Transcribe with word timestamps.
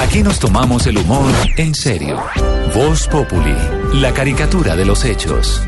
Aquí 0.00 0.22
nos 0.22 0.38
tomamos 0.38 0.86
el 0.86 0.98
humor 0.98 1.32
en 1.56 1.74
serio. 1.74 2.22
Voz 2.74 3.06
Populi, 3.08 3.56
la 3.94 4.12
caricatura 4.12 4.76
de 4.76 4.84
los 4.84 5.04
hechos. 5.04 5.62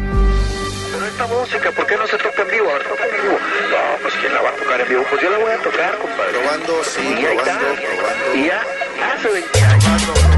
Pero 0.93 1.07
esta 1.07 1.27
música, 1.27 1.71
¿por 1.73 1.87
qué 1.87 1.97
no 1.97 2.07
se 2.07 2.19
toca 2.19 2.43
en 2.43 2.51
vivo? 2.51 2.71
A 2.71 2.75
ver, 2.75 2.83
toca 2.83 3.05
en 3.05 3.23
vivo. 3.23 3.39
No, 3.39 4.03
pues 4.03 4.15
¿quién 4.21 4.35
la 4.35 4.43
va 4.43 4.51
a 4.51 4.53
tocar 4.53 4.81
en 4.81 4.89
vivo? 4.89 5.03
Pues 5.09 5.23
yo 5.23 5.31
la 5.31 5.39
voy 5.39 5.51
a 5.51 5.63
tocar, 5.63 5.99
compadre. 5.99 6.33
Probando, 6.39 6.85
sí, 6.85 7.01
y 7.03 7.25
ahí 7.25 7.37
está. 7.37 7.59
probando, 7.59 7.83
probando. 7.83 8.35
Y 8.37 8.47
ya 8.47 8.63
hace 9.15 9.29
20 9.29 9.61
años. 9.65 10.36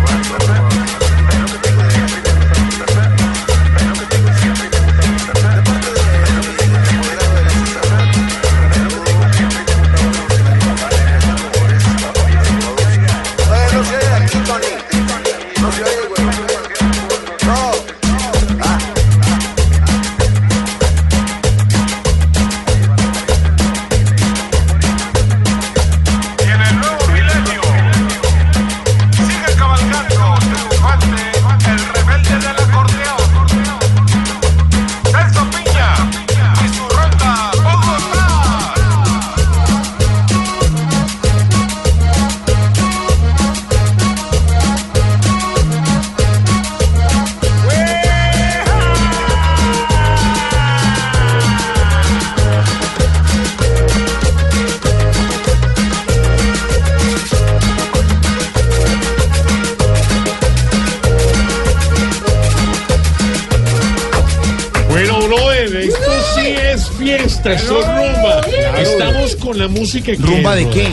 Con 69.58 69.74
la 69.74 69.80
música 69.80 70.12
que 70.12 70.18
¿Rumba 70.18 70.54
de 70.54 70.68
qué? 70.70 70.86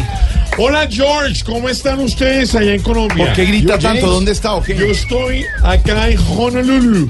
Hola 0.57 0.87
George, 0.89 1.43
¿cómo 1.45 1.69
están 1.69 1.99
ustedes 1.99 2.55
allá 2.55 2.73
en 2.73 2.81
Colombia? 2.81 3.25
¿Por 3.25 3.33
qué 3.35 3.45
grita 3.45 3.77
Yo- 3.77 3.89
tanto? 3.89 4.07
¿Dónde 4.07 4.31
está 4.31 4.53
o 4.53 4.63
qué? 4.63 4.75
Yo 4.75 4.85
estoy 4.85 5.45
acá 5.63 6.09
en 6.09 6.17
Honolulu. 6.17 7.09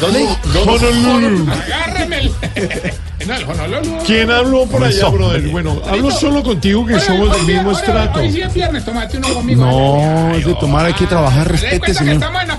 ¿Dónde? 0.00 0.26
Honolulu. 0.66 1.50
Agárreme 1.50 2.30
Honolulu. 3.30 3.98
¿Quién 4.06 4.30
habló 4.30 4.66
por 4.66 4.82
allá, 4.84 4.96
Eso. 4.96 5.10
brother? 5.12 5.40
Bueno, 5.48 5.80
hablo 5.88 6.10
solo 6.10 6.42
contigo 6.42 6.84
que 6.86 6.98
somos 7.00 7.34
del 7.36 7.46
mismo 7.46 7.72
estrato. 7.72 8.20
Hoy 8.20 8.32
sí 8.32 8.40
es 8.42 8.52
viernes, 8.52 8.84
tomate 8.84 9.16
uno 9.18 9.34
conmigo. 9.34 9.64
No, 9.64 10.34
es 10.34 10.44
de 10.46 10.54
tomar, 10.54 10.86
hay 10.86 10.94
que 10.94 11.06
trabajar, 11.06 11.46
¿Se 11.46 11.52
da 11.66 11.70
respete, 11.70 11.94
señor. 11.94 12.14
estamos 12.14 12.42
en 12.42 12.50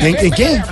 ¿En, 0.00 0.30
qué? 0.32 0.62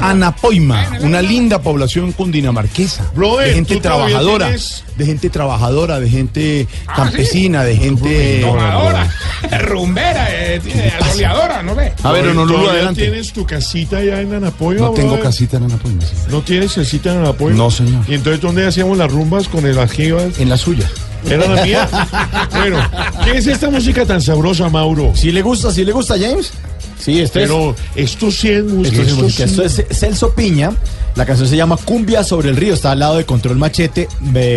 Anapoima, 0.00 0.86
una 1.02 1.22
linda 1.22 1.60
población 1.62 2.12
cundinamarquesa. 2.12 3.10
Brother, 3.14 3.48
de 3.48 3.54
gente 3.54 3.76
trabajadora, 3.80 4.46
tienes- 4.48 4.84
de 4.96 5.06
gente 5.06 5.30
trabajadora, 5.30 6.00
de 6.00 6.08
gente 6.10 6.66
Ah, 6.86 6.94
campesina, 6.96 7.64
de 7.64 7.76
gente... 7.76 8.40
Tomadora, 8.42 9.08
rumbera, 9.62 10.26
eh, 10.30 10.60
eh, 10.64 10.92
goleadora, 11.08 11.62
¿no 11.62 11.74
ve? 11.74 11.92
A 12.02 12.12
ver, 12.12 12.26
Honolulu, 12.28 12.52
¿Todavía 12.52 12.72
adelante. 12.72 13.02
¿Tienes 13.02 13.32
tu 13.32 13.46
casita 13.46 13.98
allá 13.98 14.20
en 14.20 14.34
Anapoima? 14.34 14.80
No 14.86 14.90
tengo 14.92 15.18
casita 15.20 15.56
en 15.58 15.64
Anapoima, 15.64 16.02
sí. 16.02 16.14
¿No 16.28 16.42
tienes 16.42 16.72
casita 16.74 17.12
en 17.12 17.18
Anapoima? 17.20 17.56
No, 17.56 17.70
señor. 17.70 18.04
¿Y 18.08 18.14
entonces 18.14 18.39
dónde 18.40 18.66
hacíamos 18.66 18.96
las 18.98 19.10
rumbas 19.10 19.48
con 19.48 19.66
el 19.66 19.78
ajivas? 19.78 20.38
En 20.38 20.48
la 20.48 20.56
suya. 20.56 20.90
¿Era 21.28 21.46
la 21.46 21.62
mía? 21.64 21.88
bueno, 22.52 22.78
¿qué 23.24 23.36
es 23.38 23.46
esta 23.46 23.68
música 23.70 24.06
tan 24.06 24.22
sabrosa, 24.22 24.68
Mauro? 24.68 25.12
¿Sí 25.14 25.30
le 25.32 25.42
gusta, 25.42 25.70
sí 25.72 25.84
le 25.84 25.92
gusta, 25.92 26.14
James? 26.18 26.50
Sí, 26.98 27.20
esto 27.20 27.38
es, 27.38 27.48
Pero 27.48 27.74
esto 27.94 28.30
sí 28.30 28.48
es 28.50 28.64
música. 28.64 29.02
esto 29.02 29.26
es 29.26 29.40
esto 29.40 29.62
Esto 29.62 29.82
es 29.90 29.98
Celso 29.98 30.34
Piña. 30.34 30.72
La 31.16 31.26
canción 31.26 31.48
se 31.48 31.56
llama 31.56 31.76
Cumbia 31.76 32.22
sobre 32.24 32.50
el 32.50 32.56
río. 32.56 32.74
Está 32.74 32.92
al 32.92 33.00
lado 33.00 33.16
de 33.16 33.24
Control 33.24 33.56
Machete, 33.56 34.06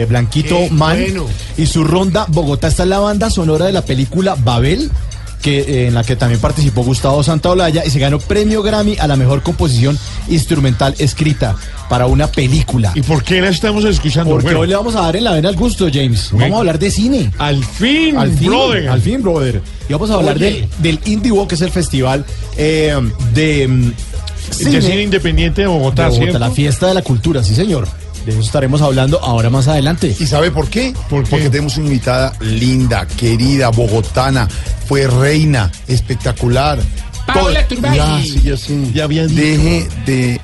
Blanquito 0.08 0.56
Qué 0.58 0.70
Man. 0.72 1.00
bueno. 1.00 1.26
Y 1.58 1.66
su 1.66 1.84
ronda 1.84 2.26
Bogotá 2.30 2.68
está 2.68 2.84
en 2.84 2.90
la 2.90 3.00
banda 3.00 3.30
sonora 3.30 3.66
de 3.66 3.72
la 3.74 3.82
película 3.84 4.36
Babel. 4.36 4.92
Que, 5.44 5.60
eh, 5.60 5.88
en 5.88 5.94
la 5.94 6.04
que 6.06 6.16
también 6.16 6.40
participó 6.40 6.84
Gustavo 6.84 7.22
Santaolalla 7.22 7.84
y 7.86 7.90
se 7.90 8.00
ganó 8.00 8.18
premio 8.18 8.64
Grammy 8.64 8.96
a 8.98 9.08
la 9.08 9.18
mejor 9.18 9.44
composición 9.44 10.00
instrumental 10.30 10.96
escrita 11.00 11.56
para 11.90 12.06
una 12.08 12.28
película. 12.28 12.94
¿Y 12.96 13.02
por 13.02 13.24
qué 13.24 13.42
la 13.42 13.50
estamos 13.50 13.84
escuchando? 13.84 14.32
Porque 14.32 14.46
Bueno, 14.46 14.62
hoy 14.62 14.68
le 14.70 14.76
vamos 14.76 14.96
a 14.96 15.02
dar 15.02 15.18
en 15.18 15.26
la 15.26 15.34
vena 15.34 15.50
al 15.50 15.56
gusto, 15.58 15.88
James. 15.94 16.30
Bueno. 16.32 16.46
Vamos 16.46 16.56
a 16.56 16.60
hablar 16.62 16.80
de 16.80 16.90
cine. 16.92 17.32
al 17.38 17.62
fin, 17.64 18.16
Al 18.18 18.32
fin, 18.32 18.48
brother. 18.48 18.88
al 18.90 19.02
fin, 19.02 19.22
brother. 19.22 19.62
Y 19.90 19.92
vamos 19.92 20.10
a 20.12 20.14
hablar 20.14 20.38
Oye. 20.38 20.68
del, 20.80 20.98
del 20.98 21.12
Indivo, 21.12 21.46
que 21.46 21.56
es 21.56 21.62
el 21.62 21.72
festival 21.72 22.26
eh, 22.56 22.96
de 23.34 23.68
mm, 23.68 23.92
De 24.60 24.82
cine 24.82 25.04
independiente 25.04 25.62
de 25.64 25.68
Bogotá, 25.68 26.04
de 26.04 26.08
Bogotá, 26.10 26.24
¿cierto? 26.24 26.40
la 26.40 26.52
fiesta 26.52 26.88
de 26.88 26.94
la 26.94 27.02
cultura, 27.02 27.44
sí, 27.44 27.54
señor. 27.54 27.86
De 28.26 28.32
eso 28.32 28.42
estaremos 28.42 28.82
hablando 28.82 29.20
ahora 29.22 29.50
más 29.50 29.68
adelante. 29.68 30.16
¿Y 30.18 30.26
sabe 30.28 30.50
por 30.52 30.70
qué? 30.70 30.94
¿Por 31.10 31.24
qué? 31.24 31.30
Porque 31.30 31.50
tenemos 31.50 31.76
una 31.78 31.88
invitada 31.88 32.34
linda, 32.40 33.06
querida, 33.06 33.70
bogotana, 33.70 34.48
fue 34.88 35.08
reina, 35.08 35.72
espectacular. 35.88 36.80
Paola 37.26 37.68
Turbay. 37.68 37.98
Ya, 37.98 38.22
sí, 38.22 38.42
ya 38.44 38.58
sí. 38.58 38.92
Ya 38.94 39.04
habían 39.06 39.34
Deje 39.34 39.88
de 40.06 40.42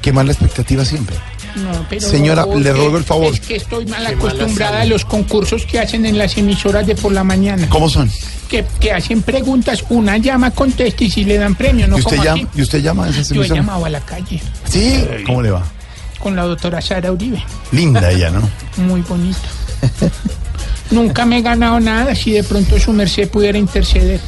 quemar 0.00 0.26
la 0.26 0.32
expectativa 0.32 0.84
siempre. 0.84 1.16
No, 1.56 1.86
pero 1.88 2.06
Señora, 2.06 2.46
le 2.46 2.72
ruego 2.72 2.98
el 2.98 3.04
favor. 3.04 3.32
Es 3.32 3.40
que 3.40 3.56
estoy 3.56 3.86
mal 3.86 4.06
acostumbrada 4.06 4.82
a 4.82 4.84
los 4.84 5.04
concursos 5.04 5.64
que 5.64 5.80
hacen 5.80 6.04
en 6.04 6.18
las 6.18 6.36
emisoras 6.36 6.86
de 6.86 6.94
por 6.94 7.12
la 7.12 7.24
mañana. 7.24 7.66
¿Cómo 7.70 7.88
son? 7.88 8.10
Que, 8.48 8.64
que 8.78 8.92
hacen 8.92 9.22
preguntas, 9.22 9.82
una 9.88 10.18
llama, 10.18 10.50
contesta 10.50 11.02
y 11.02 11.10
si 11.10 11.24
le 11.24 11.38
dan 11.38 11.54
premio, 11.54 11.88
no 11.88 11.96
¿Y 11.96 12.00
usted, 12.00 12.10
como 12.16 12.24
llama, 12.24 12.42
aquí. 12.42 12.58
¿Y 12.58 12.62
usted 12.62 12.82
llama 12.82 13.04
a 13.06 13.08
esas 13.08 13.28
Yo 13.30 13.36
he 13.36 13.38
emisoras? 13.38 13.64
llamado 13.64 13.84
a 13.86 13.88
la 13.90 14.00
calle 14.00 14.40
Sí. 14.68 15.04
¿Cómo 15.24 15.40
le 15.42 15.50
va? 15.50 15.64
Con 16.18 16.36
la 16.36 16.44
doctora 16.44 16.80
Sara 16.80 17.12
Uribe. 17.12 17.42
Linda 17.72 18.10
ella, 18.10 18.30
¿no? 18.30 18.48
Muy 18.76 19.02
bonita. 19.02 19.38
Nunca 20.90 21.24
me 21.26 21.38
he 21.38 21.42
ganado 21.42 21.80
nada 21.80 22.14
si 22.14 22.32
de 22.32 22.44
pronto 22.44 22.78
su 22.78 22.92
merced 22.92 23.28
pudiera 23.28 23.58
interceder. 23.58 24.20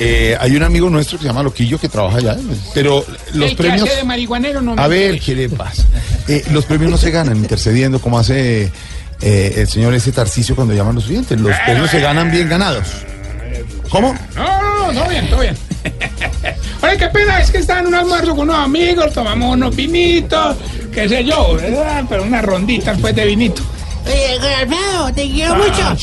Eh, 0.00 0.36
hay 0.38 0.56
un 0.56 0.62
amigo 0.64 0.90
nuestro 0.90 1.16
que 1.16 1.22
se 1.22 1.28
llama 1.28 1.42
Loquillo 1.44 1.78
que 1.78 1.88
trabaja 1.88 2.18
allá, 2.18 2.36
pero 2.74 3.04
los 3.34 3.50
el 3.50 3.56
premios... 3.56 3.84
que 3.84 3.90
hace 3.90 3.98
de 3.98 4.04
marihuanero 4.04 4.60
no 4.60 4.74
me 4.74 4.82
A 4.82 4.88
ver. 4.88 5.20
¿qué 5.20 5.34
le 5.34 5.48
pasa? 5.48 5.84
Eh, 6.26 6.44
los 6.50 6.64
premios 6.64 6.90
no 6.90 6.96
se 6.96 7.10
ganan 7.12 7.36
intercediendo 7.36 8.00
como 8.00 8.18
hace 8.18 8.72
eh, 9.20 9.54
el 9.56 9.68
señor 9.68 9.94
ese 9.94 10.10
Tarcicio 10.12 10.56
cuando 10.56 10.74
llaman 10.74 10.96
los 10.96 11.06
oyentes. 11.06 11.40
Los 11.40 11.56
premios 11.64 11.90
se 11.90 12.00
ganan 12.00 12.30
bien 12.30 12.48
ganados. 12.48 12.88
¿Cómo? 13.88 14.14
No, 14.34 14.62
no, 14.62 14.92
no, 14.92 15.00
todo 15.00 15.08
bien, 15.08 15.30
todo 15.30 15.40
bien. 15.40 15.56
Oye, 16.82 16.96
qué 16.98 17.08
pena, 17.08 17.40
es 17.40 17.50
que 17.50 17.58
estaba 17.58 17.80
en 17.80 17.86
un 17.86 17.94
almuerzo 17.94 18.30
con 18.30 18.48
unos 18.48 18.58
amigos, 18.64 19.12
tomamos 19.12 19.54
unos 19.54 19.74
vinitos, 19.74 20.56
qué 20.92 21.08
sé 21.08 21.24
yo, 21.24 21.54
¿verdad? 21.54 22.04
Pero 22.08 22.22
una 22.24 22.42
rondita 22.42 22.92
después 22.92 23.14
de 23.14 23.24
vinito. 23.26 23.62
Oye, 24.06 24.54
Alfredo, 24.54 25.12
te 25.14 25.30
quiero 25.30 25.54
mucho. 25.56 25.96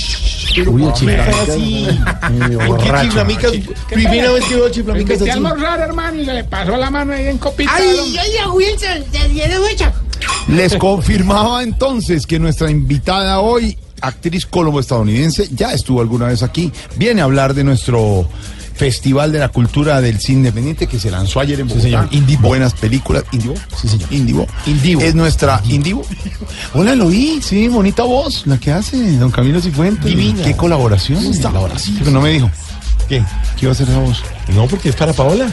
Uy, 0.70 0.84
el 0.84 0.94
chiflamica. 0.94 2.28
¿En 2.28 2.78
qué 2.78 3.02
chiflamicas? 3.02 3.52
Primera 3.90 4.32
vez 4.32 4.46
que 4.46 4.56
veo 4.56 4.70
chiflamicas 4.70 5.22
así. 5.22 5.30
almorzar, 5.30 5.80
hermano, 5.80 6.22
y 6.22 6.26
se 6.26 6.34
le 6.34 6.44
pasó 6.44 6.78
la 6.78 6.90
mano 6.90 7.14
ahí 7.14 7.28
en 7.28 7.38
copita. 7.38 7.72
Ay, 7.74 7.86
oye, 7.88 8.48
Wilson, 8.54 9.04
te 9.12 9.20
quiero 9.30 9.62
mucho. 9.62 9.92
Les 10.48 10.76
confirmaba 10.76 11.64
entonces 11.64 12.28
que 12.28 12.40
nuestra 12.40 12.70
invitada 12.70 13.40
hoy, 13.40 13.78
actriz 14.02 14.46
colombo-estadounidense, 14.46 15.50
ya 15.54 15.74
estuvo 15.74 16.02
alguna 16.02 16.28
vez 16.28 16.44
aquí. 16.44 16.72
Viene 16.98 17.22
a 17.22 17.24
hablar 17.24 17.54
de 17.54 17.64
nuestro 17.64 18.28
Festival 18.76 19.32
de 19.32 19.40
la 19.40 19.50
Cultura 19.50 20.02
del 20.02 20.20
Cine 20.20 20.40
Independiente 20.40 20.88
que 20.88 21.00
se 21.00 21.12
lanzó 21.12 21.40
ayer 21.40 21.60
en 21.60 21.68
Bogotá. 21.68 21.84
señor. 21.84 22.08
Indivo. 22.12 22.48
Buenas 22.48 22.74
películas. 22.74 23.24
¿Indivo? 23.32 23.54
Sí, 23.80 23.88
señor. 23.88 24.12
Indivo. 24.12 24.48
Indivo. 24.66 25.02
Es 25.02 25.16
nuestra 25.16 25.62
Indivo. 25.70 26.04
Hola, 26.74 26.96
lo 26.96 27.08
vi. 27.08 27.42
Sí, 27.42 27.68
bonita 27.68 28.04
voz 28.04 28.46
la 28.48 28.58
que 28.58 28.72
hace 28.72 29.18
don 29.18 29.32
Camilo 29.32 29.62
Cifuentes. 29.62 30.06
Divina. 30.06 30.44
Qué 30.44 30.56
colaboración. 30.56 31.24
Colaboración. 31.42 32.14
No 32.14 32.22
me 32.22 32.30
dijo. 32.32 32.50
¿Qué? 33.08 33.20
¿Qué 33.58 33.66
iba 33.66 33.72
a 33.72 33.74
hacer 33.74 33.88
esa 33.90 34.00
voz? 34.00 34.24
No, 34.56 34.66
porque 34.68 34.90
es 34.90 34.96
para 34.96 35.14
Paola. 35.14 35.48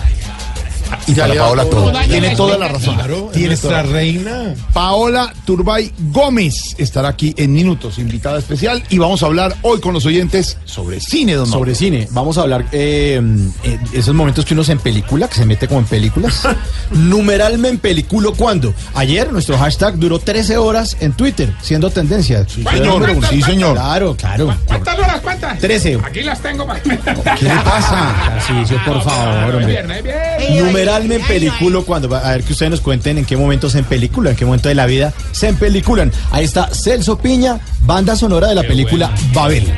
Y 1.06 1.14
para 1.14 1.34
Paola 1.34 1.64
todo. 1.64 1.90
daña 1.92 2.08
Tiene 2.08 2.36
toda 2.36 2.58
la 2.58 2.68
razón. 2.68 2.94
Claro, 2.94 3.30
Tiene 3.32 3.48
nuestra 3.48 3.82
toda- 3.82 3.92
reina. 3.92 4.54
Paola 4.72 5.32
Turbay 5.44 5.92
Gómez 6.10 6.74
estará 6.78 7.08
aquí 7.08 7.34
en 7.36 7.52
minutos, 7.52 7.98
invitada 7.98 8.38
especial, 8.38 8.82
y 8.90 8.98
vamos 8.98 9.22
a 9.22 9.26
hablar 9.26 9.56
hoy 9.62 9.80
con 9.80 9.92
los 9.94 10.06
oyentes 10.06 10.56
sobre 10.64 11.00
cine, 11.00 11.34
don 11.34 11.46
Sobre 11.46 11.58
Mauro. 11.72 11.74
cine, 11.74 12.08
vamos 12.12 12.38
a 12.38 12.42
hablar 12.42 12.66
eh, 12.72 13.20
eh, 13.64 13.78
esos 13.92 14.14
momentos 14.14 14.44
que 14.44 14.54
uno 14.54 14.64
se 14.64 14.72
en 14.72 14.78
película, 14.78 15.28
que 15.28 15.34
se 15.36 15.44
mete 15.46 15.66
como 15.68 15.80
en 15.80 15.86
películas. 15.86 16.42
Numeralme 16.90 17.68
en 17.68 17.78
película, 17.78 18.30
¿cuándo? 18.36 18.72
Ayer 18.94 19.32
nuestro 19.32 19.56
hashtag 19.58 19.96
duró 19.96 20.18
13 20.18 20.56
horas 20.58 20.96
en 21.00 21.12
Twitter, 21.12 21.52
siendo 21.62 21.90
tendencia. 21.90 22.46
Señor, 22.48 23.06
sí, 23.28 23.42
señor. 23.42 23.74
Claro, 23.74 24.16
claro. 24.16 24.56
¿Cuántas 24.66 24.98
horas? 24.98 25.20
¿Cuántas? 25.22 25.58
13. 25.58 25.98
Aquí 26.04 26.22
las 26.22 26.40
tengo. 26.40 26.66
para- 26.66 26.80
¿Qué 26.80 27.44
le 27.44 27.54
pasa? 27.64 28.14
Tarcisio, 28.26 28.78
por 28.84 29.02
favor, 29.02 29.54
hombre. 29.56 29.66
viernes, 29.66 30.04
es 30.38 30.50
viernes. 30.84 31.02
Numeralme 31.02 31.14
en 31.16 31.22
película 31.22 31.80
cuando 31.82 32.14
a 32.14 32.30
ver 32.30 32.44
que 32.44 32.52
ustedes 32.52 32.70
nos 32.70 32.80
cuenten 32.80 33.18
en 33.18 33.24
qué 33.24 33.36
momentos 33.36 33.74
en 33.74 33.84
película, 33.84 34.30
en 34.30 34.36
qué 34.36 34.44
momento 34.44 34.68
de 34.68 34.74
la 34.74 34.86
vida 34.86 35.12
se 35.32 35.48
en 35.48 35.56
peliculan. 35.56 36.12
Ahí 36.30 36.44
está 36.44 36.68
Celso 36.72 37.18
Piña, 37.18 37.60
banda 37.84 38.16
sonora 38.16 38.48
de 38.48 38.54
la 38.54 38.62
película 38.62 39.14
Babel. 39.32 39.72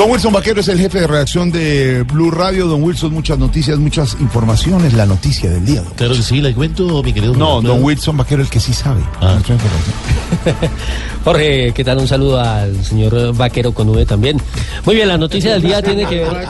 Don 0.00 0.10
Wilson 0.10 0.32
Vaquero 0.32 0.62
es 0.62 0.68
el 0.68 0.78
jefe 0.78 0.98
de 0.98 1.06
redacción 1.06 1.52
de 1.52 2.04
Blue 2.04 2.30
Radio. 2.30 2.66
Don 2.68 2.82
Wilson, 2.82 3.12
muchas 3.12 3.38
noticias, 3.38 3.78
muchas 3.78 4.16
informaciones. 4.18 4.94
La 4.94 5.04
noticia 5.04 5.50
del 5.50 5.66
día. 5.66 5.82
don. 5.82 5.92
Claro 5.92 6.14
que 6.14 6.22
sí, 6.22 6.40
le 6.40 6.54
cuento, 6.54 7.02
mi 7.02 7.12
querido. 7.12 7.34
No, 7.34 7.60
don 7.60 7.84
Wilson 7.84 8.16
Vaquero, 8.16 8.40
el 8.40 8.48
que 8.48 8.60
sí 8.60 8.72
sabe. 8.72 9.02
Ah. 9.20 9.34
Mucha 9.36 9.52
información. 10.42 10.70
Jorge, 11.22 11.72
¿qué 11.74 11.84
tal? 11.84 11.98
Un 11.98 12.08
saludo 12.08 12.40
al 12.40 12.82
señor 12.82 13.36
Vaquero 13.36 13.74
con 13.74 13.90
V 13.90 14.06
también. 14.06 14.40
Muy 14.86 14.94
bien, 14.94 15.06
la 15.06 15.18
noticia 15.18 15.52
del 15.52 15.62
día 15.64 15.82
tiene 15.82 16.06
que 16.06 16.20
ver. 16.20 16.46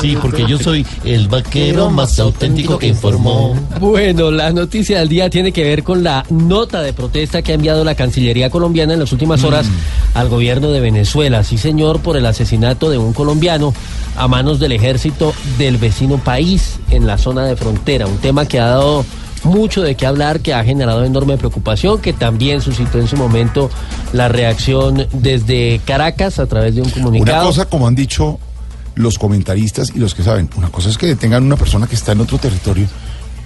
Sí, 0.00 0.16
porque 0.20 0.46
yo 0.46 0.58
soy 0.58 0.86
el 1.04 1.28
vaquero 1.28 1.90
más 1.90 2.18
auténtico 2.18 2.78
que 2.78 2.86
informó. 2.86 3.54
Bueno, 3.80 4.30
la 4.30 4.50
noticia 4.52 5.00
del 5.00 5.10
día 5.10 5.28
tiene 5.28 5.52
que 5.52 5.62
ver 5.62 5.82
con 5.82 6.02
la 6.02 6.24
nota 6.30 6.80
de 6.80 6.94
protesta 6.94 7.42
que 7.42 7.52
ha 7.52 7.54
enviado 7.54 7.84
la 7.84 7.94
Cancillería 7.94 8.48
colombiana 8.48 8.94
en 8.94 9.00
las 9.00 9.12
últimas 9.12 9.44
horas 9.44 9.66
al 10.14 10.30
gobierno 10.30 10.70
de 10.70 10.80
Venezuela. 10.80 11.44
Sí, 11.44 11.58
señor, 11.58 12.00
por 12.00 12.16
el 12.16 12.24
asesinato 12.24 12.45
de 12.46 12.98
un 12.98 13.12
colombiano 13.12 13.74
a 14.16 14.28
manos 14.28 14.60
del 14.60 14.72
ejército 14.72 15.34
del 15.58 15.78
vecino 15.78 16.18
país 16.18 16.78
en 16.90 17.06
la 17.06 17.18
zona 17.18 17.44
de 17.44 17.56
frontera. 17.56 18.06
Un 18.06 18.18
tema 18.18 18.46
que 18.46 18.60
ha 18.60 18.66
dado 18.66 19.04
mucho 19.44 19.82
de 19.82 19.94
qué 19.94 20.06
hablar, 20.06 20.40
que 20.40 20.54
ha 20.54 20.64
generado 20.64 21.04
enorme 21.04 21.36
preocupación, 21.36 22.00
que 22.00 22.12
también 22.12 22.60
suscitó 22.60 22.98
en 22.98 23.08
su 23.08 23.16
momento 23.16 23.70
la 24.12 24.28
reacción 24.28 25.06
desde 25.12 25.80
Caracas 25.84 26.38
a 26.38 26.46
través 26.46 26.74
de 26.74 26.82
un 26.82 26.90
comunicado. 26.90 27.38
Una 27.38 27.46
cosa, 27.46 27.66
como 27.66 27.86
han 27.86 27.94
dicho 27.94 28.38
los 28.94 29.18
comentaristas 29.18 29.92
y 29.94 29.98
los 29.98 30.14
que 30.14 30.22
saben, 30.22 30.48
una 30.56 30.68
cosa 30.68 30.88
es 30.88 30.96
que 30.96 31.06
detengan 31.06 31.44
una 31.44 31.56
persona 31.56 31.86
que 31.86 31.96
está 31.96 32.12
en 32.12 32.20
otro 32.20 32.38
territorio 32.38 32.86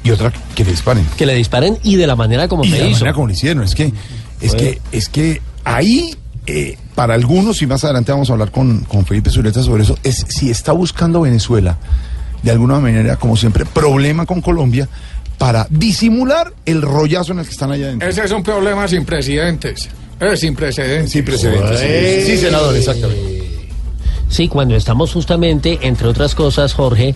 y 0.05 0.11
otra 0.11 0.33
que 0.55 0.65
le 0.65 0.71
disparen. 0.71 1.07
que 1.17 1.27
le 1.27 1.35
disparen 1.35 1.79
y 1.83 1.97
de 1.97 2.07
la 2.07 2.17
manera 2.17 2.49
como 2.49 2.65
y 2.65 2.71
de 2.71 2.77
se 2.77 2.83
la 2.83 2.89
hizo. 2.89 2.99
manera 3.01 3.15
como 3.15 3.27
lo 3.27 3.33
hicieron. 3.33 3.65
Es 3.65 3.75
que, 3.75 3.93
es 4.41 4.55
que, 4.55 4.81
es 4.93 5.09
que 5.09 5.43
ahí, 5.65 6.15
eh, 6.47 6.79
para 7.01 7.15
algunos, 7.15 7.63
y 7.63 7.67
más 7.67 7.83
adelante 7.83 8.13
vamos 8.13 8.29
a 8.29 8.35
hablar 8.35 8.51
con, 8.51 8.81
con 8.81 9.07
Felipe 9.07 9.31
Zuleta 9.31 9.63
sobre 9.63 9.85
eso, 9.85 9.97
es 10.03 10.23
si 10.29 10.51
está 10.51 10.73
buscando 10.73 11.23
Venezuela, 11.23 11.79
de 12.43 12.51
alguna 12.51 12.79
manera, 12.79 13.17
como 13.17 13.39
siempre, 13.39 13.65
problema 13.65 14.27
con 14.27 14.43
Colombia 14.43 14.87
para 15.39 15.67
disimular 15.71 16.53
el 16.67 16.83
rollazo 16.83 17.33
en 17.33 17.39
el 17.39 17.47
que 17.47 17.53
están 17.53 17.73
allá 17.73 17.87
adentro. 17.87 18.07
Ese 18.07 18.23
es 18.23 18.31
un 18.33 18.43
problema 18.43 18.87
sin 18.87 19.07
precedentes. 19.07 19.89
Es 20.21 20.41
sin 20.41 20.55
precedentes. 20.55 21.11
Sin 21.11 21.25
precedentes. 21.25 21.81
Sí, 21.81 22.33
sí, 22.33 22.37
senador, 22.37 22.77
exactamente. 22.77 23.45
Sí, 24.29 24.49
cuando 24.49 24.77
estamos 24.77 25.11
justamente, 25.15 25.79
entre 25.81 26.07
otras 26.07 26.35
cosas, 26.35 26.75
Jorge, 26.75 27.15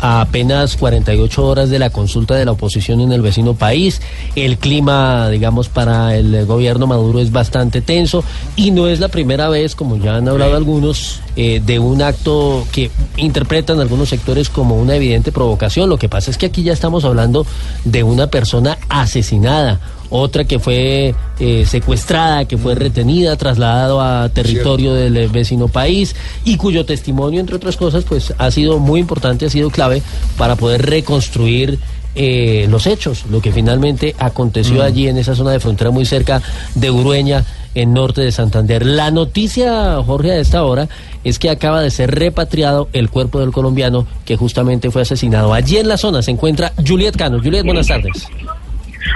a 0.00 0.20
apenas 0.20 0.76
48 0.76 1.46
horas 1.46 1.70
de 1.70 1.78
la 1.78 1.90
consulta 1.90 2.34
de 2.34 2.44
la 2.44 2.52
oposición 2.52 3.00
en 3.00 3.12
el 3.12 3.22
vecino 3.22 3.54
país, 3.54 4.00
el 4.34 4.58
clima, 4.58 5.28
digamos, 5.30 5.68
para 5.68 6.16
el 6.16 6.46
gobierno 6.46 6.86
Maduro 6.86 7.20
es 7.20 7.32
bastante 7.32 7.80
tenso 7.80 8.24
y 8.56 8.70
no 8.70 8.88
es 8.88 9.00
la 9.00 9.08
primera 9.08 9.48
vez, 9.48 9.74
como 9.74 9.96
ya 9.96 10.16
han 10.16 10.28
hablado 10.28 10.56
algunos, 10.56 11.20
eh, 11.36 11.60
de 11.64 11.78
un 11.78 12.02
acto 12.02 12.66
que 12.72 12.90
interpretan 13.16 13.80
algunos 13.80 14.08
sectores 14.08 14.48
como 14.48 14.76
una 14.76 14.96
evidente 14.96 15.32
provocación. 15.32 15.88
Lo 15.88 15.98
que 15.98 16.08
pasa 16.08 16.30
es 16.30 16.38
que 16.38 16.46
aquí 16.46 16.62
ya 16.62 16.72
estamos 16.72 17.04
hablando 17.04 17.46
de 17.84 18.02
una 18.02 18.28
persona 18.28 18.78
asesinada 18.88 19.80
otra 20.10 20.44
que 20.44 20.58
fue 20.58 21.14
eh, 21.38 21.64
secuestrada, 21.66 22.46
que 22.46 22.58
fue 22.58 22.74
retenida, 22.74 23.36
trasladado 23.36 24.00
a 24.00 24.28
territorio 24.28 24.94
del 24.94 25.16
eh, 25.16 25.28
vecino 25.28 25.68
país 25.68 26.14
y 26.44 26.56
cuyo 26.56 26.84
testimonio, 26.84 27.40
entre 27.40 27.56
otras 27.56 27.76
cosas, 27.76 28.04
pues 28.04 28.34
ha 28.38 28.50
sido 28.50 28.78
muy 28.78 29.00
importante, 29.00 29.46
ha 29.46 29.50
sido 29.50 29.70
clave 29.70 30.02
para 30.36 30.56
poder 30.56 30.82
reconstruir 30.82 31.78
eh, 32.14 32.66
los 32.70 32.86
hechos, 32.86 33.26
lo 33.30 33.42
que 33.42 33.52
finalmente 33.52 34.14
aconteció 34.18 34.82
allí 34.82 35.06
en 35.06 35.18
esa 35.18 35.34
zona 35.34 35.50
de 35.50 35.60
frontera 35.60 35.90
muy 35.90 36.06
cerca 36.06 36.40
de 36.74 36.90
Urueña, 36.90 37.44
en 37.74 37.92
norte 37.92 38.22
de 38.22 38.32
Santander. 38.32 38.86
La 38.86 39.10
noticia, 39.10 40.02
Jorge, 40.02 40.32
a 40.32 40.38
esta 40.38 40.64
hora 40.64 40.88
es 41.24 41.38
que 41.38 41.50
acaba 41.50 41.82
de 41.82 41.90
ser 41.90 42.10
repatriado 42.10 42.88
el 42.94 43.10
cuerpo 43.10 43.38
del 43.38 43.52
colombiano 43.52 44.06
que 44.24 44.36
justamente 44.36 44.90
fue 44.90 45.02
asesinado. 45.02 45.52
Allí 45.52 45.76
en 45.76 45.88
la 45.88 45.98
zona 45.98 46.22
se 46.22 46.30
encuentra 46.30 46.72
Juliet 46.84 47.14
Cano. 47.16 47.38
Juliet, 47.38 47.66
buenas 47.66 47.86
tardes. 47.86 48.26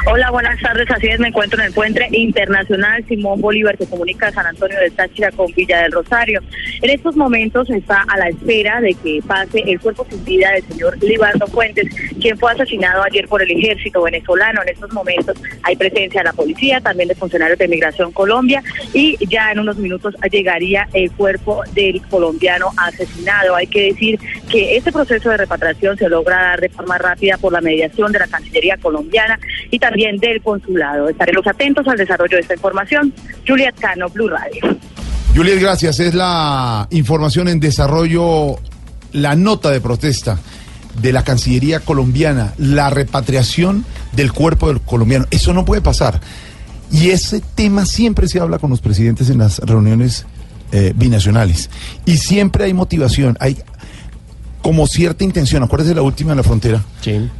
Hola, 0.06 0.30
buenas 0.30 0.60
tardes. 0.60 0.90
Así 0.90 1.08
es, 1.08 1.20
me 1.20 1.28
encuentro 1.28 1.60
en 1.60 1.66
el 1.66 1.72
puente 1.72 2.06
internacional 2.12 3.04
Simón 3.06 3.40
Bolívar 3.40 3.76
que 3.76 3.86
comunica 3.86 4.30
San 4.32 4.46
Antonio 4.46 4.78
de 4.78 4.90
Táchira 4.90 5.30
con 5.30 5.52
Villa 5.52 5.82
del 5.82 5.92
Rosario. 5.92 6.40
En 6.80 6.90
estos 6.90 7.16
momentos 7.16 7.68
está 7.70 8.04
a 8.08 8.16
la 8.16 8.28
espera 8.28 8.80
de 8.80 8.94
que 8.94 9.20
pase 9.26 9.62
el 9.66 9.78
cuerpo 9.80 10.06
sin 10.08 10.24
vida 10.24 10.52
del 10.52 10.62
señor 10.64 11.02
Libardo 11.02 11.46
Fuentes, 11.48 11.88
quien 12.20 12.38
fue 12.38 12.52
asesinado 12.52 13.02
ayer 13.02 13.28
por 13.28 13.42
el 13.42 13.50
ejército 13.50 14.02
venezolano. 14.02 14.62
En 14.62 14.70
estos 14.70 14.92
momentos 14.92 15.36
hay 15.62 15.76
presencia 15.76 16.20
de 16.20 16.24
la 16.24 16.32
policía, 16.32 16.80
también 16.80 17.08
de 17.08 17.14
funcionarios 17.14 17.58
de 17.58 17.68
Migración 17.68 18.12
Colombia 18.12 18.62
y 18.94 19.16
ya 19.26 19.52
en 19.52 19.58
unos 19.58 19.76
minutos 19.76 20.14
llegaría 20.30 20.88
el 20.92 21.10
cuerpo 21.12 21.62
del 21.74 22.00
colombiano 22.08 22.70
asesinado. 22.76 23.56
Hay 23.56 23.66
que 23.66 23.92
decir 23.92 24.18
que 24.50 24.76
este 24.76 24.92
proceso 24.92 25.30
de 25.30 25.36
repatriación 25.38 25.96
se 25.96 26.08
logra 26.08 26.36
dar 26.36 26.60
de 26.60 26.68
forma 26.68 26.96
rápida 26.96 27.36
por 27.38 27.52
la 27.52 27.60
mediación 27.60 28.12
de 28.12 28.20
la 28.20 28.28
Cancillería 28.28 28.76
colombiana 28.76 29.38
y 29.70 29.78
también 29.80 30.18
del 30.18 30.40
consulado. 30.42 31.08
Estaremos 31.08 31.46
atentos 31.46 31.86
al 31.88 31.96
desarrollo 31.96 32.36
de 32.36 32.42
esta 32.42 32.54
información. 32.54 33.12
Juliet 33.46 33.74
Cano, 33.80 34.08
Blue 34.10 34.28
Radio. 34.28 34.78
Juliet, 35.34 35.60
gracias. 35.60 35.98
Es 35.98 36.14
la 36.14 36.86
información 36.90 37.48
en 37.48 37.58
desarrollo, 37.58 38.56
la 39.12 39.34
nota 39.34 39.70
de 39.70 39.80
protesta 39.80 40.38
de 41.00 41.12
la 41.12 41.24
Cancillería 41.24 41.80
colombiana, 41.80 42.54
la 42.58 42.90
repatriación 42.90 43.84
del 44.12 44.32
cuerpo 44.32 44.68
del 44.68 44.80
colombiano. 44.80 45.26
Eso 45.30 45.52
no 45.52 45.64
puede 45.64 45.80
pasar. 45.80 46.20
Y 46.92 47.10
ese 47.10 47.40
tema 47.40 47.86
siempre 47.86 48.28
se 48.28 48.40
habla 48.40 48.58
con 48.58 48.70
los 48.70 48.80
presidentes 48.80 49.30
en 49.30 49.38
las 49.38 49.58
reuniones 49.58 50.26
eh, 50.72 50.92
binacionales. 50.96 51.70
Y 52.04 52.16
siempre 52.16 52.64
hay 52.64 52.74
motivación, 52.74 53.36
hay 53.40 53.58
como 54.62 54.86
cierta 54.86 55.24
intención. 55.24 55.62
Acuérdese 55.62 55.94
la 55.94 56.02
última 56.02 56.32
en 56.32 56.38
la 56.38 56.42
frontera, 56.42 56.82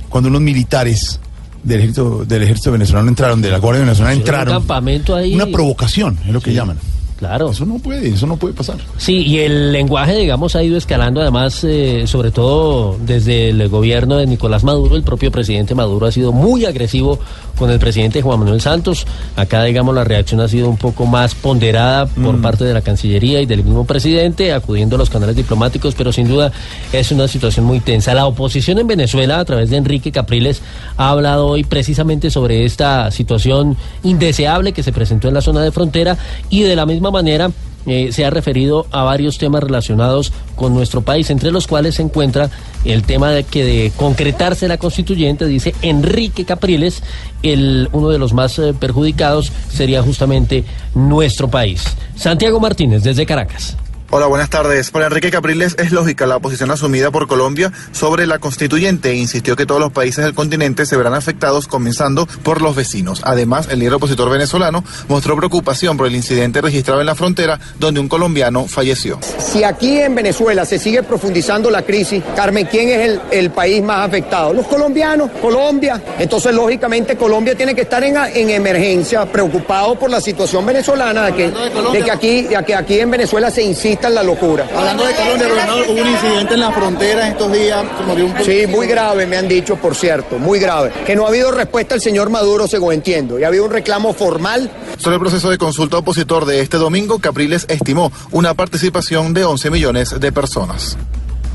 cuando 0.09 0.28
unos 0.28 0.40
militares 0.40 1.20
del 1.62 1.79
ejército, 1.81 2.25
del 2.25 2.43
ejército 2.43 2.73
venezolano 2.73 3.09
entraron, 3.09 3.40
de 3.43 3.50
la 3.50 3.59
Guardia 3.59 3.83
Venezolana 3.85 4.14
Hicieron 4.14 4.35
un 4.35 4.40
entraron. 4.40 4.61
campamento 4.62 5.14
ahí. 5.14 5.35
Una 5.35 5.47
provocación, 5.47 6.19
es 6.26 6.33
lo 6.33 6.40
que 6.40 6.52
llaman. 6.52 6.79
Claro. 7.21 7.50
Eso 7.50 7.67
no 7.67 7.79
puede, 7.79 8.09
eso 8.09 8.26
no 8.26 8.38
puede 8.38 8.55
pasar. 8.55 8.79
Sí, 8.97 9.19
y 9.26 9.40
el 9.40 9.73
lenguaje, 9.73 10.17
digamos, 10.17 10.57
ha 10.57 10.62
ido 10.62 10.79
escalando, 10.79 11.21
además, 11.21 11.62
eh, 11.64 12.05
sobre 12.07 12.31
todo 12.31 12.97
desde 13.05 13.50
el 13.50 13.69
gobierno 13.69 14.17
de 14.17 14.26
Nicolás 14.26 14.64
Maduro, 14.64 14.97
el 14.97 15.02
propio 15.02 15.31
presidente 15.31 15.75
Maduro 15.75 16.07
ha 16.07 16.12
sido 16.12 16.33
muy 16.33 16.64
agresivo 16.64 17.19
con 17.61 17.71
el 17.71 17.79
presidente 17.79 18.23
Juan 18.23 18.40
Manuel 18.40 18.62
Santos. 18.62 19.07
Acá, 19.37 19.62
digamos, 19.64 19.95
la 19.95 20.02
reacción 20.02 20.40
ha 20.40 20.49
sido 20.49 20.69
un 20.69 20.79
poco 20.79 21.05
más 21.05 21.35
ponderada 21.35 22.07
por 22.07 22.38
Mm. 22.38 22.43
parte 22.43 22.64
de 22.64 22.73
la 22.73 22.81
Cancillería 22.81 23.43
y 23.43 23.47
del 23.47 23.62
mismo 23.62 23.85
presidente, 23.85 24.52
acudiendo 24.55 24.97
a 24.97 24.99
los 24.99 25.11
canales 25.11 25.37
diplomáticos, 25.37 25.95
pero 25.95 26.11
sin 26.11 26.26
duda 26.26 26.50
es 26.93 27.12
una 27.12 27.29
situación 27.29 27.67
muy 27.67 27.81
tensa. 27.81 28.14
La 28.14 28.26
oposición 28.26 28.79
en 28.79 28.87
Venezuela, 28.87 29.38
a 29.38 29.45
través 29.45 29.69
de 29.69 29.76
Enrique 29.76 30.11
Capriles, 30.11 30.62
ha 30.97 31.11
hablado 31.11 31.49
hoy 31.49 31.62
precisamente 31.64 32.31
sobre 32.31 32.64
esta 32.64 33.11
situación 33.11 33.76
indeseable 34.02 34.73
que 34.73 34.83
se 34.83 34.90
presentó 34.93 35.29
en 35.29 35.35
la 35.35 35.43
zona 35.43 35.61
de 35.61 35.71
frontera 35.71 36.17
y 36.49 36.62
de 36.62 36.75
la 36.75 36.87
misma 36.87 37.11
manera 37.11 37.50
eh, 37.87 38.10
se 38.12 38.25
ha 38.25 38.30
referido 38.30 38.87
a 38.90 39.02
varios 39.02 39.38
temas 39.38 39.62
relacionados 39.62 40.32
con 40.56 40.75
nuestro 40.75 41.02
país, 41.02 41.30
entre 41.30 41.50
los 41.50 41.66
cuales 41.66 41.96
se 41.96 42.02
encuentra 42.02 42.50
el 42.84 43.02
tema 43.02 43.30
de 43.30 43.44
que 43.44 43.64
de 43.64 43.92
concretarse 43.96 44.68
la 44.68 44.78
constituyente, 44.78 45.46
dice 45.46 45.75
Enrique 45.82 46.44
Capriles, 46.44 47.02
el, 47.42 47.88
uno 47.92 48.10
de 48.10 48.18
los 48.18 48.32
más 48.32 48.58
eh, 48.58 48.75
perjudicados 48.78 49.52
sería 49.70 50.02
justamente 50.02 50.64
nuestro 50.94 51.49
país. 51.49 51.84
Santiago 52.16 52.60
Martínez, 52.60 53.02
desde 53.02 53.26
Caracas. 53.26 53.76
Hola, 54.12 54.26
buenas 54.26 54.50
tardes. 54.50 54.90
Para 54.90 55.07
Enrique 55.07 55.31
Capriles 55.31 55.76
es 55.79 55.93
lógica 55.93 56.26
la 56.26 56.40
posición 56.40 56.73
asumida 56.73 57.12
por 57.12 57.29
Colombia 57.29 57.71
sobre 57.93 58.26
la 58.26 58.40
constituyente 58.40 59.11
e 59.11 59.14
insistió 59.14 59.55
que 59.55 59.67
todos 59.67 59.81
los 59.81 59.93
países 59.93 60.25
del 60.25 60.35
continente 60.35 60.85
se 60.85 60.97
verán 60.97 61.14
afectados, 61.14 61.69
comenzando 61.69 62.26
por 62.43 62.61
los 62.61 62.75
vecinos. 62.75 63.21
Además, 63.25 63.69
el 63.71 63.79
líder 63.79 63.95
opositor 63.95 64.29
venezolano 64.29 64.83
mostró 65.07 65.37
preocupación 65.37 65.97
por 65.97 66.09
el 66.09 66.17
incidente 66.17 66.61
registrado 66.61 66.99
en 67.00 67.07
la 67.07 67.14
frontera 67.14 67.61
donde 67.79 68.00
un 68.00 68.09
colombiano 68.09 68.67
falleció. 68.67 69.21
Si 69.38 69.62
aquí 69.62 70.00
en 70.00 70.17
Venezuela 70.17 70.64
se 70.64 70.81
sigue 70.81 71.05
profundizando 71.05 71.71
la 71.71 71.83
crisis, 71.83 72.21
Carmen, 72.35 72.67
¿quién 72.69 72.88
es 72.88 73.09
el, 73.09 73.21
el 73.31 73.50
país 73.50 73.81
más 73.81 74.09
afectado? 74.09 74.52
Los 74.52 74.67
colombianos, 74.67 75.31
Colombia. 75.40 76.02
Entonces, 76.19 76.52
lógicamente, 76.52 77.17
Colombia 77.17 77.55
tiene 77.55 77.76
que 77.76 77.83
estar 77.83 78.02
en, 78.02 78.17
en 78.17 78.50
emergencia, 78.50 79.25
preocupado 79.25 79.97
por 79.97 80.11
la 80.11 80.21
situación 80.21 80.67
venezolana, 80.67 81.26
de 81.26 81.33
que, 81.35 81.52
de 81.93 82.02
que 82.02 82.11
aquí, 82.11 82.43
de 82.43 82.64
que 82.67 82.75
aquí 82.75 82.99
en 82.99 83.12
Venezuela 83.12 83.52
se 83.52 83.62
en 84.09 84.14
la 84.14 84.23
locura. 84.23 84.69
Hablando 84.75 85.04
de 85.04 85.14
Colombia, 85.14 85.49
gobernador, 85.49 85.85
hubo 85.88 86.00
un 86.00 86.09
incidente 86.09 86.54
en 86.54 86.61
la 86.61 86.73
frontera 86.73 87.28
estos 87.28 87.52
días, 87.52 87.85
se 87.99 88.04
murió 88.04 88.26
un 88.26 88.45
Sí, 88.45 88.66
muy 88.66 88.87
grave, 88.87 89.26
me 89.26 89.37
han 89.37 89.49
dicho, 89.49 89.76
por 89.76 89.95
cierto, 89.95 90.38
muy 90.38 90.59
grave. 90.59 90.92
Que 91.04 91.14
no 91.14 91.25
ha 91.25 91.28
habido 91.28 91.50
respuesta 91.50 91.95
al 91.95 92.00
señor 92.00 92.30
Maduro, 92.30 92.66
según 92.66 92.95
entiendo, 92.95 93.38
y 93.38 93.45
ha 93.45 93.49
habido 93.49 93.64
un 93.64 93.71
reclamo 93.71 94.12
formal. 94.12 94.71
Sobre 94.97 95.16
el 95.16 95.21
proceso 95.21 95.50
de 95.50 95.59
consulta 95.59 95.99
opositor 95.99 96.45
de 96.45 96.61
este 96.61 96.76
domingo, 96.76 97.19
Capriles 97.19 97.66
estimó 97.69 98.12
una 98.30 98.54
participación 98.54 99.35
de 99.35 99.45
11 99.45 99.71
millones 99.71 100.19
de 100.19 100.33
personas. 100.33 100.97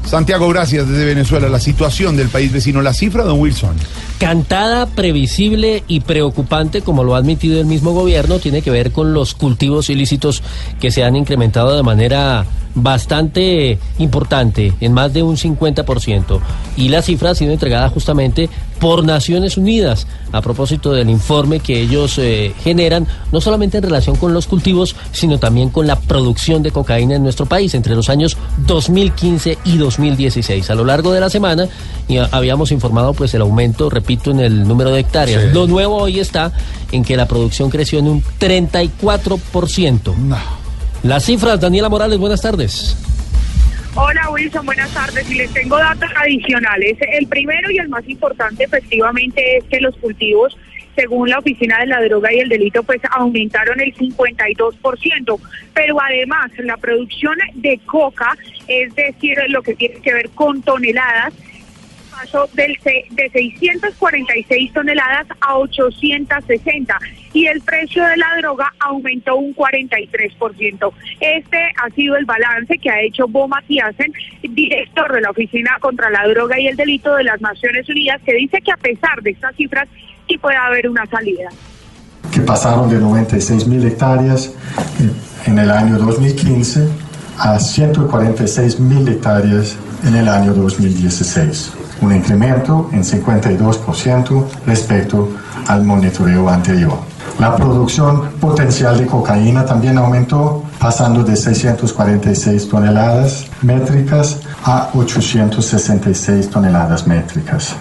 Santiago, 0.05 0.47
gracias 0.49 0.87
desde 0.87 1.05
Venezuela. 1.05 1.49
La 1.49 1.59
situación 1.59 2.15
del 2.15 2.29
país 2.29 2.51
vecino, 2.51 2.81
la 2.81 2.93
cifra, 2.93 3.23
don 3.23 3.39
Wilson. 3.39 3.75
Cantada, 4.19 4.85
previsible 4.85 5.83
y 5.87 6.01
preocupante, 6.01 6.81
como 6.81 7.03
lo 7.03 7.15
ha 7.15 7.17
admitido 7.17 7.59
el 7.59 7.65
mismo 7.65 7.91
gobierno, 7.91 8.39
tiene 8.39 8.61
que 8.61 8.71
ver 8.71 8.91
con 8.91 9.13
los 9.13 9.33
cultivos 9.33 9.89
ilícitos 9.89 10.43
que 10.79 10.91
se 10.91 11.03
han 11.03 11.15
incrementado 11.15 11.75
de 11.75 11.83
manera 11.83 12.45
bastante 12.75 13.79
importante, 13.97 14.73
en 14.79 14.93
más 14.93 15.13
de 15.13 15.23
un 15.23 15.37
50%. 15.37 16.39
Y 16.77 16.89
la 16.89 17.01
cifra 17.01 17.31
ha 17.31 17.35
sido 17.35 17.53
entregada 17.53 17.89
justamente 17.89 18.49
por 18.79 19.03
Naciones 19.03 19.57
Unidas 19.57 20.07
a 20.31 20.41
propósito 20.41 20.91
del 20.91 21.09
informe 21.09 21.59
que 21.59 21.81
ellos 21.81 22.17
eh, 22.17 22.53
generan, 22.63 23.07
no 23.31 23.39
solamente 23.39 23.77
en 23.77 23.83
relación 23.83 24.15
con 24.17 24.33
los 24.33 24.47
cultivos, 24.47 24.95
sino 25.11 25.39
también 25.39 25.69
con 25.69 25.87
la 25.87 25.99
producción 25.99 26.61
de 26.61 26.71
cocaína 26.71 27.15
en 27.15 27.23
nuestro 27.23 27.45
país 27.45 27.73
entre 27.73 27.95
los 27.95 28.09
años 28.09 28.37
2015 28.67 29.57
y 29.63 29.77
2016. 29.77 30.69
A 30.69 30.75
lo 30.75 30.83
largo 30.83 31.11
de 31.13 31.19
la 31.21 31.29
semana 31.29 31.67
y 32.07 32.17
habíamos 32.17 32.71
informado 32.71 33.13
pues 33.13 33.33
el 33.33 33.41
aumento, 33.41 33.89
repito, 33.89 34.31
en 34.31 34.39
el 34.41 34.67
número 34.67 34.91
de 34.91 34.99
hectáreas. 34.99 35.43
Sí. 35.43 35.49
Lo 35.53 35.67
nuevo 35.67 35.95
hoy 35.95 36.19
está 36.19 36.51
en 36.91 37.03
que 37.03 37.15
la 37.15 37.27
producción 37.27 37.69
creció 37.69 37.99
en 37.99 38.07
un 38.07 38.23
34%. 38.39 40.13
Las 41.03 41.25
cifras, 41.25 41.59
Daniela 41.59 41.87
Morales, 41.87 42.17
buenas 42.17 42.41
tardes. 42.41 42.95
Hola 43.97 44.29
Wilson, 44.29 44.65
buenas 44.65 44.93
tardes. 44.93 45.29
Y 45.31 45.35
les 45.35 45.53
tengo 45.53 45.77
datos 45.77 46.09
adicionales. 46.17 46.97
El 47.13 47.27
primero 47.27 47.71
y 47.71 47.77
el 47.77 47.87
más 47.87 48.05
importante 48.09 48.65
efectivamente 48.65 49.55
es 49.55 49.63
que 49.63 49.79
los 49.79 49.95
cultivos, 49.95 50.57
según 50.97 51.29
la 51.29 51.39
Oficina 51.39 51.79
de 51.79 51.87
la 51.87 52.01
Droga 52.01 52.33
y 52.33 52.39
el 52.39 52.49
Delito, 52.49 52.83
pues 52.83 52.99
aumentaron 53.11 53.79
el 53.79 53.95
52%. 53.95 55.39
Pero 55.73 56.01
además 56.01 56.51
la 56.57 56.75
producción 56.75 57.37
de 57.53 57.79
coca, 57.85 58.35
es 58.67 58.93
decir, 58.95 59.37
lo 59.47 59.63
que 59.63 59.75
tiene 59.75 59.95
que 60.01 60.13
ver 60.13 60.29
con 60.31 60.61
toneladas, 60.61 61.33
pasó 62.15 62.47
del 62.53 62.77
de 62.83 63.29
646 63.29 64.73
toneladas 64.73 65.27
a 65.41 65.57
860 65.57 66.97
y 67.33 67.47
el 67.47 67.61
precio 67.61 68.03
de 68.05 68.17
la 68.17 68.37
droga 68.37 68.73
aumentó 68.79 69.35
un 69.35 69.53
43%. 69.55 70.91
Este 71.19 71.57
ha 71.83 71.89
sido 71.91 72.15
el 72.15 72.25
balance 72.25 72.77
que 72.77 72.89
ha 72.89 73.01
hecho 73.01 73.27
Bo 73.27 73.47
Matiasen, 73.47 74.13
director 74.41 75.13
de 75.13 75.21
la 75.21 75.31
Oficina 75.31 75.77
contra 75.81 76.09
la 76.09 76.27
Droga 76.27 76.59
y 76.59 76.67
el 76.67 76.75
Delito 76.75 77.15
de 77.15 77.25
las 77.25 77.41
Naciones 77.41 77.87
Unidas, 77.89 78.21
que 78.25 78.33
dice 78.33 78.61
que 78.61 78.71
a 78.71 78.77
pesar 78.77 79.21
de 79.21 79.31
estas 79.31 79.55
cifras 79.55 79.87
sí 80.27 80.37
puede 80.37 80.57
haber 80.57 80.89
una 80.89 81.05
salida. 81.07 81.49
que 82.31 82.41
pasaron 82.41 82.89
de 82.89 82.97
96 82.97 83.67
mil 83.67 83.85
hectáreas 83.85 84.47
eh, 84.99 85.47
en 85.47 85.59
el 85.59 85.71
año 85.71 85.97
2015 85.97 86.87
a 87.37 87.59
146 87.59 88.79
mil 88.79 89.07
hectáreas 89.07 89.77
en 90.05 90.15
el 90.15 90.27
año 90.29 90.53
2016, 90.53 91.71
un 92.01 92.15
incremento 92.15 92.89
en 92.91 93.03
52% 93.03 94.45
respecto 94.65 95.29
al 95.67 95.83
monitoreo 95.83 96.49
anterior. 96.49 96.99
La 97.39 97.53
producción 97.55 98.31
potencial 98.39 98.97
de 98.97 99.05
cocaína 99.05 99.65
también 99.65 99.97
aumentó, 99.97 100.63
pasando 100.79 101.21
de 101.23 101.35
646 101.35 102.69
toneladas 102.69 103.51
métricas 103.61 104.41
a 104.63 104.89
866 104.93 106.49
toneladas 106.49 107.05
métricas. 107.05 107.75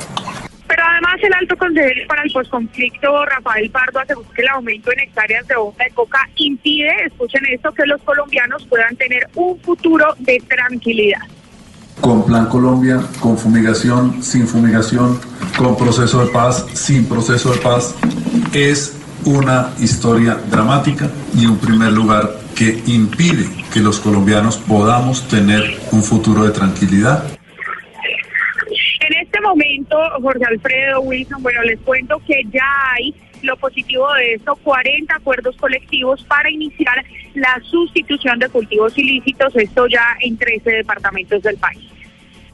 Pero 0.66 0.82
además 0.84 1.14
el 1.22 1.34
alto 1.34 1.56
consejero 1.56 2.00
para 2.08 2.22
el 2.22 2.32
posconflicto, 2.32 3.24
Rafael 3.26 3.70
Pardo, 3.70 4.00
aseguró 4.00 4.28
que 4.30 4.42
el 4.42 4.48
aumento 4.48 4.90
en 4.92 5.00
hectáreas 5.00 5.46
de 5.46 5.54
hoja 5.54 5.84
de 5.84 5.90
coca 5.90 6.28
impide, 6.34 6.90
escuchen 7.06 7.46
esto, 7.46 7.70
que 7.72 7.86
los 7.86 8.02
colombianos 8.02 8.66
puedan 8.66 8.96
tener 8.96 9.28
un 9.36 9.56
futuro 9.60 10.16
de 10.18 10.42
tranquilidad. 10.48 11.22
Con 12.00 12.24
Plan 12.24 12.46
Colombia, 12.46 13.00
con 13.20 13.38
fumigación, 13.38 14.22
sin 14.22 14.46
fumigación, 14.46 15.18
con 15.56 15.76
proceso 15.76 16.24
de 16.24 16.30
paz, 16.30 16.64
sin 16.74 17.06
proceso 17.06 17.52
de 17.52 17.58
paz, 17.58 17.94
es 18.52 18.94
una 19.24 19.70
historia 19.80 20.38
dramática 20.50 21.08
y 21.34 21.46
un 21.46 21.56
primer 21.58 21.92
lugar 21.92 22.38
que 22.54 22.82
impide 22.86 23.48
que 23.72 23.80
los 23.80 23.98
colombianos 23.98 24.56
podamos 24.56 25.26
tener 25.28 25.80
un 25.92 26.02
futuro 26.02 26.44
de 26.44 26.50
tranquilidad. 26.50 27.24
En 29.44 29.50
momento, 29.50 29.96
Jorge 30.22 30.44
Alfredo 30.48 31.00
Wilson, 31.02 31.42
bueno, 31.42 31.62
les 31.62 31.78
cuento 31.80 32.20
que 32.26 32.34
ya 32.52 32.62
hay 32.94 33.14
lo 33.42 33.56
positivo 33.58 34.06
de 34.14 34.34
esto, 34.34 34.56
40 34.62 35.14
acuerdos 35.14 35.54
colectivos 35.56 36.24
para 36.26 36.50
iniciar 36.50 36.94
la 37.34 37.60
sustitución 37.70 38.38
de 38.38 38.48
cultivos 38.48 38.96
ilícitos, 38.96 39.54
esto 39.56 39.86
ya 39.86 40.02
en 40.20 40.36
13 40.38 40.70
departamentos 40.70 41.42
del 41.42 41.56
país. 41.58 41.84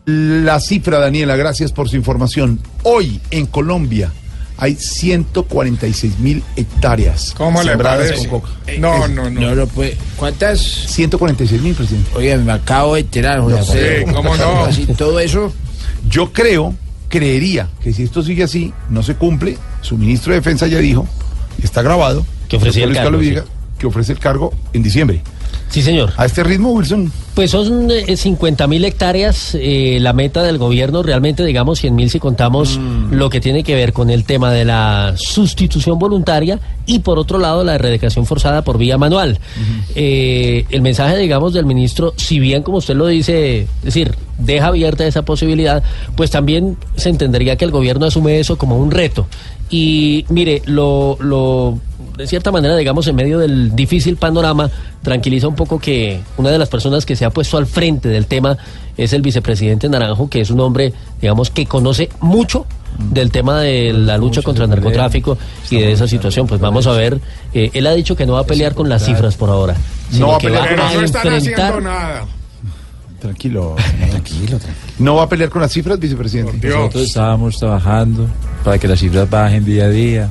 La 0.07 0.59
cifra, 0.59 0.99
Daniela, 0.99 1.37
gracias 1.37 1.71
por 1.73 1.89
su 1.89 1.95
información. 1.97 2.59
Hoy 2.83 3.21
en 3.31 3.47
Colombia 3.47 4.11
hay 4.57 4.75
146 4.75 6.19
mil 6.19 6.43
hectáreas 6.57 7.33
¿Cómo 7.37 7.63
le 7.63 7.71
sembradas 7.71 8.09
parece? 8.09 8.29
con 8.29 8.41
coca. 8.41 8.53
Eh, 8.67 8.79
No, 8.81 9.07
no, 9.07 9.31
no. 9.31 9.55
lo 9.55 9.67
puede. 9.69 9.97
¿Cuántas? 10.17 10.61
146 10.61 11.63
mil, 11.63 11.75
presidente. 11.75 12.11
Oye, 12.15 12.37
me 12.39 12.53
acabo 12.53 12.95
de 12.97 13.03
enterar, 13.03 13.39
No, 13.39 13.63
sí, 13.63 13.79
¿cómo 14.13 14.37
no? 14.37 14.65
Así 14.65 14.87
todo 14.87 15.21
eso. 15.21 15.55
Yo 16.09 16.33
creo, 16.33 16.75
creería 17.09 17.69
que 17.83 17.93
si 17.93 18.03
esto 18.03 18.23
sigue 18.23 18.45
así, 18.45 18.73
no 18.89 19.03
se 19.03 19.15
cumple. 19.15 19.59
Su 19.81 19.97
ministro 19.97 20.33
de 20.33 20.41
Defensa 20.41 20.67
ya 20.67 20.79
dijo, 20.79 21.07
y 21.59 21.65
está 21.65 21.83
grabado, 21.83 22.25
Que 22.49 22.59
doctor 22.59 22.83
el 22.83 22.95
cargo, 22.95 23.21
sí. 23.21 23.35
Que 23.79 23.87
ofrece 23.87 24.13
el 24.13 24.19
cargo 24.19 24.53
en 24.73 24.83
diciembre. 24.83 25.23
Sí, 25.71 25.83
señor. 25.83 26.13
A 26.17 26.27
este 26.27 26.43
ritmo, 26.43 26.73
Wilson. 26.73 27.13
Pues 27.35 27.53
son 27.53 27.89
eh, 27.93 28.17
50 28.17 28.67
mil 28.67 28.85
hectáreas 28.85 29.55
eh, 29.55 29.99
la 30.01 30.13
meta 30.13 30.43
del 30.43 30.59
gobierno, 30.59 31.03
realmente 31.05 31.45
digamos 31.45 31.79
100 31.79 31.95
mil 31.95 32.11
si 32.11 32.19
contamos 32.19 32.77
Mm. 32.77 33.15
lo 33.15 33.31
que 33.31 33.41
tiene 33.41 33.63
que 33.63 33.77
ver 33.77 33.93
con 33.93 34.11
el 34.11 34.25
tema 34.25 34.51
de 34.53 34.65
la 34.65 35.15
sustitución 35.17 35.99
voluntaria 35.99 36.59
y 36.87 36.99
por 36.99 37.19
otro 37.21 37.39
lado 37.39 37.63
la 37.63 37.77
erradicación 37.77 38.27
forzada 38.27 38.63
por 38.63 38.79
vía 38.79 38.99
manual. 38.99 39.39
Eh, 39.95 40.65
el 40.71 40.83
mensaje 40.83 41.17
digamos 41.19 41.53
del 41.55 41.67
ministro, 41.67 42.15
si 42.17 42.41
bien 42.41 42.63
como 42.65 42.79
usted 42.79 42.95
lo 42.97 43.07
dice, 43.07 43.61
es 43.61 43.69
decir, 43.85 44.17
deja 44.39 44.67
abierta 44.67 45.07
esa 45.07 45.23
posibilidad, 45.23 45.83
pues 46.17 46.31
también 46.33 46.77
se 46.97 47.11
entendería 47.11 47.55
que 47.57 47.65
el 47.65 47.71
gobierno 47.71 48.07
asume 48.07 48.41
eso 48.41 48.59
como 48.59 48.77
un 48.77 48.91
reto. 48.91 49.27
Y 49.71 50.25
mire, 50.29 50.63
lo, 50.67 51.17
lo 51.21 51.79
de 52.17 52.27
cierta 52.27 52.53
manera, 52.53 52.77
digamos, 52.77 53.07
en 53.07 53.17
medio 53.17 53.39
del 53.39 53.75
difícil 53.75 54.17
panorama, 54.17 54.71
tranquiliza 55.03 55.49
un 55.49 55.55
poco 55.55 55.79
que 55.79 56.21
una 56.37 56.51
de 56.51 56.59
las 56.59 56.69
personas 56.69 57.07
que 57.07 57.17
se 57.17 57.25
ha 57.25 57.31
puesto 57.31 57.57
al 57.57 57.67
frente 57.67 58.09
del 58.09 58.27
tema 58.27 58.59
es 58.97 59.13
el 59.13 59.23
vicepresidente 59.23 59.89
Naranjo, 59.89 60.29
que 60.29 60.41
es 60.41 60.51
un 60.51 60.61
hombre, 60.61 60.93
digamos, 61.21 61.51
que 61.51 61.67
conoce 61.67 62.11
mucho 62.21 62.67
del 62.99 63.31
tema 63.31 63.61
de 63.61 63.93
la 63.93 64.19
lucha 64.19 64.43
contra 64.43 64.65
el 64.65 64.71
narcotráfico 64.71 65.39
y 65.71 65.77
de 65.77 65.93
esa 65.93 66.07
situación. 66.07 66.47
Pues 66.47 66.61
vamos 66.61 66.87
a 66.87 66.93
ver, 66.93 67.21
eh, 67.55 67.71
él 67.73 67.87
ha 67.87 67.95
dicho 67.95 68.17
que 68.17 68.27
no 68.27 68.35
va 68.35 68.41
a 68.41 68.45
pelear 68.45 68.75
con 68.75 68.89
las 68.89 69.05
cifras 69.05 69.37
por 69.37 69.49
ahora, 69.49 69.77
sino 70.11 70.29
va 70.29 70.37
a 70.37 70.39
que 70.39 70.49
pelear, 70.49 70.79
va 70.79 70.91
a 70.91 70.95
no 70.95 71.01
enfrentar 71.01 71.83
nada. 71.83 72.27
Tranquilo, 73.31 73.77
tranquilo, 74.11 74.59
¿No 74.99 75.17
va 75.17 75.25
a 75.25 75.29
pelear 75.29 75.51
con 75.51 75.61
las 75.61 75.73
cifras, 75.73 75.99
vicepresidente? 75.99 76.69
Nosotros 76.69 77.05
estábamos 77.05 77.59
trabajando 77.59 78.27
para 78.65 78.79
que 78.79 78.89
las 78.89 78.99
cifras 78.99 79.29
bajen 79.29 79.65
día 79.65 79.85
a 79.85 79.89
día. 79.89 80.29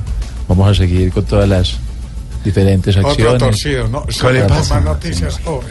Vamos 0.48 0.68
a 0.68 0.74
seguir 0.74 1.12
con 1.12 1.24
todas 1.24 1.48
las 1.48 1.78
diferentes 2.44 2.96
Otro 2.96 3.10
acciones. 3.10 3.38
torcido, 3.38 3.88
¿no? 3.88 4.04
¿Qué 4.06 4.32
le 4.32 4.42
pasa? 4.42 4.80
Noticias 4.80 5.38
joven. 5.44 5.68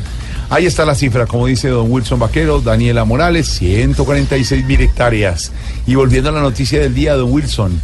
Ahí 0.49 0.65
está 0.65 0.83
la 0.83 0.95
cifra, 0.95 1.27
como 1.27 1.45
dice 1.45 1.67
don 1.67 1.91
Wilson 1.91 2.19
Vaquero, 2.19 2.59
Daniela 2.59 3.05
Morales, 3.05 3.47
146 3.47 4.65
mil 4.65 4.81
hectáreas. 4.81 5.51
Y 5.85 5.95
volviendo 5.95 6.29
a 6.29 6.33
la 6.33 6.41
noticia 6.41 6.79
del 6.79 6.95
día, 6.95 7.15
don 7.15 7.31
Wilson, 7.31 7.79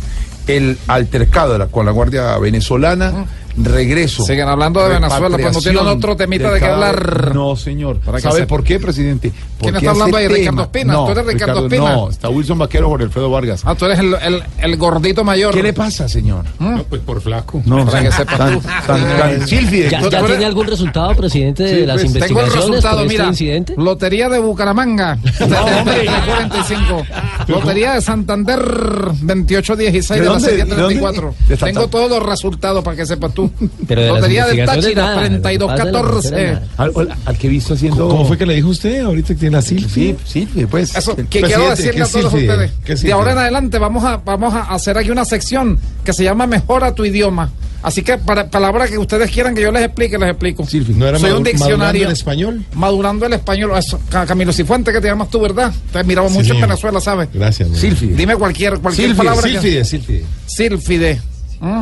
el 0.48 0.78
altercado 0.88 1.70
con 1.70 1.86
la 1.86 1.92
Guardia 1.92 2.38
Venezolana, 2.40 3.26
regreso. 3.58 4.24
Siguen 4.24 4.48
hablando 4.48 4.82
de 4.84 4.90
Venezuela, 4.96 5.38
pues 5.38 5.54
no 5.54 5.62
tienen 5.62 5.88
otro 5.88 6.16
temita 6.16 6.52
de 6.52 6.60
qué 6.60 6.66
hablar. 6.66 7.34
No, 7.34 7.56
señor. 7.56 8.00
Para 8.00 8.18
que 8.18 8.24
¿Sabe 8.24 8.36
sepa. 8.42 8.48
por 8.48 8.64
qué, 8.64 8.80
presidente? 8.80 9.32
¿Quién 9.60 9.76
está 9.76 9.92
hablando 9.92 10.18
ahí? 10.18 10.28
¿Ricardo 10.28 10.62
Espina? 10.64 10.94
No, 10.94 11.06
¿Tú 11.06 11.12
eres 11.12 11.26
Ricardo 11.26 11.64
Espina? 11.66 11.96
No, 11.96 12.10
está 12.10 12.30
Wilson 12.30 12.58
Vaquero, 12.58 12.90
Jorge 12.90 13.06
Alfredo 13.06 13.30
Vargas. 13.30 13.62
Ah, 13.66 13.76
tú 13.76 13.86
eres 13.86 14.00
el, 14.00 14.14
el, 14.14 14.44
el 14.60 14.78
gordito 14.78 15.24
mayor. 15.24 15.54
¿Qué 15.54 15.64
le 15.64 15.74
pasa, 15.74 16.08
señor? 16.10 16.46
No, 16.60 16.84
pues 16.84 17.02
por 17.02 17.22
flaco. 17.22 17.62
No, 17.66 17.86
Para 17.86 18.02
que 18.04 18.12
sepas 18.12 18.38
tan, 18.38 18.60
tú. 18.60 18.68
tan, 18.86 19.18
tan 19.18 19.48
sílfide. 19.48 19.90
¿Ya, 19.90 20.02
tiene 20.10 20.46
algún 20.46 20.68
resultado, 20.68 21.16
presidente, 21.16 21.64
de 21.64 21.76
Sí, 21.82 21.86
las 21.86 22.02
pues, 22.02 22.14
Tengo 22.14 22.26
el 22.26 22.32
investigaciones 22.32 22.56
resultado, 22.68 22.96
por 22.98 23.06
este 23.06 23.14
mira. 23.18 23.28
incidente? 23.30 23.74
Lotería 23.78 24.30
de 24.30 24.40
Bucaramanga, 24.40 25.18
45. 25.38 27.06
Lotería 27.48 27.94
de 27.94 28.02
Santander, 28.02 28.60
2816 28.60 30.10
¿De 30.20 30.26
de 30.26 30.30
la 30.34 30.40
serie 30.40 30.64
¿De 30.66 30.70
dónde? 30.76 30.86
34. 30.96 31.28
De 31.48 31.58
Santander. 31.58 31.74
Tengo 31.74 31.88
todos 31.88 32.10
los 32.10 32.24
resultados 32.24 32.84
para 32.84 32.98
que 32.98 33.06
sepas 33.06 33.34
tú. 33.34 33.45
Pero 33.88 34.02
de 34.02 34.08
Lotería 34.10 34.46
del 34.46 34.66
Táchira, 34.66 35.02
nada, 35.04 35.16
lo 35.16 35.22
que 35.30 35.38
pasa 35.40 35.52
es 35.52 35.60
la 35.60 35.68
3214. 35.76 36.30
frontera, 36.30 36.64
Al, 36.78 36.92
al- 36.96 37.16
al 37.26 37.38
que 37.38 37.48
he 37.48 37.50
visto 37.50 37.74
haciendo. 37.74 38.08
¿Cómo 38.10 38.26
fue 38.26 38.38
que 38.38 38.46
le 38.46 38.56
dijo 38.56 38.70
usted 38.70 39.00
ahorita 39.02 39.28
que 39.30 39.40
tiene 39.40 39.56
la 39.58 39.62
Silvia? 39.62 39.88
Sí, 39.94 40.16
sí, 40.26 40.48
pues. 40.70 40.96
Eso, 40.96 41.16
que 41.16 41.42
quiero 41.42 41.70
decirle 41.70 41.94
¿qué 41.94 42.02
a 42.04 42.08
todos 42.08 42.34
ustedes. 42.34 42.72
¿Qué 42.84 42.96
De 42.96 43.12
ahora 43.12 43.32
en 43.34 43.38
adelante 43.40 43.78
vamos 43.80 44.04
a, 44.04 44.18
vamos 44.18 44.54
a 44.54 44.62
hacer 44.74 44.98
aquí 44.98 45.10
una 45.10 45.26
sección 45.26 45.80
que 46.04 46.14
se 46.14 46.24
llama 46.24 46.48
Mejora 46.48 46.94
tu 46.94 47.06
idioma. 47.06 47.52
Así 47.84 48.02
que 48.02 48.18
para 48.18 48.50
palabras 48.50 48.90
que 48.90 48.98
ustedes 48.98 49.30
quieran 49.30 49.54
que 49.54 49.62
yo 49.62 49.72
les 49.72 49.84
explique, 49.84 50.18
les 50.18 50.30
explico. 50.32 50.66
¿No 50.96 51.08
era 51.08 51.20
Soy 51.20 51.30
un 51.32 51.44
diccionario. 51.44 51.78
madurando 51.78 52.06
el 52.08 52.12
español? 52.14 52.66
Madurando 52.74 53.26
el 53.28 53.34
español. 53.34 53.72
Eso, 53.78 54.00
Ca- 54.10 54.26
Camilo 54.26 54.52
Cifuente, 54.52 54.92
que 54.92 55.00
te 55.00 55.08
llamas 55.08 55.30
tú, 55.30 55.40
¿verdad? 55.40 55.72
Te 55.94 56.04
miramos 56.04 56.32
Sí, 56.32 56.40
mucho 56.40 56.54
en. 56.56 56.62
Venezuela, 56.62 57.00
¿sabes? 57.00 57.30
Gracias. 57.32 57.70
Sílfide. 57.78 58.16
Dime 58.16 58.36
cualquier, 58.38 58.80
cualquier 58.80 59.16
palabra. 59.16 59.44
que- 59.44 59.50
sílfide, 59.60 59.86
sílfide. 59.86 60.26
Sílfide. 60.48 61.22
¿Mm? 61.60 61.82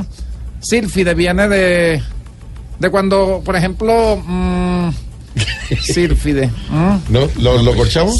Sílfide 0.63 1.13
viene 1.13 1.47
de, 1.47 2.01
de 2.79 2.89
cuando, 2.89 3.41
por 3.43 3.55
ejemplo, 3.55 4.17
mm, 4.25 4.89
sílfide. 5.81 6.47
¿Mm? 6.69 6.95
¿No? 7.09 7.27
¿Lo, 7.39 7.61
lo 7.61 7.75
corchamos? 7.75 8.19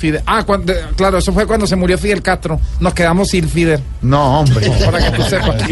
Sílfide. 0.00 0.22
Ah, 0.26 0.42
cuando- 0.46 0.72
claro, 0.96 1.18
eso 1.18 1.32
fue 1.32 1.46
cuando 1.46 1.66
se 1.66 1.76
murió 1.76 1.98
Fidel 1.98 2.22
Castro. 2.22 2.58
Nos 2.80 2.94
quedamos 2.94 3.28
sílfide. 3.28 3.78
No, 4.02 4.40
hombre. 4.40 4.70
Para 4.84 5.10
que 5.10 5.16
tú 5.16 5.22
sepas. 5.24 5.62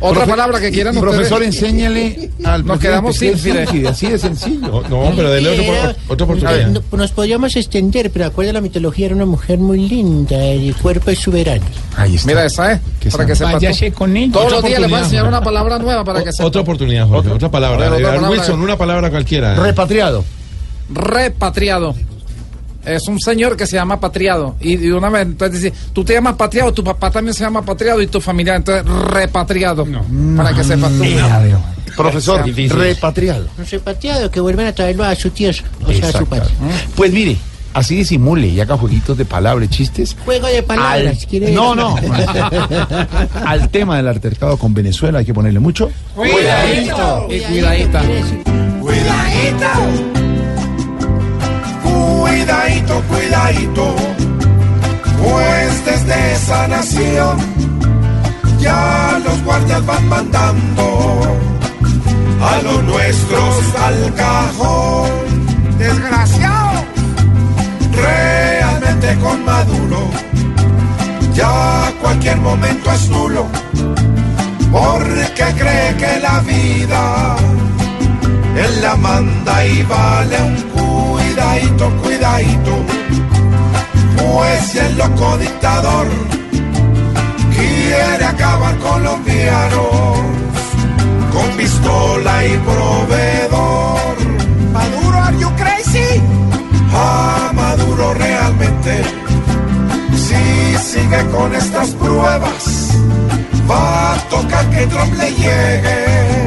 Otra 0.00 0.24
Profe- 0.24 0.28
palabra 0.28 0.60
que 0.60 0.70
quieran 0.70 0.94
Profesor, 1.00 1.42
ustedes. 1.42 1.56
enséñale 1.62 2.30
al 2.44 2.64
Nos 2.64 2.78
quedamos 2.78 3.14
es 3.14 3.20
sílfide. 3.40 3.66
sílfide, 3.66 3.88
Así 3.88 4.06
de 4.08 4.18
sencillo. 4.18 4.82
No, 4.88 5.12
pero 5.16 5.30
dele 5.30 5.94
otra 6.08 6.24
oportunidad. 6.24 6.68
No, 6.68 6.80
nos 6.96 7.10
podríamos 7.12 7.56
extender, 7.56 8.10
pero 8.12 8.26
acuerda 8.26 8.52
la 8.52 8.60
mitología, 8.60 9.06
era 9.06 9.16
una 9.16 9.26
mujer 9.26 9.58
muy 9.58 9.88
linda, 9.88 10.36
el 10.40 10.74
cuerpo 10.76 11.10
es 11.10 11.18
soberano. 11.18 11.64
Ahí 11.96 12.14
está. 12.14 12.28
Mira 12.28 12.44
esa, 12.44 12.72
¿eh? 12.74 12.80
Para 13.10 13.26
que. 13.26 13.34
Váyase 13.34 13.92
con 13.92 14.16
ella. 14.16 14.32
Todos 14.32 14.52
los 14.52 14.62
días 14.64 14.80
les 14.80 14.90
voy 14.90 15.00
a 15.00 15.02
enseñar 15.02 15.26
una 15.26 15.40
palabra 15.42 15.78
nueva 15.78 16.04
para 16.04 16.22
que 16.22 16.30
sepan. 16.32 16.46
otra 16.46 16.60
oportunidad, 16.62 17.08
Jorge. 17.08 17.30
Otra 17.30 17.50
palabra. 17.50 17.86
A 17.86 17.90
ver, 17.90 17.98
otra 17.98 18.08
Al 18.10 18.16
palabra. 18.20 18.38
Wilson, 18.38 18.60
una 18.60 18.76
palabra 18.78 19.10
cualquiera. 19.10 19.54
Repatriado. 19.56 20.24
repatriado. 20.92 21.94
Es 22.84 23.08
un 23.08 23.18
señor 23.18 23.56
que 23.56 23.66
se 23.66 23.76
llama 23.76 23.98
patriado. 23.98 24.56
Y, 24.60 24.74
y 24.86 24.90
una 24.90 25.08
vez, 25.08 25.22
entonces 25.22 25.62
dice, 25.62 25.74
tú 25.92 26.04
te 26.04 26.12
llamas 26.12 26.34
patriado, 26.34 26.72
tu 26.72 26.84
papá 26.84 27.10
también 27.10 27.34
se 27.34 27.42
llama 27.44 27.62
patriado 27.62 28.00
y 28.02 28.06
tu 28.06 28.20
familia, 28.20 28.56
entonces 28.56 28.84
repatriado. 28.86 29.86
Para 30.36 30.52
que 30.54 30.64
sepas 30.64 30.92
tú. 30.92 31.04
Profesor, 31.96 32.44
repatriado. 32.44 33.46
Repatriado 33.70 34.30
que 34.30 34.40
vuelven 34.40 34.66
a 34.66 34.72
traerlo 34.72 35.04
a 35.04 35.14
su 35.14 35.30
tierra, 35.30 35.64
o 35.86 35.92
sea, 35.92 36.08
a 36.08 36.12
su 36.12 36.26
patria. 36.26 36.54
Pues 36.96 37.12
mire, 37.12 37.36
así 37.72 37.94
disimule 37.96 38.48
y 38.48 38.60
haga 38.60 38.76
jueguitos 38.76 39.16
de 39.16 39.24
palabras, 39.24 39.70
chistes. 39.70 40.16
Juego 40.24 40.48
de 40.48 40.62
palabras, 40.64 41.18
Al- 41.20 41.26
¿quiere 41.28 41.52
No, 41.52 41.74
decir? 41.94 42.10
no. 42.10 42.26
Al 43.46 43.68
tema 43.70 43.96
del 43.96 44.08
altercado 44.08 44.56
con 44.56 44.74
Venezuela 44.74 45.20
hay 45.20 45.24
que 45.24 45.34
ponerle 45.34 45.60
mucho. 45.60 45.88
Cuidadito. 46.16 47.28
Y 47.30 47.40
cuidadita. 47.40 48.02
Cuidadito. 48.80 50.33
Cuidadito, 52.44 53.02
cuidadito. 53.08 53.96
Pues 55.22 55.84
desde 55.86 56.32
esa 56.34 56.68
nación 56.68 57.38
ya 58.58 59.18
los 59.24 59.42
guardias 59.44 59.86
van 59.86 60.06
mandando 60.08 61.38
a 62.42 62.62
los 62.62 62.84
nuestros 62.84 63.74
al 63.82 64.14
cajón. 64.14 65.10
Desgraciado. 65.78 66.84
Realmente 67.92 69.18
con 69.22 69.42
Maduro 69.46 70.10
ya 71.32 71.90
cualquier 72.02 72.36
momento 72.42 72.92
es 72.92 73.08
nulo. 73.08 73.46
Porque 74.70 75.44
cree 75.56 75.96
que 75.96 76.20
la 76.20 76.40
vida 76.40 77.36
él 78.54 78.82
la 78.82 78.96
manda 78.96 79.66
y 79.66 79.82
vale 79.84 80.42
un 80.42 80.73
cuidadito, 81.44 81.90
cuidadito. 82.02 82.84
Pues 84.16 84.74
el 84.76 84.98
loco 84.98 85.36
dictador 85.38 86.06
quiere 87.54 88.24
acabar 88.24 88.76
con 88.78 89.02
los 89.02 89.12
colombianos 89.12 90.18
con 91.32 91.48
pistola 91.56 92.46
y 92.46 92.56
proveedor. 92.58 94.16
Maduro, 94.72 95.18
are 95.18 95.38
you 95.38 95.50
crazy? 95.56 96.22
Ah, 96.92 97.50
Maduro 97.54 98.14
realmente, 98.14 99.02
si 100.16 100.78
sigue 100.78 101.26
con 101.30 101.54
estas 101.54 101.90
pruebas, 101.90 102.90
va 103.70 104.14
a 104.14 104.16
tocar 104.30 104.70
que 104.70 104.86
Trump 104.86 105.14
le 105.14 105.30
llegue 105.32 106.43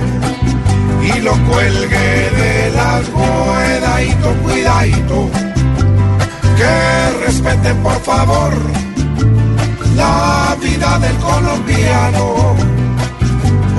y 1.16 1.22
lo 1.22 1.32
cuelgue 1.46 2.30
de 2.40 2.72
las 2.72 3.06
cuidadito, 3.10 4.34
cuidadito. 4.44 5.30
Que 6.58 7.26
respeten 7.26 7.78
por 7.84 8.00
favor 8.02 8.54
la 9.96 10.56
vida 10.62 11.00
del 11.00 11.16
colombiano, 11.18 12.56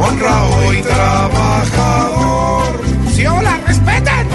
honrado 0.00 0.74
y 0.74 0.82
trabajador. 0.82 2.80
Si 3.12 3.26
o 3.26 3.42
la 3.42 3.56
respeten, 3.66 4.28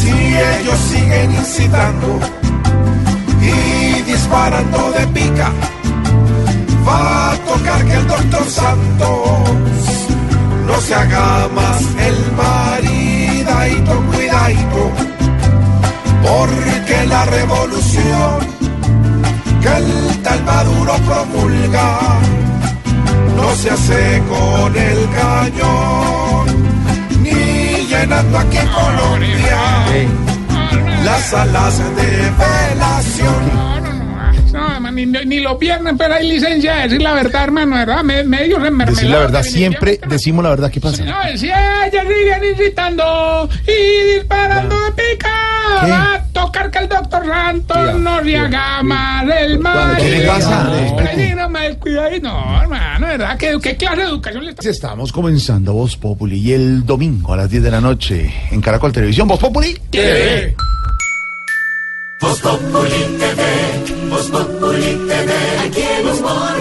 si 0.00 0.10
ellos 0.10 0.78
siguen 0.90 1.32
incitando 1.32 2.18
y 3.42 4.02
disparando 4.02 4.90
de 4.92 5.06
pica, 5.08 5.52
va 6.86 7.32
a 7.32 7.36
tocar 7.36 7.84
que 7.84 7.94
el 7.94 8.06
doctor 8.06 8.44
Santos 8.48 9.97
no 10.68 10.80
se 10.82 10.94
haga 10.94 11.48
más 11.54 11.80
el 12.08 12.32
maridadito, 12.36 14.02
cuidadito, 14.12 14.92
porque 16.22 17.06
la 17.06 17.24
revolución 17.24 18.38
que 19.62 19.68
el 19.68 20.22
tal 20.22 20.44
Maduro 20.44 20.94
promulga 21.06 21.98
no 23.36 23.54
se 23.56 23.70
hace 23.70 24.22
con 24.28 24.76
el 24.76 25.08
cañón, 25.18 26.46
ni 27.22 27.86
llenando 27.86 28.38
aquí 28.38 28.58
en 28.58 28.68
Colombia 28.68 29.60
las 31.04 31.22
salas 31.30 31.78
de 31.96 32.32
velación. 32.42 33.97
Ni, 35.06 35.24
ni 35.26 35.40
los 35.40 35.58
viernes, 35.58 35.94
pero 35.96 36.14
hay 36.14 36.28
licencia 36.28 36.74
de 36.76 36.82
decir 36.84 37.02
la 37.02 37.14
verdad, 37.14 37.44
hermano, 37.44 37.76
¿verdad? 37.76 38.02
Me- 38.02 38.24
Medios 38.24 38.64
en 38.66 38.76
Decir 38.78 39.10
la 39.10 39.18
verdad, 39.18 39.42
siempre 39.42 40.00
decimos 40.08 40.42
la 40.44 40.50
verdad. 40.50 40.70
¿Qué 40.70 40.80
pasa? 40.80 41.04
No, 41.04 41.14
si 41.36 41.46
ellos 41.46 42.04
siguen 42.08 42.42
incitando 42.52 43.48
y 43.66 44.14
disparando 44.16 44.76
de 44.84 44.90
pica, 44.92 45.30
¿Qué? 45.84 45.90
va 45.90 46.14
a 46.14 46.24
tocar 46.32 46.70
que 46.70 46.78
el 46.78 46.88
doctor 46.88 47.26
Santos 47.26 47.94
no 48.00 48.22
se 48.24 48.36
haga 48.36 48.82
más 48.82 49.24
el 49.40 49.58
mal. 49.58 49.96
¿Qué 49.96 50.10
le 50.10 50.26
pasa? 50.26 50.70
No, 52.22 52.62
hermano, 52.62 53.06
¿verdad? 53.06 53.36
¿Qué, 53.36 53.58
qué 53.62 53.76
clase 53.76 53.96
de 53.98 54.02
educación 54.04 54.44
le 54.44 54.50
está 54.50 54.68
Estamos 54.68 55.12
comenzando 55.12 55.72
Voz 55.72 55.96
Populi 55.96 56.38
y 56.38 56.52
el 56.52 56.84
domingo 56.86 57.32
a 57.34 57.36
las 57.36 57.50
10 57.50 57.62
de 57.62 57.70
la 57.70 57.80
noche 57.80 58.32
en 58.50 58.60
Caracol 58.60 58.92
Televisión. 58.92 59.28
Voz 59.28 59.38
Populi. 59.38 59.78
TV. 59.90 60.54
Voz 62.20 62.40
Populi 62.40 63.18
TV, 63.20 64.10
Voz 64.10 64.28
Populi 64.28 64.94
TV, 65.08 65.32
aquí 65.64 65.82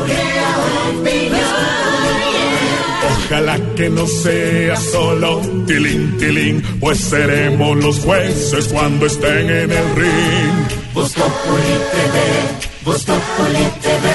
crea 0.05 0.47
Ojalá 3.25 3.59
que 3.75 3.89
no 3.89 4.05
sea 4.05 4.75
solo 4.75 5.41
tilín, 5.65 6.17
tilín, 6.17 6.61
pues 6.79 6.99
seremos 6.99 7.75
los 7.77 7.99
jueces 7.99 8.67
cuando 8.67 9.07
estén 9.07 9.49
en 9.49 9.71
el 9.71 9.95
ring. 9.95 10.93
Voz 10.93 11.13
Populi 11.13 11.75
TV, 11.91 12.17
Voz 12.85 13.03
Populi 13.03 13.65
TV, 13.81 14.07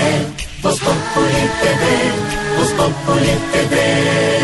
Voz 0.62 0.78
Populi 0.78 1.42
TV, 1.60 2.56
Voz 2.56 2.70
Populi 2.72 3.32
TV. 3.52 4.41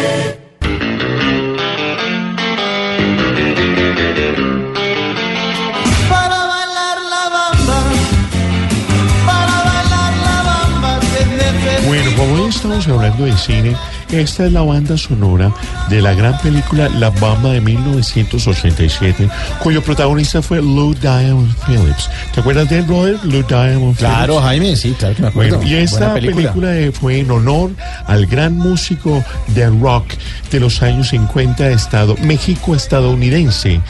Estamos 12.59 12.89
hablando 12.89 13.25
de 13.25 13.37
cine, 13.37 13.77
esta 14.11 14.47
es 14.47 14.53
la 14.53 14.63
banda 14.63 14.97
sonora 14.97 15.53
de 15.89 16.01
la 16.01 16.15
gran 16.15 16.39
película 16.41 16.89
La 16.89 17.11
Bamba 17.11 17.51
de 17.51 17.61
1987, 17.61 19.29
cuyo 19.63 19.83
protagonista 19.83 20.43
fue 20.43 20.61
Lou 20.63 20.95
Diamond 20.95 21.55
Phillips. 21.67 22.11
¿Te 22.35 22.41
acuerdas 22.41 22.69
de 22.69 22.79
él, 22.79 22.85
brother? 22.85 23.19
Lou 23.25 23.43
Diamond 23.43 23.97
Claro, 23.97 24.35
Phillips. 24.35 24.47
Jaime, 24.47 24.77
sí, 24.77 24.95
claro 24.99 25.15
que 25.15 25.23
me 25.23 25.29
acuerdo. 25.29 25.57
Bueno, 25.59 25.71
y 25.71 25.75
esta 25.77 26.15
película, 26.15 26.75
fue 26.93 27.19
en 27.19 27.31
honor 27.31 27.71
al 28.07 28.27
gran 28.27 28.57
músico 28.57 29.25
de 29.49 29.69
rock 29.69 30.07
de 30.51 30.61
los 30.61 30.83
años 30.83 31.09
50 31.09 31.65
de 31.65 31.75
estado, 31.75 32.17
México 32.23 32.75
estadounidense, 32.75 33.81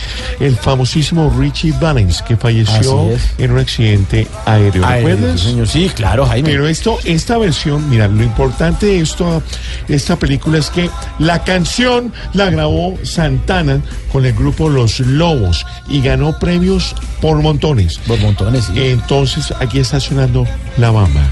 el 0.40 0.56
famosísimo 0.56 1.32
Richie 1.38 1.72
Valens, 1.80 2.22
que 2.22 2.36
falleció 2.36 3.10
en 3.38 3.52
un 3.52 3.58
accidente 3.58 4.26
aéreo. 4.44 4.84
Aéreo, 4.84 5.16
¿Recuerdas? 5.16 5.70
Sí, 5.70 5.90
claro, 5.94 6.26
Jaime. 6.26 6.48
Pero 6.48 6.66
esto, 6.68 6.98
esta 7.04 7.38
versión, 7.38 7.88
mira, 7.88 8.08
lo 8.08 8.22
importante 8.22 8.86
de 8.86 9.00
esto, 9.00 9.42
esta 9.88 10.07
película 10.16 10.58
es 10.58 10.70
que 10.70 10.90
la 11.18 11.44
canción 11.44 12.12
la 12.32 12.50
grabó 12.50 12.96
Santana 13.02 13.80
con 14.12 14.24
el 14.24 14.32
grupo 14.32 14.68
Los 14.68 15.00
Lobos 15.00 15.66
y 15.88 16.00
ganó 16.00 16.38
premios 16.38 16.94
por 17.20 17.40
montones. 17.42 17.98
Por 17.98 18.18
montones, 18.20 18.64
sí. 18.66 18.72
Entonces, 18.76 19.52
aquí 19.60 19.78
está 19.78 20.00
sonando 20.00 20.46
La 20.76 20.90
Bamba. 20.90 21.22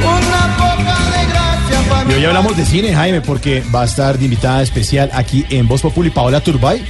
una 0.00 0.56
poca 0.56 0.96
de 1.10 1.26
gracia 1.26 1.88
para 1.88 2.10
Y 2.10 2.14
hoy 2.14 2.24
hablamos 2.24 2.56
de 2.56 2.64
cine, 2.64 2.94
Jaime, 2.94 3.20
porque 3.20 3.62
va 3.74 3.82
a 3.82 3.84
estar 3.84 4.18
de 4.18 4.24
invitada 4.24 4.62
especial 4.62 5.10
aquí 5.12 5.44
en 5.50 5.68
Voz 5.68 5.82
Populi 5.82 6.10
Paola 6.10 6.40
Turbay. 6.40 6.82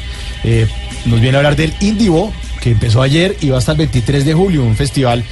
Eh, 0.45 0.67
nos 1.07 1.21
viene 1.21 1.37
a 1.37 1.41
hablar 1.41 1.57
del 1.57 1.75
Indivo, 1.81 2.33
que 2.61 2.71
empezó 2.73 3.03
ayer 3.03 3.37
y 3.41 3.51
va 3.51 3.59
hasta 3.59 3.73
el 3.73 3.79
23 3.79 4.25
de 4.25 4.35
julio, 4.35 4.63
un 4.63 4.77
festival 4.77 5.25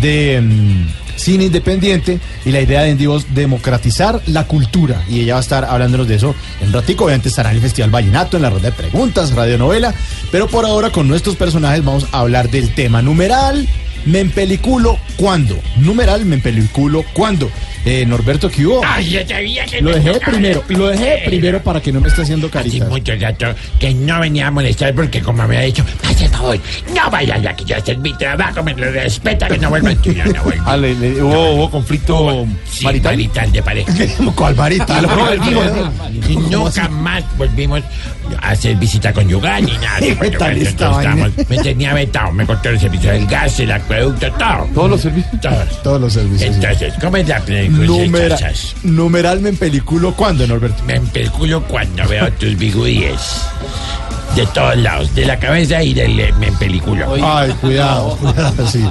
de 0.00 0.40
mm, 0.40 1.03
cine 1.24 1.44
independiente. 1.44 2.20
Y 2.44 2.50
la 2.50 2.60
idea 2.60 2.82
de 2.82 2.90
Indivo 2.90 3.16
es 3.16 3.34
democratizar 3.34 4.20
la 4.26 4.46
cultura. 4.46 5.02
Y 5.08 5.20
ella 5.20 5.34
va 5.34 5.38
a 5.40 5.42
estar 5.42 5.64
hablándonos 5.64 6.06
de 6.06 6.16
eso 6.16 6.34
en 6.60 6.72
ratico. 6.72 7.04
Obviamente 7.04 7.28
estará 7.28 7.50
en 7.50 7.56
el 7.56 7.62
Festival 7.62 7.90
Vallenato, 7.90 8.36
en 8.36 8.42
la 8.42 8.50
ronda 8.50 8.70
de 8.70 8.76
preguntas, 8.76 9.32
radionovela. 9.32 9.94
Pero 10.30 10.46
por 10.48 10.66
ahora, 10.66 10.90
con 10.90 11.08
nuestros 11.08 11.36
personajes, 11.36 11.84
vamos 11.84 12.06
a 12.12 12.20
hablar 12.20 12.50
del 12.50 12.74
tema 12.74 13.02
numeral. 13.02 13.66
Me 14.04 14.20
empeliculo 14.20 14.98
cuándo. 15.16 15.58
Numeral, 15.76 16.26
me 16.26 16.36
empeliculo 16.36 17.04
cuándo. 17.14 17.50
Eh, 17.86 18.04
Norberto, 18.06 18.50
¿qué 18.50 18.66
hubo? 18.66 18.80
Ay, 18.84 19.10
yo 19.10 19.20
sabía 19.28 19.64
que 19.66 19.80
Lo 19.82 19.90
me 19.90 19.96
dejé 19.96 20.12
tocaba 20.12 20.32
primero, 20.32 20.64
lo 20.68 20.86
dejé 20.88 21.22
primero 21.26 21.62
para 21.62 21.80
que 21.82 21.92
no 21.92 22.00
me 22.00 22.08
esté 22.08 22.22
haciendo 22.22 22.46
Hace 22.46 22.52
caritas. 22.58 22.88
mucho 22.88 23.12
rato 23.20 23.46
que 23.78 23.92
no 23.94 24.20
venía 24.20 24.46
a 24.46 24.50
molestar 24.50 24.94
porque 24.94 25.20
como 25.20 25.38
me 25.38 25.56
había 25.56 25.60
dicho, 25.66 25.84
hace 26.02 26.28
favor, 26.30 26.58
no 26.94 27.10
vaya 27.10 27.36
ya 27.38 27.54
que 27.54 27.64
yo 27.64 27.76
hacer 27.76 27.98
mi 27.98 28.16
trabajo, 28.16 28.62
me 28.62 28.72
lo 28.74 28.90
respeta 28.90 29.48
que 29.48 29.58
no 29.58 29.68
vuelva 29.68 29.90
a 29.90 29.92
estudiar, 29.92 30.28
no 30.32 30.42
vuelva. 30.44 30.64
Ah, 30.74 30.76
le- 30.78 30.94
le- 30.94 31.22
hubo, 31.22 31.50
hubo 31.56 31.70
conflicto 31.70 32.46
Sí, 32.64 32.84
marital. 32.84 33.52
de 33.52 33.62
pareja. 33.62 33.92
¿Cuál 34.34 34.54
marital? 34.56 35.02
No 35.06 35.34
y 36.26 36.36
nunca 36.36 36.88
más 36.88 37.22
volvimos 37.36 37.82
a 38.40 38.50
hacer 38.50 38.76
visita 38.76 39.12
conyugal 39.12 39.62
ni 39.64 39.72
nada. 39.72 40.00
Me 41.48 41.58
tenía 41.58 41.92
vetado, 41.92 42.32
me 42.32 42.46
cortó 42.46 42.70
el 42.70 42.80
servicio 42.80 43.10
del 43.12 43.26
gas, 43.26 43.60
el 43.60 43.72
acueducto, 43.72 44.32
todo. 44.32 44.68
¿Todos 44.74 44.90
los 44.90 45.00
servicios? 45.02 45.40
Todos. 45.40 45.82
Todos 45.82 46.00
los 46.00 46.12
servicios. 46.14 46.54
sí. 46.54 46.60
Entonces, 46.62 46.94
¿cómo 47.00 47.16
es 47.18 47.28
la 47.28 47.40
película? 47.40 47.73
Numera- 47.78 48.36
Chachas? 48.36 48.74
numeral 48.82 49.40
me 49.40 49.50
empeliculo 49.50 50.14
cuándo, 50.14 50.46
Norberto. 50.46 50.82
Me 50.84 50.94
empelculo 50.96 51.62
cuando 51.64 52.06
veo 52.08 52.30
tus 52.34 52.56
bigudíes. 52.56 53.42
De 54.36 54.44
todos 54.48 54.76
lados, 54.76 55.14
de 55.14 55.26
la 55.26 55.38
cabeza 55.38 55.80
y 55.82 55.94
del 55.94 56.18
eh, 56.18 56.34
me 56.40 56.48
empeliculo. 56.48 57.06
Ay, 57.24 57.52
cuidado, 57.60 58.16
cuidado, 58.20 58.66
sí. 58.66 58.84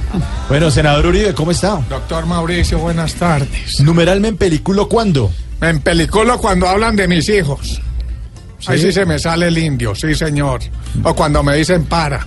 Bueno, 0.47 0.71
senador 0.71 1.05
Uribe, 1.07 1.33
¿cómo 1.33 1.51
está? 1.51 1.81
Doctor 1.89 2.25
Mauricio, 2.25 2.77
buenas 2.79 3.13
tardes. 3.15 3.79
Numeral 3.81 4.21
me 4.21 4.29
empeliculo 4.29 4.87
cuándo. 4.87 5.31
Me 5.59 5.69
empeliculo 5.69 6.37
cuando 6.37 6.67
hablan 6.69 6.95
de 6.95 7.07
mis 7.09 7.27
hijos. 7.27 7.81
Ahí 8.67 8.77
¿Sí? 8.79 8.85
sí 8.87 8.93
se 8.93 9.05
me 9.05 9.19
sale 9.19 9.47
el 9.47 9.57
indio, 9.57 9.93
sí 9.93 10.15
señor. 10.15 10.61
O 11.03 11.13
cuando 11.13 11.43
me 11.43 11.55
dicen 11.57 11.83
para. 11.85 12.25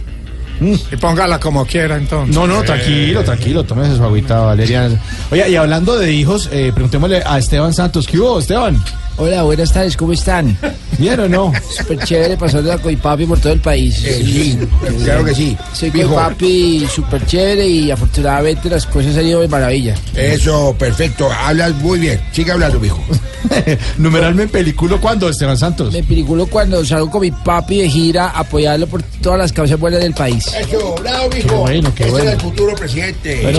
Mm. 0.60 0.74
Y 0.92 0.96
póngala 0.96 1.38
como 1.38 1.66
quiera 1.66 1.96
entonces. 1.96 2.34
No, 2.34 2.46
no, 2.46 2.62
tranquilo, 2.62 3.22
tranquilo, 3.22 3.64
tómese 3.64 3.96
su 3.96 4.02
agüita, 4.02 4.40
Valeria. 4.40 4.90
Oye, 5.30 5.50
y 5.50 5.56
hablando 5.56 5.98
de 5.98 6.12
hijos, 6.12 6.48
eh, 6.52 6.72
preguntémosle 6.72 7.22
a 7.24 7.38
Esteban 7.38 7.74
Santos. 7.74 8.06
¿Qué 8.06 8.18
hubo, 8.18 8.38
Esteban? 8.38 8.82
Hola, 9.18 9.44
buenas 9.44 9.72
tardes, 9.72 9.96
¿cómo 9.96 10.12
están? 10.12 10.58
¿Bien 10.98 11.18
o 11.20 11.26
no? 11.28 11.50
Súper 11.74 11.98
chévere 12.04 12.36
pasando 12.36 12.68
la 12.68 12.76
Coipapi 12.78 13.24
por 13.24 13.38
todo 13.40 13.52
el 13.54 13.60
país. 13.60 13.94
sí, 13.96 14.58
claro 15.04 15.24
que 15.24 15.34
sí. 15.34 15.56
Soy. 15.72 15.90
Coipapi 15.90 16.86
súper 16.94 17.24
chévere 17.24 17.66
y 17.66 17.90
afortunadamente 17.90 18.68
las 18.68 18.84
cosas 18.86 19.16
han 19.16 19.26
ido 19.26 19.40
de 19.40 19.48
maravilla. 19.48 19.94
Eso, 20.14 20.74
perfecto. 20.78 21.30
Hablas 21.32 21.74
muy 21.76 21.98
bien. 21.98 22.20
Sigue 22.32 22.52
hablando, 22.52 22.78
mijo. 22.78 23.02
Numeral 23.98 24.34
me 24.34 24.42
empeliculo 24.44 25.00
cuándo, 25.00 25.28
Esteban 25.30 25.56
Santos. 25.56 25.92
Me 25.94 26.02
peliculo 26.02 26.46
cuando 26.46 26.84
salgo 26.84 27.10
con 27.10 27.22
mi 27.22 27.30
papi 27.30 27.78
de 27.78 27.88
gira 27.88 28.26
a 28.26 28.40
apoyarlo 28.40 28.86
por 28.86 29.02
todas 29.22 29.38
las 29.38 29.52
causas 29.52 29.78
buenas 29.80 30.00
del 30.02 30.12
país. 30.12 30.46
Eso, 30.48 30.94
bravo, 31.00 31.30
mijo. 31.34 31.48
Qué 31.48 31.54
bueno, 31.54 31.94
qué 31.94 32.02
Ese 32.02 32.10
bueno. 32.12 32.24
era 32.26 32.34
el 32.34 32.40
futuro 32.40 32.74
presidente. 32.74 33.40
Bueno, 33.42 33.58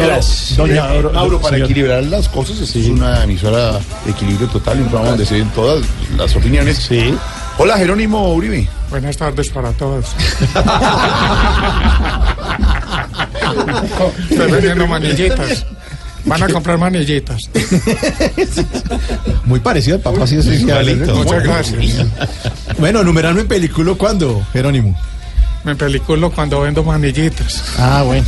doña 0.56 0.90
Auro- 0.90 1.12
Mauro, 1.14 1.40
para 1.42 1.56
señor. 1.56 1.72
equilibrar 1.72 2.04
las 2.04 2.30
cosas, 2.30 2.60
es 2.60 2.76
una 2.88 3.24
emisora 3.24 3.74
de 4.06 4.12
equilibrio 4.12 4.48
total 4.50 4.78
y 4.78 4.82
un 4.82 4.88
programa 4.90 5.10
donde 5.12 5.26
se 5.26 5.47
todas 5.50 5.86
las 6.18 6.36
opiniones. 6.36 6.78
Sí. 6.78 7.14
Hola, 7.58 7.78
Jerónimo 7.78 8.34
Uribe. 8.34 8.68
Buenas 8.90 9.18
tardes 9.18 9.50
para 9.50 9.72
todos. 9.74 10.06
Estoy 14.30 14.52
vendiendo 14.52 14.88
manillitas. 14.88 15.66
Van 16.26 16.44
a 16.44 16.48
comprar 16.50 16.78
manillitas. 16.78 17.50
Muy 19.46 19.60
parecido 19.62 19.96
al 19.96 20.02
papá, 20.02 20.28
sí, 20.28 20.42
sí. 20.44 20.66
Muchas 21.14 21.44
gracias. 21.44 22.06
Bueno, 22.78 23.04
numeral 23.04 23.34
me 23.34 23.42
empeliculo 23.42 23.98
cuándo, 23.98 24.46
Jerónimo. 24.52 24.96
Me 25.64 25.72
empeliculo 25.72 26.32
cuando 26.32 26.62
vendo 26.62 26.84
manillitas. 26.84 27.64
Ah, 27.78 28.04
bueno. 28.06 28.26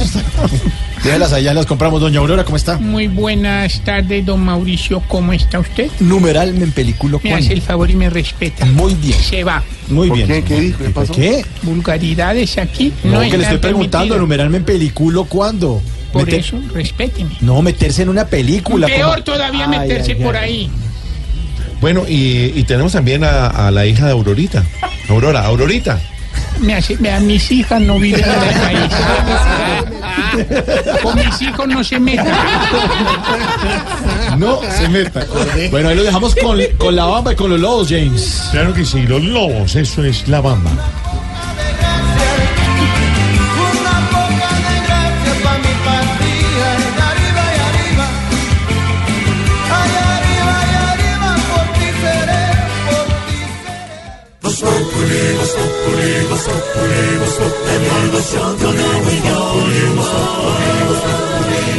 Déjalas 1.03 1.31
allá, 1.31 1.53
las 1.53 1.65
compramos. 1.65 2.01
Doña 2.01 2.19
Aurora, 2.19 2.43
¿cómo 2.43 2.57
está? 2.57 2.77
Muy 2.77 3.07
buenas 3.07 3.81
tardes, 3.83 4.25
don 4.25 4.41
Mauricio. 4.43 5.01
¿Cómo 5.07 5.31
está 5.31 5.59
usted? 5.59 5.89
Numeral 6.01 6.53
me 6.53 6.63
empeliculo 6.65 7.19
Me 7.23 7.29
cuándo. 7.29 7.45
hace 7.45 7.53
el 7.53 7.61
favor 7.61 7.89
y 7.89 7.95
me 7.95 8.09
respeta. 8.09 8.65
Muy 8.65 8.95
bien. 8.95 9.17
Se 9.19 9.43
va. 9.43 9.63
Muy 9.87 10.09
¿Por 10.09 10.17
bien. 10.17 10.27
qué? 10.27 10.43
¿Qué 10.43 10.59
dijo? 10.59 10.83
¿Qué 10.83 10.89
pasó? 10.89 11.13
¿Qué? 11.13 11.45
Vulgaridades 11.63 12.57
aquí. 12.57 12.91
No, 13.03 13.23
No, 13.23 13.29
que 13.31 13.37
le 13.37 13.43
estoy 13.43 13.59
preguntando, 13.59 14.17
numeral 14.17 14.49
me 14.49 14.57
empeliculo 14.57 15.23
cuándo. 15.25 15.81
Por 16.11 16.25
Meter- 16.25 16.39
eso, 16.41 16.59
respéteme. 16.73 17.31
No, 17.41 17.61
meterse 17.61 18.01
en 18.01 18.09
una 18.09 18.25
película. 18.25 18.87
Peor 18.87 19.11
como- 19.11 19.23
todavía 19.23 19.69
Ay, 19.69 19.79
meterse 19.79 20.11
ay, 20.13 20.23
por 20.23 20.35
ay. 20.35 20.43
ahí. 20.53 20.71
Bueno, 21.79 22.03
y, 22.09 22.51
y 22.55 22.63
tenemos 22.63 22.91
también 22.91 23.23
a, 23.23 23.47
a 23.47 23.71
la 23.71 23.85
hija 23.85 24.05
de 24.07 24.11
Aurorita. 24.11 24.65
Aurora, 25.07 25.45
Aurorita. 25.45 25.99
Me 26.59 26.75
hace, 26.75 26.97
me- 26.97 27.11
a 27.11 27.19
mis 27.19 27.51
hijas 27.51 27.81
no 27.81 27.97
viven 27.99 28.23
en 28.23 28.29
el 28.29 28.59
país. 28.61 28.93
Con 31.03 31.15
mis 31.15 31.41
hijos 31.41 31.67
no 31.67 31.83
se 31.83 31.99
metan. 31.99 32.27
No 34.37 34.59
se 34.77 34.87
meta. 34.89 35.25
Bueno, 35.71 35.89
ahí 35.89 35.95
lo 35.95 36.03
dejamos 36.03 36.35
con, 36.35 36.59
con 36.77 36.95
la 36.95 37.05
bamba 37.05 37.33
y 37.33 37.35
con 37.35 37.49
los 37.49 37.59
lobos, 37.59 37.87
James. 37.89 38.43
Claro 38.51 38.73
que 38.73 38.85
sí, 38.85 39.01
los 39.03 39.23
lobos, 39.23 39.75
eso 39.75 40.03
es 40.03 40.27
la 40.27 40.39
bamba. 40.41 40.71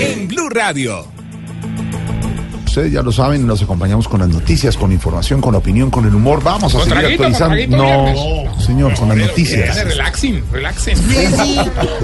En 0.01 0.27
Blue 0.29 0.49
Radio. 0.51 1.20
Ustedes 2.71 2.93
ya 2.93 3.03
lo 3.03 3.11
saben, 3.11 3.49
nos 3.49 3.61
acompañamos 3.61 4.07
con 4.07 4.21
las 4.21 4.29
noticias, 4.29 4.77
con 4.77 4.93
información, 4.93 5.41
con 5.41 5.57
opinión, 5.57 5.91
con 5.91 6.07
el 6.07 6.15
humor. 6.15 6.41
Vamos 6.41 6.73
a 6.73 6.79
Con 6.79 6.89
seguir 6.89 7.05
actualizando. 7.05 7.77
No, 7.77 8.61
señor, 8.61 8.95
con 8.95 9.09
las 9.09 9.19
noticias. 9.19 9.85
Relaxing, 9.87 10.45
relaxing. 10.53 10.97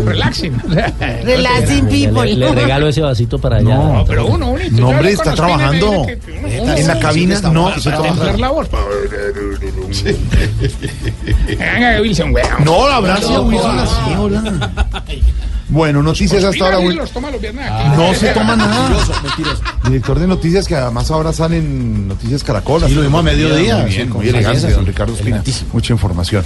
Relaxing. 0.05 0.61
Relaxing 1.25 1.87
people. 1.87 2.35
Le, 2.35 2.53
regalo 2.53 2.89
ese 2.89 3.01
vasito 3.01 3.39
para 3.39 3.59
allá. 3.59 3.77
No, 3.77 4.05
Pero 4.09 4.27
uno, 4.27 4.51
uno. 4.51 4.65
No, 4.73 4.89
hombre, 4.89 5.13
está 5.13 5.37
trabajando. 5.37 6.05
En 6.09 6.87
la 6.89 6.99
cabina, 6.99 7.41
no. 7.43 7.73
se 7.79 7.93
templar 7.93 8.37
la 8.37 8.51
voz. 8.51 8.69
Venga, 11.47 12.01
Wilson, 12.01 12.35
weón. 12.35 12.65
No, 12.65 12.89
la 12.89 12.97
abrazo 12.97 13.37
a 13.37 13.41
Wilson 13.43 13.79
así, 13.79 14.15
hola. 14.19 14.43
Bueno, 15.69 16.03
noticias 16.03 16.45
hasta 16.45 16.65
ahora. 16.65 16.79
Mira, 16.79 16.91
Wil- 16.91 16.97
los 16.99 17.11
toma 17.11 17.31
los 17.31 17.41
viernes 17.41 17.69
No 17.97 18.15
se 18.15 18.29
toma 18.29 18.55
nada. 18.55 18.89
Mentiroso, 18.89 19.13
mentiroso. 19.23 19.63
Director 19.85 20.19
de 20.21 20.27
noticias 20.29 20.69
que 20.69 20.77
además 20.77 21.11
ahora 21.11 21.33
salen 21.33 22.07
noticias 22.09 22.45
Caracol. 22.45 22.85
Sí, 22.87 22.95
lo 22.95 23.03
vimos 23.03 23.19
a 23.21 23.23
mediodía, 23.23 23.77
Muy 23.79 23.91
bien, 23.91 24.07
sí, 24.07 24.09
con 24.09 24.21
muy 24.21 24.29
elegante, 24.29 24.71
don. 24.71 24.87
Ricardo 24.87 25.15
Espina. 25.15 25.43
Mucha 25.73 25.93
información. 25.93 26.45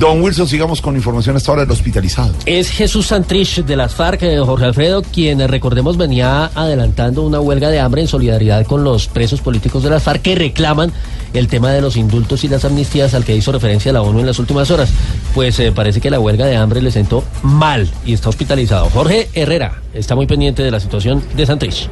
Don 0.00 0.22
Wilson, 0.22 0.48
sigamos 0.48 0.80
con 0.80 0.96
información 0.96 1.36
hasta 1.36 1.50
ahora 1.52 1.62
del 1.62 1.70
hospitalizado. 1.72 2.32
Es 2.46 2.70
Jesús 2.70 3.08
Santrich 3.08 3.64
de 3.64 3.76
las 3.76 3.94
FARC, 3.94 4.22
eh, 4.22 4.38
Jorge 4.44 4.64
Alfredo, 4.64 5.02
quien 5.02 5.40
eh, 5.42 5.46
recordemos 5.46 5.96
venía 5.98 6.50
adelantando 6.54 7.22
una 7.22 7.40
huelga 7.40 7.68
de 7.68 7.78
hambre 7.80 8.00
en 8.02 8.08
solidaridad 8.08 8.64
con 8.66 8.84
los 8.84 9.06
presos 9.06 9.40
políticos 9.42 9.82
de 9.82 9.90
las 9.90 10.02
FARC 10.02 10.22
que 10.22 10.34
reclaman 10.34 10.92
el 11.34 11.48
tema 11.48 11.70
de 11.70 11.80
los 11.80 11.96
indultos 11.96 12.44
y 12.44 12.48
las 12.48 12.64
amnistías 12.64 13.14
al 13.14 13.24
que 13.24 13.34
hizo 13.34 13.52
referencia 13.52 13.90
la 13.92 14.02
ONU 14.02 14.20
en 14.20 14.26
las 14.26 14.38
últimas 14.38 14.70
horas. 14.70 14.90
Pues 15.34 15.58
eh, 15.60 15.72
parece 15.72 16.00
que 16.00 16.10
la 16.10 16.20
huelga 16.20 16.46
de 16.46 16.56
hambre 16.56 16.80
le 16.82 16.90
sentó 16.90 17.22
mal 17.42 17.90
y 18.06 18.12
está 18.14 18.28
hospitalizado. 18.28 18.61
Jorge 18.68 19.28
Herrera 19.34 19.82
está 19.94 20.14
muy 20.14 20.26
pendiente 20.26 20.62
de 20.62 20.70
la 20.70 20.80
situación 20.80 21.22
de 21.36 21.46
Santrich. 21.46 21.88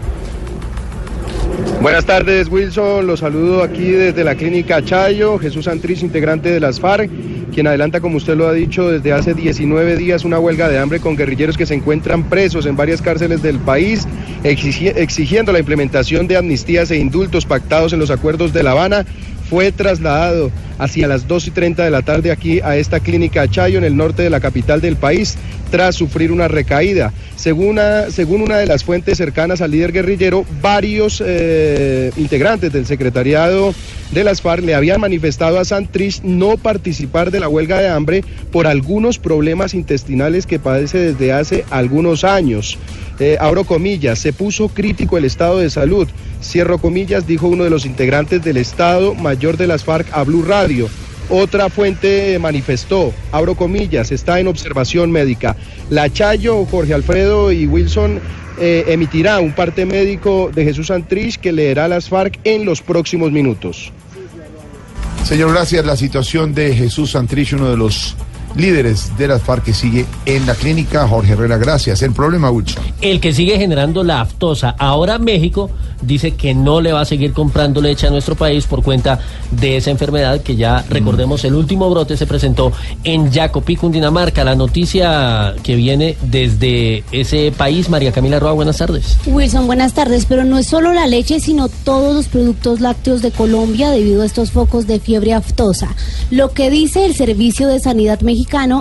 Buenas 1.82 2.04
tardes, 2.04 2.48
Wilson. 2.48 3.06
Los 3.06 3.20
saludo 3.20 3.62
aquí 3.62 3.90
desde 3.90 4.22
la 4.22 4.34
clínica 4.34 4.84
Chayo. 4.84 5.38
Jesús 5.38 5.64
Santrich, 5.64 6.02
integrante 6.02 6.50
de 6.50 6.60
las 6.60 6.78
FARC, 6.78 7.10
quien 7.54 7.66
adelanta, 7.66 8.00
como 8.00 8.18
usted 8.18 8.36
lo 8.36 8.46
ha 8.48 8.52
dicho, 8.52 8.90
desde 8.90 9.12
hace 9.12 9.32
19 9.34 9.96
días 9.96 10.24
una 10.24 10.38
huelga 10.38 10.68
de 10.68 10.78
hambre 10.78 11.00
con 11.00 11.16
guerrilleros 11.16 11.56
que 11.56 11.66
se 11.66 11.74
encuentran 11.74 12.24
presos 12.24 12.66
en 12.66 12.76
varias 12.76 13.00
cárceles 13.00 13.42
del 13.42 13.58
país, 13.58 14.06
exigi- 14.44 14.92
exigiendo 14.94 15.52
la 15.52 15.58
implementación 15.58 16.28
de 16.28 16.36
amnistías 16.36 16.90
e 16.90 16.96
indultos 16.98 17.46
pactados 17.46 17.92
en 17.94 17.98
los 17.98 18.10
acuerdos 18.10 18.52
de 18.52 18.62
La 18.62 18.72
Habana. 18.72 19.06
Fue 19.50 19.72
trasladado 19.72 20.52
hacia 20.78 21.08
las 21.08 21.26
2 21.26 21.48
y 21.48 21.50
30 21.50 21.84
de 21.84 21.90
la 21.90 22.02
tarde 22.02 22.30
aquí 22.30 22.60
a 22.60 22.76
esta 22.76 23.00
clínica 23.00 23.48
Chayo 23.48 23.78
en 23.78 23.84
el 23.84 23.96
norte 23.96 24.22
de 24.22 24.30
la 24.30 24.38
capital 24.38 24.80
del 24.80 24.94
país 24.94 25.36
tras 25.72 25.96
sufrir 25.96 26.30
una 26.30 26.46
recaída. 26.48 27.12
Según 27.36 27.68
una, 27.70 28.10
según 28.10 28.42
una 28.42 28.58
de 28.58 28.66
las 28.66 28.84
fuentes 28.84 29.18
cercanas 29.18 29.60
al 29.60 29.72
líder 29.72 29.92
guerrillero, 29.92 30.44
varios 30.62 31.22
eh, 31.24 32.12
integrantes 32.16 32.72
del 32.72 32.86
secretariado 32.86 33.74
de 34.12 34.24
las 34.24 34.40
FARC 34.40 34.64
le 34.64 34.74
habían 34.74 35.00
manifestado 35.00 35.58
a 35.58 35.64
Santrich 35.64 36.22
no 36.22 36.56
participar 36.56 37.30
de 37.30 37.40
la 37.40 37.48
huelga 37.48 37.78
de 37.80 37.88
hambre 37.88 38.24
por 38.50 38.66
algunos 38.66 39.18
problemas 39.18 39.74
intestinales 39.74 40.46
que 40.46 40.58
padece 40.58 40.98
desde 40.98 41.32
hace 41.32 41.64
algunos 41.70 42.24
años. 42.24 42.78
Eh, 43.20 43.36
abro 43.38 43.64
comillas, 43.64 44.18
se 44.18 44.32
puso 44.32 44.68
crítico 44.68 45.18
el 45.18 45.26
estado 45.26 45.58
de 45.58 45.70
salud. 45.70 46.08
Cierro 46.42 46.78
comillas, 46.78 47.26
dijo 47.26 47.48
uno 47.48 47.64
de 47.64 47.70
los 47.70 47.84
integrantes 47.84 48.42
del 48.42 48.56
Estado 48.56 49.14
Mayor 49.14 49.39
de 49.40 49.66
las 49.66 49.84
FARC 49.84 50.06
a 50.12 50.22
Blue 50.22 50.42
Radio. 50.42 50.88
Otra 51.30 51.70
fuente 51.70 52.38
manifestó, 52.38 53.14
abro 53.32 53.54
comillas, 53.54 54.12
está 54.12 54.40
en 54.40 54.48
observación 54.48 55.10
médica. 55.10 55.56
La 55.88 56.12
Chayo, 56.12 56.66
Jorge 56.66 56.92
Alfredo 56.92 57.52
y 57.52 57.66
Wilson 57.66 58.20
eh, 58.60 58.84
emitirá 58.88 59.40
un 59.40 59.52
parte 59.52 59.86
médico 59.86 60.50
de 60.54 60.64
Jesús 60.64 60.88
Santrich 60.88 61.38
que 61.38 61.52
leerá 61.52 61.88
las 61.88 62.08
FARC 62.08 62.38
en 62.44 62.64
los 62.64 62.82
próximos 62.82 63.32
minutos. 63.32 63.92
Señor, 65.24 65.52
gracias. 65.52 65.86
La 65.86 65.96
situación 65.96 66.52
de 66.52 66.74
Jesús 66.74 67.12
Santrich, 67.12 67.52
uno 67.52 67.70
de 67.70 67.76
los 67.76 68.16
líderes 68.56 69.16
de 69.16 69.28
las 69.28 69.42
FARC 69.42 69.64
que 69.64 69.74
sigue 69.74 70.06
en 70.26 70.46
la 70.46 70.54
clínica. 70.54 71.06
Jorge 71.06 71.32
Herrera, 71.32 71.58
gracias. 71.58 72.02
El 72.02 72.12
problema, 72.12 72.50
Wilson. 72.50 72.82
El 73.00 73.20
que 73.20 73.32
sigue 73.32 73.58
generando 73.58 74.02
la 74.04 74.20
aftosa. 74.20 74.74
Ahora 74.78 75.18
México 75.18 75.70
dice 76.02 76.32
que 76.32 76.54
no 76.54 76.80
le 76.80 76.92
va 76.92 77.02
a 77.02 77.04
seguir 77.04 77.32
comprando 77.32 77.80
leche 77.80 78.06
a 78.06 78.10
nuestro 78.10 78.34
país 78.34 78.66
por 78.66 78.82
cuenta 78.82 79.18
de 79.50 79.76
esa 79.76 79.90
enfermedad 79.90 80.40
que 80.40 80.56
ya 80.56 80.84
recordemos 80.88 81.44
el 81.44 81.54
último 81.54 81.90
brote 81.90 82.16
se 82.16 82.26
presentó 82.26 82.72
en 83.04 83.30
Jacopí, 83.32 83.76
Cundinamarca. 83.76 84.44
La 84.44 84.54
noticia 84.54 85.54
que 85.62 85.76
viene 85.76 86.16
desde 86.22 87.04
ese 87.12 87.52
país, 87.56 87.88
María 87.88 88.12
Camila 88.12 88.38
Roa, 88.38 88.52
buenas 88.52 88.78
tardes. 88.78 89.18
Wilson, 89.26 89.66
buenas 89.66 89.92
tardes, 89.92 90.26
pero 90.26 90.44
no 90.44 90.58
es 90.58 90.66
solo 90.66 90.92
la 90.92 91.06
leche, 91.06 91.40
sino 91.40 91.68
todos 91.68 92.14
los 92.14 92.28
productos 92.28 92.80
lácteos 92.80 93.22
de 93.22 93.30
Colombia 93.30 93.90
debido 93.90 94.22
a 94.22 94.26
estos 94.26 94.50
focos 94.50 94.86
de 94.86 95.00
fiebre 95.00 95.34
aftosa. 95.34 95.94
Lo 96.30 96.52
que 96.52 96.70
dice 96.70 97.04
el 97.04 97.14
Servicio 97.14 97.68
de 97.68 97.80
Sanidad 97.80 98.20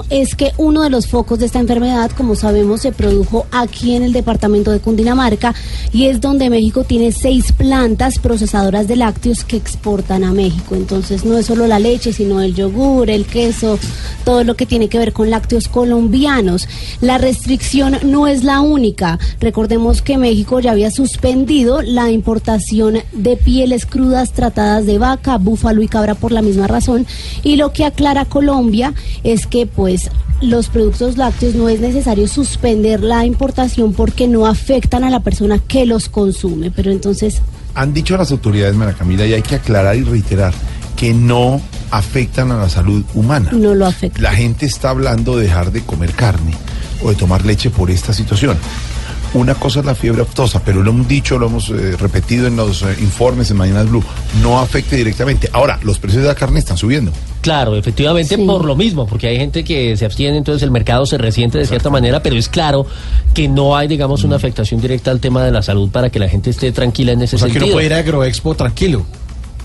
es 0.10 0.36
que 0.36 0.52
uno 0.58 0.82
de 0.82 0.90
los 0.90 1.08
focos 1.08 1.40
de 1.40 1.46
esta 1.46 1.60
enfermedad, 1.60 2.12
como 2.12 2.36
sabemos, 2.36 2.82
se 2.82 2.92
produjo 2.92 3.46
aquí 3.52 3.96
en 3.96 4.04
el 4.04 4.14
departamento 4.14 4.72
de 4.72 4.80
Cundinamarca 4.80 5.54
y 5.92 6.06
es 6.06 6.22
donde 6.22 6.50
México 6.50 6.84
tiene 6.84 7.12
seis 7.12 7.52
plantas 7.52 8.20
procesadoras 8.20 8.88
de 8.88 8.96
lácteos 8.96 9.44
que 9.44 9.58
exportan 9.58 10.24
a 10.24 10.32
México. 10.32 10.76
Entonces 10.76 11.26
no 11.26 11.38
es 11.38 11.46
solo 11.46 11.68
la 11.68 11.80
leche, 11.80 12.14
sino 12.14 12.42
el 12.42 12.56
yogur, 12.56 13.10
el 13.10 13.26
queso, 13.26 13.78
todo 14.26 14.44
lo 14.44 14.56
que 14.56 14.66
tiene 14.66 14.88
que 14.88 14.98
ver 14.98 15.14
con 15.14 15.30
lácteos 15.30 15.68
colombianos. 15.68 16.68
La 17.02 17.18
restricción 17.18 17.98
no 18.04 18.28
es 18.28 18.44
la 18.44 18.62
única. 18.62 19.20
Recordemos 19.40 20.02
que 20.02 20.18
México 20.18 20.60
ya 20.60 20.72
había 20.72 20.92
suspendido 20.92 21.82
la 21.82 22.12
importación 22.12 23.00
de 23.14 23.38
pieles 23.38 23.86
crudas 23.86 24.34
tratadas 24.34 24.86
de 24.86 24.98
vaca, 24.98 25.38
búfalo 25.38 25.82
y 25.82 25.88
cabra 25.88 26.16
por 26.16 26.32
la 26.32 26.42
misma 26.42 26.68
razón. 26.68 27.06
Y 27.44 27.56
lo 27.56 27.72
que 27.72 27.86
aclara 27.86 28.26
Colombia 28.26 28.94
es 29.24 29.48
que 29.50 29.66
pues 29.66 30.10
los 30.42 30.70
productos 30.70 31.18
lácteos 31.18 31.56
no 31.56 31.68
es 31.70 31.80
necesario 31.80 32.28
suspender 32.28 33.02
la 33.02 33.26
importación 33.26 33.94
porque 33.94 34.28
no 34.28 34.46
afectan 34.46 35.04
a 35.04 35.10
la 35.10 35.20
persona 35.20 35.60
que 35.60 35.86
los 35.86 36.10
consume. 36.10 36.72
Pero 36.72 36.92
entonces 36.92 37.42
Han 37.76 37.94
dicho 37.94 38.18
las 38.18 38.32
autoridades, 38.32 38.76
María 38.76 38.96
Camila, 38.96 39.26
y 39.26 39.34
hay 39.34 39.42
que 39.42 39.56
aclarar 39.56 39.96
y 39.96 40.04
reiterar 40.04 40.54
que 40.96 41.14
no 41.14 41.62
afectan 41.92 42.52
a 42.52 42.58
la 42.58 42.70
salud 42.70 43.04
humana. 43.14 43.52
no 43.54 43.74
lo 43.74 43.86
afecta. 43.86 44.22
La 44.22 44.34
gente 44.34 44.66
está 44.66 44.90
hablando 44.90 45.38
de 45.38 45.44
dejar 45.44 45.72
de 45.72 45.82
comer 45.82 46.12
carne 46.14 46.54
o 47.02 47.10
de 47.10 47.16
tomar 47.16 47.46
leche 47.46 47.70
por 47.70 47.90
esta 47.90 48.14
situación. 48.14 48.58
Una 49.34 49.54
cosa 49.54 49.82
es 49.82 49.86
la 49.86 49.94
fiebre 49.96 50.24
aftosa, 50.24 50.62
pero 50.64 50.82
lo 50.82 50.90
hemos 50.90 51.08
dicho, 51.08 51.38
lo 51.38 51.48
hemos 51.48 51.70
eh, 51.70 51.96
repetido 51.98 52.48
en 52.48 52.56
los 52.56 52.82
eh, 52.82 52.96
informes 53.00 53.52
en 53.52 53.58
Mañanas 53.58 53.88
Blue, 53.88 54.04
no 54.42 54.60
afecte 54.60 54.96
directamente. 54.96 55.50
Ahora, 55.54 55.80
los 55.84 56.00
precios 56.00 56.24
de 56.24 56.30
la 56.30 56.36
carne 56.36 56.60
están 56.60 56.78
subiendo. 56.78 57.12
Claro, 57.42 57.76
efectivamente 57.76 58.38
por 58.38 58.66
lo 58.66 58.76
mismo, 58.76 59.06
porque 59.08 59.28
hay 59.28 59.38
gente 59.38 59.64
que 59.64 59.96
se 59.96 60.06
abstiene, 60.06 60.38
entonces 60.38 60.64
el 60.64 60.72
mercado 60.72 61.06
se 61.06 61.18
resiente 61.18 61.58
de 61.58 61.66
cierta 61.66 61.90
manera, 61.90 62.22
pero 62.22 62.36
es 62.36 62.50
claro 62.50 62.86
que 63.34 63.48
no 63.48 63.78
hay, 63.78 63.88
digamos, 63.88 64.24
una 64.24 64.36
afectación 64.36 64.82
directa 64.82 65.12
al 65.12 65.20
tema 65.20 65.44
de 65.44 65.52
la 65.52 65.62
salud 65.62 65.90
para 65.90 66.10
que 66.10 66.20
la 66.20 66.28
gente 66.28 66.50
esté 66.50 66.72
tranquila 66.72 67.14
en 67.14 67.22
ese 67.22 67.38
O 67.38 67.40
sea, 67.40 67.48
que 67.48 67.54
sentido. 67.54 67.68
uno 67.68 67.76
puede 67.76 67.86
ir 67.88 67.94
a 67.94 67.98
Agroexpo 68.00 68.56
tranquilo. 68.56 69.06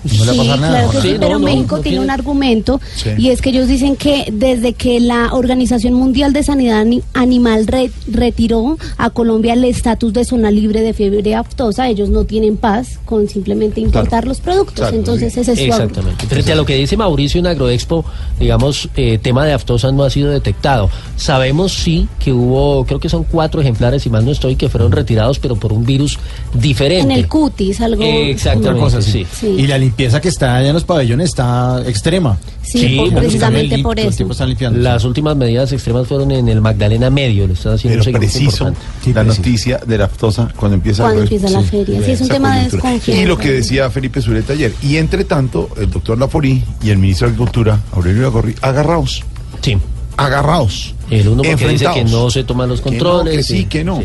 No 0.05 0.25
le 0.25 0.25
va 0.25 0.31
a 0.31 0.33
Sí, 0.33 0.37
pasar 0.37 0.59
nada. 0.59 0.71
claro 0.79 0.91
que 0.91 1.01
sí, 1.01 1.07
Sí, 1.09 1.15
pero 1.19 1.33
no, 1.33 1.39
México 1.45 1.75
no 1.77 1.81
tiene 1.81 1.97
tiene- 1.97 2.03
un 2.05 2.09
argumento 2.11 2.79
Sí. 2.95 3.09
y 3.17 3.29
es 3.29 3.41
que 3.41 3.49
ellos 3.49 3.67
dicen 3.67 3.95
que 3.95 4.29
desde 4.31 4.73
que 4.73 4.99
la 4.99 5.33
Organización 5.33 5.93
Mundial 5.93 6.31
de 6.33 6.43
Sanidad 6.43 6.79
Ani- 6.79 7.01
Animal 7.13 7.67
re- 7.67 7.91
retiró 8.07 8.77
a 8.97 9.09
Colombia 9.09 9.53
el 9.53 9.63
estatus 9.65 10.13
de 10.13 10.25
zona 10.25 10.51
libre 10.51 10.81
de 10.81 10.93
fiebre 10.93 11.35
aftosa, 11.35 11.89
ellos 11.89 12.09
no 12.09 12.23
tienen 12.25 12.57
paz 12.57 12.99
con 13.05 13.27
simplemente 13.27 13.81
importar 13.81 14.25
los 14.27 14.39
productos. 14.41 14.75
Claro, 14.75 14.95
Entonces 14.95 15.33
sí. 15.33 15.39
ese 15.41 15.51
es 15.53 15.57
su 15.59 15.63
argumento. 15.65 15.83
Exactamente. 16.01 16.27
Frente 16.27 16.51
a 16.51 16.55
lo 16.55 16.65
que 16.65 16.75
dice 16.75 16.97
Mauricio 16.97 17.39
en 17.39 17.47
Agroexpo, 17.47 18.05
digamos, 18.39 18.89
eh, 18.95 19.17
tema 19.21 19.45
de 19.45 19.53
aftosa 19.53 19.91
no 19.91 20.03
ha 20.03 20.09
sido 20.09 20.29
detectado. 20.31 20.89
Sabemos 21.17 21.73
sí 21.73 22.07
que 22.19 22.31
hubo, 22.31 22.85
creo 22.85 22.99
que 22.99 23.09
son 23.09 23.23
cuatro 23.23 23.61
ejemplares, 23.61 24.03
si 24.03 24.09
mal 24.09 24.25
no 24.25 24.31
estoy, 24.31 24.55
que 24.55 24.69
fueron 24.69 24.91
retirados, 24.91 25.39
pero 25.39 25.55
por 25.55 25.73
un 25.73 25.85
virus 25.85 26.17
diferente. 26.53 27.03
En 27.05 27.11
el 27.11 27.27
cutis, 27.27 27.81
algo. 27.81 28.03
Exactamente, 28.03 28.69
Una 28.73 28.79
cosa 28.79 28.97
así. 28.99 29.25
sí. 29.31 29.47
Y 29.57 29.67
la 29.67 29.77
limpieza 29.95 30.19
que 30.19 30.27
está 30.27 30.57
allá 30.57 30.67
en 30.67 30.73
los 30.73 30.83
pabellones 30.83 31.29
está 31.29 31.81
extrema. 31.87 32.37
Sí, 32.63 32.95
por- 32.97 33.07
Están 33.07 33.19
precisamente 33.21 33.77
por 33.79 33.95
todo 33.95 34.03
el 34.03 34.09
eso. 34.09 34.17
tiempo 34.17 34.31
están 34.33 34.49
limpiando. 34.49 34.79
Las 34.79 35.05
últimas 35.05 35.37
medidas 35.37 35.71
extremas 35.71 36.05
fueron 36.07 36.31
en 36.31 36.49
el 36.49 36.59
Magdalena 36.59 37.09
Medio, 37.09 37.47
le 37.47 37.53
están 37.53 37.75
haciendo 37.75 38.03
Pero 38.03 38.19
preciso 38.19 38.73
la 39.13 39.23
noticia 39.23 39.79
de 39.87 39.97
la 39.97 40.05
aftosa 40.05 40.49
cuando 40.57 40.75
empieza 40.75 41.03
Cuando 41.03 41.21
el- 41.21 41.27
empieza 41.33 41.49
la 41.49 41.61
feria. 41.63 42.01
Sí, 42.03 42.11
es 42.11 42.21
un 42.21 42.27
tema 42.27 42.57
de 42.57 42.63
desconfianza. 42.63 43.21
Y 43.21 43.25
lo 43.25 43.37
que 43.37 43.51
decía 43.53 43.89
Felipe 43.89 44.21
Zuleta 44.21 44.51
ayer. 44.53 44.73
Y 44.83 44.97
entre 44.97 45.23
tanto, 45.23 45.69
el 45.77 45.89
doctor 45.89 46.17
Laforí 46.17 46.61
y 46.83 46.89
el 46.89 46.97
ministro 46.97 47.27
de 47.27 47.33
Agricultura, 47.33 47.79
Aurelio 47.93 48.23
Lagorri, 48.23 48.53
agarrados. 48.61 49.23
Sí. 49.61 49.77
Agarrados. 50.17 50.93
El 51.09 51.27
uno 51.29 51.43
porque 51.43 51.67
dice 51.69 51.85
que 51.93 52.03
no 52.03 52.29
se 52.29 52.43
toman 52.43 52.67
los 52.67 52.81
Que 52.81 52.91
no, 52.91 52.97
controles. 52.97 53.35
que 53.37 53.43
sí, 53.43 53.57
sí. 53.59 53.65
que 53.65 53.83
no. 53.85 54.03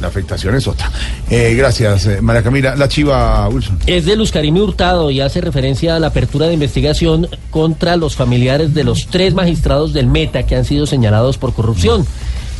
La 0.00 0.08
afectación 0.08 0.54
es 0.54 0.66
otra. 0.66 0.90
Eh, 1.28 1.54
gracias, 1.56 2.06
eh, 2.06 2.22
María 2.22 2.42
Camila. 2.42 2.74
La 2.74 2.88
chiva, 2.88 3.48
Wilson. 3.48 3.78
Es 3.86 4.06
de 4.06 4.16
Luz 4.16 4.32
Hurtado 4.34 5.10
y 5.10 5.20
hace 5.20 5.40
referencia 5.40 5.96
a 5.96 6.00
la 6.00 6.08
apertura 6.08 6.46
de 6.46 6.54
investigación 6.54 7.28
contra 7.50 7.96
los 7.96 8.16
familiares 8.16 8.74
de 8.74 8.84
los 8.84 9.06
tres 9.06 9.34
magistrados 9.34 9.92
del 9.92 10.06
Meta 10.06 10.44
que 10.44 10.56
han 10.56 10.64
sido 10.64 10.86
señalados 10.86 11.38
por 11.38 11.52
corrupción. 11.52 12.06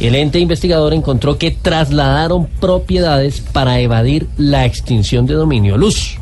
El 0.01 0.15
ente 0.15 0.39
investigador 0.39 0.95
encontró 0.95 1.37
que 1.37 1.51
trasladaron 1.51 2.47
propiedades 2.47 3.41
para 3.41 3.81
evadir 3.81 4.29
la 4.39 4.65
extinción 4.65 5.27
de 5.27 5.35
dominio. 5.35 5.77
Luz. 5.77 6.20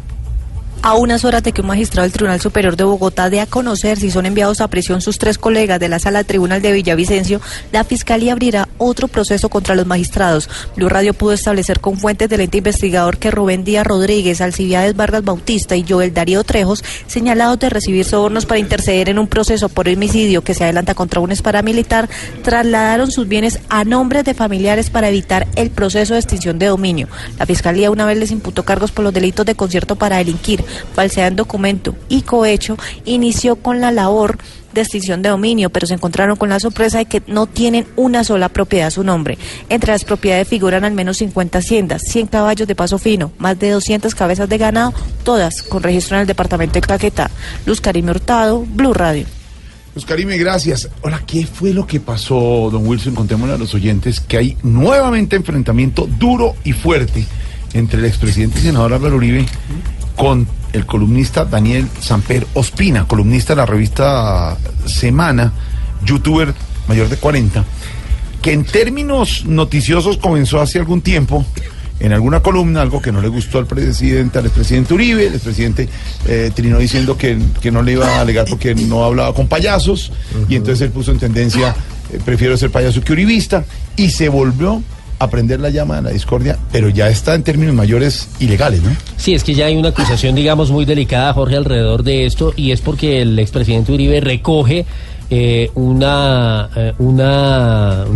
A 0.81 0.95
unas 0.95 1.25
horas 1.25 1.43
de 1.43 1.53
que 1.53 1.61
un 1.61 1.67
magistrado 1.67 2.05
del 2.05 2.13
Tribunal 2.13 2.41
Superior 2.41 2.77
de 2.77 2.85
Bogotá 2.85 3.29
dé 3.29 3.41
a 3.41 3.47
conocer 3.47 3.99
si 3.99 4.11
son 4.11 4.27
enviados 4.27 4.61
a 4.61 4.69
prisión 4.69 5.01
sus 5.01 5.19
tres 5.19 5.37
colegas 5.37 5.81
de 5.81 5.89
la 5.89 5.99
Sala 5.99 6.25
Tribunal 6.25 6.63
de 6.63 6.73
Villavicencio, 6.73 7.41
la 7.73 7.85
Fiscalía 7.85 8.33
abrirá 8.33 8.69
otro 8.79 9.09
proceso 9.09 9.49
contra 9.49 9.75
los 9.75 9.87
magistrados. 9.87 10.49
Blue 10.77 10.89
Radio 10.89 11.15
pudo 11.15 11.33
establecer 11.33 11.81
con 11.81 11.99
fuentes 11.99 12.29
del 12.29 12.43
ente 12.43 12.59
investigador 12.59 13.19
que 13.19 13.31
Rubén 13.31 13.65
Díaz 13.65 13.87
Rodríguez, 13.87 14.41
Alcibiades 14.41 14.97
Vargas 14.97 15.25
Bautista 15.25 15.77
y 15.77 15.85
Joel 15.87 16.15
Darío 16.15 16.45
Trejos, 16.45 16.85
señalados 17.07 17.59
de 17.59 17.71
recibir 17.71 18.05
sobornos 18.05 18.47
para 18.47 18.61
interceder 18.61 19.09
en 19.09 19.19
un 19.19 19.27
proceso 19.27 19.69
por 19.69 19.89
homicidio 19.89 20.43
que 20.43 20.55
se 20.55 20.65
adelanta 20.65 20.95
contra 20.95 21.21
un 21.21 21.29
paramilitar, 21.43 22.09
trasladaron 22.43 23.11
sus 23.11 23.29
bienes 23.29 23.59
a 23.69 23.85
nombres 23.85 24.25
de 24.25 24.35
familiares 24.35 24.91
para 24.91 25.09
evitar 25.09 25.47
el 25.57 25.71
proceso 25.71 26.15
de 26.15 26.21
extinción 26.21 26.59
de 26.59 26.67
dominio. 26.67 27.09
La 27.39 27.47
Fiscalía 27.47 27.91
una 27.91 28.07
vez 28.07 28.17
les 28.17 28.31
imputó 28.31 28.65
cargos 28.65 28.93
por 28.93 29.05
los 29.05 29.13
delitos 29.13 29.45
de 29.45 29.55
concierto 29.55 29.97
para 29.97 30.19
delinquir, 30.19 30.65
falsedad 30.95 31.29
en 31.29 31.37
documento 31.37 31.95
y 32.09 32.23
cohecho, 32.23 32.77
inició 33.05 33.57
con 33.57 33.81
la 33.81 33.91
labor 33.91 34.39
de 34.73 34.83
extinción 34.83 35.23
de 35.23 35.31
dominio, 35.31 35.71
pero 35.71 35.87
se 35.87 35.95
encontraron 35.95 36.37
con 36.37 36.49
la 36.49 36.61
sorpresa 36.61 36.99
de 36.99 37.07
que 37.07 37.23
no 37.27 37.47
tienen 37.47 37.87
una 37.97 38.25
sola 38.25 38.49
propiedad 38.49 38.89
a 38.89 38.91
su 38.91 39.05
nombre. 39.05 39.39
Entre 39.69 39.93
las 39.93 40.05
propiedades 40.05 40.49
figuran 40.49 40.85
al 40.85 40.93
menos 40.93 41.19
50 41.19 41.59
haciendas, 41.59 42.03
100 42.03 42.27
caballos 42.29 42.69
de 42.69 42.75
paso 42.75 42.99
fino, 42.99 43.33
más 43.39 43.59
de 43.59 43.71
200 43.71 44.15
cabezas 44.15 44.49
de 44.49 44.59
ganado, 44.59 44.93
todas 45.25 45.63
con 45.63 45.83
registro 45.83 46.17
en 46.17 46.23
el 46.23 46.27
departamento 46.27 46.75
de 46.75 46.81
Caquetá. 46.83 47.31
Luz 47.67 47.81
Karime 47.81 48.11
Hurtado, 48.11 48.65
Blue 48.67 48.93
Radio. 48.93 49.27
Luz 49.95 50.05
Karime, 50.05 50.37
gracias. 50.37 50.89
Hola, 51.03 51.23
¿qué 51.27 51.47
fue 51.47 51.73
lo 51.73 51.87
que 51.87 51.99
pasó, 51.99 52.69
don 52.71 52.87
Wilson? 52.87 53.15
Contémosle 53.15 53.55
a 53.55 53.59
los 53.59 53.75
oyentes 53.75 54.21
que 54.21 54.37
hay 54.37 54.57
nuevamente 54.63 55.35
enfrentamiento 55.35 56.07
duro 56.07 56.55
y 56.63 56.73
fuerte 56.73 57.25
entre 57.73 57.99
el 57.99 58.05
expresidente 58.05 58.61
y 58.61 58.63
senador 58.63 58.93
Álvaro 58.93 59.17
Uribe 59.17 59.45
con 60.17 60.47
el 60.73 60.87
columnista 60.87 61.45
Daniel 61.45 61.89
Samper 62.01 62.47
Ospina, 62.55 63.07
columnista 63.07 63.55
de 63.55 63.57
la 63.57 63.67
revista 63.67 64.57
Semana, 64.87 65.53
youtuber 66.05 66.55
mayor 66.89 67.09
de 67.09 67.17
40, 67.17 67.65
que 68.43 68.53
en 68.53 68.65
términos 68.65 69.45
noticiosos 69.45 70.19
comenzó 70.19 70.61
hace 70.61 70.79
algún 70.79 71.03
tiempo 71.03 71.45
en 72.01 72.13
alguna 72.13 72.41
columna 72.41 72.83
algo 72.83 73.03
que 73.03 73.11
no 73.11 73.21
le 73.21 73.29
gustó 73.29 73.59
al 73.59 73.67
presidente, 73.67 74.39
al 74.39 74.47
expresidente 74.47 74.95
Uribe, 74.95 75.27
el 75.27 75.35
expresidente 75.35 75.89
eh, 76.27 76.51
trinó 76.55 76.79
diciendo 76.79 77.17
que, 77.17 77.39
que 77.61 77.71
no 77.71 77.83
le 77.83 77.93
iba 77.93 78.07
a 78.07 78.21
alegar 78.21 78.47
porque 78.49 78.75
no 78.75 79.05
hablaba 79.05 79.35
con 79.35 79.49
payasos, 79.49 80.13
y 80.49 80.55
entonces 80.55 80.83
él 80.83 80.91
puso 80.91 81.11
en 81.11 81.19
tendencia, 81.19 81.75
eh, 82.13 82.21
prefiero 82.25 82.57
ser 82.57 82.71
payaso 82.71 83.01
que 83.01 83.13
uribista, 83.13 83.65
y 83.97 84.11
se 84.11 84.29
volvió 84.29 84.83
a 85.19 85.29
prender 85.29 85.61
la 85.61 85.71
llama 85.71 85.97
de 85.97 86.03
la 86.03 86.11
discordia, 86.11 86.59
pero 86.71 86.89
ya 86.89 87.09
está 87.09 87.35
en 87.35 87.43
términos 87.43 87.75
mayores 87.75 88.29
ilegales, 88.41 88.83
¿no? 88.83 88.91
Sí, 89.17 89.35
es 89.35 89.45
que 89.45 89.55
ya 89.55 89.67
hay 89.67 89.77
una 89.77 89.89
acusación, 89.89 90.35
digamos, 90.35 90.71
muy 90.71 90.85
delicada, 90.85 91.33
Jorge, 91.33 91.57
alrededor 91.57 92.03
de 92.03 92.27
esto, 92.27 92.53
y 92.57 92.71
es 92.71 92.81
porque 92.81 93.23
el 93.23 93.39
expresidente 93.39 93.93
Uribe 93.93 94.21
recoge 94.21 94.87
eh, 95.31 95.71
una, 95.75 96.71
eh, 96.75 96.95
una 96.99 98.07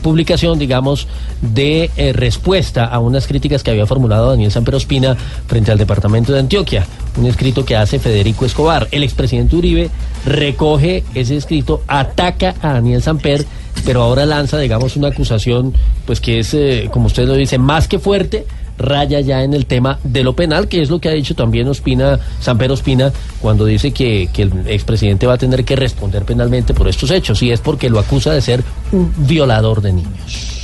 publicación, 0.00 0.58
digamos, 0.58 1.06
de 1.42 1.90
eh, 1.98 2.14
respuesta 2.14 2.86
a 2.86 2.98
unas 2.98 3.26
críticas 3.26 3.62
que 3.62 3.72
había 3.72 3.84
formulado 3.84 4.30
Daniel 4.30 4.50
Samper 4.50 4.76
Ospina 4.76 5.16
frente 5.46 5.70
al 5.70 5.76
departamento 5.76 6.32
de 6.32 6.38
Antioquia, 6.38 6.86
un 7.18 7.26
escrito 7.26 7.66
que 7.66 7.76
hace 7.76 7.98
Federico 7.98 8.46
Escobar. 8.46 8.88
El 8.90 9.02
expresidente 9.02 9.54
Uribe 9.54 9.90
recoge 10.24 11.04
ese 11.14 11.36
escrito, 11.36 11.82
ataca 11.88 12.54
a 12.62 12.72
Daniel 12.72 13.02
Samper, 13.02 13.44
pero 13.84 14.02
ahora 14.02 14.26
lanza, 14.26 14.58
digamos, 14.58 14.96
una 14.96 15.08
acusación, 15.08 15.74
pues 16.06 16.20
que 16.20 16.40
es, 16.40 16.54
eh, 16.54 16.88
como 16.92 17.06
usted 17.06 17.26
lo 17.26 17.34
dice, 17.34 17.58
más 17.58 17.88
que 17.88 17.98
fuerte, 17.98 18.46
raya 18.78 19.20
ya 19.20 19.42
en 19.42 19.54
el 19.54 19.66
tema 19.66 19.98
de 20.04 20.22
lo 20.22 20.34
penal, 20.34 20.68
que 20.68 20.82
es 20.82 20.90
lo 20.90 20.98
que 20.98 21.08
ha 21.08 21.12
dicho 21.12 21.34
también 21.34 21.68
Ospina, 21.68 22.18
Samper 22.40 22.70
Ospina, 22.72 23.12
cuando 23.40 23.64
dice 23.64 23.92
que, 23.92 24.28
que 24.32 24.42
el 24.42 24.52
expresidente 24.66 25.26
va 25.26 25.34
a 25.34 25.38
tener 25.38 25.64
que 25.64 25.76
responder 25.76 26.24
penalmente 26.24 26.74
por 26.74 26.88
estos 26.88 27.10
hechos, 27.10 27.42
y 27.42 27.50
es 27.50 27.60
porque 27.60 27.88
lo 27.88 27.98
acusa 27.98 28.32
de 28.32 28.40
ser 28.40 28.62
un 28.92 29.12
violador 29.26 29.80
de 29.80 29.92
niños. 29.92 30.56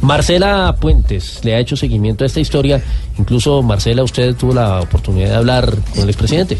Marcela 0.00 0.74
Puentes 0.80 1.40
le 1.44 1.54
ha 1.54 1.60
hecho 1.60 1.76
seguimiento 1.76 2.24
a 2.24 2.26
esta 2.26 2.40
historia. 2.40 2.82
Incluso, 3.18 3.62
Marcela, 3.62 4.02
usted 4.02 4.34
tuvo 4.34 4.54
la 4.54 4.80
oportunidad 4.80 5.30
de 5.30 5.36
hablar 5.36 5.72
con 5.94 6.02
el 6.02 6.08
expresidente. 6.08 6.58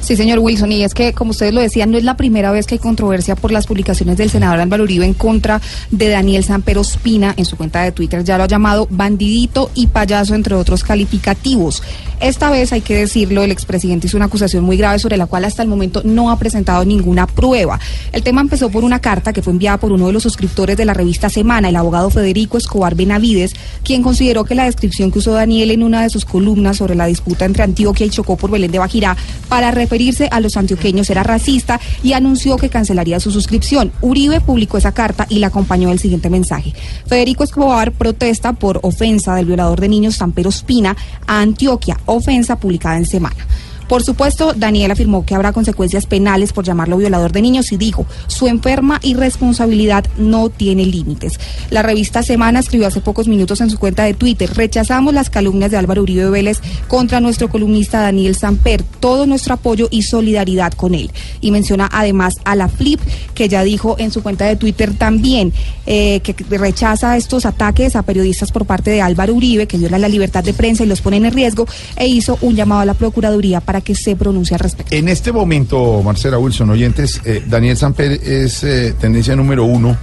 Sí, 0.00 0.16
señor 0.16 0.38
Wilson, 0.38 0.72
y 0.72 0.84
es 0.84 0.94
que, 0.94 1.12
como 1.12 1.30
ustedes 1.30 1.54
lo 1.54 1.60
decían, 1.60 1.90
no 1.90 1.98
es 1.98 2.04
la 2.04 2.16
primera 2.16 2.50
vez 2.52 2.66
que 2.66 2.76
hay 2.76 2.78
controversia 2.78 3.36
por 3.36 3.52
las 3.52 3.66
publicaciones 3.66 4.16
del 4.16 4.30
senador 4.30 4.60
Álvaro 4.60 4.84
Uribe 4.84 5.04
en 5.04 5.14
contra 5.14 5.60
de 5.90 6.08
Daniel 6.08 6.44
Samper 6.44 6.78
Ospina 6.78 7.34
en 7.36 7.44
su 7.44 7.56
cuenta 7.56 7.82
de 7.82 7.92
Twitter. 7.92 8.24
Ya 8.24 8.38
lo 8.38 8.44
ha 8.44 8.48
llamado 8.48 8.86
bandidito 8.90 9.70
y 9.74 9.86
payaso, 9.88 10.34
entre 10.34 10.54
otros 10.54 10.84
calificativos. 10.84 11.82
Esta 12.20 12.50
vez, 12.50 12.72
hay 12.72 12.80
que 12.80 12.96
decirlo, 12.96 13.42
el 13.42 13.50
expresidente 13.50 14.06
hizo 14.06 14.16
una 14.16 14.26
acusación 14.26 14.64
muy 14.64 14.76
grave 14.76 14.98
sobre 14.98 15.16
la 15.16 15.26
cual 15.26 15.44
hasta 15.44 15.62
el 15.62 15.68
momento 15.68 16.02
no 16.04 16.30
ha 16.30 16.38
presentado 16.38 16.84
ninguna 16.84 17.26
prueba. 17.26 17.78
El 18.12 18.22
tema 18.22 18.40
empezó 18.40 18.70
por 18.70 18.84
una 18.84 19.00
carta 19.00 19.32
que 19.32 19.42
fue 19.42 19.52
enviada 19.52 19.78
por 19.78 19.92
uno 19.92 20.06
de 20.06 20.12
los 20.12 20.22
suscriptores 20.22 20.76
de 20.76 20.84
la 20.84 20.94
revista 20.94 21.28
Semana, 21.28 21.68
el 21.68 21.76
abogado 21.76 22.10
Federico 22.10 22.56
Escobar 22.56 22.94
Benavides, 22.94 23.54
quien 23.82 24.02
consideró 24.02 24.44
que 24.44 24.54
la 24.54 24.64
descripción 24.64 25.10
que 25.10 25.18
usó 25.18 25.32
Daniel 25.32 25.70
en 25.70 25.82
una 25.82 26.02
de 26.02 26.10
sus 26.10 26.24
columnas 26.24 26.78
sobre 26.78 26.94
la 26.94 27.06
disputa 27.06 27.44
entre 27.44 27.62
Antioquia 27.62 28.06
y 28.06 28.10
Chocó 28.10 28.36
por 28.36 28.50
Belén 28.50 28.70
de 28.70 28.78
Bajirá 28.78 29.16
para 29.48 29.63
referirse 29.70 30.28
a 30.30 30.40
los 30.40 30.56
antioqueños 30.56 31.10
era 31.10 31.22
racista 31.22 31.80
y 32.02 32.12
anunció 32.12 32.56
que 32.56 32.70
cancelaría 32.70 33.20
su 33.20 33.30
suscripción. 33.30 33.92
Uribe 34.00 34.40
publicó 34.40 34.78
esa 34.78 34.92
carta 34.92 35.26
y 35.28 35.38
la 35.38 35.48
acompañó 35.48 35.90
el 35.90 35.98
siguiente 35.98 36.30
mensaje. 36.30 36.72
Federico 37.06 37.44
Escobar 37.44 37.92
protesta 37.92 38.52
por 38.52 38.80
ofensa 38.82 39.34
del 39.34 39.46
violador 39.46 39.80
de 39.80 39.88
niños 39.88 40.16
Sampero 40.16 40.50
Espina 40.50 40.96
a 41.26 41.40
Antioquia, 41.40 41.98
ofensa 42.06 42.56
publicada 42.56 42.96
en 42.96 43.06
semana. 43.06 43.46
Por 43.88 44.02
supuesto, 44.02 44.54
Daniel 44.54 44.90
afirmó 44.90 45.26
que 45.26 45.34
habrá 45.34 45.52
consecuencias 45.52 46.06
penales 46.06 46.52
por 46.52 46.64
llamarlo 46.64 46.96
violador 46.96 47.32
de 47.32 47.42
niños 47.42 47.72
y 47.72 47.76
dijo, 47.76 48.06
su 48.26 48.48
enferma 48.48 48.98
irresponsabilidad 49.02 50.04
no 50.16 50.48
tiene 50.48 50.86
límites. 50.86 51.38
La 51.70 51.82
revista 51.82 52.22
Semana 52.22 52.60
escribió 52.60 52.86
hace 52.86 53.00
pocos 53.00 53.28
minutos 53.28 53.60
en 53.60 53.70
su 53.70 53.78
cuenta 53.78 54.04
de 54.04 54.14
Twitter, 54.14 54.50
rechazamos 54.54 55.12
las 55.12 55.30
calumnias 55.30 55.70
de 55.70 55.76
Álvaro 55.76 56.02
Uribe 56.02 56.30
Vélez 56.30 56.60
contra 56.88 57.20
nuestro 57.20 57.48
columnista 57.48 58.00
Daniel 58.00 58.36
Samper, 58.36 58.82
todo 58.82 59.26
nuestro 59.26 59.54
apoyo 59.54 59.88
y 59.90 60.02
solidaridad 60.02 60.72
con 60.72 60.94
él. 60.94 61.10
Y 61.40 61.50
menciona 61.50 61.88
además 61.92 62.34
a 62.44 62.56
la 62.56 62.68
Flip, 62.68 63.00
que 63.34 63.48
ya 63.48 63.62
dijo 63.64 63.96
en 63.98 64.10
su 64.10 64.22
cuenta 64.22 64.46
de 64.46 64.56
Twitter 64.56 64.94
también 64.96 65.52
eh, 65.86 66.20
que 66.20 66.34
rechaza 66.56 67.16
estos 67.16 67.46
ataques 67.46 67.96
a 67.96 68.02
periodistas 68.02 68.50
por 68.50 68.64
parte 68.64 68.90
de 68.90 69.02
Álvaro 69.02 69.34
Uribe, 69.34 69.66
que 69.66 69.78
viola 69.78 69.98
la 69.98 70.08
libertad 70.08 70.42
de 70.42 70.54
prensa 70.54 70.84
y 70.84 70.86
los 70.86 71.00
ponen 71.00 71.26
en 71.26 71.32
riesgo, 71.32 71.66
e 71.96 72.06
hizo 72.06 72.38
un 72.40 72.56
llamado 72.56 72.80
a 72.80 72.84
la 72.84 72.94
Procuraduría 72.94 73.60
para 73.60 73.73
que 73.80 73.94
se 73.94 74.16
pronuncie 74.16 74.54
al 74.54 74.60
respecto. 74.60 74.94
En 74.94 75.08
este 75.08 75.32
momento, 75.32 76.02
Marcela 76.02 76.38
Wilson, 76.38 76.70
oyentes, 76.70 77.20
eh, 77.24 77.42
Daniel 77.46 77.76
Samper 77.76 78.12
es 78.12 78.62
eh, 78.64 78.94
tendencia 79.00 79.34
número 79.36 79.64
uno 79.64 79.96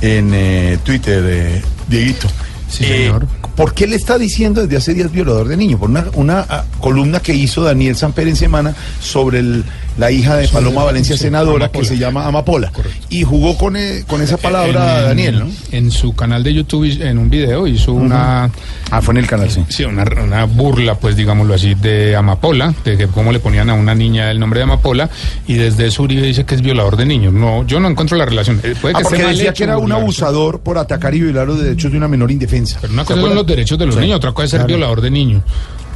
en 0.00 0.30
eh, 0.34 0.78
Twitter, 0.84 1.22
eh, 1.26 1.62
Dieguito. 1.88 2.28
Sí, 2.70 2.84
Eh, 2.84 3.04
señor. 3.06 3.26
¿Por 3.58 3.74
qué 3.74 3.86
le 3.88 3.96
está 3.96 4.16
diciendo 4.18 4.62
desde 4.62 4.76
hace 4.76 4.94
días 4.94 5.10
violador 5.10 5.48
de 5.48 5.56
niños? 5.56 5.80
Por 5.80 5.90
una, 5.90 6.04
una 6.14 6.46
ah, 6.48 6.64
columna 6.80 7.18
que 7.20 7.34
hizo 7.34 7.62
Daniel 7.62 7.96
Samper 7.96 8.28
en 8.28 8.36
semana 8.36 8.72
sobre 9.02 9.40
el- 9.40 9.64
la 9.98 10.12
hija 10.12 10.36
de 10.36 10.46
Paloma 10.46 10.84
Valencia, 10.84 11.16
sí, 11.16 11.24
senadora, 11.24 11.64
Amapola. 11.64 11.80
que 11.82 11.84
se 11.88 11.98
llama 11.98 12.24
Amapola. 12.24 12.70
Y 13.10 13.24
jugó 13.24 13.58
con, 13.58 13.76
eh, 13.76 14.04
con 14.06 14.22
esa 14.22 14.36
palabra 14.36 15.00
En- 15.00 15.06
Daniel, 15.08 15.38
¿no? 15.40 15.46
En 15.72 15.90
su 15.90 16.14
canal 16.14 16.44
de 16.44 16.54
YouTube, 16.54 16.84
en 17.02 17.18
un 17.18 17.28
video, 17.28 17.66
hizo 17.66 17.92
una... 17.94 18.48
Ah, 18.92 19.02
fue 19.02 19.12
en 19.14 19.18
el 19.18 19.26
canal, 19.26 19.50
sí. 19.50 19.64
Sí, 19.68 19.82
una, 19.84 20.04
una 20.22 20.44
burla, 20.44 20.94
pues 20.94 21.16
digámoslo 21.16 21.52
así, 21.52 21.74
de 21.74 22.14
Amapola, 22.14 22.72
de 22.84 22.96
que 22.96 23.08
cómo 23.08 23.32
le 23.32 23.40
ponían 23.40 23.70
a 23.70 23.74
una 23.74 23.92
niña 23.92 24.30
el 24.30 24.38
nombre 24.38 24.60
de 24.60 24.64
Amapola, 24.64 25.10
y 25.48 25.54
desde 25.54 25.88
eso 25.88 26.04
Uribe 26.04 26.22
dice 26.28 26.44
que 26.44 26.54
es 26.54 26.62
violador 26.62 26.96
de 26.96 27.04
niños. 27.04 27.32
No, 27.32 27.66
yo 27.66 27.80
no 27.80 27.88
encuentro 27.88 28.16
la 28.16 28.24
relación. 28.24 28.60
Eh, 28.62 28.76
Puede 28.80 28.94
Ah, 28.94 28.98
que 28.98 29.02
porque 29.02 29.16
esté 29.16 29.26
mal 29.26 29.36
decía 29.36 29.52
que 29.52 29.64
era 29.64 29.78
un 29.78 29.90
abusador 29.90 30.60
por 30.60 30.78
atacar 30.78 31.12
y 31.16 31.22
violar 31.22 31.48
los 31.48 31.60
derechos 31.60 31.90
de 31.90 31.98
una 31.98 32.06
menor 32.06 32.30
indefensa. 32.30 32.78
Pero 32.80 32.92
una 32.92 33.04
cosa 33.04 33.20
son 33.20 33.34
los 33.34 33.46
derechos 33.48 33.78
de 33.78 33.86
los 33.86 33.94
Sí. 33.96 34.00
niños, 34.02 34.16
otra 34.18 34.32
cosa 34.32 34.44
es 34.44 34.50
ser 34.52 34.58
Claro. 34.60 34.68
violador 34.68 35.00
de 35.00 35.10
niños. 35.10 35.42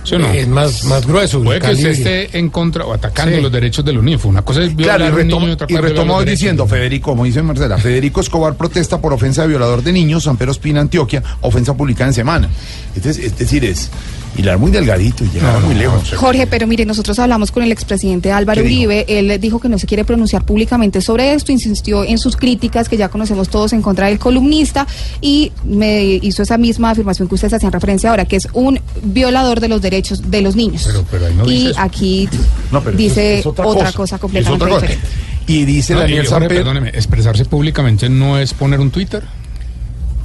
¿Sí 0.04 0.16
o 0.16 0.18
no? 0.18 0.26
Es 0.32 0.48
más, 0.48 0.82
más 0.86 1.06
grueso. 1.06 1.40
Puede 1.44 1.60
que 1.60 1.70
usted 1.70 1.90
esté 1.90 2.36
en 2.36 2.50
contra 2.50 2.84
o 2.84 2.92
atacando 2.92 3.36
Sí. 3.36 3.40
los 3.42 3.52
derechos 3.52 3.84
de 3.84 3.92
los 3.92 4.02
niños. 4.02 4.24
Una 4.24 4.42
cosa 4.42 4.60
es 4.64 4.74
violar 4.74 4.96
Claro, 4.96 5.14
y 5.14 5.16
retoma, 5.22 5.40
niño 5.42 5.50
y 5.50 5.54
otra 5.54 5.64
y 5.66 5.68
cosa 5.68 5.78
es 5.78 5.82
violar 5.82 5.90
retoma 5.92 6.06
los 6.08 6.16
hoy 6.18 6.24
derechos. 6.24 6.40
diciendo, 6.40 6.66
Federico, 6.66 7.10
como 7.12 7.24
dice 7.24 7.42
Marcela, 7.44 7.78
Federico 7.78 8.20
Escobar 8.20 8.54
protesta 8.56 9.00
por 9.00 9.12
ofensa 9.12 9.42
de 9.42 9.48
violador 9.48 9.80
de 9.84 9.92
niños, 9.92 10.24
San 10.24 10.36
Pedro 10.36 10.50
Espina, 10.50 10.80
Antioquia, 10.80 11.22
ofensa 11.42 11.74
publicada 11.74 12.08
en 12.08 12.14
semana. 12.14 12.48
Entonces, 12.96 13.24
es 13.24 13.38
decir, 13.38 13.64
es 13.64 13.90
hilar 14.36 14.58
muy 14.58 14.70
delgadito 14.70 15.24
y 15.24 15.28
llegar 15.28 15.60
muy 15.60 15.74
lejos. 15.74 16.14
Jorge, 16.16 16.46
pero 16.46 16.66
mire, 16.66 16.86
nosotros 16.86 17.18
hablamos 17.18 17.50
con 17.50 17.62
el 17.62 17.72
expresidente 17.72 18.32
Álvaro. 18.32 18.62
Uribe, 18.62 19.04
él 19.08 19.38
dijo 19.40 19.58
que 19.60 19.68
no 19.68 19.78
se 19.78 19.86
quiere 19.86 20.04
pronunciar 20.04 20.44
públicamente 20.44 21.00
sobre 21.00 21.34
esto, 21.34 21.52
insistió 21.52 22.04
en 22.04 22.18
sus 22.18 22.36
críticas 22.36 22.88
que 22.88 22.96
ya 22.96 23.08
conocemos 23.08 23.48
todos 23.48 23.72
en 23.72 23.82
contra 23.82 24.06
del 24.08 24.18
columnista 24.18 24.86
y 25.20 25.52
me 25.64 26.02
hizo 26.02 26.42
esa 26.42 26.58
misma 26.58 26.90
afirmación 26.90 27.28
que 27.28 27.34
ustedes 27.34 27.54
hacían 27.54 27.72
referencia 27.72 28.10
ahora, 28.10 28.24
que 28.24 28.36
es 28.36 28.48
un 28.52 28.80
violador 29.02 29.60
de 29.60 29.68
los 29.68 29.82
derechos 29.82 30.30
de 30.30 30.40
los 30.42 30.56
niños. 30.56 30.82
Pero, 30.86 31.04
pero 31.10 31.26
ahí 31.26 31.34
no 31.34 31.44
dice 31.44 31.64
y 31.64 31.70
eso. 31.70 31.80
aquí 31.80 32.28
No, 32.70 32.82
pero 32.82 32.96
dice 32.96 33.38
es 33.40 33.46
otra, 33.46 33.92
cosa. 33.92 34.18
completamente 34.18 34.38
Es 34.40 34.48
otra 34.62 34.68
cosa. 34.68 34.86
diferente. 34.86 35.06
Y 35.46 35.64
dice 35.64 35.92
No, 35.94 35.98
y 36.00 36.02
Daniel 36.02 36.26
Jorge, 36.26 36.30
Samper... 36.40 36.56
perdóneme, 36.58 36.88
expresarse 36.90 37.44
públicamente 37.44 38.08
no 38.08 38.38
es 38.38 38.54
poner 38.54 38.80
un 38.80 38.90
Twitter. 38.90 39.22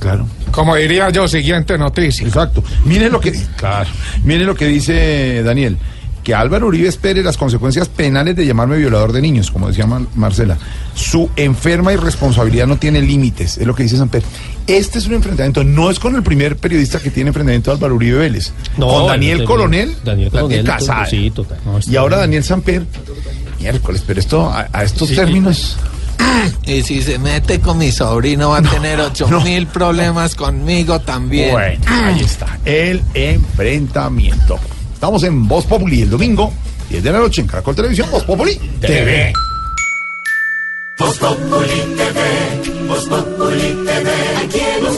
Claro. 0.07 0.27
Como 0.51 0.75
diría 0.75 1.09
yo, 1.09 1.27
siguiente 1.27 1.77
noticia. 1.77 2.25
Exacto. 2.27 2.63
Miren 2.85 3.12
lo 3.12 3.19
que, 3.19 3.33
claro, 3.58 3.89
miren 4.23 4.47
lo 4.47 4.55
que 4.55 4.65
dice 4.65 5.43
Daniel, 5.43 5.77
que 6.23 6.33
Álvaro 6.35 6.67
Uribe 6.67 6.89
espere 6.89 7.23
las 7.23 7.37
consecuencias 7.37 7.87
penales 7.87 8.35
de 8.35 8.45
llamarme 8.45 8.77
violador 8.77 9.13
de 9.13 9.21
niños, 9.21 9.49
como 9.51 9.67
decía 9.69 9.85
Mar- 9.85 10.01
Marcela. 10.15 10.58
Su 10.93 11.29
enferma 11.35 11.93
irresponsabilidad 11.93 12.67
no 12.67 12.77
tiene 12.77 13.01
límites, 13.01 13.58
es 13.58 13.65
lo 13.67 13.73
que 13.75 13.83
dice 13.83 13.95
Samper. 13.97 14.23
Este 14.65 14.99
es 14.99 15.08
un 15.08 15.13
enfrentamiento, 15.13 15.63
no 15.63 15.89
es 15.89 15.99
con 15.99 16.15
el 16.15 16.23
primer 16.23 16.58
periodista 16.58 16.99
que 16.99 17.12
tiene 17.12 17.29
enfrentamiento 17.29 17.71
Álvaro 17.71 17.95
Uribe 17.95 18.17
Vélez. 18.19 18.51
No, 18.77 18.87
con 18.87 19.08
Daniel 19.08 19.39
no 19.39 19.45
Coronel, 19.45 19.95
Daniel 20.03 20.29
Coronel, 20.31 20.65
Casada. 20.65 21.05
sí, 21.05 21.31
total. 21.31 21.60
y 21.89 21.95
ahora 21.95 22.17
Daniel 22.17 22.43
Samper. 22.43 22.83
Miércoles, 23.60 24.03
pero 24.05 24.19
esto, 24.19 24.49
a, 24.49 24.67
a 24.71 24.83
estos 24.83 25.10
términos. 25.10 25.77
Y 26.65 26.83
si 26.83 27.01
se 27.01 27.17
mete 27.17 27.59
con 27.59 27.77
mi 27.77 27.91
sobrino 27.91 28.49
va 28.49 28.57
a 28.57 28.61
tener 28.61 28.99
ocho 28.99 29.27
mil 29.41 29.67
problemas 29.67 30.35
conmigo 30.35 30.99
también. 30.99 31.51
Bueno, 31.51 31.85
ahí 31.87 32.19
está. 32.19 32.59
El 32.65 33.01
enfrentamiento. 33.13 34.59
Estamos 34.93 35.23
en 35.23 35.47
Voz 35.47 35.65
Populi 35.65 36.01
el 36.01 36.09
domingo, 36.09 36.51
10 36.89 37.03
de 37.03 37.11
la 37.11 37.19
noche 37.19 37.41
en 37.41 37.47
Caracol 37.47 37.75
Televisión, 37.75 38.09
Voz 38.11 38.23
Populi 38.23 38.55
TV. 38.81 39.31
Voz 40.97 41.17
Populi 41.17 41.95
TV, 41.95 42.87
Voz 42.87 43.05
Populi 43.05 43.85
TV, 43.85 44.11
aquí 44.43 44.59
en 44.59 44.83
Los 44.83 44.97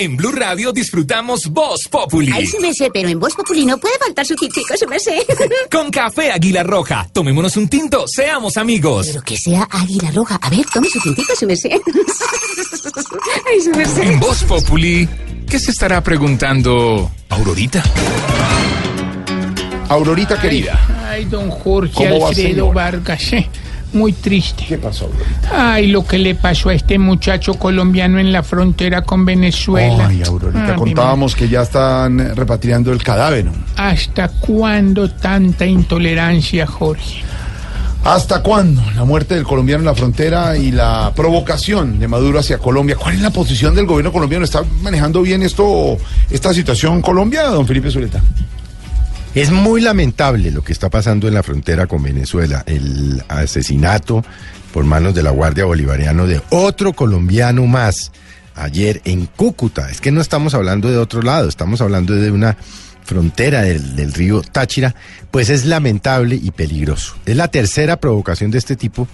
En 0.00 0.16
Blue 0.16 0.30
Radio 0.30 0.70
disfrutamos 0.72 1.48
Voz 1.48 1.88
Populi. 1.90 2.30
Ay, 2.32 2.46
su 2.46 2.60
merced, 2.60 2.86
pero 2.94 3.08
en 3.08 3.18
Voz 3.18 3.34
Populi 3.34 3.66
no 3.66 3.78
puede 3.78 3.98
faltar 3.98 4.24
su 4.24 4.36
tintico, 4.36 4.76
su 4.76 4.86
merced. 4.86 5.18
Con 5.72 5.90
café 5.90 6.30
Águila 6.30 6.62
Roja. 6.62 7.08
Tomémonos 7.12 7.56
un 7.56 7.66
tinto, 7.66 8.04
seamos 8.06 8.56
amigos. 8.58 9.08
Pero 9.08 9.22
que 9.22 9.36
sea 9.36 9.66
águila 9.68 10.12
roja. 10.12 10.36
A 10.40 10.50
ver, 10.50 10.64
tome 10.72 10.88
su 10.88 11.00
tintico, 11.00 11.34
su 11.34 11.46
merced. 11.46 11.72
Ay, 13.50 13.60
su 13.60 13.70
merced. 13.70 14.02
En 14.04 14.20
Voz 14.20 14.44
Populi, 14.44 15.08
¿qué 15.50 15.58
se 15.58 15.72
estará 15.72 16.00
preguntando 16.00 17.10
Aurorita? 17.30 17.82
Aurorita 19.88 20.40
querida. 20.40 21.08
Ay, 21.08 21.24
don 21.24 21.50
Jorge 21.50 21.94
¿Cómo 21.94 22.20
va, 22.20 22.28
Alfredo 22.28 22.48
señor? 22.50 22.74
Vargas, 22.74 23.32
eh, 23.32 23.48
muy 23.92 24.12
triste. 24.12 24.64
¿Qué 24.68 24.78
pasó, 24.78 25.10
Ay, 25.52 25.88
lo 25.88 26.06
que 26.06 26.18
le 26.18 26.34
pasó 26.34 26.68
a 26.68 26.74
este 26.74 26.98
muchacho 26.98 27.54
colombiano 27.54 28.18
en 28.18 28.32
la 28.32 28.42
frontera 28.42 29.02
con 29.02 29.24
Venezuela. 29.24 30.08
Ay, 30.08 30.22
Aurorita, 30.22 30.74
Ah, 30.74 30.76
contábamos 30.76 31.34
que 31.34 31.48
ya 31.48 31.62
están 31.62 32.36
repatriando 32.36 32.92
el 32.92 33.02
cadáver. 33.02 33.46
¿Hasta 33.76 34.28
cuándo 34.28 35.10
tanta 35.10 35.64
intolerancia, 35.66 36.66
Jorge? 36.66 37.22
¿Hasta 38.04 38.42
cuándo? 38.42 38.82
La 38.94 39.04
muerte 39.04 39.34
del 39.34 39.44
colombiano 39.44 39.80
en 39.80 39.86
la 39.86 39.94
frontera 39.94 40.56
y 40.56 40.70
la 40.70 41.12
provocación 41.14 41.98
de 41.98 42.08
Maduro 42.08 42.38
hacia 42.38 42.58
Colombia. 42.58 42.96
¿Cuál 42.96 43.14
es 43.16 43.20
la 43.20 43.30
posición 43.30 43.74
del 43.74 43.86
gobierno 43.86 44.12
colombiano? 44.12 44.44
¿Está 44.44 44.62
manejando 44.82 45.20
bien 45.20 45.42
esto, 45.42 45.98
esta 46.30 46.54
situación 46.54 47.02
Colombia, 47.02 47.44
don 47.48 47.66
Felipe 47.66 47.90
Zuleta? 47.90 48.22
Es 49.34 49.50
muy 49.50 49.80
lamentable 49.80 50.50
lo 50.50 50.62
que 50.62 50.72
está 50.72 50.90
pasando 50.90 51.28
en 51.28 51.34
la 51.34 51.42
frontera 51.42 51.86
con 51.86 52.02
Venezuela, 52.02 52.64
el 52.66 53.22
asesinato 53.28 54.24
por 54.72 54.84
manos 54.84 55.14
de 55.14 55.22
la 55.22 55.30
Guardia 55.30 55.64
Bolivariana 55.64 56.24
de 56.24 56.42
otro 56.50 56.92
colombiano 56.92 57.66
más 57.66 58.10
ayer 58.54 59.00
en 59.04 59.26
Cúcuta. 59.26 59.90
Es 59.90 60.00
que 60.00 60.10
no 60.10 60.20
estamos 60.20 60.54
hablando 60.54 60.90
de 60.90 60.98
otro 60.98 61.22
lado, 61.22 61.48
estamos 61.48 61.80
hablando 61.80 62.14
de 62.14 62.30
una 62.30 62.56
frontera 63.04 63.62
del, 63.62 64.12
río 64.12 64.42
Táchira, 64.42 64.94
pues 65.30 65.50
es 65.50 65.64
lamentable 65.64 66.34
y 66.34 66.50
peligroso. 66.50 67.16
Es 67.24 67.36
la 67.36 67.48
tercera 67.48 67.98
provocación 67.98 68.50
de 68.50 68.58
este 68.58 68.76
tipo 68.76 69.08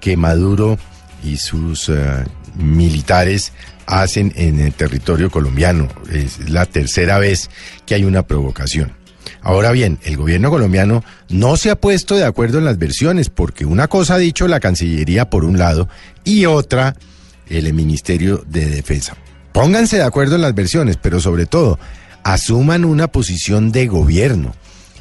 que 0.00 0.16
Maduro 0.16 0.78
y 1.22 1.36
sus 1.36 1.88
eh, 1.88 2.24
militares 2.54 3.52
hacen 3.86 4.32
en 4.36 4.60
el 4.60 4.72
territorio 4.72 5.30
colombiano. 5.30 5.88
Es 6.10 6.48
la 6.48 6.66
tercera 6.66 7.18
vez 7.18 7.50
que 7.86 7.94
hay 7.94 8.04
una 8.04 8.22
provocación. 8.22 9.03
Ahora 9.44 9.72
bien, 9.72 9.98
el 10.04 10.16
gobierno 10.16 10.48
colombiano 10.48 11.04
no 11.28 11.58
se 11.58 11.70
ha 11.70 11.76
puesto 11.76 12.16
de 12.16 12.24
acuerdo 12.24 12.58
en 12.58 12.64
las 12.64 12.78
versiones, 12.78 13.28
porque 13.28 13.66
una 13.66 13.88
cosa 13.88 14.14
ha 14.14 14.18
dicho 14.18 14.48
la 14.48 14.58
Cancillería 14.58 15.28
por 15.28 15.44
un 15.44 15.58
lado 15.58 15.86
y 16.24 16.46
otra 16.46 16.96
el 17.50 17.72
Ministerio 17.74 18.42
de 18.48 18.64
Defensa. 18.64 19.14
Pónganse 19.52 19.98
de 19.98 20.02
acuerdo 20.02 20.36
en 20.36 20.40
las 20.40 20.54
versiones, 20.54 20.96
pero 20.96 21.20
sobre 21.20 21.44
todo, 21.44 21.78
asuman 22.22 22.86
una 22.86 23.08
posición 23.08 23.70
de 23.70 23.86
gobierno. 23.86 24.54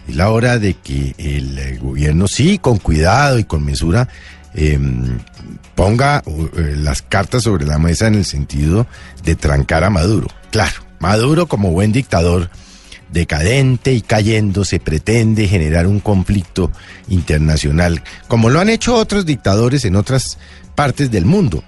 Es 0.09 0.17
la 0.17 0.29
hora 0.29 0.59
de 0.59 0.73
que 0.73 1.15
el 1.17 1.57
eh, 1.57 1.79
gobierno, 1.81 2.27
sí, 2.27 2.57
con 2.57 2.79
cuidado 2.79 3.39
y 3.39 3.45
con 3.45 3.63
mesura, 3.63 4.09
eh, 4.55 4.77
ponga 5.73 6.21
eh, 6.25 6.75
las 6.77 7.01
cartas 7.01 7.43
sobre 7.43 7.65
la 7.65 7.79
mesa 7.79 8.07
en 8.07 8.15
el 8.15 8.25
sentido 8.25 8.87
de 9.23 9.35
trancar 9.35 9.85
a 9.85 9.89
Maduro. 9.89 10.27
Claro, 10.51 10.81
Maduro 10.99 11.47
como 11.47 11.71
buen 11.71 11.93
dictador 11.93 12.49
decadente 13.13 13.93
y 13.93 14.01
cayendo 14.01 14.65
se 14.65 14.79
pretende 14.79 15.47
generar 15.47 15.87
un 15.87 15.99
conflicto 15.99 16.71
internacional, 17.07 18.03
como 18.27 18.49
lo 18.49 18.59
han 18.59 18.69
hecho 18.69 18.95
otros 18.95 19.25
dictadores 19.25 19.85
en 19.85 19.95
otras 19.95 20.37
partes 20.75 21.11
del 21.11 21.25
mundo. 21.25 21.63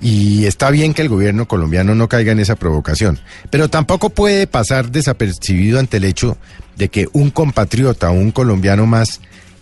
Y 0.00 0.44
está 0.44 0.70
bien 0.70 0.94
que 0.94 1.02
el 1.02 1.08
gobierno 1.08 1.48
colombiano 1.48 1.94
no 1.94 2.08
caiga 2.08 2.32
en 2.32 2.40
esa 2.40 2.54
provocación, 2.56 3.18
pero 3.50 3.68
tampoco 3.68 4.10
puede 4.10 4.46
pasar 4.46 4.90
desapercibido 4.90 5.78
ante 5.78 5.96
el 5.96 6.04
hecho 6.04 6.36
de 6.76 6.88
que 6.88 7.08
un 7.12 7.30
compatriota 7.30 8.10
un 8.10 8.30
colombiano 8.30 8.86
más 8.86 9.20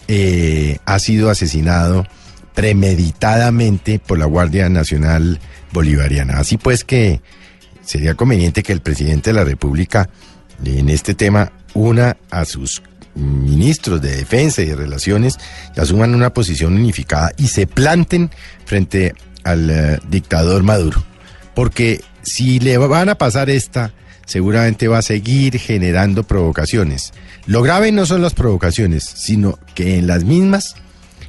eh, 0.08 0.78
ha 0.84 0.98
sido 0.98 1.30
asesinado 1.30 2.06
premeditadamente 2.54 3.98
por 3.98 4.18
la 4.18 4.26
Guardia 4.26 4.68
Nacional 4.68 5.40
Bolivariana. 5.72 6.38
Así 6.38 6.58
pues 6.58 6.84
que 6.84 7.20
sería 7.82 8.14
conveniente 8.14 8.62
que 8.62 8.72
el 8.72 8.80
presidente 8.80 9.30
de 9.30 9.34
la 9.34 9.44
República 9.44 10.10
en 10.66 10.88
este 10.88 11.14
tema 11.14 11.52
una 11.74 12.16
a 12.30 12.44
sus 12.44 12.82
ministros 13.14 14.00
de 14.00 14.16
defensa 14.16 14.62
y 14.62 14.66
de 14.66 14.76
relaciones 14.76 15.38
y 15.76 15.80
asuman 15.80 16.14
una 16.14 16.34
posición 16.34 16.74
unificada 16.74 17.32
y 17.36 17.48
se 17.48 17.66
planten 17.66 18.30
frente 18.64 19.14
al 19.44 19.70
eh, 19.70 19.98
dictador 20.08 20.62
Maduro. 20.62 21.02
Porque 21.54 22.02
si 22.22 22.58
le 22.58 22.76
van 22.78 23.08
a 23.08 23.14
pasar 23.16 23.50
esta, 23.50 23.92
seguramente 24.26 24.88
va 24.88 24.98
a 24.98 25.02
seguir 25.02 25.58
generando 25.58 26.24
provocaciones. 26.24 27.12
Lo 27.46 27.62
grave 27.62 27.92
no 27.92 28.06
son 28.06 28.22
las 28.22 28.34
provocaciones, 28.34 29.04
sino 29.04 29.58
que 29.74 29.98
en 29.98 30.06
las 30.06 30.24
mismas 30.24 30.74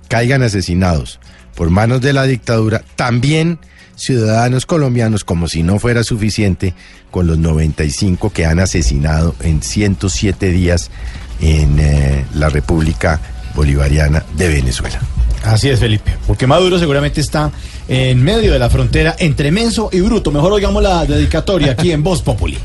caigan 0.07 0.43
asesinados 0.43 1.19
por 1.55 1.69
manos 1.69 2.01
de 2.01 2.13
la 2.13 2.23
dictadura 2.23 2.83
también 2.95 3.59
ciudadanos 3.96 4.66
colombianos, 4.66 5.24
como 5.24 5.48
si 5.48 5.64
no 5.64 5.80
fuera 5.80 6.04
suficiente, 6.04 6.74
con 7.12 7.28
los 7.28 7.38
95 7.38 8.32
que 8.32 8.46
han 8.46 8.60
asesinado 8.60 9.36
en 9.41 9.62
107 9.62 10.52
días 10.52 10.91
en 11.41 11.80
eh, 11.80 12.26
la 12.36 12.50
República 12.50 13.22
Bolivariana 13.56 14.26
de 14.36 14.48
Venezuela. 14.48 15.00
Así 15.43 15.70
es, 15.70 15.80
Felipe. 15.80 16.16
Porque 16.28 16.48
Maduro 16.48 16.80
seguramente 16.80 17.22
está 17.22 17.52
en 17.88 18.24
medio 18.24 18.52
de 18.52 18.60
la 18.60 18.70
frontera 18.70 19.16
entre 19.20 19.52
menso 19.52 19.89
y 19.91 20.02
bruto. 20.02 20.32
Mejor 20.32 20.52
oigamos 20.54 20.82
la 20.82 21.06
dedicatoria 21.06 21.74
aquí 21.74 21.91
en 21.91 22.04
Voz 22.04 22.22
Populi. 22.22 22.58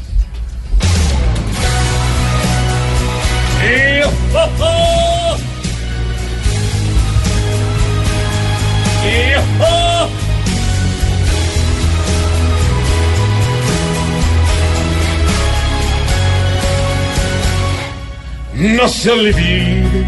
No 18.61 18.87
se 18.89 19.11
olvide 19.11 20.05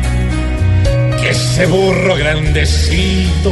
que 1.19 1.31
ese 1.31 1.65
burro 1.65 2.17
grandecito 2.17 3.51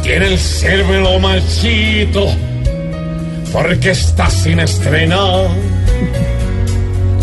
tiene 0.00 0.26
el 0.26 0.38
cerebro 0.38 1.18
marchito 1.18 2.28
porque 3.52 3.90
está 3.90 4.30
sin 4.30 4.60
estrenar. 4.60 5.48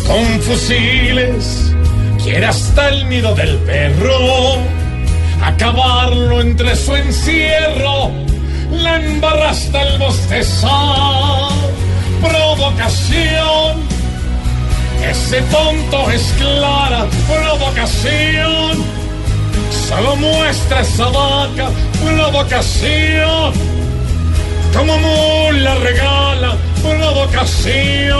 Con 0.05 0.41
fusiles 0.41 1.73
quiere 2.21 2.47
hasta 2.47 2.89
el 2.89 3.07
nido 3.07 3.33
del 3.33 3.55
perro 3.59 4.57
acabarlo 5.41 6.41
entre 6.41 6.75
su 6.75 6.97
encierro. 6.97 8.11
La 8.71 8.97
embarra 8.97 9.51
hasta 9.51 9.83
el 9.83 9.99
bostezar. 9.99 11.49
Provocación. 12.21 13.96
Ese 15.03 15.41
tonto 15.43 16.09
es 16.11 16.33
clara 16.37 17.05
provocación. 17.27 18.83
Solo 19.87 20.15
muestra 20.15 20.81
esa 20.81 21.05
vaca 21.05 21.69
provocación. 22.03 23.53
Como 24.73 24.97
mula 24.99 25.75
regala 25.75 26.57
Provocación, 26.81 28.15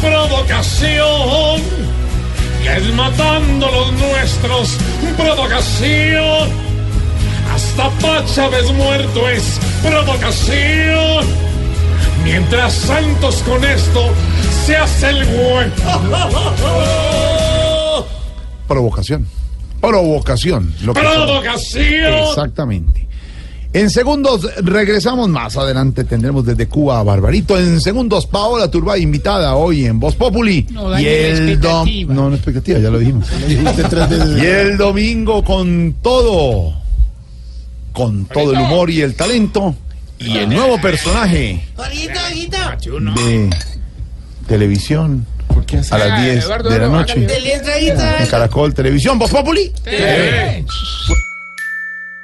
provocación. 0.00 1.62
Y 2.62 2.68
es 2.68 2.94
matando 2.94 3.70
los 3.70 3.92
nuestros. 3.92 4.76
Provocación. 5.16 6.48
Hasta 7.52 7.88
Pachávez 8.00 8.70
muerto 8.72 9.28
es 9.28 9.58
provocación. 9.82 11.24
Mientras 12.22 12.74
Santos 12.74 13.42
con 13.46 13.64
esto 13.64 14.10
se 14.66 14.76
hace 14.76 15.10
el 15.10 15.24
hueco. 15.24 15.82
Provocación. 18.68 19.26
Provocación. 19.80 20.74
lo 20.82 20.92
que 20.92 21.00
son. 21.02 21.12
Provocación. 21.14 22.14
Exactamente. 22.28 23.06
En 23.72 23.90
segundos 23.90 24.48
regresamos 24.62 25.28
más 25.28 25.56
adelante. 25.56 26.04
Tendremos 26.04 26.44
desde 26.46 26.66
Cuba 26.66 26.98
a 26.98 27.02
Barbarito. 27.02 27.58
En 27.58 27.80
segundos, 27.80 28.26
Paola 28.26 28.70
Turbay, 28.70 29.02
invitada 29.02 29.54
hoy 29.54 29.84
en 29.86 30.00
Voz 30.00 30.14
Populi. 30.16 30.66
No 30.70 30.98
y 30.98 31.06
el 31.06 31.60
dom- 31.60 31.82
expectativa. 31.82 32.14
No, 32.14 32.30
no 32.30 32.34
expectativa, 32.36 32.78
ya 32.78 32.90
lo 32.90 32.98
dijimos. 32.98 33.28
y 33.48 34.44
el 34.46 34.76
domingo 34.76 35.44
con 35.44 35.94
todo. 36.02 36.74
Con 37.92 38.24
todo 38.26 38.52
el 38.52 38.58
humor 38.60 38.90
y 38.90 39.02
el 39.02 39.14
talento. 39.14 39.74
Y 40.18 40.38
el 40.38 40.48
nuevo 40.48 40.80
personaje 40.80 41.62
de 43.14 43.50
televisión 44.46 45.26
a 45.90 45.98
las 45.98 46.22
10 46.22 46.44
Eduardo, 46.44 46.70
de 46.70 46.78
la 46.78 46.84
Eduardo, 46.86 47.14
noche. 47.14 47.26
En 48.20 48.26
Caracol 48.26 48.74
Televisión, 48.74 49.18
Voz 49.18 49.30
Populi. 49.30 49.72
Eh. 49.84 50.64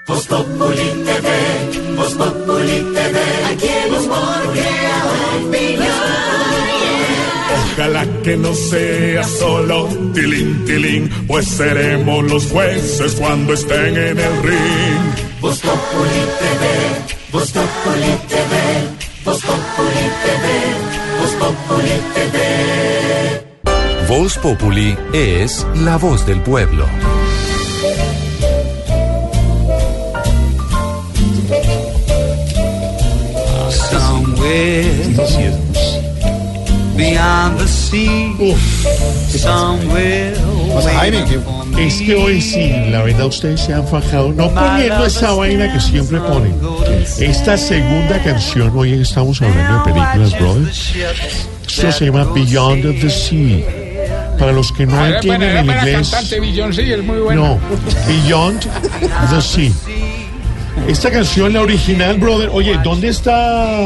Voz 0.06 0.26
Populi 0.26 1.04
TV, 1.04 1.96
Voz 1.96 2.14
Populi 2.14 2.86
TV, 2.92 3.18
aquí 3.52 3.68
opinión. 5.38 5.92
Ojalá 7.72 8.06
que 8.22 8.36
no 8.36 8.52
sea 8.54 9.24
solo 9.24 9.88
tilín, 10.12 10.64
tilín, 10.66 11.08
pues 11.26 11.46
seremos 11.46 12.24
los 12.30 12.46
jueces 12.46 13.14
cuando 13.14 13.54
estén 13.54 13.96
en 13.96 14.18
el 14.18 14.42
ring. 14.42 15.40
Voz 15.40 15.60
Populi 15.60 16.22
TV, 16.40 17.30
Voz 17.32 17.50
Populi 17.52 18.12
TV, 18.28 18.54
Voz 19.24 19.40
Populi 19.40 20.10
TV, 20.24 21.01
Voz 21.18 21.32
Populi 21.38 21.96
TV. 22.14 22.36
Voz 24.08 24.38
Populi 24.38 24.96
es 25.12 25.66
la 25.84 25.96
voz 25.96 26.26
del 26.26 26.40
pueblo. 26.42 26.86
Somewhere 33.70 34.92
beyond 36.96 37.58
the 37.58 37.66
sea, 37.66 38.56
somewhere 39.28 40.61
Es 41.78 42.00
que 42.02 42.14
hoy 42.14 42.40
sí, 42.40 42.70
la 42.90 43.02
verdad 43.02 43.26
ustedes 43.26 43.60
se 43.60 43.74
han 43.74 43.86
fajado, 43.86 44.32
no 44.32 44.48
poniendo 44.54 45.04
esa 45.06 45.32
vaina 45.32 45.72
que 45.72 45.80
siempre 45.80 46.18
ponen. 46.18 46.54
Esta 47.18 47.56
segunda 47.56 48.22
canción, 48.22 48.72
hoy 48.74 48.92
estamos 48.94 49.40
hablando 49.42 49.78
de 49.78 49.92
películas, 49.92 50.38
brother. 50.38 50.68
Esto 51.66 51.92
se 51.92 52.04
llama 52.06 52.24
Beyond 52.34 53.00
the 53.00 53.10
Sea. 53.10 54.38
Para 54.38 54.52
los 54.52 54.72
que 54.72 54.86
no 54.86 55.06
entienden 55.06 55.56
el 55.56 55.66
inglés, 55.66 56.10
cantante 56.10 56.40
Beyoncé, 56.40 56.94
es 56.94 57.04
muy 57.04 57.34
no, 57.34 57.58
Beyond 58.06 58.66
the 59.30 59.40
Sea. 59.40 59.70
Esta 60.88 61.10
canción, 61.10 61.52
la 61.52 61.60
original, 61.60 62.16
brother, 62.18 62.50
oye, 62.52 62.78
¿dónde 62.82 63.08
está 63.08 63.78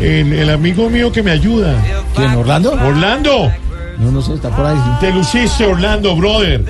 el, 0.00 0.32
el 0.32 0.50
amigo 0.50 0.90
mío 0.90 1.10
que 1.12 1.22
me 1.22 1.30
ayuda? 1.30 1.76
¿Quién, 2.14 2.32
Orlando? 2.32 2.72
Orlando. 2.72 3.52
No, 3.98 4.10
no 4.10 4.22
sé, 4.22 4.34
está 4.34 4.54
por 4.54 4.66
ahí. 4.66 4.76
Te 5.00 5.10
luciste, 5.12 5.64
Orlando, 5.64 6.14
brother. 6.16 6.64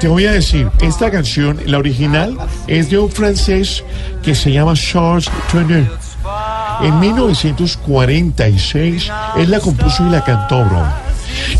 Te 0.00 0.08
voy 0.08 0.26
a 0.26 0.32
decir, 0.32 0.68
esta 0.80 1.10
canción, 1.10 1.58
la 1.66 1.78
original, 1.78 2.36
es 2.66 2.90
de 2.90 2.98
un 2.98 3.10
francés 3.10 3.82
que 4.22 4.34
se 4.34 4.52
llama 4.52 4.74
Charles 4.74 5.30
Trenet. 5.50 5.88
En 6.82 7.00
1946, 7.00 9.10
él 9.36 9.50
la 9.50 9.60
compuso 9.60 10.06
y 10.06 10.10
la 10.10 10.22
cantó, 10.24 10.62
bro. 10.64 10.82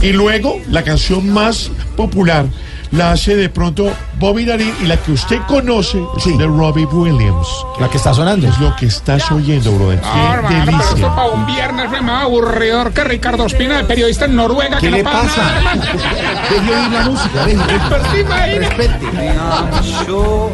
Y 0.03 0.13
luego, 0.13 0.61
la 0.69 0.83
canción 0.83 1.31
más 1.31 1.71
popular 1.97 2.47
la 2.95 3.13
hace 3.13 3.35
de 3.37 3.49
pronto 3.49 3.93
Bobby 4.19 4.45
Darin 4.45 4.73
y 4.81 4.85
la 4.87 4.97
que 4.97 5.13
usted 5.13 5.39
conoce 5.49 5.99
de 5.99 6.47
Robbie 6.47 6.85
Williams. 6.87 7.49
La 7.81 7.89
que 7.89 7.97
está 7.97 8.15
sonando. 8.15 8.47
Es 8.49 8.59
lo 8.59 8.75
que 8.77 8.87
estás 8.87 9.31
oyendo, 9.33 9.73
brother. 9.73 10.01
No, 10.03 10.13
Qué 10.13 10.19
hermano, 10.33 10.49
pero 10.65 10.77
esto 10.79 10.95
delicia. 10.95 11.15
para 11.15 11.29
un 11.31 11.47
viernes 11.47 11.89
fue 11.89 12.01
más 12.03 12.25
aburridor 12.25 12.93
que 12.93 13.05
Ricardo 13.05 13.47
Espina, 13.47 13.79
de 13.79 13.85
periodista 13.85 14.25
en 14.27 14.37
Noruega. 14.37 14.79
¿Qué 14.79 14.87
que 14.87 14.93
le 14.93 15.03
no 15.03 15.11
pasa? 15.11 15.57
hermano. 15.57 15.83
Deje 16.51 16.75
oír 16.75 16.91
la 16.93 17.03
música, 17.03 17.45
deje. 17.47 17.63
Sí. 18.13 18.59
Respete. 18.59 19.07
beyond 19.11 19.73
the 19.73 19.83
shore, 20.05 20.53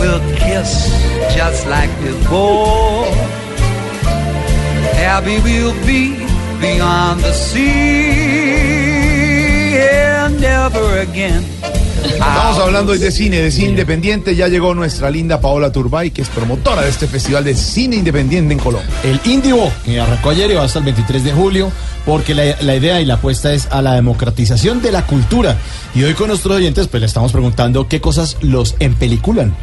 we'll 0.00 0.20
kiss 0.36 0.90
just 1.34 1.66
like 1.66 1.90
before. 2.02 3.06
Happy 4.96 5.38
we'll 5.40 5.72
be 5.86 6.14
beyond 6.60 7.20
the 7.22 7.32
sea. 7.32 8.21
Estamos 12.04 12.58
hablando 12.58 12.92
hoy 12.92 12.98
de 12.98 13.12
cine, 13.12 13.36
de 13.38 13.52
cine 13.52 13.70
independiente. 13.70 14.34
Ya 14.34 14.48
llegó 14.48 14.74
nuestra 14.74 15.08
linda 15.08 15.40
Paola 15.40 15.70
Turbay, 15.70 16.10
que 16.10 16.22
es 16.22 16.28
promotora 16.28 16.82
de 16.82 16.90
este 16.90 17.06
festival 17.06 17.44
de 17.44 17.54
cine 17.54 17.94
independiente 17.94 18.52
en 18.52 18.58
Colombia. 18.58 18.90
El 19.04 19.20
Indivo, 19.30 19.70
que 19.84 20.00
arrancó 20.00 20.30
ayer 20.30 20.50
y 20.50 20.54
va 20.54 20.64
hasta 20.64 20.80
el 20.80 20.84
23 20.86 21.22
de 21.22 21.32
julio, 21.32 21.70
porque 22.04 22.34
la, 22.34 22.56
la 22.60 22.74
idea 22.74 23.00
y 23.00 23.04
la 23.04 23.14
apuesta 23.14 23.52
es 23.52 23.68
a 23.70 23.82
la 23.82 23.94
democratización 23.94 24.82
de 24.82 24.90
la 24.90 25.06
cultura. 25.06 25.56
Y 25.94 26.02
hoy 26.02 26.14
con 26.14 26.26
nuestros 26.26 26.56
oyentes, 26.56 26.88
pues 26.88 27.00
le 27.00 27.06
estamos 27.06 27.30
preguntando 27.30 27.86
qué 27.86 28.00
cosas 28.00 28.36
los 28.40 28.74
empeliculan. 28.80 29.54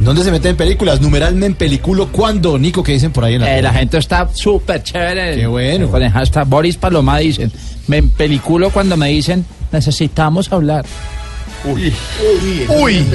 ¿Dónde 0.00 0.22
se 0.22 0.30
meten 0.30 0.50
en 0.50 0.56
películas? 0.56 1.00
Numeral 1.00 1.34
me 1.36 1.46
empeliculo 1.46 2.12
cuándo, 2.12 2.58
Nico, 2.58 2.82
que 2.82 2.92
dicen 2.92 3.12
por 3.12 3.24
ahí 3.24 3.34
en 3.34 3.40
la 3.40 3.58
Eh, 3.58 3.62
la 3.62 3.72
gente 3.72 3.96
está 3.96 4.28
súper 4.32 4.82
chévere. 4.82 5.36
Qué 5.36 5.46
bueno. 5.46 5.88
Con 5.88 6.02
el 6.02 6.12
hashtag 6.12 6.46
Boris 6.46 6.76
Paloma 6.76 7.18
dicen, 7.18 7.50
me 7.88 7.96
empeliculo 7.96 8.70
cuando 8.70 8.96
me 8.96 9.08
dicen, 9.08 9.44
necesitamos 9.72 10.52
hablar. 10.52 10.84
Uy. 11.64 11.92
Uy. 12.68 13.06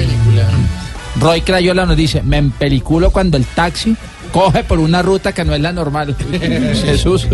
Roy 1.20 1.40
Crayola 1.42 1.86
nos 1.86 1.96
dice, 1.96 2.22
me 2.22 2.38
empeliculo 2.38 3.10
cuando 3.10 3.36
el 3.36 3.44
taxi 3.44 3.96
coge 4.32 4.64
por 4.64 4.80
una 4.80 5.00
ruta 5.02 5.32
que 5.32 5.44
no 5.44 5.54
es 5.54 5.60
la 5.60 5.72
normal. 5.72 6.16
Jesús. 6.30 7.26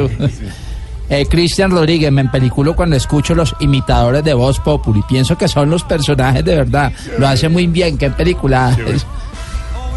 Eh, 1.08 1.26
Cristian 1.28 1.72
Rodríguez, 1.72 2.12
me 2.12 2.20
empeliculo 2.20 2.76
cuando 2.76 2.94
escucho 2.94 3.34
los 3.34 3.54
imitadores 3.58 4.22
de 4.22 4.34
Voz 4.34 4.60
Populi. 4.60 5.02
Pienso 5.08 5.36
que 5.36 5.48
son 5.48 5.68
los 5.70 5.82
personajes 5.82 6.44
de 6.44 6.54
verdad. 6.54 6.92
Lo 7.18 7.26
hace 7.26 7.48
muy 7.48 7.66
bien, 7.66 7.98
qué 7.98 8.10
película. 8.10 8.76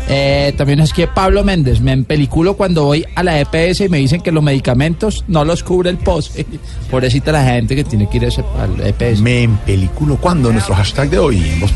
Eh, 0.10 0.54
también 0.58 0.80
es 0.82 0.91
que 0.93 1.08
Pablo 1.08 1.43
Méndez, 1.43 1.80
me 1.80 1.91
empeliculo 1.93 2.56
cuando 2.56 2.84
voy 2.86 3.06
a 3.16 3.24
la 3.24 3.39
EPS 3.39 3.82
y 3.82 3.89
me 3.89 3.97
dicen 3.99 4.22
que 4.22 4.32
los 4.32 4.43
medicamentos 4.43 5.24
no 5.28 5.45
los 5.45 5.64
cubre 5.64 5.89
el 5.89 5.97
POSE. 5.97 6.45
Pobrecita 6.91 7.32
la 7.32 7.43
gente 7.45 7.76
que 7.76 7.84
tiene 7.84 8.10
que 8.10 8.18
ir 8.18 8.26
a 8.26 8.28
ese- 8.28 8.43
al 8.60 8.80
EPS. 8.86 9.22
Me 9.22 9.43
empeliculo 9.43 10.18
cuándo, 10.18 10.51
nuestro 10.51 10.76
hashtag 10.76 11.10
de 11.10 11.20
hoy 11.20 11.38
en 11.38 11.60
Voz. 11.62 11.72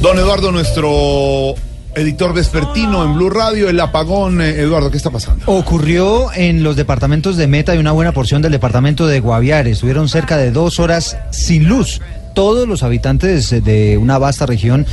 Don 0.00 0.18
Eduardo, 0.18 0.52
nuestro 0.52 1.54
editor 1.96 2.34
vespertino 2.34 3.04
en 3.04 3.14
Blue 3.14 3.30
Radio, 3.30 3.68
el 3.68 3.80
apagón. 3.80 4.40
Eh, 4.40 4.60
Eduardo, 4.60 4.90
¿qué 4.90 4.98
está 4.98 5.10
pasando? 5.10 5.44
Ocurrió 5.46 6.32
en 6.34 6.62
los 6.62 6.76
departamentos 6.76 7.36
de 7.36 7.46
Meta 7.46 7.74
y 7.74 7.78
una 7.78 7.92
buena 7.92 8.12
porción 8.12 8.42
del 8.42 8.52
departamento 8.52 9.06
de 9.06 9.20
Guaviare. 9.20 9.70
Estuvieron 9.70 10.08
cerca 10.08 10.36
de 10.36 10.50
dos 10.50 10.78
horas 10.78 11.16
sin 11.30 11.66
luz. 11.68 12.00
Todos 12.34 12.68
los 12.68 12.82
habitantes 12.82 13.48
de 13.64 13.96
una 13.96 14.18
vasta 14.18 14.44
región 14.44 14.86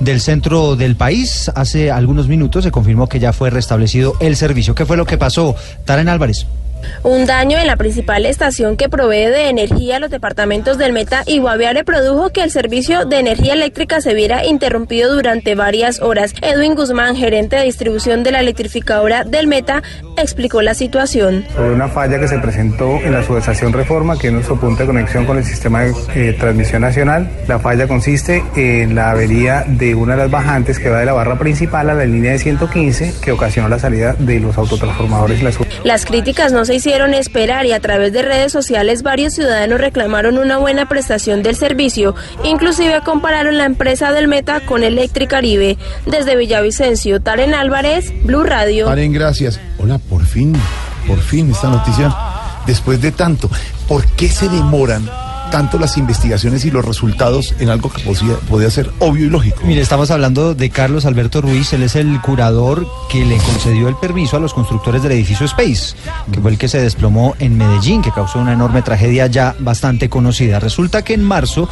del 0.00 0.20
centro 0.20 0.76
del 0.76 0.96
país. 0.96 1.50
Hace 1.54 1.90
algunos 1.90 2.28
minutos 2.28 2.62
se 2.64 2.70
confirmó 2.70 3.08
que 3.08 3.18
ya 3.18 3.32
fue 3.32 3.48
restablecido 3.48 4.14
el 4.20 4.36
servicio. 4.36 4.74
¿Qué 4.74 4.84
fue 4.84 4.98
lo 4.98 5.06
que 5.06 5.16
pasó? 5.16 5.56
Taren 5.86 6.10
Álvarez. 6.10 6.46
Un 7.02 7.26
daño 7.26 7.58
en 7.58 7.66
la 7.66 7.76
principal 7.76 8.26
estación 8.26 8.76
que 8.76 8.88
provee 8.88 9.26
de 9.26 9.48
energía 9.48 9.96
a 9.96 10.00
los 10.00 10.10
departamentos 10.10 10.78
del 10.78 10.92
Meta 10.92 11.22
y 11.26 11.38
Guaviare 11.38 11.84
produjo 11.84 12.30
que 12.30 12.42
el 12.42 12.50
servicio 12.50 13.04
de 13.04 13.18
energía 13.18 13.54
eléctrica 13.54 14.00
se 14.00 14.14
viera 14.14 14.44
interrumpido 14.44 15.14
durante 15.14 15.54
varias 15.54 16.00
horas. 16.00 16.34
Edwin 16.42 16.74
Guzmán, 16.74 17.16
gerente 17.16 17.56
de 17.56 17.64
distribución 17.64 18.22
de 18.22 18.32
la 18.32 18.40
electrificadora 18.40 19.24
del 19.24 19.46
Meta, 19.46 19.82
explicó 20.16 20.62
la 20.62 20.74
situación. 20.74 21.44
sobre 21.54 21.72
una 21.72 21.88
falla 21.88 22.18
que 22.18 22.28
se 22.28 22.38
presentó 22.38 22.96
en 23.02 23.12
la 23.12 23.22
subestación 23.22 23.72
Reforma, 23.72 24.18
que 24.18 24.28
es 24.28 24.32
nuestro 24.32 24.58
punto 24.58 24.82
de 24.82 24.86
conexión 24.86 25.24
con 25.24 25.38
el 25.38 25.44
sistema 25.44 25.82
de 25.82 25.94
eh, 26.14 26.32
transmisión 26.38 26.82
nacional. 26.82 27.30
La 27.46 27.58
falla 27.58 27.86
consiste 27.86 28.42
en 28.56 28.94
la 28.94 29.10
avería 29.10 29.64
de 29.66 29.94
una 29.94 30.14
de 30.14 30.22
las 30.22 30.30
bajantes 30.30 30.78
que 30.78 30.88
va 30.88 31.00
de 31.00 31.06
la 31.06 31.12
barra 31.12 31.38
principal 31.38 31.88
a 31.90 31.94
la 31.94 32.04
línea 32.04 32.32
de 32.32 32.38
115, 32.38 33.14
que 33.22 33.32
ocasionó 33.32 33.68
la 33.68 33.78
salida 33.78 34.14
de 34.18 34.40
los 34.40 34.56
autotransformadores 34.58 35.40
y 35.40 35.44
la 35.44 35.50
Las 35.84 36.04
críticas 36.04 36.52
no 36.52 36.64
se 36.64 36.69
se 36.70 36.76
hicieron 36.76 37.14
esperar 37.14 37.66
y 37.66 37.72
a 37.72 37.80
través 37.80 38.12
de 38.12 38.22
redes 38.22 38.52
sociales 38.52 39.02
varios 39.02 39.34
ciudadanos 39.34 39.80
reclamaron 39.80 40.38
una 40.38 40.56
buena 40.56 40.88
prestación 40.88 41.42
del 41.42 41.56
servicio. 41.56 42.14
Inclusive 42.44 43.00
compararon 43.04 43.58
la 43.58 43.64
empresa 43.64 44.12
del 44.12 44.28
Meta 44.28 44.60
con 44.60 44.84
Electricaribe. 44.84 45.78
Desde 46.06 46.36
Villavicencio, 46.36 47.20
Taren 47.20 47.54
Álvarez, 47.54 48.12
Blue 48.22 48.44
Radio. 48.44 48.86
Karen, 48.86 49.12
gracias. 49.12 49.58
Hola, 49.78 49.98
por 49.98 50.24
fin, 50.24 50.54
por 51.08 51.18
fin 51.18 51.50
esta 51.50 51.70
noticia. 51.70 52.14
Después 52.68 53.02
de 53.02 53.10
tanto, 53.10 53.50
¿por 53.88 54.06
qué 54.12 54.28
se 54.28 54.48
demoran 54.48 55.10
tanto 55.50 55.78
las 55.78 55.96
investigaciones 55.96 56.64
y 56.64 56.70
los 56.70 56.84
resultados 56.84 57.54
en 57.58 57.68
algo 57.68 57.90
que 57.90 58.02
podía, 58.02 58.36
podía 58.48 58.70
ser 58.70 58.90
obvio 58.98 59.26
y 59.26 59.30
lógico? 59.30 59.60
Mire, 59.64 59.80
estamos 59.80 60.10
hablando 60.10 60.54
de 60.54 60.70
Carlos 60.70 61.04
Alberto 61.04 61.40
Ruiz, 61.40 61.72
él 61.72 61.82
es 61.82 61.96
el 61.96 62.20
curador 62.20 62.86
que 63.10 63.24
le 63.24 63.36
concedió 63.36 63.88
el 63.88 63.96
permiso 63.96 64.36
a 64.36 64.40
los 64.40 64.54
constructores 64.54 65.02
del 65.02 65.12
edificio 65.12 65.46
Space, 65.46 65.96
que 66.32 66.40
fue 66.40 66.52
el 66.52 66.58
que 66.58 66.68
se 66.68 66.80
desplomó 66.80 67.34
en 67.38 67.58
Medellín, 67.58 68.02
que 68.02 68.12
causó 68.12 68.38
una 68.38 68.52
enorme 68.52 68.82
tragedia 68.82 69.26
ya 69.26 69.54
bastante 69.58 70.08
conocida. 70.08 70.60
Resulta 70.60 71.02
que 71.02 71.14
en 71.14 71.24
marzo 71.24 71.68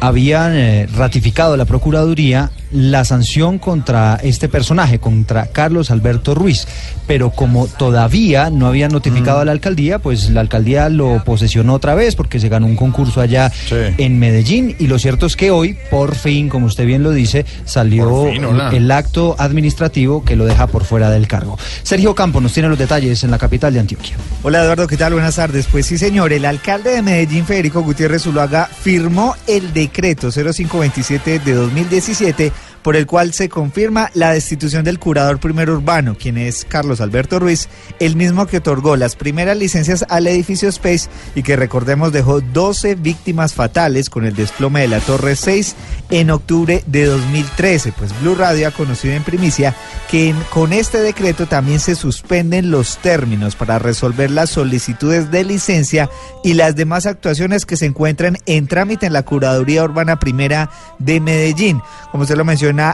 habían 0.00 0.54
eh, 0.54 0.86
ratificado 0.86 1.56
la 1.56 1.64
Procuraduría 1.64 2.50
la 2.74 3.04
sanción 3.04 3.58
contra 3.58 4.18
este 4.22 4.48
personaje, 4.48 4.98
contra 4.98 5.46
Carlos 5.46 5.92
Alberto 5.92 6.34
Ruiz, 6.34 6.66
pero 7.06 7.30
como 7.30 7.68
todavía 7.68 8.50
no 8.50 8.66
habían 8.66 8.90
notificado 8.90 9.38
a 9.38 9.44
la 9.44 9.52
alcaldía, 9.52 10.00
pues 10.00 10.28
la 10.30 10.40
alcaldía 10.40 10.88
lo 10.88 11.22
posesionó 11.24 11.74
otra 11.74 11.94
vez 11.94 12.16
porque 12.16 12.40
se 12.40 12.48
ganó 12.48 12.66
un 12.66 12.74
concurso 12.74 13.20
allá 13.20 13.52
en 13.70 14.18
Medellín 14.18 14.74
y 14.80 14.88
lo 14.88 14.98
cierto 14.98 15.26
es 15.26 15.36
que 15.36 15.52
hoy, 15.52 15.78
por 15.88 16.16
fin, 16.16 16.48
como 16.48 16.66
usted 16.66 16.84
bien 16.84 17.04
lo 17.04 17.12
dice, 17.12 17.46
salió 17.64 18.26
fin, 18.26 18.44
el 18.72 18.90
acto 18.90 19.36
administrativo 19.38 20.24
que 20.24 20.34
lo 20.34 20.44
deja 20.44 20.66
por 20.66 20.84
fuera 20.84 21.10
del 21.10 21.28
cargo. 21.28 21.56
Sergio 21.84 22.14
Campo 22.14 22.40
nos 22.40 22.52
tiene 22.52 22.68
los 22.68 22.78
detalles 22.78 23.22
en 23.22 23.30
la 23.30 23.38
capital 23.38 23.72
de 23.72 23.80
Antioquia. 23.80 24.16
Hola 24.42 24.62
Eduardo, 24.64 24.88
¿qué 24.88 24.96
tal? 24.96 25.12
Buenas 25.12 25.36
tardes. 25.36 25.68
Pues 25.70 25.86
sí, 25.86 25.96
señor, 25.96 26.32
el 26.32 26.44
alcalde 26.44 26.90
de 26.90 27.02
Medellín, 27.02 27.46
Federico 27.46 27.82
Gutiérrez 27.82 28.22
Zuluaga, 28.22 28.66
firmó 28.66 29.36
el 29.46 29.72
decreto 29.72 30.32
0527 30.32 31.38
de 31.38 31.54
2017 31.54 32.52
por 32.84 32.96
el 32.96 33.06
cual 33.06 33.32
se 33.32 33.48
confirma 33.48 34.10
la 34.12 34.32
destitución 34.32 34.84
del 34.84 34.98
curador 34.98 35.40
primero 35.40 35.72
urbano, 35.72 36.16
quien 36.16 36.36
es 36.36 36.66
Carlos 36.68 37.00
Alberto 37.00 37.40
Ruiz, 37.40 37.68
el 37.98 38.14
mismo 38.14 38.46
que 38.46 38.58
otorgó 38.58 38.96
las 38.96 39.16
primeras 39.16 39.56
licencias 39.56 40.04
al 40.10 40.26
edificio 40.26 40.68
Space 40.68 41.08
y 41.34 41.42
que 41.42 41.56
recordemos 41.56 42.12
dejó 42.12 42.42
12 42.42 42.96
víctimas 42.96 43.54
fatales 43.54 44.10
con 44.10 44.26
el 44.26 44.36
desplome 44.36 44.82
de 44.82 44.88
la 44.88 45.00
Torre 45.00 45.34
6 45.34 45.74
en 46.10 46.30
octubre 46.30 46.84
de 46.86 47.06
2013. 47.06 47.92
Pues 47.92 48.20
Blue 48.20 48.34
Radio 48.34 48.68
ha 48.68 48.70
conocido 48.70 49.14
en 49.14 49.24
primicia 49.24 49.74
que 50.10 50.34
con 50.50 50.74
este 50.74 51.00
decreto 51.00 51.46
también 51.46 51.80
se 51.80 51.94
suspenden 51.94 52.70
los 52.70 52.98
términos 52.98 53.56
para 53.56 53.78
resolver 53.78 54.30
las 54.30 54.50
solicitudes 54.50 55.30
de 55.30 55.44
licencia 55.44 56.10
y 56.42 56.52
las 56.52 56.76
demás 56.76 57.06
actuaciones 57.06 57.64
que 57.64 57.78
se 57.78 57.86
encuentran 57.86 58.36
en 58.44 58.66
trámite 58.66 59.06
en 59.06 59.14
la 59.14 59.22
Curaduría 59.22 59.84
Urbana 59.84 60.18
Primera 60.18 60.70
de 60.98 61.20
Medellín. 61.20 61.80
Como 62.12 62.26
se 62.26 62.36
lo 62.36 62.44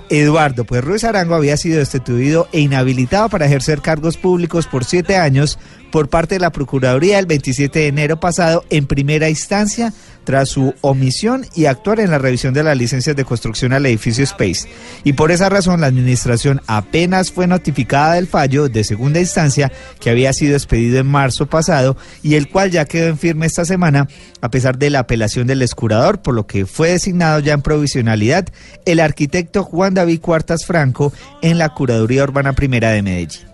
Eduardo, 0.08 0.64
pues 0.64 0.84
Ruiz 0.84 1.04
Arango 1.04 1.34
había 1.34 1.56
sido 1.56 1.78
destituido 1.78 2.48
e 2.52 2.60
inhabilitado 2.60 3.28
para 3.28 3.46
ejercer 3.46 3.80
cargos 3.80 4.16
públicos 4.16 4.66
por 4.66 4.84
siete 4.84 5.16
años 5.16 5.58
por 5.90 6.08
parte 6.08 6.36
de 6.36 6.40
la 6.40 6.50
Procuraduría 6.50 7.18
el 7.18 7.26
27 7.26 7.78
de 7.78 7.86
enero 7.88 8.20
pasado 8.20 8.64
en 8.70 8.86
primera 8.86 9.28
instancia 9.28 9.92
tras 10.24 10.48
su 10.48 10.74
omisión 10.80 11.46
y 11.54 11.66
actuar 11.66 12.00
en 12.00 12.10
la 12.10 12.18
revisión 12.18 12.54
de 12.54 12.62
las 12.62 12.76
licencias 12.76 13.16
de 13.16 13.24
construcción 13.24 13.72
al 13.72 13.86
edificio 13.86 14.24
Space. 14.24 14.68
Y 15.04 15.14
por 15.14 15.30
esa 15.30 15.48
razón 15.48 15.80
la 15.80 15.86
administración 15.86 16.60
apenas 16.66 17.32
fue 17.32 17.46
notificada 17.46 18.14
del 18.14 18.26
fallo 18.26 18.68
de 18.68 18.84
segunda 18.84 19.20
instancia 19.20 19.72
que 19.98 20.10
había 20.10 20.32
sido 20.32 20.54
expedido 20.54 20.98
en 20.98 21.06
marzo 21.06 21.46
pasado 21.46 21.96
y 22.22 22.34
el 22.34 22.48
cual 22.48 22.70
ya 22.70 22.84
quedó 22.84 23.08
en 23.08 23.18
firme 23.18 23.46
esta 23.46 23.64
semana 23.64 24.08
a 24.40 24.50
pesar 24.50 24.78
de 24.78 24.90
la 24.90 25.00
apelación 25.00 25.46
del 25.46 25.62
escurador, 25.62 26.22
por 26.22 26.34
lo 26.34 26.46
que 26.46 26.66
fue 26.66 26.90
designado 26.90 27.40
ya 27.40 27.52
en 27.52 27.62
provisionalidad 27.62 28.48
el 28.86 29.00
arquitecto 29.00 29.64
Juan 29.64 29.94
David 29.94 30.20
Cuartas 30.20 30.64
Franco 30.64 31.12
en 31.42 31.58
la 31.58 31.70
Curaduría 31.70 32.24
Urbana 32.24 32.52
Primera 32.52 32.90
de 32.90 33.02
Medellín. 33.02 33.49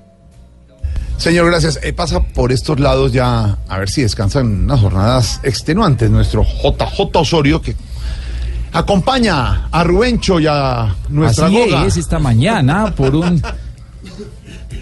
Señor, 1.19 1.47
gracias. 1.47 1.81
Eh, 1.83 1.93
pasa 1.93 2.21
por 2.21 2.53
estos 2.53 2.79
lados 2.79 3.12
ya 3.12 3.59
a 3.69 3.79
ver 3.79 3.89
si 3.89 4.03
descansan 4.03 4.64
unas 4.64 4.81
jornadas 4.81 5.41
extenuantes. 5.43 6.11
Nuestro 6.11 6.45
JJ 6.45 7.17
Osorio 7.17 7.61
que 7.61 7.75
acompaña 8.73 9.69
a 9.71 9.85
Rubencho 9.85 10.39
y 10.39 10.47
a 10.47 10.95
nuestra 11.09 11.47
Así 11.47 11.57
Goga. 11.57 11.87
es, 11.87 11.97
esta 11.97 12.19
mañana, 12.19 12.95
por 12.95 13.14
un... 13.14 13.43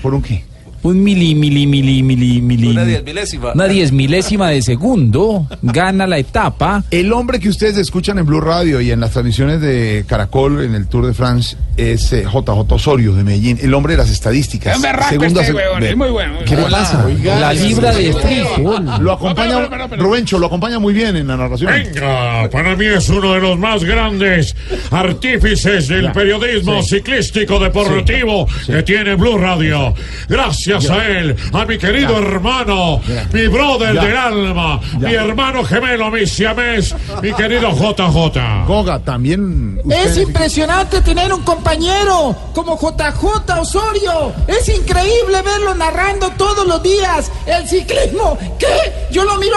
¿Por 0.03 0.14
un 0.14 0.22
qué? 0.22 0.45
Un 0.85 1.03
mili, 1.03 1.35
mili, 1.35 1.66
mili, 1.66 2.03
mili, 2.03 2.43
mili. 2.43 2.68
Una 2.68 2.85
diez 2.85 3.03
milésima. 3.03 3.53
Una 3.55 3.66
diez 3.66 3.91
milésima 3.91 4.51
de 4.51 4.61
segundo. 4.61 5.47
Gana 5.62 6.07
la 6.07 6.18
etapa. 6.18 6.85
El 6.91 7.11
hombre 7.14 7.41
que 7.41 7.49
ustedes 7.49 7.78
escuchan 7.78 8.18
en 8.18 8.26
Blue 8.26 8.43
Radio 8.43 8.82
y 8.82 8.91
en 8.91 9.01
las 9.01 9.12
transmisiones 9.12 9.62
de 9.62 10.05
Caracol 10.07 10.62
en 10.62 10.74
el 10.74 10.87
Tour 10.87 11.07
de 11.07 11.14
France 11.14 11.57
es 11.78 12.12
eh, 12.12 12.24
JJ 12.30 12.70
Osorio 12.70 13.14
de 13.14 13.24
Medellín, 13.24 13.59
el 13.62 13.72
hombre 13.72 13.95
de 13.95 13.97
las 14.03 14.11
estadísticas. 14.11 14.76
Es 14.76 15.09
Segundo 15.09 15.41
este 15.41 15.55
Ve- 15.55 15.89
es 15.91 15.97
muy 15.97 16.11
bueno. 16.11 16.35
¿Qué 16.47 16.55
le 16.55 16.62
pasa? 16.64 17.07
Oiga, 17.07 17.41
la 17.41 17.53
libra 17.55 17.91
de 17.95 18.12
frijol. 18.12 18.85
Lo 19.01 19.12
acompaña, 19.12 19.66
Rubencho, 19.97 20.39
lo 20.39 20.47
acompaña 20.49 20.78
muy 20.78 20.93
bien 20.93 21.16
en 21.16 21.28
la 21.28 21.39
narración. 21.39 21.72
Venga, 21.72 22.51
para 22.51 22.76
mí 22.76 22.85
es 22.85 23.09
uno 23.09 23.32
de 23.32 23.41
los 23.41 23.59
más 23.59 23.82
grandes 23.85 24.55
artífices 24.91 25.89
del 25.89 26.05
Ya. 26.05 26.12
periodismo 26.12 26.82
Sí. 26.82 26.97
ciclístico 26.97 27.59
deportivo 27.59 28.47
que 28.66 28.82
tiene 28.82 29.14
Blue 29.14 29.39
Radio. 29.39 29.95
Gracias 30.28 30.73
a 30.90 31.06
él, 31.08 31.36
a 31.52 31.64
mi 31.64 31.78
querido 31.78 32.12
Ya. 32.20 32.26
hermano, 32.26 33.00
mi 33.32 33.46
brother 33.48 33.94
Ya. 33.94 34.04
del 34.04 34.16
alma, 34.16 34.80
Ya. 34.98 35.08
mi 35.08 35.14
hermano 35.14 35.64
gemelo, 35.64 36.10
mi 36.10 36.26
siamés, 36.26 36.94
mi 37.22 37.32
querido 37.32 37.70
JJ. 37.72 38.64
Goga, 38.66 38.98
también. 38.98 39.80
Es 39.90 40.16
impresionante 40.18 41.00
tener 41.00 41.32
un 41.32 41.42
compañero 41.42 42.36
como 42.54 42.76
JJ 42.78 43.60
Osorio. 43.60 44.32
Es 44.46 44.68
increíble 44.68 45.42
verlo 45.42 45.74
narrando 45.74 46.30
todos 46.36 46.66
los 46.66 46.82
días 46.82 47.30
el 47.46 47.68
ciclismo. 47.68 48.38
¿Qué? 48.58 48.66
Yo 49.10 49.24
lo 49.24 49.36
miro 49.38 49.54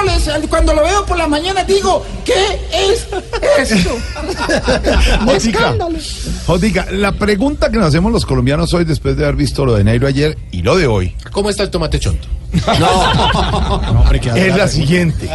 cuando 0.50 0.74
lo 0.74 0.84
veo 0.84 1.06
por 1.06 1.18
la 1.18 1.28
mañana 1.28 1.64
digo, 1.64 2.06
¿qué 2.26 2.60
es 2.74 3.08
esto? 3.72 3.98
Jotica. 5.26 5.76
Jotica, 6.46 6.88
la 6.92 7.12
pregunta 7.12 7.70
que 7.72 7.78
nos 7.78 7.88
hacemos 7.88 8.12
los 8.12 8.26
colombianos 8.26 8.74
hoy, 8.74 8.86
después 8.86 9.18
de 9.18 9.24
haber 9.24 9.36
visto 9.36 9.66
lo 9.66 9.76
de 9.76 9.84
Nairo 9.84 10.08
ayer 10.08 10.38
y 10.52 10.62
lo 10.62 10.76
de 10.78 10.88
hoy, 10.88 11.07
¿Cómo 11.32 11.50
está 11.50 11.64
el 11.64 11.70
tomate 11.70 12.00
chonto? 12.00 12.28
es 14.36 14.56
la 14.56 14.68
siguiente. 14.68 15.30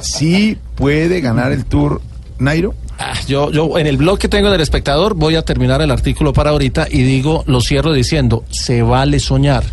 ¿Sí 0.00 0.58
puede 0.74 1.20
ganar 1.20 1.52
el 1.52 1.64
Tour 1.64 2.00
Nairo? 2.38 2.74
Ah, 2.98 3.12
Yo, 3.28 3.50
yo 3.50 3.78
en 3.78 3.86
el 3.86 3.96
blog 3.98 4.18
que 4.18 4.28
tengo 4.28 4.50
del 4.50 4.60
espectador 4.60 5.14
voy 5.14 5.36
a 5.36 5.42
terminar 5.42 5.82
el 5.82 5.90
artículo 5.90 6.32
para 6.32 6.50
ahorita 6.50 6.86
y 6.90 7.02
digo, 7.02 7.44
lo 7.46 7.60
cierro 7.60 7.92
diciendo, 7.92 8.44
se 8.50 8.82
vale 8.82 9.20
soñar. 9.20 9.64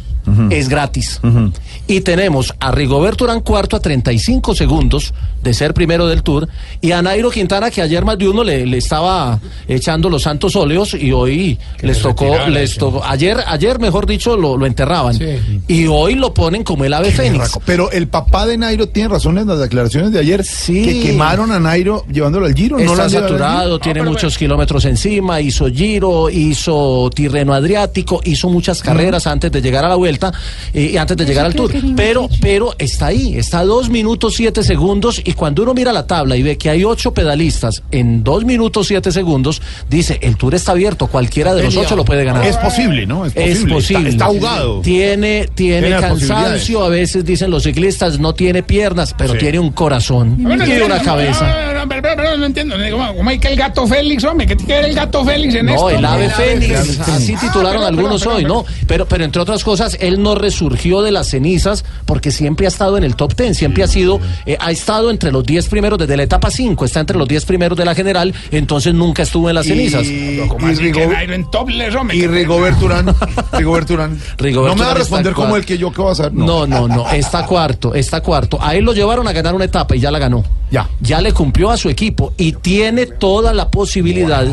Es 0.50 0.70
gratis. 0.70 1.20
Y 1.88 2.02
tenemos 2.02 2.54
a 2.60 2.72
Rigoberto 2.72 3.26
Urán 3.26 3.42
cuarto 3.42 3.76
a 3.76 3.80
35 3.80 4.56
segundos 4.56 5.14
de 5.44 5.54
ser 5.54 5.74
primero 5.74 6.08
del 6.08 6.24
Tour 6.24 6.48
y 6.80 6.92
a 6.94 7.02
Nairo 7.02 7.30
Quintana 7.30 7.70
que 7.70 7.82
ayer 7.82 8.06
más 8.06 8.18
de 8.18 8.30
uno 8.30 8.44
le, 8.44 8.66
le 8.66 8.78
estaba 8.78 9.40
echando 9.68 10.10
los 10.10 10.22
santos 10.24 10.56
óleos 10.56 10.94
y 10.94 11.12
hoy 11.12 11.60
les 11.82 12.00
tocó, 12.00 12.48
les 12.48 12.78
tocó, 12.78 13.04
ayer, 13.04 13.38
ayer 13.48 13.80
mejor 13.80 14.06
dicho 14.06 14.38
lo, 14.38 14.56
lo 14.56 14.66
enterraban 14.66 15.18
y 15.68 15.86
hoy 15.88 16.16
lo 16.16 16.34
ponen 16.34 16.64
como 16.64 16.86
el 16.86 16.94
ave 16.94 17.12
fénix. 17.12 17.60
Pero 17.66 17.92
el 17.92 18.08
papá 18.08 18.46
de 18.46 18.58
Nairo 18.58 18.88
tiene 18.88 19.10
razón 19.10 19.38
en 19.38 19.48
las 19.48 19.60
declaraciones 19.60 20.14
de 20.14 20.20
ayer 20.20 20.46
que 20.66 21.02
quemaron 21.02 21.52
a 21.52 21.60
Nairo 21.60 22.06
llevándolo 22.10 22.46
al 22.46 22.56
Giro. 22.56 22.78
no 22.78 22.86
lo 22.86 22.92
Está 22.92 23.04
al 23.04 23.10
saturado, 23.12 23.64
Giro. 23.64 23.80
tiene 23.80 24.04
muchos 24.04 24.38
kilómetros 24.38 24.86
encima, 24.86 25.42
hizo 25.42 25.68
Giro, 25.68 26.30
hizo 26.30 27.10
Tirreno 27.14 27.54
Adriático, 27.54 28.22
hizo 28.24 28.48
muchas 28.48 28.82
carreras 28.82 29.28
antes 29.28 29.52
de 29.52 29.62
llegar 29.62 29.84
a 29.84 29.90
la 29.90 29.96
vuelta 29.96 30.13
eh, 30.74 30.92
y 30.94 30.98
antes 30.98 31.18
de 31.18 31.26
llegar 31.26 31.46
al 31.46 31.54
Tour. 31.56 31.72
Pero, 31.96 32.30
pero 32.42 32.74
está 32.78 33.08
ahí, 33.08 33.38
está 33.38 33.60
a 33.60 33.66
dos 33.66 33.90
minutos 33.90 34.36
siete 34.36 34.64
segundos 34.64 35.22
y 35.24 35.34
cuando 35.34 35.64
uno 35.64 35.74
mira 35.74 35.92
la 35.94 36.06
tabla 36.08 36.36
y 36.36 36.44
ve 36.44 36.58
que 36.58 36.70
hay 36.70 36.84
ocho 36.84 37.14
pedalistas 37.14 37.84
en 37.92 38.24
dos 38.24 38.46
minutos 38.46 38.88
siete 38.88 39.12
segundos, 39.12 39.62
dice, 39.90 40.20
el 40.22 40.38
Tour 40.38 40.56
está 40.56 40.72
abierto, 40.74 41.08
cualquiera 41.08 41.54
de 41.54 41.64
los 41.64 41.76
ocho 41.78 41.96
lo 41.96 42.06
puede 42.06 42.24
ganar. 42.24 42.46
Es 42.46 42.58
posible, 42.58 43.06
¿no? 43.06 43.26
Es 43.26 43.34
Es 43.36 43.66
posible. 43.66 44.10
Está, 44.10 44.26
está 44.26 44.40
jugado. 44.40 44.82
Tiene, 44.82 45.48
tiene, 45.54 45.88
Tiene 45.88 46.02
cansancio, 46.02 46.84
a 46.84 46.90
veces 46.90 47.26
dicen 47.26 47.50
los 47.52 47.64
ciclistas, 47.64 48.20
no 48.20 48.34
tiene 48.34 48.64
piernas, 48.64 49.14
pero 49.18 49.34
Sí. 49.34 49.40
tiene 49.40 49.60
un 49.60 49.72
corazón 49.72 50.38
Bueno, 50.44 50.64
y 50.66 50.68
sí, 50.72 50.82
una 50.86 51.02
cabeza. 51.02 51.73
No, 51.94 52.02
no, 52.02 52.02
pero 52.02 52.02
pero, 52.02 52.16
pero, 52.16 52.38
no 52.38 52.46
entiendo. 52.46 52.76
¿Cómo, 53.16 53.30
hay 53.30 53.40
que 53.40 53.50
el 53.50 53.56
gato 53.56 53.88
Félix, 53.88 54.24
hombre? 54.24 54.48
¿Qué 54.48 54.56
tiene 54.56 54.74
que 54.74 54.80
ver 54.80 54.90
el 54.90 54.96
gato 54.96 55.26
Félix 55.26 55.56
en 55.56 55.70
esto? 55.70 55.82
No, 55.82 55.90
el 55.90 56.06
ave 56.06 56.30
fénix, 56.30 57.00
así 57.00 57.36
titularon 57.36 57.54
Pero, 57.54 57.64
pero, 57.64 57.86
algunos 57.86 58.22
pero, 58.22 58.36
hoy, 58.36 58.44
pero, 58.44 58.54
¿no? 58.54 58.66
Pero, 58.88 59.06
pero 59.08 59.24
entre 59.24 59.42
otras 59.42 59.64
cosas, 59.64 59.98
él 60.00 60.22
no 60.22 60.36
resurgió 60.36 61.02
de 61.02 61.12
las 61.12 61.30
cenizas 61.30 61.86
porque 62.06 62.32
siempre 62.32 62.66
ha 62.66 62.70
estado 62.70 62.98
en 62.98 63.04
el 63.04 63.16
top 63.16 63.36
10, 63.36 63.58
siempre 63.58 63.84
ha 63.84 63.88
sido, 63.88 64.20
eh, 64.46 64.58
ha 64.60 64.72
estado 64.72 65.12
entre 65.12 65.32
los 65.32 65.46
10 65.46 65.68
primeros 65.70 66.00
desde 66.00 66.18
la 66.18 66.24
etapa 66.24 66.52
5, 66.52 66.86
está 66.86 67.00
entre 67.00 67.18
los 67.18 67.28
10 67.28 67.46
primeros 67.46 67.78
de 67.78 67.86
la 67.86 67.96
general, 67.96 68.34
entonces 68.52 68.94
nunca 68.94 69.24
estuvo 69.24 69.50
en 69.50 69.56
las 69.56 69.66
cenizas. 69.66 70.06
¿Cómo 70.48 70.68
así 70.68 70.92
que 70.92 71.08
Nairo 71.08 71.34
en 71.34 71.50
topless, 71.50 71.96
hombre? 71.96 72.18
Y 72.18 72.28
Rigobert 72.28 72.82
Urán. 72.82 73.16
Rigobert 73.54 73.90
Urán. 73.90 74.20
Rigoberto 74.38 74.76
no 74.76 74.82
me 74.82 74.86
va 74.86 74.92
a 74.92 74.96
responder 74.96 75.34
como 75.34 75.50
cuarto. 75.50 75.58
el 75.58 75.66
que 75.66 75.78
yo 75.78 75.92
que 75.92 76.02
vas 76.02 76.20
a 76.20 76.24
hacer. 76.24 76.34
No, 76.34 76.68
no, 76.68 76.88
no, 76.88 77.10
está 77.12 77.46
cuarto, 77.46 77.94
está 77.94 78.22
cuarto. 78.22 78.58
A 78.62 78.76
él 78.76 78.84
lo 78.84 78.94
llevaron 78.94 79.28
a 79.28 79.32
ganar 79.32 79.56
una 79.56 79.66
etapa 79.66 79.96
y 79.96 80.00
ya 80.00 80.12
la 80.12 80.20
ganó. 80.20 80.44
Ya. 80.72 80.90
Ya 81.02 81.22
le 81.22 81.32
cumplió 81.32 81.70
a 81.70 81.78
su 81.78 81.83
equipo 81.90 82.34
y 82.38 82.54
tiene 82.54 83.06
toda 83.06 83.54
la 83.54 83.70
posibilidad 83.70 84.44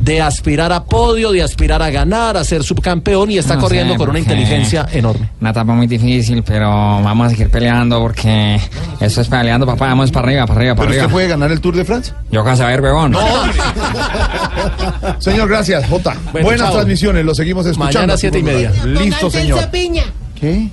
de 0.00 0.20
aspirar 0.22 0.72
a 0.72 0.84
podio, 0.84 1.30
de 1.30 1.42
aspirar 1.42 1.82
a 1.82 1.90
ganar, 1.90 2.36
a 2.36 2.44
ser 2.44 2.62
subcampeón 2.62 3.30
y 3.30 3.38
está 3.38 3.56
No 3.56 3.62
corriendo 3.62 3.94
sé, 3.94 3.98
con 3.98 4.10
una 4.10 4.18
inteligencia 4.18 4.86
enorme. 4.92 5.28
Una 5.40 5.50
etapa 5.50 5.74
muy 5.74 5.86
difícil, 5.86 6.42
pero 6.42 6.68
vamos 6.70 7.26
a 7.26 7.30
seguir 7.30 7.50
peleando 7.50 8.00
porque 8.00 8.58
esto 9.00 9.20
es 9.20 9.28
peleando, 9.28 9.66
papá. 9.66 9.86
Vamos 9.88 10.10
para 10.10 10.26
arriba, 10.26 10.46
para 10.46 10.60
arriba, 10.60 10.74
para 10.74 10.88
¿Pero 10.88 10.90
arriba. 10.92 11.04
usted 11.06 11.12
puede 11.12 11.28
ganar 11.28 11.52
el 11.52 11.60
Tour 11.60 11.76
de 11.76 11.84
Francia? 11.84 12.14
Yo 12.30 12.44
casa 12.44 12.66
ver, 12.66 12.80
huevón. 12.80 13.14
Señor, 15.18 15.48
gracias, 15.48 15.86
Jota. 15.88 16.16
Bueno, 16.32 16.46
Buenas 16.46 16.66
chao. 16.68 16.74
transmisiones, 16.76 17.24
lo 17.24 17.34
seguimos 17.34 17.66
escuchando. 17.66 17.98
Mañana 17.98 18.16
siete 18.16 18.38
y 18.38 18.42
media. 18.42 18.72
Listo, 18.84 19.30
señor. 19.30 19.68
Piña. 19.70 20.04
¿Qué? 20.38 20.68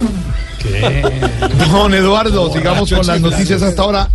Don 1.72 1.94
Eduardo, 1.94 2.52
sigamos 2.54 2.92
con 2.92 3.06
las 3.06 3.22
noticias 3.22 3.62
hasta 3.62 3.82
ahora. 3.82 4.10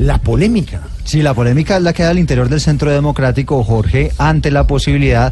La 0.00 0.16
polémica. 0.16 0.80
Sí, 1.04 1.20
la 1.20 1.34
polémica 1.34 1.76
es 1.76 1.82
la 1.82 1.92
que 1.92 2.02
da 2.02 2.08
al 2.08 2.18
interior 2.18 2.48
del 2.48 2.62
Centro 2.62 2.90
Democrático, 2.90 3.62
Jorge, 3.62 4.12
ante 4.16 4.50
la 4.50 4.66
posibilidad 4.66 5.30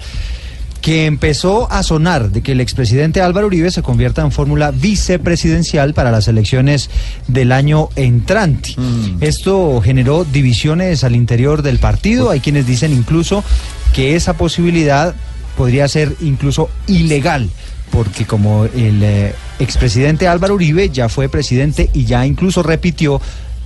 que 0.83 1.07
empezó 1.07 1.73
a 1.73 1.83
sonar 1.83 2.31
de 2.31 2.43
que 2.43 2.53
el 2.53 2.61
expresidente 2.61 3.23
Álvaro 3.23 3.47
Uribe 3.47 3.71
se 3.71 3.81
convierta 3.83 4.21
en 4.21 4.31
fórmula 4.31 4.71
vicepresidencial 4.71 5.95
para 5.95 6.11
las 6.11 6.29
elecciones 6.29 6.91
del 7.29 7.53
año 7.53 7.89
entrante. 7.97 8.77
Esto 9.21 9.81
generó 9.81 10.25
divisiones 10.25 11.03
al 11.03 11.17
interior 11.17 11.63
del 11.63 11.79
partido. 11.79 12.29
Hay 12.29 12.41
quienes 12.41 12.67
dicen 12.67 12.93
incluso 12.93 13.43
que 13.95 14.17
esa 14.17 14.35
posibilidad 14.35 15.15
podría 15.57 15.89
ser 15.89 16.15
incluso 16.21 16.69
ilegal, 16.87 17.49
porque 17.91 18.27
como 18.27 18.67
el 18.67 19.03
eh, 19.03 19.35
expresidente 19.59 20.29
Álvaro 20.29 20.55
Uribe 20.55 20.91
ya 20.91 21.09
fue 21.09 21.31
presidente 21.31 21.89
y 21.95 22.05
ya 22.05 22.27
incluso 22.27 22.63
repitió 22.63 23.19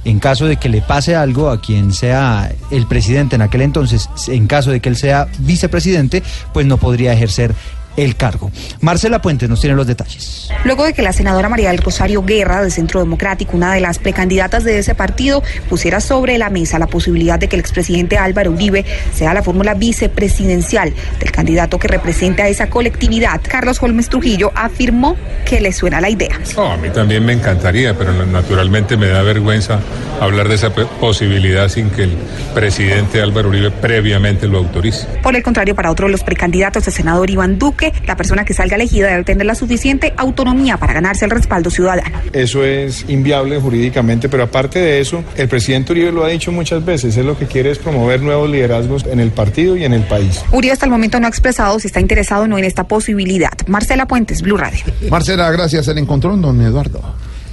en 0.05 0.19
caso 0.19 0.47
de 0.47 0.57
que 0.57 0.69
le 0.69 0.83
pase 0.83 1.15
algo 1.15 1.51
a 1.51 1.61
quien 1.61 1.93
sea 1.93 2.53
el 2.71 2.87
presidente 2.87 3.37
en 3.37 3.43
aquel 3.43 3.63
entonces, 3.63 4.09
en 4.29 4.47
caso 4.47 4.71
de 4.71 4.81
que 4.81 4.89
él 4.89 4.97
sea 4.97 5.29
vicepresidente, 5.39 6.23
pues 6.53 6.67
no 6.67 6.77
podría 6.77 7.13
ejercer 7.13 7.55
el 7.97 8.17
cargo. 8.17 8.51
Marcela 8.81 9.21
Puentes 9.21 9.49
nos 9.49 9.61
tiene 9.61 9.77
los 9.77 9.87
detalles. 9.87 10.49
Luego 10.65 10.85
de 10.85 10.93
que 10.93 11.03
la 11.03 11.13
senadora 11.13 11.49
María 11.49 11.71
del 11.71 11.79
Rosario 11.79 12.23
Guerra 12.23 12.63
del 12.63 12.71
Centro 12.71 13.01
Democrático, 13.01 13.57
una 13.57 13.75
de 13.75 13.81
las 13.81 13.99
precandidatas 13.99 14.65
de 14.65 14.79
ese 14.79 14.95
partido, 14.95 15.43
pusiera 15.69 16.01
sobre 16.01 16.39
la 16.39 16.51
mesa 16.51 16.79
la 16.79 16.87
posibilidad 16.87 17.39
de 17.39 17.49
que 17.49 17.57
el 17.57 17.61
expresidente 17.61 18.17
Álvaro 18.19 18.53
Uribe 18.53 18.85
sea 19.15 19.35
la 19.35 19.43
fórmula 19.43 19.75
vicepresidencial 19.75 20.95
del 21.19 21.33
candidato 21.33 21.79
que 21.79 21.89
representa 21.89 22.45
a 22.45 22.49
esa 22.49 22.69
colectividad, 22.69 23.41
Carlos 23.47 23.83
Holmes 23.83 24.09
Trujillo 24.09 24.53
afirmó 24.55 25.17
que 25.45 25.61
le 25.61 25.73
suena 25.73 26.01
la 26.01 26.11
idea. 26.11 26.39
A 26.57 26.77
mí 26.77 26.91
también 26.91 27.25
me 27.25 27.33
encantaría, 27.33 27.97
pero 27.97 28.13
naturalmente 28.27 28.97
me 28.97 29.09
da 29.09 29.23
vergüenza 29.23 29.81
hablar 30.21 30.49
de 30.49 30.55
esa 30.55 30.71
posibilidad 30.71 31.69
sin 31.69 31.91
que 31.91 32.05
el 32.05 32.17
presidente 32.55 33.21
Álvaro 33.21 33.49
Uribe 33.49 33.71
previamente 33.71 34.47
lo 34.47 34.59
autorice. 34.59 35.07
Por 35.23 35.35
el 35.35 35.43
contrario, 35.43 35.75
para 35.75 35.91
otro 35.91 36.07
de 36.07 36.13
los 36.13 36.23
precandidatos, 36.23 36.87
el 36.87 36.93
senador 36.93 37.29
Iván 37.29 37.59
Duque, 37.59 37.82
la 38.07 38.17
persona 38.17 38.45
que 38.45 38.55
salga 38.55 38.77
elegida 38.77 39.09
debe 39.09 39.25
tener 39.25 39.47
la 39.47 39.55
suficiente 39.55 40.13
autonomía 40.17 40.77
para 40.77 40.93
ganarse 40.93 41.25
el 41.25 41.31
respaldo 41.31 41.71
ciudadano. 41.71 42.19
Eso 42.33 42.65
es 42.65 43.05
inviable 43.09 43.59
jurídicamente, 43.59 44.29
pero 44.29 44.45
aparte 44.45 44.79
de 44.79 45.01
eso, 45.01 45.25
el 45.37 45.49
presidente 45.49 45.93
Uribe 45.93 46.13
lo 46.13 46.25
ha 46.25 46.29
dicho 46.29 46.53
muchas 46.53 46.85
veces, 46.85 47.17
él 47.17 47.27
lo 47.27 47.39
que 47.39 47.47
quiere 47.47 47.71
es 47.71 47.79
promover 47.79 48.21
nuevos 48.21 48.51
liderazgos 48.51 49.05
en 49.07 49.21
el 49.21 49.31
partido 49.31 49.77
y 49.77 49.85
en 49.85 49.93
el 49.93 50.03
país. 50.03 50.43
Uribe 50.53 50.73
hasta 50.73 50.87
el 50.87 50.93
momento 50.93 51.19
no 51.19 51.27
ha 51.27 51.31
expresado 51.31 51.79
si 51.81 51.87
está 51.87 52.01
interesado 52.01 52.45
o 52.45 52.47
no 52.47 52.59
en 52.59 52.65
esta 52.65 52.85
posibilidad. 52.85 53.53
Marcela 53.67 54.07
Puentes, 54.07 54.43
Blue 54.43 54.57
Radio. 54.57 54.85
Marcela, 55.11 55.51
gracias. 55.51 55.89
El 55.89 55.99
encontrón, 55.99 56.43
don 56.43 56.61
Eduardo. 56.61 57.01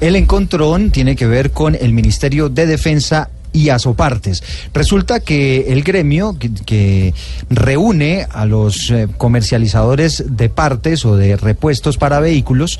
El 0.01 0.15
encontrón 0.15 0.91
tiene 0.91 1.15
que 1.15 1.27
ver 1.27 1.51
con 1.51 1.75
el 1.75 1.93
Ministerio 1.93 2.49
de 2.49 2.65
Defensa 2.65 3.29
y 3.53 3.69
Asopartes. 3.69 4.43
Resulta 4.73 5.19
que 5.19 5.71
el 5.73 5.83
gremio 5.83 6.37
que, 6.37 6.51
que 6.65 7.13
reúne 7.49 8.27
a 8.29 8.45
los 8.45 8.91
eh, 8.91 9.07
comercializadores 9.17 10.23
de 10.27 10.49
partes 10.49 11.05
o 11.05 11.15
de 11.15 11.35
repuestos 11.35 11.97
para 11.97 12.19
vehículos 12.19 12.79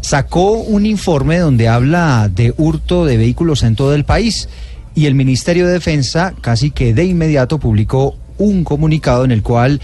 sacó 0.00 0.52
un 0.52 0.86
informe 0.86 1.38
donde 1.38 1.68
habla 1.68 2.30
de 2.32 2.54
hurto 2.56 3.06
de 3.06 3.16
vehículos 3.16 3.62
en 3.62 3.74
todo 3.74 3.94
el 3.94 4.04
país 4.04 4.48
y 4.94 5.06
el 5.06 5.14
Ministerio 5.14 5.66
de 5.66 5.72
Defensa 5.72 6.34
casi 6.40 6.70
que 6.70 6.94
de 6.94 7.04
inmediato 7.04 7.58
publicó 7.58 8.16
un 8.38 8.64
comunicado 8.64 9.24
en 9.24 9.32
el 9.32 9.42
cual 9.42 9.80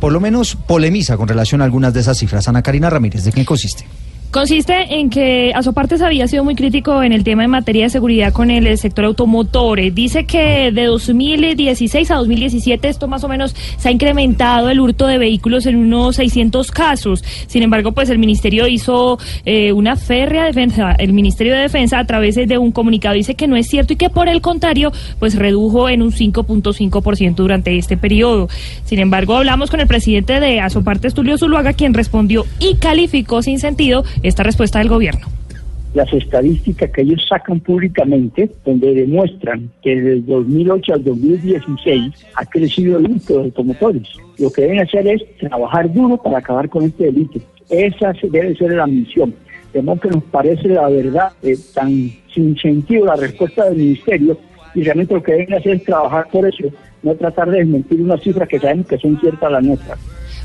por 0.00 0.12
lo 0.12 0.20
menos 0.20 0.56
polemiza 0.56 1.16
con 1.16 1.28
relación 1.28 1.60
a 1.60 1.64
algunas 1.64 1.92
de 1.92 2.00
esas 2.00 2.18
cifras. 2.18 2.48
Ana 2.48 2.62
Karina 2.62 2.90
Ramírez, 2.90 3.24
¿de 3.24 3.32
qué 3.32 3.44
consiste? 3.44 3.84
Consiste 4.30 5.00
en 5.00 5.10
que 5.10 5.50
Asopartes 5.56 6.00
había 6.02 6.28
sido 6.28 6.44
muy 6.44 6.54
crítico 6.54 7.02
en 7.02 7.12
el 7.12 7.24
tema 7.24 7.42
en 7.42 7.50
materia 7.50 7.86
de 7.86 7.90
seguridad 7.90 8.32
con 8.32 8.52
el, 8.52 8.78
sector 8.78 9.04
automotor. 9.04 9.80
Eh, 9.80 9.90
Dice 9.90 10.24
que 10.24 10.70
de 10.70 10.84
2016 10.84 12.12
a 12.12 12.14
2017 12.14 12.88
esto 12.88 13.08
más 13.08 13.24
o 13.24 13.28
menos 13.28 13.56
se 13.76 13.88
ha 13.88 13.90
incrementado 13.90 14.70
el 14.70 14.78
hurto 14.78 15.08
de 15.08 15.18
vehículos 15.18 15.66
en 15.66 15.74
unos 15.74 16.14
600 16.14 16.70
casos. 16.70 17.24
Sin 17.48 17.64
embargo, 17.64 17.90
pues 17.90 18.08
el 18.08 18.20
ministerio 18.20 18.68
hizo 18.68 19.18
eh, 19.44 19.72
una 19.72 19.96
férrea 19.96 20.44
defensa. 20.44 20.92
El 20.92 21.12
Ministerio 21.12 21.52
de 21.52 21.62
Defensa 21.62 21.98
a 21.98 22.06
través 22.06 22.36
de 22.36 22.56
un 22.56 22.70
comunicado 22.70 23.16
dice 23.16 23.34
que 23.34 23.48
no 23.48 23.56
es 23.56 23.66
cierto 23.66 23.94
y 23.94 23.96
que 23.96 24.10
por 24.10 24.28
el 24.28 24.40
contrario 24.40 24.92
pues 25.18 25.34
redujo 25.34 25.88
en 25.88 26.02
un 26.02 26.12
5.5% 26.12 27.34
durante 27.34 27.76
este 27.76 27.96
periodo. 27.96 28.48
Sin 28.84 29.00
embargo, 29.00 29.34
hablamos 29.34 29.70
con 29.70 29.80
el 29.80 29.88
presidente 29.88 30.38
de 30.38 30.60
Asopartes, 30.60 31.14
Tulio 31.14 31.36
Zuluaga, 31.36 31.72
quien 31.72 31.94
respondió 31.94 32.46
y 32.60 32.76
calificó 32.76 33.42
sin 33.42 33.58
sentido 33.58 34.04
esta 34.22 34.42
respuesta 34.42 34.78
del 34.78 34.88
gobierno. 34.88 35.26
las 35.92 36.12
estadísticas 36.12 36.90
que 36.90 37.02
ellos 37.02 37.26
sacan 37.28 37.58
públicamente, 37.58 38.48
donde 38.64 38.94
demuestran 38.94 39.70
que 39.82 39.96
desde 39.96 40.12
el 40.12 40.26
2008 40.26 40.94
al 40.94 41.04
2016 41.04 42.26
ha 42.36 42.46
crecido 42.46 42.98
el 42.98 43.10
hurto 43.10 43.38
de 43.38 43.44
automotores. 43.46 44.08
Lo 44.38 44.50
que 44.52 44.62
deben 44.62 44.80
hacer 44.80 45.06
es 45.08 45.22
trabajar 45.38 45.92
duro 45.92 46.16
para 46.16 46.38
acabar 46.38 46.68
con 46.68 46.84
este 46.84 47.06
delito. 47.06 47.40
Esa 47.68 48.12
debe 48.22 48.54
ser 48.54 48.72
la 48.72 48.86
misión. 48.86 49.34
De 49.72 49.82
modo 49.82 50.00
que 50.00 50.10
nos 50.10 50.22
parece 50.24 50.68
la 50.68 50.88
verdad 50.88 51.32
eh, 51.42 51.56
tan 51.74 51.90
sin 52.32 52.56
sentido 52.56 53.06
la 53.06 53.16
respuesta 53.16 53.64
del 53.64 53.78
ministerio 53.78 54.38
y 54.74 54.82
realmente 54.82 55.14
lo 55.14 55.22
que 55.22 55.32
deben 55.32 55.54
hacer 55.54 55.76
es 55.76 55.84
trabajar 55.84 56.28
por 56.30 56.46
eso, 56.46 56.68
no 57.02 57.14
tratar 57.14 57.50
de 57.50 57.58
desmentir 57.58 58.00
unas 58.00 58.20
cifras 58.20 58.48
que 58.48 58.60
sabemos 58.60 58.86
que 58.86 58.98
son 58.98 59.18
ciertas 59.20 59.50
las 59.50 59.62
nuestras. 59.62 59.98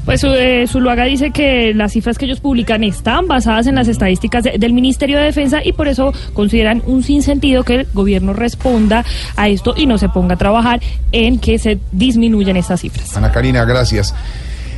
Pues 0.05 0.23
eh, 0.23 0.65
Zuluaga 0.67 1.03
dice 1.05 1.31
que 1.31 1.73
las 1.73 1.93
cifras 1.93 2.17
que 2.19 2.25
ellos 2.25 2.39
publican 2.39 2.83
están 2.83 3.27
basadas 3.27 3.65
en 3.65 3.73
las 3.75 3.87
estadísticas 3.87 4.43
de- 4.43 4.57
del 4.59 4.71
Ministerio 4.71 5.17
de 5.17 5.23
Defensa 5.25 5.61
y 5.65 5.73
por 5.73 5.87
eso 5.87 6.13
consideran 6.33 6.83
un 6.85 7.01
sinsentido 7.01 7.63
que 7.63 7.75
el 7.75 7.87
gobierno 7.91 8.31
responda 8.33 9.03
a 9.35 9.49
esto 9.49 9.73
y 9.75 9.87
no 9.87 9.97
se 9.97 10.07
ponga 10.09 10.35
a 10.35 10.37
trabajar 10.37 10.79
en 11.11 11.39
que 11.39 11.57
se 11.57 11.79
disminuyan 11.91 12.55
estas 12.55 12.81
cifras. 12.81 13.17
Ana 13.17 13.31
Karina, 13.31 13.65
gracias. 13.65 14.13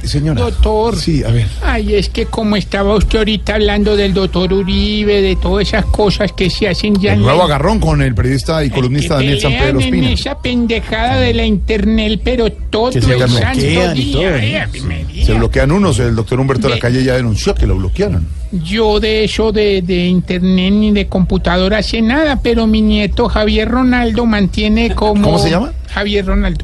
Señora. 0.07 0.41
Doctor. 0.41 0.95
Sí, 0.95 1.23
a 1.23 1.31
ver. 1.31 1.47
Ay, 1.63 1.95
es 1.95 2.09
que 2.09 2.25
como 2.25 2.55
estaba 2.55 2.95
usted 2.95 3.19
ahorita 3.19 3.55
hablando 3.55 3.95
del 3.95 4.13
doctor 4.13 4.51
Uribe, 4.53 5.21
de 5.21 5.35
todas 5.35 5.67
esas 5.67 5.85
cosas 5.85 6.31
que 6.31 6.49
se 6.49 6.67
hacen 6.67 6.95
ya 6.95 7.13
El 7.13 7.21
nuevo 7.21 7.43
agarrón 7.43 7.79
con 7.79 8.01
el 8.01 8.13
periodista 8.15 8.63
y 8.63 8.69
columnista 8.69 9.15
Daniel 9.15 9.39
San 9.39 9.51
Pedro 9.53 9.79
Espina. 9.79 10.11
esa 10.11 10.39
pendejada 10.39 11.19
de 11.19 11.33
la 11.33 11.45
internet, 11.45 12.21
pero 12.23 12.51
todo 12.51 12.91
Que 12.91 13.01
se 13.01 13.13
el 13.13 13.29
santo 13.29 13.59
y 13.59 14.03
día. 14.03 14.37
eh, 14.37 14.67
Se 15.25 15.33
bloquean 15.33 15.71
unos. 15.71 15.99
El 15.99 16.15
doctor 16.15 16.39
Humberto 16.39 16.67
de 16.67 16.75
la 16.75 16.79
Calle 16.79 17.03
ya 17.03 17.15
denunció 17.15 17.53
que 17.55 17.67
lo 17.67 17.75
bloquearon. 17.75 18.25
Yo 18.51 18.99
de 19.01 19.25
eso 19.25 19.51
de, 19.51 19.81
de 19.81 20.05
internet 20.07 20.71
ni 20.73 20.91
de 20.91 21.07
computadora 21.07 21.83
sé 21.83 22.01
nada, 22.01 22.39
pero 22.41 22.65
mi 22.65 22.81
nieto 22.81 23.27
Javier 23.27 23.67
Ronaldo 23.67 24.25
mantiene 24.25 24.95
como... 24.95 25.21
¿Cómo 25.21 25.39
se 25.39 25.49
llama? 25.49 25.73
Javier 25.89 26.25
Ronaldo. 26.25 26.63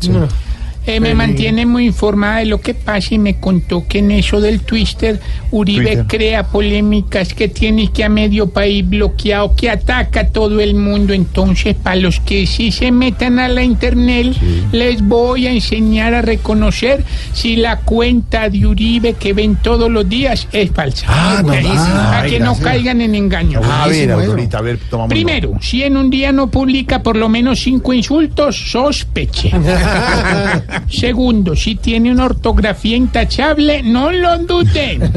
Eh, 0.86 0.99
me 0.99 1.15
mantiene 1.15 1.65
muy 1.65 1.88
informada 1.88 2.39
de 2.39 2.45
lo 2.45 2.59
que 2.59 2.73
pasa 2.73 3.13
y 3.13 3.19
me 3.19 3.39
contó 3.39 3.88
que 3.88 3.99
en 3.99 4.11
eso 4.11 4.41
del 4.41 4.61
Twister, 4.61 5.19
Uribe 5.51 5.86
Twitter. 5.86 6.05
crea 6.07 6.47
polémicas 6.47 7.34
que 7.34 7.47
tiene 7.47 7.91
que 7.91 8.03
a 8.03 8.09
medio 8.09 8.49
país 8.49 8.88
bloqueado, 8.88 9.55
que 9.55 9.69
ataca 9.69 10.21
a 10.21 10.27
todo 10.27 10.59
el 10.59 10.75
mundo. 10.75 11.13
Entonces, 11.13 11.75
para 11.75 11.95
los 11.95 12.19
que 12.19 12.45
sí 12.45 12.71
se 12.71 12.91
metan 12.91 13.39
a 13.39 13.47
la 13.47 13.63
internet, 13.63 14.36
les 14.71 15.01
voy 15.01 15.47
a 15.47 15.51
enseñar 15.51 16.13
a 16.13 16.21
reconocer 16.21 17.05
si 17.34 17.55
la 17.55 17.79
cuenta 17.79 18.49
de 18.49 18.65
Uribe 18.65 19.13
que 19.13 19.34
ven 19.34 19.55
todos 19.55 19.89
los 19.89 20.07
días 20.09 20.47
es 20.51 20.71
falsa. 20.71 21.05
Ah, 21.07 21.41
no, 21.45 21.53
ah, 21.53 22.11
para 22.11 22.27
que 22.27 22.39
no 22.39 22.57
caigan 22.59 22.99
en 22.99 23.15
engaño. 23.15 23.61
A 23.63 23.88
ver, 23.88 24.11
Aurorita, 24.11 24.57
a 24.57 24.61
ver, 24.61 24.79
tomamos. 24.89 25.09
Primero, 25.09 25.53
si 25.61 25.84
en 25.84 25.95
un 25.95 26.09
día 26.09 26.34
no 26.34 26.47
publica 26.51 27.01
por 27.01 27.15
lo 27.15 27.29
menos 27.29 27.61
cinco 27.61 27.93
insultos, 27.93 28.71
sospeche. 28.71 29.51
Segundo, 30.89 31.55
si 31.55 31.76
tiene 31.76 32.11
una 32.11 32.26
ortografía 32.26 32.95
intachable, 32.95 33.84
no 33.84 34.11
lo 34.11 34.38
duden. 34.39 35.11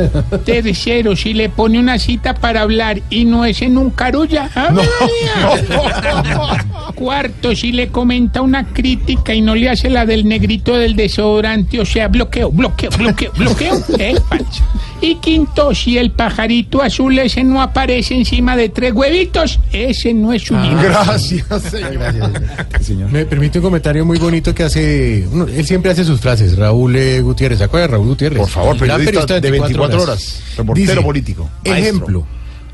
Tercero, 0.44 1.16
si 1.16 1.34
le 1.34 1.48
pone 1.48 1.78
una 1.78 1.98
cita 1.98 2.34
para 2.34 2.62
hablar 2.62 3.00
y 3.10 3.24
no 3.24 3.44
es 3.44 3.62
en 3.62 3.78
un 3.78 3.90
carulla. 3.90 4.50
¡Ave 4.54 4.82
María! 5.00 6.64
Cuarto, 6.94 7.54
si 7.54 7.72
le 7.72 7.88
comenta 7.88 8.40
una 8.40 8.72
crítica 8.72 9.34
y 9.34 9.42
no 9.42 9.54
le 9.54 9.68
hace 9.68 9.90
la 9.90 10.06
del 10.06 10.26
negrito 10.26 10.76
del 10.76 10.96
desodorante, 10.96 11.80
o 11.80 11.84
sea, 11.84 12.08
bloqueo, 12.08 12.50
bloqueo, 12.50 12.90
bloqueo, 12.90 13.32
bloqueo, 13.32 13.80
falso. 14.28 14.64
Y 15.00 15.16
quinto, 15.16 15.74
si 15.74 15.98
el 15.98 16.10
pajarito 16.10 16.82
azul 16.82 17.18
ese 17.18 17.44
no 17.44 17.60
aparece 17.60 18.14
encima 18.14 18.56
de 18.56 18.70
tres 18.70 18.92
huevitos, 18.94 19.60
ese 19.70 20.14
no 20.14 20.32
es 20.32 20.42
su 20.42 20.56
libro. 20.56 20.80
Gracias, 20.82 21.44
señor. 22.80 23.10
Me 23.12 23.26
permite 23.26 23.58
un 23.58 23.64
comentario 23.64 24.04
muy 24.06 24.18
bonito 24.18 24.54
que 24.54 24.62
hace. 24.64 25.26
uno- 25.30 25.46
él 25.46 25.66
siempre 25.66 25.90
hace 25.90 26.04
sus 26.04 26.20
frases. 26.20 26.56
Raúl 26.56 26.96
eh, 26.96 27.20
Gutiérrez. 27.20 27.58
¿Se 27.58 27.64
acuerda 27.64 27.86
de 27.88 27.92
Raúl 27.92 28.06
Gutiérrez? 28.08 28.38
Por 28.40 28.48
favor, 28.48 28.78
Gran 28.78 29.04
periodista 29.04 29.38
de 29.38 29.50
24 29.50 30.02
horas, 30.02 30.40
reportero 30.56 31.02
político, 31.02 31.50
maestro. 31.64 31.74
Ejemplo. 31.88 32.26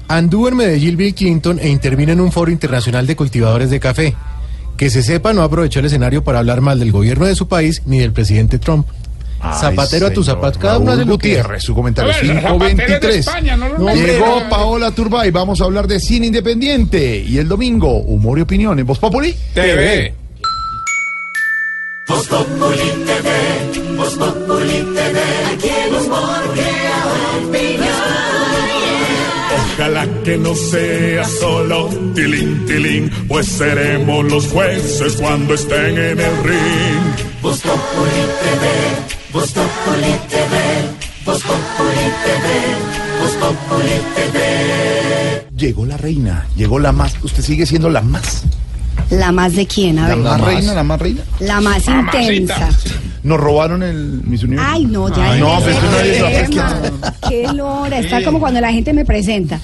Anduvo 0.09 0.49
en 0.49 0.57
Medellín 0.57 0.97
Bill 0.97 1.15
Clinton 1.15 1.59
e 1.61 1.69
intervino 1.69 2.13
en 2.13 2.21
un 2.21 2.31
foro 2.31 2.51
internacional 2.51 3.07
de 3.07 3.17
cultivadores 3.17 3.71
de 3.71 3.81
café. 3.81 4.15
Que 4.77 4.91
se 4.91 5.03
sepa, 5.03 5.33
no 5.33 5.43
aprovechó 5.43 5.81
el 5.81 5.87
escenario 5.87 6.23
para 6.25 6.39
hablar 6.39 6.61
mal 6.61 6.79
del 6.79 6.93
gobierno 6.93 7.27
de 7.27 7.35
su 7.35 7.47
país 7.49 7.83
ni 7.87 7.99
del 7.99 8.13
presidente 8.13 8.59
Trump. 8.59 8.87
Ay, 9.45 9.59
Zapatero 9.61 10.07
a 10.07 10.11
tu 10.11 10.23
señor. 10.23 10.37
zapato. 10.37 10.59
Cada 10.61 10.79
uno 10.79 10.93
que 10.97 11.05
Gutiérrez, 11.05 11.63
su 11.65 11.75
comentario 11.75 12.13
A 12.13 12.17
ver, 12.17 12.27
Zapatero 12.27 12.39
es 12.39 12.43
de 12.45 12.49
523. 12.79 13.17
España, 13.17 13.57
no 13.57 13.69
lo 13.69 13.79
No, 13.79 13.85
nombres. 13.87 14.07
Llegó 14.13 14.43
Paola 14.49 14.91
Turbay, 14.93 15.31
vamos 15.33 15.61
a 15.61 15.65
hablar 15.65 15.87
de 15.89 15.99
cine 16.01 16.27
independiente. 16.29 17.19
Y 17.19 17.39
el 17.39 17.49
domingo, 17.49 17.99
humor 17.99 18.39
y 18.39 18.43
opinión 18.43 18.79
en 18.79 18.87
Voz 18.87 18.99
Populi 18.99 19.35
TV. 19.53 20.15
Voz 22.09 22.27
Populi 22.29 22.77
TV, 23.07 23.97
Voz 23.97 24.15
Populi 24.15 24.87
TV, 24.95 25.21
Ojalá 29.75 30.07
que 30.23 30.37
no 30.37 30.55
sea 30.55 31.25
solo 31.25 31.89
tilín, 32.15 32.67
tilín, 32.67 33.11
pues 33.27 33.47
seremos 33.47 34.25
los 34.31 34.47
jueces 34.49 35.15
cuando 35.15 35.55
estén 35.55 35.97
en 35.97 36.21
el 36.21 36.45
ring. 36.45 37.41
Voz 37.41 37.61
Populi 37.63 38.23
TV, 38.43 39.33
Voz 39.33 39.53
Populi 39.53 40.13
TV, 40.29 41.25
Voz 41.25 41.43
Populi 41.43 42.07
TV, 42.25 43.21
Voz 43.21 43.33
Populi 43.37 44.01
TV. 44.15 45.49
Llegó 45.57 45.87
la 45.87 45.97
reina, 45.97 46.47
llegó 46.55 46.79
la 46.79 46.93
más. 46.93 47.15
¿Usted 47.23 47.43
sigue 47.43 47.65
siendo 47.65 47.89
la 47.89 48.03
más? 48.03 48.45
¿La 49.11 49.33
más 49.33 49.55
de 49.55 49.67
quién? 49.67 49.99
A 49.99 50.09
¿La 50.09 50.15
ver. 50.15 50.25
más 50.25 50.41
reina, 50.41 50.75
la 50.75 50.83
más 50.83 51.01
reina? 51.01 51.23
La 51.41 51.61
más 51.61 51.87
intensa. 51.87 52.69
Nos 53.23 53.39
robaron 53.39 53.83
el 53.83 54.23
Miss 54.25 54.43
Universo. 54.43 54.71
Ay, 54.73 54.85
no, 54.87 55.09
ya. 55.09 55.37
No, 55.37 55.59
en 55.59 55.65
pues 55.65 55.77
no 55.83 56.57
la. 56.57 57.13
Qué 57.29 57.47
lora. 57.53 57.99
Está 57.99 58.25
como 58.25 58.41
cuando 58.41 58.61
la 58.61 58.73
gente 58.73 58.93
me 58.93 59.05
presenta. 59.05 59.61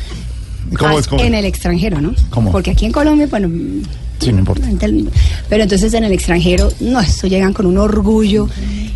¿Cómo 0.77 0.99
es? 0.99 1.07
¿Cómo? 1.07 1.23
En 1.23 1.35
el 1.35 1.45
extranjero, 1.45 2.01
¿no? 2.01 2.14
¿Cómo? 2.31 2.51
Porque 2.53 2.71
aquí 2.73 2.85
en 2.87 2.93
Colombia, 2.93 3.27
bueno. 3.31 3.49
Sí, 4.21 4.33
no 4.33 4.41
importa. 4.41 4.69
Pero 5.49 5.62
entonces 5.62 5.95
en 5.95 6.03
el 6.03 6.11
extranjero, 6.12 6.69
no, 6.81 6.99
esto 7.01 7.29
llegan 7.29 7.53
con 7.53 7.66
un 7.66 7.79
orgullo. 7.79 8.49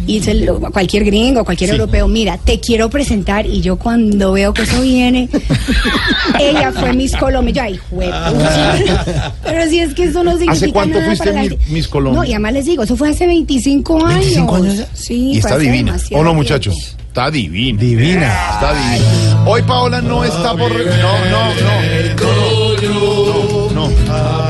Y 0.05 0.21
se 0.21 0.35
lo- 0.35 0.59
cualquier 0.61 1.05
gringo, 1.05 1.45
cualquier 1.45 1.71
europeo, 1.71 2.09
mira, 2.09 2.37
te 2.37 2.59
quiero 2.59 2.91
presentar. 2.91 3.47
Y 3.47 3.61
yo 3.61 3.77
cuando 3.77 4.33
veo 4.33 4.53
que 4.53 4.63
eso 4.63 4.81
viene, 4.83 5.29
ella 6.41 6.73
fue 6.73 6.93
Miss 6.93 7.17
Colombia. 7.17 7.53
Yo, 7.55 7.63
ay, 7.63 7.79
juepucha. 7.89 9.33
Pero 9.45 9.71
si 9.71 9.79
es 9.79 9.95
que 9.95 10.05
eso 10.05 10.25
no 10.25 10.33
significa 10.33 10.53
¿Hace 10.55 10.73
cuánto 10.73 10.99
nada 10.99 11.07
fuiste 11.07 11.33
la 11.33 11.43
Miss- 11.69 11.87
Colombia? 11.89 12.21
No, 12.21 12.25
y 12.27 12.33
además 12.33 12.53
les 12.55 12.67
digo, 12.67 12.83
eso 12.83 12.97
fue 12.97 13.11
hace 13.11 13.27
25 13.29 14.05
años. 14.07 14.21
25 14.21 14.55
años. 14.57 14.87
Sí, 14.95 15.15
y 15.35 15.39
está 15.39 15.57
divina. 15.59 15.97
¿O 16.13 16.25
no, 16.25 16.35
muchachos? 16.35 16.97
Está 17.13 17.31
divina. 17.31 17.79
Divina. 17.79 18.55
Está 18.55 18.73
divina. 18.73 19.45
Hoy 19.45 19.61
Paola 19.61 20.01
no 20.01 20.25
está 20.25 20.57
por. 20.57 20.73
No, 20.73 21.25
no, 21.31 21.55
no. 21.61 21.83
No, 23.71 23.91
no, 23.91 23.91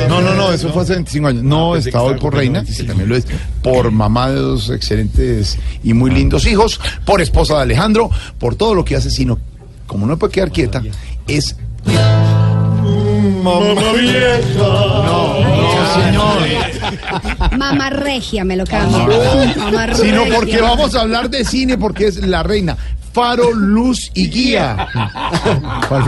no, 0.09 0.21
no, 0.21 0.35
no, 0.37 0.53
eso 0.53 0.73
fue 0.73 0.85
hace 0.85 0.93
25 0.93 1.27
años. 1.27 1.43
No 1.43 1.75
está 1.75 2.01
hoy 2.01 2.21
por 2.21 2.37
reina, 2.37 2.65
que 2.65 2.85
también 2.85 3.09
lo 3.09 3.17
es, 3.17 3.27
por 3.65 3.91
mamá 3.91 4.31
de 4.31 4.37
dos 4.37 4.71
excelentes 4.71 5.59
y 5.83 5.93
muy 5.93 6.13
lindos 6.13 6.47
hijos, 6.47 6.81
por 7.05 7.21
esposa 7.21 7.57
de 7.57 7.63
Alejandro, 7.63 8.11
por 8.39 8.55
todo 8.55 8.77
lo 8.77 8.85
que 8.85 8.95
hace, 8.95 9.11
sino 9.11 9.41
como 9.89 10.07
no 10.07 10.17
puede 10.17 10.33
quedar 10.33 10.53
quieta, 10.53 10.85
es. 11.27 11.57
Mamá 13.43 13.93
vieja. 13.93 14.39
No, 14.57 15.41
no, 15.41 16.05
señor. 16.05 17.59
Mamá 17.59 17.91
regia, 17.91 18.45
me 18.45 18.57
lo 18.57 18.65
cambio. 18.65 19.07
Mamá 19.57 19.95
Sino 19.95 20.25
porque 20.35 20.61
vamos 20.61 20.95
a 20.95 21.01
hablar 21.01 21.29
de 21.29 21.45
cine, 21.45 21.77
porque 21.77 22.07
es 22.07 22.17
la 22.27 22.43
reina. 22.43 22.77
Faro, 23.13 23.53
luz 23.53 24.11
y 24.15 24.29
guía. 24.31 24.89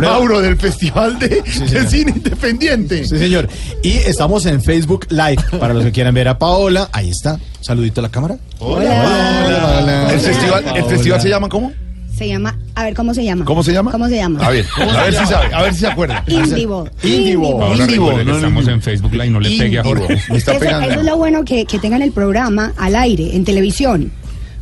Mauro 0.00 0.40
del 0.40 0.56
Festival 0.56 1.18
de, 1.18 1.42
de 1.42 1.86
Cine 1.86 2.12
Independiente. 2.16 3.04
Sí, 3.04 3.18
señor. 3.18 3.48
Y 3.82 3.90
estamos 3.90 4.46
en 4.46 4.62
Facebook 4.62 5.06
Live. 5.10 5.42
Para 5.60 5.74
los 5.74 5.84
que 5.84 5.92
quieran 5.92 6.14
ver 6.14 6.28
a 6.28 6.38
Paola, 6.38 6.88
ahí 6.92 7.10
está. 7.10 7.38
Saludito 7.60 8.00
a 8.00 8.02
la 8.02 8.08
cámara. 8.08 8.38
Hola. 8.58 10.08
El 10.10 10.20
festival, 10.20 10.64
el 10.76 10.84
festival 10.84 11.20
se 11.20 11.28
llama 11.28 11.48
¿cómo? 11.50 11.72
Se 12.16 12.28
llama, 12.28 12.56
a 12.76 12.84
ver, 12.84 12.94
¿cómo 12.94 13.12
se 13.12 13.24
llama? 13.24 13.44
¿Cómo 13.44 13.62
se 13.64 13.72
llama? 13.72 13.90
¿Cómo 13.90 14.08
se 14.08 14.16
llama? 14.16 14.46
A 14.46 14.50
ver, 14.50 14.64
a 14.78 15.02
ver 15.04 15.14
si 15.14 15.26
sabe, 15.26 15.52
a 15.54 15.62
ver 15.62 15.74
si 15.74 15.80
se 15.80 15.86
acuerda. 15.88 16.22
Indivo. 16.28 16.88
Indivo. 17.02 17.58
Paola, 17.58 17.82
Indivo. 17.84 18.06
recuerde 18.10 18.18
que 18.20 18.24
no, 18.24 18.30
no, 18.32 18.36
estamos 18.38 18.68
en 18.68 18.82
Facebook 18.82 19.12
Live, 19.12 19.30
no 19.30 19.40
le 19.40 19.48
pegue 19.58 19.78
a 19.78 19.82
Indivo. 19.82 20.06
Jorge. 20.06 20.22
Me 20.30 20.36
está 20.38 20.52
Eso, 20.52 20.60
pegando. 20.60 20.90
eso 20.90 21.00
es 21.00 21.06
lo 21.06 21.16
bueno 21.16 21.44
que, 21.44 21.64
que 21.64 21.78
tengan 21.80 22.02
el 22.02 22.12
programa 22.12 22.72
al 22.76 22.94
aire, 22.94 23.34
en 23.34 23.44
televisión. 23.44 24.12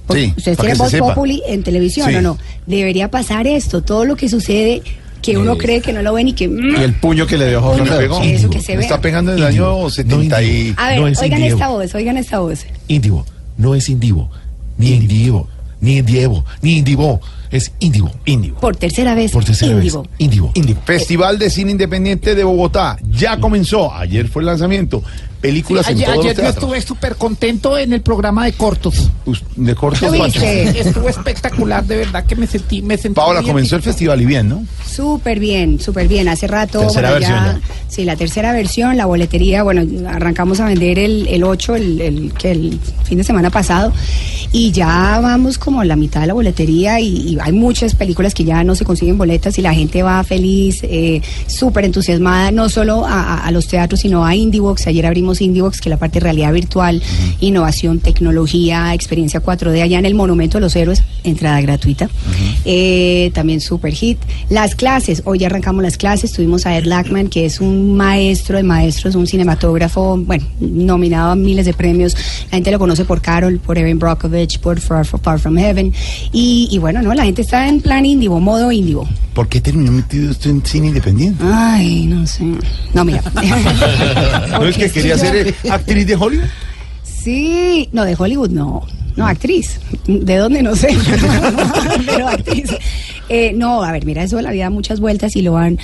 Porque 0.07 0.23
Sí, 0.29 0.35
Ustedes 0.37 0.57
para 0.57 0.67
tienen 0.69 0.77
que 0.77 0.83
Voz 0.83 0.91
se 0.91 0.97
sepa. 0.97 1.09
Populi 1.15 1.43
en 1.47 1.63
televisión, 1.63 2.09
Sí. 2.11 2.17
¿o 2.17 2.23
no? 2.23 2.39
Debería 2.67 3.11
pasar 3.11 3.47
esto, 3.47 3.83
todo 3.83 4.05
lo 4.07 4.17
que 4.17 4.29
sucede, 4.31 4.81
que 5.21 5.37
uno 5.37 5.57
cree 5.59 5.81
que 5.83 5.93
no 5.93 6.01
lo 6.03 6.15
ven 6.15 6.29
y 6.29 6.33
que... 6.33 6.49
mm. 6.49 6.77
Y 6.81 6.83
el 6.83 6.95
puño 6.95 7.27
que 7.27 7.37
le 7.37 7.49
dio 7.51 7.59
a 7.59 7.63
Jorge. 7.63 7.85
Pegó. 7.99 8.21
Eso 8.23 8.49
que 8.49 8.61
se 8.63 8.73
Me 8.73 8.79
vea. 8.79 8.87
está 8.87 9.01
pegando 9.01 9.31
en 9.33 9.39
el 9.39 9.45
año 9.45 9.91
70 9.91 10.43
y... 10.43 10.75
A 10.79 10.89
ver, 10.89 11.01
No 11.01 11.07
es 11.07 11.19
oigan 11.21 11.39
Indivo. 11.41 11.57
esta 11.59 11.69
voz, 11.69 11.95
oigan 11.95 12.17
esta 12.17 12.39
voz. 12.41 12.65
Indivo. 12.89 13.27
No 13.59 13.75
es 13.75 13.89
Indivo. 13.91 14.31
Ni 14.79 14.95
Indivo. 14.95 15.49
Ni 15.81 15.99
Indievo. 15.99 16.45
Ni 16.63 16.79
Indivo. 16.79 17.21
Es 17.53 17.71
Indivo. 17.81 18.11
Indivo. 18.25 18.59
Por 18.59 18.75
tercera 18.77 19.15
vez, 19.15 19.31
Por 19.31 19.45
tercera 19.45 19.77
vez. 19.77 19.95
Indivo. 20.19 20.53
Festival 20.85 21.39
de 21.39 21.51
Cine 21.51 21.71
Independiente 21.71 22.35
de 22.35 22.43
Bogotá. 22.43 22.97
Ya 23.11 23.39
comenzó. 23.39 23.93
Ayer 23.95 24.27
fue 24.29 24.43
el 24.43 24.47
lanzamiento. 24.47 25.05
Películas 25.43 25.87
en 25.89 25.95
ayer 25.97 26.07
todos 26.07 26.17
los 26.19 26.27
ayer 26.27 26.37
yo 26.45 26.49
estuve 26.51 26.81
súper 26.81 27.17
contento 27.17 27.77
en 27.77 27.93
el 27.93 28.01
programa 28.01 28.45
de 28.47 28.53
cortos. 28.53 29.11
De 29.57 29.75
cortos. 29.75 30.01
Estuvo 30.43 31.09
espectacular, 31.09 31.85
de 31.85 31.97
verdad 31.97 32.25
que 32.25 32.37
me 32.37 32.47
sentí, 32.47 32.81
me 32.81 32.97
sentí 32.97 33.17
Paola, 33.17 33.43
comenzó 33.43 33.77
el 33.77 33.83
festival 33.83 34.21
y 34.23 34.27
bien, 34.27 34.49
¿no? 34.49 34.65
Súper 34.89 35.41
bien, 35.41 35.81
súper 35.81 36.07
bien. 36.09 36.29
Hace 36.29 36.47
rato. 36.47 36.79
Tercera 36.81 37.11
bueno, 37.11 37.27
ya- 37.27 37.61
Sí, 37.89 38.05
la 38.05 38.17
tercera 38.17 38.53
versión, 38.53 38.97
la 38.97 39.05
boletería, 39.07 39.63
bueno, 39.63 39.83
arrancamos 40.09 40.61
a 40.61 40.65
vender 40.67 40.99
el, 40.99 41.27
el 41.29 41.45
8, 41.45 41.77
el, 41.77 42.01
el, 42.01 42.33
que 42.33 42.53
el 42.53 42.79
fin 43.05 43.19
de 43.19 43.25
semana 43.25 43.51
pasado, 43.51 43.93
y 44.51 44.71
ya 44.73 45.19
vamos 45.21 45.59
como 45.59 45.81
a 45.81 45.85
la 45.85 45.95
mitad 45.97 46.23
de 46.23 46.29
la 46.29 46.33
boletería 46.35 47.01
y, 47.01 47.09
y 47.35 47.39
hay 47.41 47.53
muchas 47.53 47.95
películas 47.95 48.33
que 48.33 48.45
ya 48.45 48.65
no 48.65 48.75
se 48.75 48.85
consiguen 48.87 49.19
boletas 49.19 49.59
y 49.59 49.63
la 49.63 49.75
gente 49.75 50.03
va 50.03 50.23
feliz, 50.25 50.79
eh, 50.85 51.21
súper 51.47 51.85
entusiasmada, 51.85 52.51
no 52.51 52.69
solo 52.71 53.05
a, 53.05 53.23
a- 53.23 53.47
a 53.47 53.51
los 53.51 53.67
teatros, 53.67 54.01
sino 54.01 54.25
a 54.25 54.35
Indievox. 54.35 54.87
Ayer 54.87 55.05
abrimos 55.05 55.32
Indievox, 55.41 55.81
que 55.81 55.89
es 55.89 55.91
la 55.91 55.99
parte 55.99 56.19
de 56.19 56.25
realidad 56.25 56.53
virtual, 56.53 57.03
innovación, 57.41 58.01
tecnología, 58.01 58.95
experiencia 58.95 59.43
4D 59.43 59.83
allá 59.83 59.99
en 59.99 60.07
el 60.07 60.15
Monumento 60.15 60.59
de 60.59 60.63
los 60.63 60.77
Héroes, 60.77 61.03
entrada 61.25 61.61
gratuita. 61.61 62.09
Eh, 62.65 63.31
también 63.35 63.61
super 63.61 63.93
hit. 63.93 64.19
Las 64.49 64.75
clases, 64.75 65.23
hoy 65.25 65.39
ya 65.39 65.47
arrancamos 65.47 65.83
las 65.83 65.97
clases, 65.97 66.33
tuvimos 66.33 66.67
a 66.67 66.77
Ed 66.77 66.85
Lackman, 66.85 67.29
que 67.29 67.45
es 67.45 67.61
un 67.61 67.97
maestro 67.97 68.57
de 68.57 68.63
maestros, 68.63 69.15
un 69.15 69.27
cinematógrafo, 69.27 70.17
bueno, 70.19 70.45
nominado 70.61 71.33
a 71.33 71.35
miles 71.37 71.67
de 71.67 71.75
premios. 71.75 72.17
La 72.51 72.57
gente 72.57 72.71
lo 72.71 72.79
conoce 72.79 73.05
por 73.05 73.21
Carol, 73.21 73.59
por 73.59 73.79
Evan 73.79 73.99
Brockovich, 73.99 74.59
por 74.61 74.81
Far, 74.81 75.07
Far 75.07 75.39
From 75.39 75.57
Heaven. 75.57 75.93
Y, 76.33 76.69
y 76.71 76.79
bueno, 76.79 77.03
no, 77.03 77.15
la 77.15 77.25
gente 77.25 77.43
está 77.43 77.69
en 77.69 77.81
plan 77.81 78.05
índigo, 78.05 78.41
modo 78.41 78.73
índigo. 78.73 79.09
¿Por 79.35 79.49
qué 79.49 79.61
terminó 79.63 79.93
metido 79.93 80.31
usted 80.31 80.51
en 80.51 80.65
cine 80.65 80.89
independiente? 80.89 81.43
Ay, 81.51 82.05
no 82.07 82.27
sé. 82.27 82.45
No, 82.93 83.05
mira. 83.05 83.23
¿No 84.51 84.67
es 84.67 84.77
que 84.77 84.91
quería 84.91 85.17
ser 85.31 85.49
eh, 85.49 85.55
actriz 85.71 86.07
de 86.07 86.17
Hollywood? 86.17 86.47
Sí, 87.03 87.89
no, 87.93 88.05
de 88.05 88.17
Hollywood 88.19 88.51
no. 88.51 88.87
No, 89.17 89.27
actriz. 89.27 89.79
¿De 90.07 90.37
dónde? 90.37 90.63
No 90.63 90.75
sé. 90.75 90.89
Pero 92.07 92.29
actriz. 92.29 92.71
Eh, 93.29 93.53
no, 93.55 93.83
a 93.83 93.93
ver, 93.93 94.05
mira, 94.05 94.23
eso 94.23 94.37
de 94.37 94.43
la 94.43 94.51
vida 94.51 94.65
da 94.65 94.71
muchas 94.71 95.01
vueltas 95.01 95.37
y 95.37 95.43
lo 95.43 95.53
van... 95.53 95.79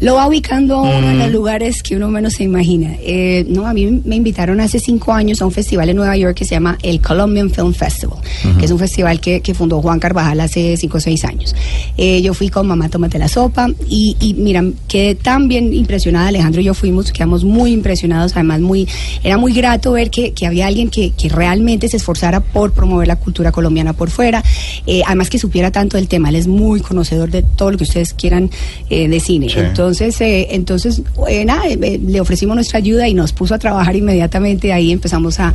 Lo 0.00 0.14
va 0.14 0.26
ubicando 0.26 0.76
a 0.76 0.82
uno 0.82 1.10
en 1.10 1.18
los 1.18 1.30
lugares 1.30 1.82
que 1.82 1.94
uno 1.94 2.08
menos 2.08 2.32
se 2.32 2.44
imagina. 2.44 2.96
Eh, 3.00 3.44
no, 3.48 3.66
a 3.66 3.74
mí 3.74 4.00
me 4.04 4.16
invitaron 4.16 4.58
hace 4.60 4.80
cinco 4.80 5.12
años 5.12 5.42
a 5.42 5.44
un 5.44 5.52
festival 5.52 5.90
en 5.90 5.96
Nueva 5.96 6.16
York 6.16 6.34
que 6.34 6.46
se 6.46 6.54
llama 6.54 6.78
el 6.82 7.02
Colombian 7.02 7.50
Film 7.50 7.74
Festival, 7.74 8.18
que 8.58 8.64
es 8.64 8.70
un 8.70 8.78
festival 8.78 9.20
que, 9.20 9.42
que 9.42 9.52
fundó 9.52 9.82
Juan 9.82 10.00
Carvajal 10.00 10.40
hace 10.40 10.78
cinco 10.78 10.96
o 10.96 11.00
seis 11.00 11.22
años. 11.24 11.54
Eh, 11.98 12.22
yo 12.22 12.32
fui 12.32 12.48
con 12.48 12.66
Mamá 12.66 12.88
Tómate 12.88 13.18
la 13.18 13.28
Sopa 13.28 13.68
y, 13.90 14.16
y 14.20 14.32
mira, 14.34 14.64
quedé 14.88 15.16
tan 15.16 15.48
bien 15.48 15.74
impresionada, 15.74 16.28
Alejandro 16.28 16.62
y 16.62 16.64
yo 16.64 16.72
fuimos, 16.72 17.12
quedamos 17.12 17.44
muy 17.44 17.72
impresionados, 17.72 18.32
además 18.32 18.60
muy, 18.60 18.88
era 19.22 19.36
muy 19.36 19.52
grato 19.52 19.92
ver 19.92 20.08
que, 20.08 20.32
que 20.32 20.46
había 20.46 20.66
alguien 20.66 20.88
que, 20.88 21.10
que 21.10 21.28
realmente 21.28 21.88
se 21.88 21.98
esforzara 21.98 22.40
por 22.40 22.72
promover 22.72 23.06
la 23.06 23.16
cultura 23.16 23.52
colombiana 23.52 23.92
por 23.92 24.08
fuera, 24.08 24.42
eh, 24.86 25.02
además 25.06 25.28
que 25.28 25.38
supiera 25.38 25.70
tanto 25.70 25.98
del 25.98 26.08
tema, 26.08 26.30
él 26.30 26.36
es 26.36 26.46
muy 26.46 26.80
conocedor 26.80 27.30
de 27.30 27.42
todo 27.42 27.72
lo 27.72 27.76
que 27.76 27.84
ustedes 27.84 28.14
quieran 28.14 28.50
eh, 28.88 29.06
de 29.06 29.20
cine. 29.20 29.50
Sí. 29.50 29.58
Entonces, 29.58 29.89
eh, 30.20 30.48
entonces 30.50 31.02
eh, 31.28 31.44
nada, 31.44 31.66
eh, 31.68 32.00
le 32.04 32.20
ofrecimos 32.20 32.54
nuestra 32.54 32.78
ayuda 32.78 33.08
y 33.08 33.14
nos 33.14 33.32
puso 33.32 33.54
a 33.54 33.58
trabajar 33.58 33.96
inmediatamente, 33.96 34.72
ahí 34.72 34.92
empezamos 34.92 35.38
a, 35.40 35.52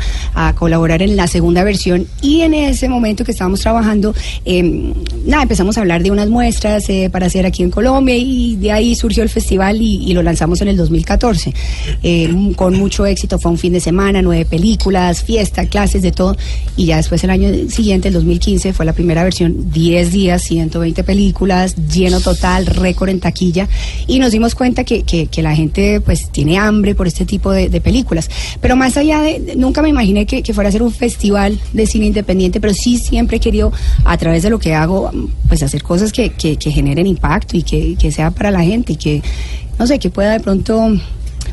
colaborar 0.58 1.02
en 1.02 1.16
la 1.16 1.28
segunda 1.28 1.64
versión 1.64 2.08
y 2.22 2.42
en 2.42 2.54
ese 2.54 2.88
momento 2.90 3.24
que 3.24 3.32
estábamos 3.32 3.62
trabajando, 3.62 4.14
eh, 4.46 4.94
nada, 5.26 5.44
empezamos 5.44 5.78
a 5.78 5.82
hablar 5.82 6.04
de 6.04 6.12
unas 6.12 6.30
muestras 6.30 6.88
eh, 6.90 7.10
para 7.12 7.28
hacer 7.28 7.46
aquí 7.46 7.64
en 7.64 7.72
Colombia 7.72 8.16
y 8.16 8.56
de 8.58 8.72
ahí 8.72 8.96
surgió 8.96 9.24
el 9.24 9.30
festival 9.30 9.82
y, 9.82 10.04
y 10.06 10.14
lo 10.14 10.22
lanzamos 10.22 10.62
en 10.62 10.68
el 10.68 10.78
2014. 10.78 11.54
Eh, 12.04 12.24
m- 12.26 12.54
con 12.56 12.76
mucho 12.78 13.06
éxito, 13.06 13.40
fue 13.40 13.52
un 13.52 13.58
fin 13.58 13.74
de 13.74 13.80
semana, 13.80 14.22
nueve 14.22 14.46
películas, 14.46 15.24
fiesta, 15.24 15.66
clases, 15.68 16.02
de 16.02 16.12
todo. 16.12 16.36
Y 16.78 16.86
ya 16.88 16.98
después 16.98 17.24
el 17.24 17.30
año 17.30 17.50
siguiente, 17.70 18.10
el 18.10 18.14
2015, 18.14 18.74
fue 18.74 18.86
la 18.86 18.94
primera 18.94 19.24
versión, 19.24 19.72
10 19.72 20.12
días, 20.12 20.42
120 20.44 21.04
películas, 21.04 21.76
lleno 21.92 22.20
total, 22.20 22.66
récord 22.68 23.10
en 23.10 23.20
taquilla. 23.20 23.68
Y 24.08 24.20
nos 24.26 24.32
dimos 24.32 24.56
cuenta 24.56 24.84
que, 24.84 25.04
que- 25.04 25.28
que 25.28 25.42
la 25.44 25.56
gente 25.56 26.02
pues 26.02 26.30
tiene 26.32 26.58
hambre 26.58 26.96
por 26.96 27.06
este 27.08 27.26
tipo 27.26 27.52
de, 27.52 27.70
películas. 27.80 28.30
Pero 28.60 28.76
más 28.76 28.98
allá 28.98 29.22
de, 29.22 29.40
de- 29.40 29.56
nunca 29.56 29.82
me 29.84 29.90
imaginé 29.90 30.26
que, 30.26 30.42
que 30.42 30.54
fuera 30.54 30.70
a 30.70 30.72
ser 30.72 30.82
un 30.84 30.92
festival 30.92 31.60
de 31.74 31.86
cine 31.86 32.08
independiente, 32.08 32.60
pero 32.60 32.74
sí 32.74 32.98
siempre 32.98 33.38
he 33.38 33.40
querido, 33.40 33.72
a 34.04 34.18
través 34.18 34.42
de 34.44 34.50
lo 34.50 34.58
que 34.60 34.74
hago, 34.74 35.12
pues 35.48 35.62
hacer 35.64 35.84
cosas 35.84 36.12
que, 36.12 36.32
que- 36.32 36.58
que 36.58 36.72
generen 36.72 37.06
impacto 37.08 37.56
y 37.56 37.62
que, 37.64 37.96
que 37.96 38.12
sea 38.12 38.32
para 38.32 38.50
la 38.52 38.64
gente 38.64 38.94
y 38.94 38.96
que, 38.96 39.22
no 39.78 39.86
sé, 39.88 40.00
que 40.00 40.10
pueda 40.10 40.32
de 40.34 40.40
pronto 40.40 40.90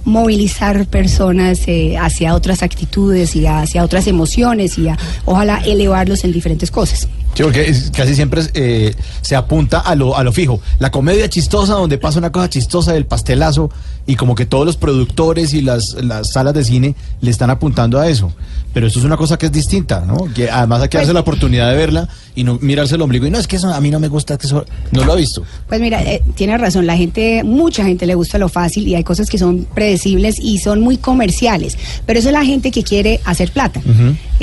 movilizar 0.04 0.86
personas 0.86 1.60
eh, 1.68 1.96
hacia 1.98 2.34
otras 2.34 2.62
actitudes 2.62 3.36
y 3.36 3.46
hacia 3.46 3.84
otras 3.84 4.06
emociones 4.06 4.78
y 4.78 4.88
a, 4.88 4.96
ojalá 5.26 5.58
elevarlos 5.58 6.24
en 6.24 6.32
diferentes 6.32 6.70
cosas. 6.70 7.08
Sí, 7.34 7.42
porque 7.42 7.68
es- 7.68 7.90
casi 7.90 8.14
siempre 8.14 8.42
eh, 8.54 8.94
se 9.22 9.36
apunta 9.36 9.78
a 9.80 9.94
lo, 9.94 10.16
a 10.16 10.22
lo 10.22 10.32
fijo. 10.32 10.60
La 10.78 10.90
comedia 10.90 11.28
chistosa, 11.28 11.74
donde 11.74 11.98
pasa 11.98 12.18
una 12.18 12.30
cosa 12.32 12.48
chistosa 12.50 12.92
del 12.92 13.06
pastelazo, 13.06 13.70
y 14.06 14.16
como 14.16 14.34
que 14.34 14.46
todos 14.46 14.66
los 14.66 14.76
productores 14.76 15.54
y 15.54 15.62
las, 15.62 15.94
las 16.02 16.32
salas 16.32 16.54
de 16.54 16.64
cine 16.64 16.94
le 17.20 17.30
están 17.30 17.50
apuntando 17.50 17.98
a 18.00 18.08
eso. 18.08 18.32
Pero 18.74 18.86
eso 18.86 18.98
es 18.98 19.04
una 19.04 19.16
cosa 19.18 19.36
que 19.38 19.46
es 19.46 19.52
distinta, 19.52 20.02
¿no? 20.06 20.28
Que 20.34 20.50
además 20.50 20.80
hay 20.82 20.88
que 20.88 20.96
darse 20.96 21.12
la 21.12 21.20
oportunidad 21.20 21.70
de 21.70 21.76
verla 21.76 22.08
y 22.34 22.42
no 22.42 22.58
mirarse 22.60 22.94
el 22.96 23.02
ombligo. 23.02 23.26
Y 23.26 23.30
no, 23.30 23.38
es 23.38 23.46
que 23.46 23.56
eso 23.56 23.68
a 23.72 23.78
mí 23.80 23.90
no 23.90 24.00
me 24.00 24.08
gusta, 24.08 24.38
que 24.38 24.46
eso 24.46 24.64
no 24.92 25.04
lo 25.04 25.12
ha 25.12 25.16
visto. 25.16 25.42
Pues 25.68 25.78
mira, 25.80 26.02
eh, 26.02 26.22
tiene 26.34 26.56
razón, 26.58 26.86
la 26.86 26.96
gente, 26.96 27.44
mucha 27.44 27.84
gente 27.84 28.06
le 28.06 28.14
gusta 28.14 28.38
lo 28.38 28.48
fácil 28.48 28.88
y 28.88 28.94
hay 28.94 29.04
cosas 29.04 29.28
que 29.28 29.36
son 29.38 29.66
predecibles 29.74 30.38
y 30.40 30.58
son 30.58 30.80
muy 30.80 30.96
comerciales, 30.96 31.76
pero 32.06 32.18
eso 32.18 32.28
es 32.28 32.32
la 32.32 32.44
gente 32.46 32.70
que 32.70 32.82
quiere 32.82 33.20
hacer 33.26 33.52
plata. 33.52 33.80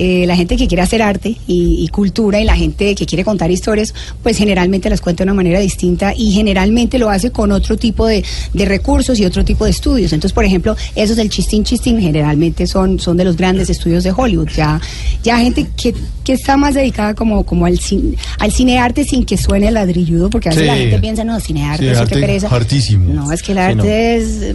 Eh, 0.02 0.26
la 0.26 0.36
gente 0.38 0.56
que 0.56 0.66
quiere 0.70 0.82
hacer 0.82 1.02
arte 1.02 1.36
y, 1.45 1.84
y 1.84 1.88
cultura 1.89 2.39
y 2.39 2.45
la 2.45 2.56
gente 2.56 2.95
que 2.95 3.06
quiere 3.06 3.26
contar 3.26 3.52
historias, 3.52 3.93
pues 4.24 4.38
generalmente 4.38 4.89
las 4.89 5.02
cuenta 5.02 5.24
de 5.24 5.26
una 5.26 5.34
manera 5.34 5.60
distinta 5.60 6.14
y 6.16 6.32
generalmente 6.32 6.97
lo 6.97 7.10
hace 7.10 7.32
con 7.32 7.52
otro 7.52 7.76
tipo 7.76 8.08
de, 8.08 8.24
de 8.54 8.64
recursos 8.66 9.20
y 9.20 9.26
otro 9.26 9.43
tipo 9.43 9.66
de 9.66 9.72
estudios. 9.72 10.14
Entonces, 10.14 10.34
por 10.34 10.45
ejemplo, 10.45 10.74
esos 10.95 11.18
del 11.18 11.30
chistín 11.30 11.66
chistín 11.66 12.00
generalmente 12.00 12.66
son, 12.66 12.97
son 12.97 13.18
de 13.18 13.26
los 13.26 13.36
grandes 13.36 13.70
estudios 13.70 14.06
de 14.06 14.14
Hollywood. 14.16 14.47
Ya, 14.56 14.80
ya 15.22 15.38
gente 15.39 15.68
que, 15.76 15.93
que 16.24 16.32
está 16.34 16.56
más 16.56 16.76
dedicada 16.76 17.14
como, 17.14 17.43
como 17.45 17.66
al, 17.66 17.78
cine, 17.78 18.16
al 18.39 18.54
cinearte 18.54 19.04
sin 19.04 19.26
que 19.26 19.36
suene 19.38 19.70
ladrilludo, 19.70 20.30
porque 20.30 20.47
a 20.47 20.52
veces 20.52 20.64
Sí. 20.64 20.68
la 20.68 20.78
gente 20.78 21.00
piensa, 21.00 21.24
no, 21.26 21.39
cinearte, 21.41 21.84
Sí, 21.84 21.89
eso 21.89 22.02
arte 22.04 22.16
qué 22.16 22.22
pereza. 22.22 22.47
hartísimo. 22.47 23.14
No, 23.14 23.32
es 23.34 23.41
que 23.43 23.52
el 23.52 23.58
Sí, 23.58 23.62
arte 23.64 23.76
no. 23.76 23.84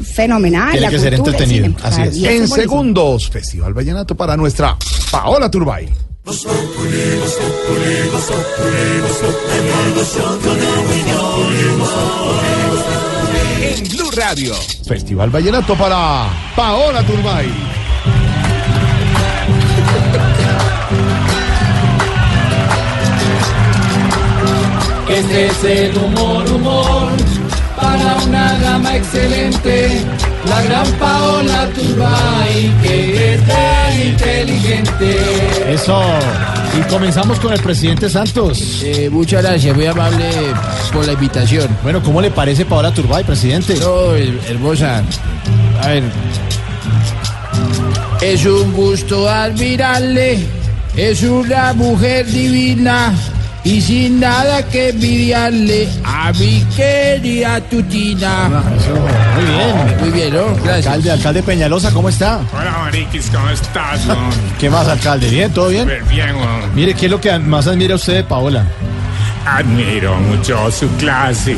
es 0.00 0.06
fenomenal. 0.08 0.70
Tiene 0.70 0.86
la 0.86 0.90
que 0.90 0.98
ser 0.98 1.14
cultura, 1.16 1.36
entretenido, 1.36 1.66
cine, 1.66 1.76
así 2.06 2.24
es. 2.24 2.30
En 2.32 2.48
segundos, 2.48 3.28
Festival 3.28 3.74
Vallenato 3.74 4.14
para 4.14 4.36
nuestra 4.38 4.76
Paola 5.10 5.33
Turbay. 5.50 5.88
En 13.60 13.88
Blue 13.88 14.10
Radio. 14.14 14.54
Festival 14.86 15.30
Vallenato 15.30 15.74
para 15.74 16.28
Paola 16.54 17.02
Turbay. 17.02 17.52
Este 25.08 25.46
es 25.46 25.64
el 25.64 25.98
humor, 25.98 26.48
humor, 26.52 27.12
una 28.26 28.58
gama 28.58 28.96
excelente. 28.96 30.02
La 30.48 30.62
gran 30.62 30.86
Paola 30.98 31.68
Turbay, 31.74 32.72
que 32.82 33.34
es 33.34 33.46
tan 33.46 34.02
inteligente. 34.02 35.72
Eso. 35.72 36.02
Y 36.78 36.82
comenzamos 36.90 37.38
con 37.38 37.52
el 37.52 37.60
presidente 37.60 38.10
Santos. 38.10 38.82
Eh, 38.82 39.08
muchas 39.10 39.42
gracias, 39.42 39.74
muy 39.76 39.86
amable 39.86 40.24
por 40.92 41.06
la 41.06 41.12
invitación. 41.12 41.68
Bueno, 41.82 42.02
¿cómo 42.02 42.20
le 42.20 42.30
parece 42.30 42.64
Paola 42.64 42.92
Turbay, 42.92 43.24
presidente? 43.24 43.74
No, 43.76 44.14
her- 44.16 44.38
hermosa. 44.48 45.02
A 45.82 45.88
ver. 45.88 46.02
Es 48.20 48.44
un 48.46 48.72
gusto 48.72 49.28
admirarle. 49.28 50.38
Es 50.96 51.22
una 51.22 51.72
mujer 51.74 52.26
divina. 52.26 53.12
Y 53.64 53.80
sin 53.80 54.20
nada 54.20 54.62
que 54.68 54.90
envidiarle 54.90 55.88
a 56.04 56.30
mi 56.32 56.62
querida 56.76 57.62
Tutina. 57.62 58.62
Muy 59.34 59.44
bien. 59.44 60.00
Muy 60.00 60.10
bien, 60.10 60.34
¿no? 60.34 60.54
Gracias. 60.62 60.86
Alcalde, 60.86 61.10
alcalde 61.10 61.42
Peñalosa, 61.42 61.90
¿cómo 61.90 62.10
está? 62.10 62.40
Hola, 62.52 62.70
Mariquis, 62.80 63.30
¿cómo 63.30 63.48
estás? 63.48 64.02
¿Qué 64.60 64.68
más, 64.68 64.86
alcalde? 64.86 65.30
¿Bien? 65.30 65.50
¿Todo 65.50 65.68
bien? 65.68 65.84
Súper 65.84 66.04
bien. 66.04 66.36
Mire, 66.74 66.94
¿qué 66.94 67.06
es 67.06 67.10
lo 67.10 67.18
que 67.20 67.38
más 67.38 67.66
admira 67.66 67.94
usted 67.94 68.16
de 68.16 68.24
Paola? 68.24 68.66
Admiro 69.46 70.16
mucho 70.16 70.70
su 70.70 70.88
clase, 70.96 71.54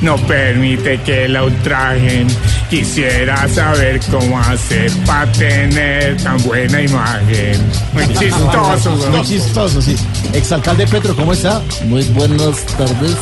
no 0.00 0.16
permite 0.16 1.00
que 1.02 1.28
la 1.28 1.44
ultrajen. 1.44 2.26
Quisiera 2.70 3.46
saber 3.48 4.00
cómo 4.10 4.38
hacer 4.40 4.90
para 5.04 5.30
tener 5.32 6.16
tan 6.22 6.42
buena 6.42 6.80
imagen. 6.80 7.60
Muy 7.92 8.06
chistoso, 8.18 9.10
Muy 9.10 9.22
chistoso, 9.22 9.82
sí. 9.82 9.96
Exalcalde 10.32 10.86
Petro, 10.86 11.14
¿cómo 11.14 11.32
está? 11.32 11.60
Muy 11.84 12.02
buenas 12.04 12.64
tardes. 12.78 13.16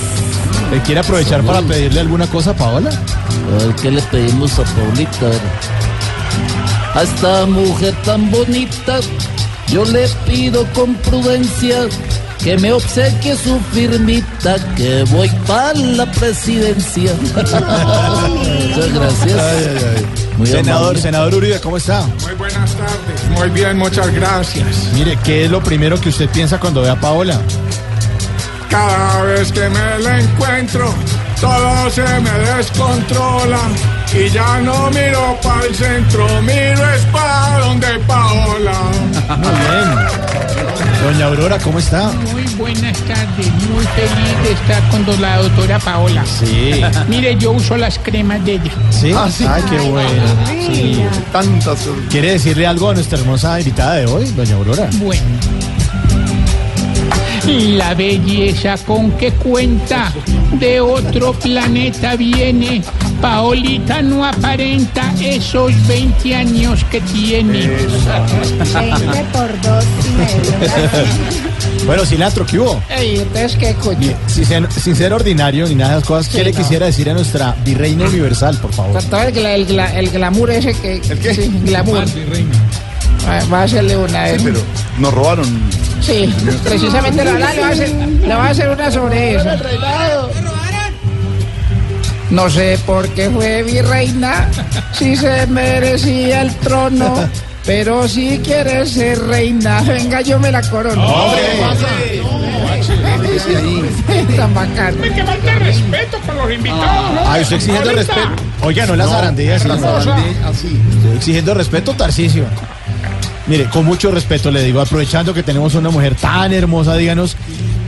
¿Le 0.70 0.80
quiere 0.82 1.00
aprovechar 1.00 1.42
para 1.42 1.60
pedirle 1.62 2.00
alguna 2.00 2.26
cosa 2.26 2.50
a 2.50 2.56
Paola? 2.56 2.90
A 2.90 3.64
ver, 3.64 3.74
¿qué 3.76 3.90
le 3.90 4.02
pedimos 4.02 4.58
a 4.58 4.64
Paulita? 4.64 5.26
A. 6.94 6.98
A 6.98 7.02
esta 7.02 7.44
mujer 7.46 7.92
tan 8.04 8.30
bonita, 8.30 9.00
yo 9.66 9.84
le 9.84 10.06
pido 10.26 10.64
con 10.72 10.94
prudencia 10.94 11.88
que 12.44 12.58
me 12.58 12.72
obsequie 12.72 13.34
su 13.36 13.58
firmita, 13.72 14.56
que 14.76 15.02
voy 15.04 15.30
para 15.46 15.72
la 15.72 16.04
presidencia. 16.12 17.10
Muchas 17.34 18.92
gracias. 18.92 19.42
Muy 20.36 20.46
senador, 20.46 20.82
amable. 20.82 21.00
senador 21.00 21.34
Uribe, 21.34 21.58
¿cómo 21.60 21.78
está? 21.78 22.02
Muy 22.02 22.34
buenas 22.34 22.74
tardes. 22.74 23.30
Muy 23.30 23.48
bien, 23.48 23.78
muchas 23.78 24.12
gracias. 24.12 24.66
Mire, 24.92 25.18
¿qué 25.24 25.46
es 25.46 25.50
lo 25.50 25.62
primero 25.62 25.98
que 25.98 26.10
usted 26.10 26.28
piensa 26.28 26.60
cuando 26.60 26.82
ve 26.82 26.90
a 26.90 27.00
Paola? 27.00 27.40
Cada 28.68 29.22
vez 29.22 29.50
que 29.50 29.66
me 29.70 29.98
la 30.00 30.20
encuentro, 30.20 30.94
todo 31.40 31.90
se 31.90 32.02
me 32.02 32.30
descontrola. 32.56 33.60
Y 34.12 34.28
ya 34.28 34.60
no 34.60 34.90
miro 34.90 35.38
para 35.42 35.64
el 35.64 35.74
centro, 35.74 36.26
miro 36.42 36.90
es 36.94 37.04
para 37.06 37.58
donde 37.60 37.98
Paola. 38.06 38.80
Muy 39.38 39.48
bien. 39.48 40.73
Doña 41.04 41.26
Aurora, 41.26 41.58
¿cómo 41.58 41.78
está? 41.78 42.10
Muy 42.32 42.44
buenas 42.56 42.96
tardes, 43.00 43.52
muy 43.68 43.84
feliz 43.84 44.42
de 44.42 44.52
estar 44.52 44.88
con 44.88 45.20
la 45.20 45.36
doctora 45.36 45.78
Paola. 45.78 46.24
Sí. 46.24 46.82
Mire, 47.08 47.36
yo 47.36 47.52
uso 47.52 47.76
las 47.76 47.98
cremas 47.98 48.42
de 48.42 48.54
ella. 48.54 48.72
¿Sí? 48.88 49.12
Ah, 49.14 49.28
sí. 49.30 49.44
Ay, 49.46 49.62
qué 49.68 49.80
bueno. 49.80 50.22
Sí. 50.66 51.04
Tantas. 51.30 51.90
¿Quiere 52.08 52.32
decirle 52.32 52.66
algo 52.66 52.88
a 52.88 52.94
nuestra 52.94 53.18
hermosa 53.18 53.60
invitada 53.60 53.96
de 53.96 54.06
hoy, 54.06 54.24
doña 54.30 54.54
Aurora? 54.54 54.88
Bueno. 54.94 55.20
La 57.46 57.92
belleza 57.92 58.78
con 58.78 59.10
que 59.12 59.32
cuenta 59.32 60.10
de 60.58 60.80
otro 60.80 61.32
planeta 61.34 62.16
viene. 62.16 62.82
Paolita 63.20 64.02
no 64.02 64.24
aparenta 64.24 65.12
esos 65.20 65.72
20 65.86 66.34
años 66.34 66.84
que 66.90 67.00
tiene. 67.00 67.68
20 67.68 69.24
por 69.32 69.60
2 69.62 69.84
y 70.06 70.10
medio. 70.18 71.86
Bueno, 71.86 72.04
cilantro, 72.04 72.44
¿qué 72.46 72.58
hubo? 72.58 72.82
Ey, 72.90 73.18
entonces, 73.18 73.56
¿qué 73.56 73.74
coño? 73.74 74.12
Sin 74.26 74.44
ser, 74.46 74.68
sin 74.72 74.96
ser 74.96 75.12
ordinario 75.12 75.66
ni 75.66 75.74
nada 75.74 75.92
de 75.92 75.98
esas 75.98 76.08
cosas, 76.08 76.28
¿qué 76.32 76.38
Sí, 76.38 76.44
le 76.44 76.52
no. 76.52 76.58
quisiera 76.58 76.86
decir 76.86 77.10
a 77.10 77.14
nuestra 77.14 77.54
virreina 77.64 78.04
universal, 78.06 78.56
por 78.58 78.72
favor? 78.72 79.02
Todo 79.04 79.22
el, 79.22 79.34
gla- 79.34 79.54
el, 79.54 79.66
gla- 79.66 79.94
el 79.94 80.10
glamour 80.10 80.50
ese 80.50 80.72
que... 80.74 80.96
¿El 80.96 81.18
qué? 81.18 81.34
Sí, 81.34 81.50
glamour. 81.64 82.04
Va- 83.28 83.44
Va 83.52 83.60
a 83.60 83.62
hacerle 83.64 83.96
una... 83.96 84.28
Sí, 84.28 84.36
pero 84.44 84.60
nos 84.98 85.14
robaron. 85.14 85.46
Sí, 86.00 86.32
precisamente 86.62 87.24
la, 87.24 87.32
la- 87.38 87.52
le, 87.54 87.60
va 87.60 87.68
a 87.68 87.70
hacer, 87.70 87.88
le 87.90 88.34
va 88.34 88.46
a 88.46 88.50
hacer 88.50 88.68
una 88.68 88.90
sobre 88.90 89.36
eso. 89.36 89.48
No 92.34 92.50
sé 92.50 92.76
por 92.84 93.08
qué 93.10 93.30
fue 93.30 93.62
virreina, 93.62 94.48
si 94.92 95.14
se 95.14 95.46
merecía 95.46 96.42
el 96.42 96.52
trono, 96.56 97.28
pero 97.64 98.08
si 98.08 98.38
quiere 98.38 98.84
ser 98.86 99.20
reina, 99.20 99.80
venga, 99.82 100.20
yo 100.20 100.40
me 100.40 100.50
la 100.50 100.60
corono. 100.68 101.06
Tan 104.36 104.52
bacano. 104.52 105.04
Hay 105.04 105.10
que 105.10 105.22
falta 105.24 105.54
respeto 105.60 106.18
con 106.26 106.36
los 106.36 106.52
invitados. 106.52 107.14
¿no? 107.14 107.30
Ay, 107.30 107.42
usted 107.42 107.56
exigiendo 107.56 107.92
respeto. 107.92 108.28
Oiga, 108.62 108.86
no 108.86 108.96
las 108.96 109.10
zarandillas, 109.10 109.62
sí, 109.62 109.70
otra 109.70 109.80
no, 109.80 109.94
cosa. 109.94 110.18
Estoy 110.50 111.16
Exigiendo 111.16 111.54
respeto, 111.54 111.94
Tarcisio. 111.94 112.46
Mire, 113.46 113.66
con 113.66 113.84
mucho 113.84 114.10
respeto 114.10 114.50
le 114.50 114.60
digo, 114.64 114.80
aprovechando 114.80 115.32
que 115.32 115.44
tenemos 115.44 115.76
una 115.76 115.90
mujer 115.90 116.16
tan 116.16 116.52
hermosa, 116.52 116.96
díganos, 116.96 117.36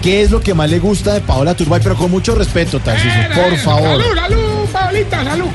¿qué 0.06 0.22
es 0.22 0.30
lo 0.30 0.40
que 0.40 0.54
más 0.54 0.70
le 0.70 0.78
gusta 0.78 1.14
de 1.14 1.20
Paola 1.20 1.56
Turbay? 1.56 1.80
Pero 1.82 1.96
con 1.96 2.12
mucho 2.12 2.36
respeto, 2.36 2.78
Tarcisio, 2.78 3.10
Eh, 3.10 3.28
por 3.34 3.52
eh, 3.52 3.58
favor. 3.58 4.00
Salud, 4.00 4.14
salud, 4.14 4.68
Paolita, 4.72 5.24
salud. 5.24 5.48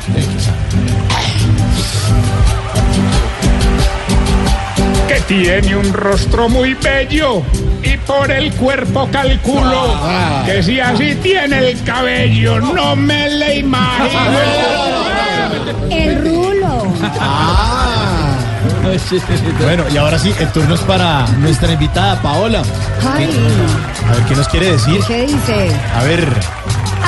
Que 5.07 5.21
tiene 5.21 5.75
un 5.77 5.93
rostro 5.93 6.49
muy 6.49 6.73
bello 6.73 7.43
y 7.81 7.95
por 8.05 8.29
el 8.29 8.51
cuerpo 8.55 9.07
calculo 9.09 9.95
Ah. 10.03 10.43
que 10.45 10.61
si 10.63 10.81
así 10.81 11.15
tiene 11.15 11.69
el 11.69 11.81
cabello 11.83 12.59
no 12.59 12.95
me 12.97 13.29
le 13.29 13.59
imagino. 13.59 14.19
El 15.89 16.21
rulo. 16.23 16.93
Ah. 17.19 17.90
Bueno, 19.61 19.83
y 19.93 19.97
ahora 19.97 20.17
sí, 20.17 20.33
el 20.39 20.47
turno 20.51 20.75
es 20.75 20.81
para 20.81 21.27
nuestra 21.39 21.71
invitada 21.71 22.21
Paola. 22.21 22.63
Ay, 23.13 23.29
A 24.09 24.15
ver, 24.15 24.23
¿qué 24.25 24.35
nos 24.35 24.47
quiere 24.47 24.71
decir? 24.71 24.99
¿qué 25.07 25.27
dice? 25.27 25.71
A 25.95 26.03
ver, 26.03 26.27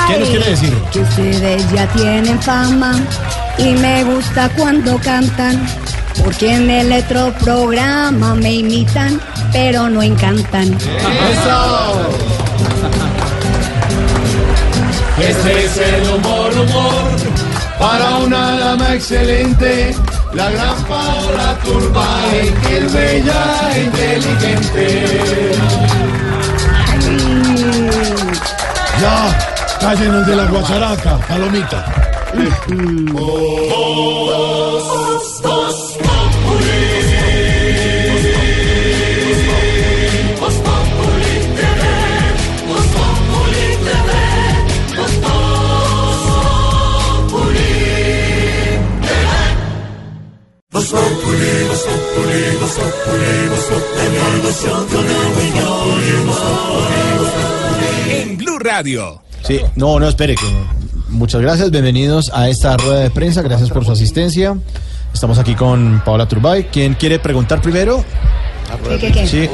¿qué 0.08 0.20
nos 0.20 0.30
quiere 0.30 0.50
decir? 0.50 0.74
Que 0.92 1.00
ustedes 1.00 1.72
ya 1.72 1.88
tienen 1.88 2.42
fama 2.42 2.96
y 3.58 3.74
me 3.74 4.04
gusta 4.04 4.50
cuando 4.50 4.98
cantan. 5.00 5.66
Porque 6.24 6.54
en 6.54 6.70
el 6.70 6.92
otro 6.94 7.34
programa 7.44 8.36
me 8.36 8.54
imitan, 8.54 9.20
pero 9.52 9.90
no 9.90 10.02
encantan. 10.04 10.78
Este 15.20 15.66
es 15.66 15.78
el 15.78 16.10
humor, 16.10 16.52
humor, 16.54 16.94
para 17.80 18.18
una 18.18 18.60
dama 18.60 18.94
excelente, 18.94 19.96
la 20.34 20.50
gran 20.50 20.84
Paola 20.86 21.58
Turbay, 21.64 22.54
que 22.62 22.78
es 22.78 22.94
bella 22.94 23.72
e 23.76 23.84
inteligente. 23.84 24.86
Ya, 29.02 29.78
cállenos 29.80 30.28
de 30.28 30.36
la 30.36 30.46
guacharaca, 30.46 31.18
palomita. 31.28 31.86
En 58.10 58.38
Blue 58.38 58.58
Radio. 58.58 59.22
Sí, 59.44 59.62
no, 59.76 60.00
no, 60.00 60.08
espere. 60.08 60.34
Que... 60.34 60.46
Muchas 61.10 61.42
gracias, 61.42 61.70
bienvenidos 61.70 62.32
a 62.34 62.50
esta 62.50 62.76
rueda 62.78 63.02
de 63.02 63.12
prensa, 63.12 63.44
gracias 63.44 63.70
por 63.70 63.86
su 63.86 63.92
asistencia. 63.92 64.58
Estamos 65.14 65.38
aquí 65.38 65.54
con 65.54 66.02
Paola 66.04 66.28
Turbay. 66.28 66.64
¿Quién 66.72 66.96
quiere 66.96 67.20
preguntar 67.20 67.62
primero? 67.62 68.04
¿Qué, 68.90 68.98
qué, 68.98 69.12
qué? 69.12 69.28
Sí. 69.28 69.50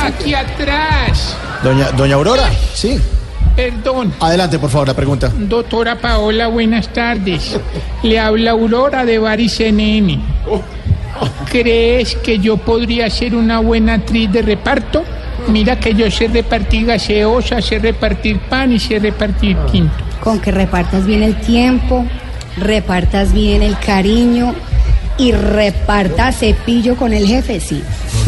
Aquí 0.00 0.32
atrás. 0.32 1.36
doña, 1.64 1.90
doña 1.90 2.14
Aurora, 2.14 2.48
sí. 2.72 3.00
Perdón. 3.56 4.12
Adelante, 4.20 4.58
por 4.58 4.70
favor, 4.70 4.88
la 4.88 4.94
pregunta. 4.94 5.30
Doctora 5.34 5.96
Paola, 5.98 6.48
buenas 6.48 6.88
tardes. 6.88 7.58
Le 8.02 8.18
habla 8.18 8.52
Aurora 8.52 9.04
de 9.04 9.18
Baris 9.18 9.60
NN. 9.60 10.20
¿Crees 11.50 12.16
que 12.16 12.38
yo 12.38 12.56
podría 12.56 13.10
ser 13.10 13.34
una 13.34 13.60
buena 13.60 13.94
actriz 13.94 14.32
de 14.32 14.42
reparto? 14.42 15.04
Mira 15.48 15.78
que 15.78 15.94
yo 15.94 16.10
sé 16.10 16.28
repartir 16.28 16.86
gaseosa, 16.86 17.60
sé 17.60 17.78
repartir 17.78 18.38
pan 18.40 18.72
y 18.72 18.78
sé 18.78 18.98
repartir 18.98 19.56
quinto. 19.70 19.94
Con 20.22 20.40
que 20.40 20.50
repartas 20.50 21.04
bien 21.04 21.22
el 21.22 21.36
tiempo, 21.40 22.06
repartas 22.56 23.32
bien 23.32 23.62
el 23.62 23.78
cariño 23.78 24.54
y 25.18 25.32
repartas 25.32 26.38
cepillo 26.38 26.96
con 26.96 27.12
el 27.12 27.26
jefe, 27.26 27.60
sí. 27.60 27.82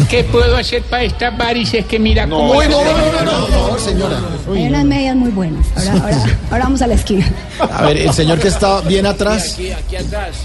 ¿Qué 0.09 0.23
puedo 0.23 0.55
hacer 0.57 0.83
para 0.83 1.03
estas 1.03 1.37
varices 1.37 1.85
que 1.85 1.97
mira 1.99 2.27
cómo... 2.27 2.57
Uy, 2.57 2.65
las 2.65 2.69
no, 2.69 2.83
no, 2.83 2.91
no, 2.91 3.23
no, 3.23 3.47
no, 3.47 3.71
no, 3.71 3.79
señora. 3.79 4.19
Uy, 4.47 4.57
Hay 4.59 4.63
no. 4.65 4.69
unas 4.69 4.85
medias 4.85 5.15
muy 5.15 5.31
buenas. 5.31 5.65
Ahora, 5.75 5.91
ahora, 5.93 6.23
ahora 6.51 6.63
vamos 6.65 6.81
a 6.81 6.87
la 6.87 6.93
esquina. 6.95 7.25
A 7.59 7.83
ver, 7.87 7.97
el 7.97 8.13
señor 8.13 8.39
que 8.39 8.49
está 8.49 8.81
bien 8.81 9.05
atrás. 9.05 9.57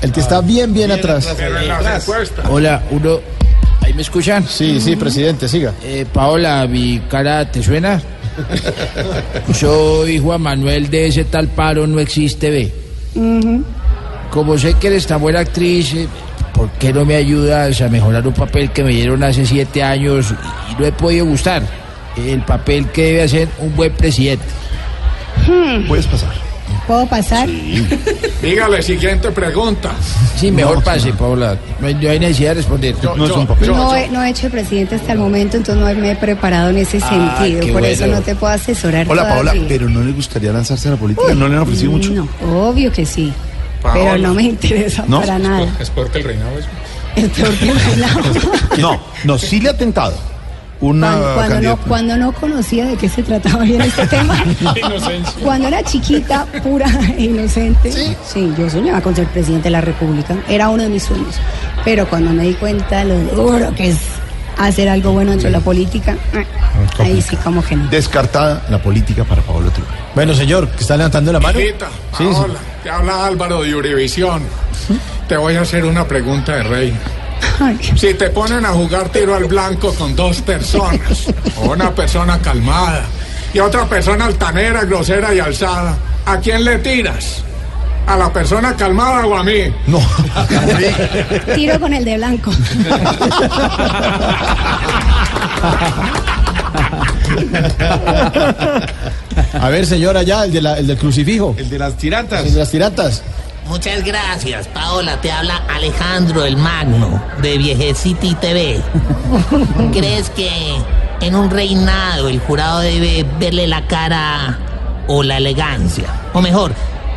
El 0.03 0.13
que 0.13 0.21
está 0.21 0.41
bien, 0.41 0.73
bien 0.73 0.91
atrás. 0.91 1.29
Hola, 2.49 2.83
uno. 2.91 3.21
¿Ahí 3.83 3.95
me 3.95 4.03
escuchan? 4.03 4.47
Sí, 4.47 4.81
sí, 4.81 4.95
presidente, 4.97 5.49
siga. 5.49 5.73
Eh, 5.83 6.07
Paola, 6.13 6.67
mi 6.67 7.01
cara, 7.09 7.51
¿te 7.51 7.63
suena? 7.63 8.01
Soy 9.55 10.19
Juan 10.19 10.41
Manuel 10.41 10.89
de 10.91 11.07
ese 11.09 11.25
tal 11.25 11.49
paro 11.49 11.87
no 11.87 11.99
existe, 12.01 12.51
ve. 12.51 12.73
Como 14.31 14.57
sé 14.59 14.75
que 14.75 14.87
eres 14.89 15.07
tan 15.07 15.21
buena 15.21 15.41
actriz, 15.41 15.93
eh, 15.95 16.07
¿por 16.61 16.71
qué 16.73 16.93
no 16.93 17.07
me 17.07 17.17
ayudas 17.17 17.81
a 17.81 17.89
mejorar 17.89 18.27
un 18.27 18.35
papel 18.35 18.71
que 18.71 18.85
me 18.85 18.91
dieron 18.91 19.23
hace 19.25 19.47
siete 19.47 19.83
años 19.83 20.35
y 20.71 20.79
no 20.79 20.87
he 20.87 20.93
podido 20.93 21.25
gustar? 21.25 21.63
El 22.19 22.43
papel 22.43 22.87
que 22.89 23.03
debe 23.05 23.23
hacer 23.23 23.49
un 23.61 23.75
buen 23.75 23.91
presidente. 23.93 24.45
Hmm. 25.47 25.89
Puedes 25.89 26.07
pasar. 26.07 26.29
¿Puedo 26.87 27.07
pasar? 27.07 27.49
Dígale, 28.43 28.83
siguiente 28.83 29.31
pregunta. 29.31 29.93
Sí, 30.37 30.51
mejor 30.51 30.83
pase, 30.83 31.15
Paola. 31.15 31.57
No 31.81 31.87
hay, 31.87 31.95
no 31.95 32.11
hay 32.11 32.19
necesidad 32.19 32.51
de 32.51 32.55
responder. 32.57 32.95
No 33.17 33.25
es 33.25 33.31
un 33.31 33.47
papel. 33.47 33.69
No 33.69 33.97
he, 33.97 34.09
no 34.09 34.23
he 34.23 34.29
hecho 34.29 34.51
presidente 34.51 34.97
hasta 34.97 35.13
el 35.13 35.19
momento, 35.19 35.57
entonces 35.57 35.83
no 35.83 36.01
me 36.03 36.11
he 36.11 36.17
preparado 36.17 36.69
en 36.69 36.77
ese 36.77 36.99
Ah, 37.03 37.39
sentido. 37.39 37.73
Por 37.73 37.87
eso 37.87 38.07
no 38.07 38.21
te 38.21 38.35
puedo 38.35 38.53
asesorar. 38.53 39.07
Hola, 39.09 39.23
Paola, 39.23 39.53
todavía. 39.53 39.65
pero 39.67 39.89
¿no 39.89 40.03
le 40.03 40.13
gustaría 40.13 40.53
lanzarse 40.53 40.89
a 40.89 40.91
la 40.91 40.97
política? 40.99 41.35
¿No 41.35 41.49
le 41.49 41.55
han 41.55 41.63
ofrecido 41.63 41.93
mucho? 41.93 42.13
No, 42.13 42.29
obvio 42.69 42.93
que 42.93 43.07
sí. 43.07 43.33
Paola. 43.83 44.01
Pero 44.01 44.19
no 44.19 44.35
me 44.35 44.43
interesa 44.43 45.05
¿No? 45.07 45.21
para 45.21 45.39
nada. 45.39 45.67
Es 45.79 45.91
porque 45.91 46.19
el 46.19 46.25
reinado 46.25 46.59
es... 46.59 46.67
Es 47.17 47.29
peor 47.31 47.55
que 47.55 47.71
el 47.71 47.81
reinado. 47.81 48.21
No, 48.79 49.01
no, 49.25 49.39
sí 49.39 49.61
le 49.61 49.71
ha 49.71 49.77
tentado. 49.77 50.15
Una 50.81 51.09
Cuando, 51.11 51.35
cuando 51.35 51.61
no, 51.61 51.77
cuando 51.77 52.17
no 52.17 52.33
conocía 52.33 52.87
de 52.87 52.97
qué 52.97 53.07
se 53.07 53.23
trataba 53.23 53.65
bien 53.65 53.83
este 53.83 54.07
tema. 54.07 54.43
Cuando 55.43 55.69
era 55.69 55.83
chiquita, 55.83 56.47
pura 56.63 56.89
e 57.19 57.25
inocente. 57.25 57.93
¿Sí? 57.93 58.51
yo 58.57 58.71
soñaba 58.71 59.03
con 59.03 59.15
ser 59.15 59.27
presidente 59.27 59.65
de 59.65 59.73
la 59.73 59.83
República. 59.83 60.39
Era 60.49 60.71
uno 60.71 60.85
de 60.85 60.89
mis 60.89 61.03
sueños. 61.03 61.35
Pero 61.85 62.09
cuando 62.09 62.31
me 62.31 62.45
di 62.45 62.55
cuenta 62.55 63.05
lo 63.05 63.19
duro 63.25 63.75
que 63.75 63.91
es 63.91 63.99
hacer 64.67 64.89
algo 64.89 65.13
bueno 65.13 65.31
dentro 65.31 65.49
de 65.49 65.53
la 65.53 65.61
política, 65.61 66.17
eh, 66.33 66.45
ahí 66.99 67.23
sí 67.23 67.37
como 67.37 67.65
que 67.65 67.77
no. 67.77 67.89
Descartada 67.89 68.63
la 68.69 68.83
política 68.83 69.25
para 69.25 69.43
Pablo 69.43 69.71
Turbay. 69.71 69.99
Bueno, 70.15 70.35
señor, 70.35 70.69
que 70.69 70.81
está 70.83 70.97
levantando 70.97 71.33
la 71.33 71.41
mano. 71.41 71.59
Hijita, 71.61 71.89
Sí, 72.17 72.25
sí. 72.25 72.33
Paola, 72.33 72.59
te 72.83 72.91
habla 72.91 73.27
Álvaro 73.27 73.63
de 73.63 73.75
Urivisión. 73.75 74.43
Te 75.29 75.37
voy 75.37 75.57
a 75.57 75.63
hacer 75.63 75.85
una 75.85 76.07
pregunta 76.07 76.57
de 76.57 76.63
rey. 76.65 76.99
Ay, 77.61 77.79
Si 77.97 78.15
te 78.15 78.31
ponen 78.31 78.65
a 78.67 78.71
jugar 78.71 79.09
tiro 79.11 79.35
al 79.35 79.45
blanco 79.45 79.95
con 79.95 80.15
dos 80.17 80.41
personas, 80.43 81.27
o 81.57 81.71
una 81.71 81.91
persona 81.95 82.39
calmada 82.41 83.05
y 83.55 83.59
otra 83.61 83.87
persona 83.87 84.27
altanera, 84.27 84.85
grosera 84.85 85.35
y 85.35 85.41
alzada, 85.41 85.97
¿a 86.27 86.39
quién 86.39 86.65
le 86.65 86.79
tiras? 86.79 87.45
¿A 88.07 88.17
la 88.17 88.33
persona 88.33 88.75
calmada 88.75 89.25
o 89.27 89.37
a 89.37 89.45
mí? 89.45 89.73
No. 89.87 90.01
tiro 91.55 91.79
con 91.79 91.93
el 91.95 92.05
de 92.05 92.17
blanco. 92.17 92.51
A 99.61 99.69
ver, 99.69 99.87
señora, 99.87 100.23
ya, 100.23 100.45
el, 100.45 100.53
de 100.53 100.63
la- 100.63 100.79
el 100.79 100.87
del 100.87 100.97
crucifijo. 100.97 101.55
El 101.59 101.69
de 101.71 101.79
las 101.79 101.97
tirantas. 101.97 102.45
El 102.47 102.53
de 102.55 102.59
las 102.59 102.71
tirantas. 102.71 103.23
Muchas 103.69 104.03
gracias, 104.05 104.67
Paola. 104.69 105.21
Te 105.21 105.31
habla 105.31 105.63
Alejandro 105.75 106.45
el 106.45 106.57
Magno 106.57 107.23
de 107.41 107.57
Viejecity 107.59 108.35
TV. 108.35 108.81
¿Crees 109.93 110.31
que 110.31 110.51
en 111.21 111.35
un 111.37 111.51
reinado 111.51 112.29
el 112.29 112.41
jurado 112.41 112.81
debe 112.81 113.25
verle 113.39 113.67
la 113.69 113.87
cara 113.87 114.59
o 115.07 115.23
la 115.23 115.37
elegancia? 115.37 116.07
O 116.33 116.41
mejor, 116.41 116.73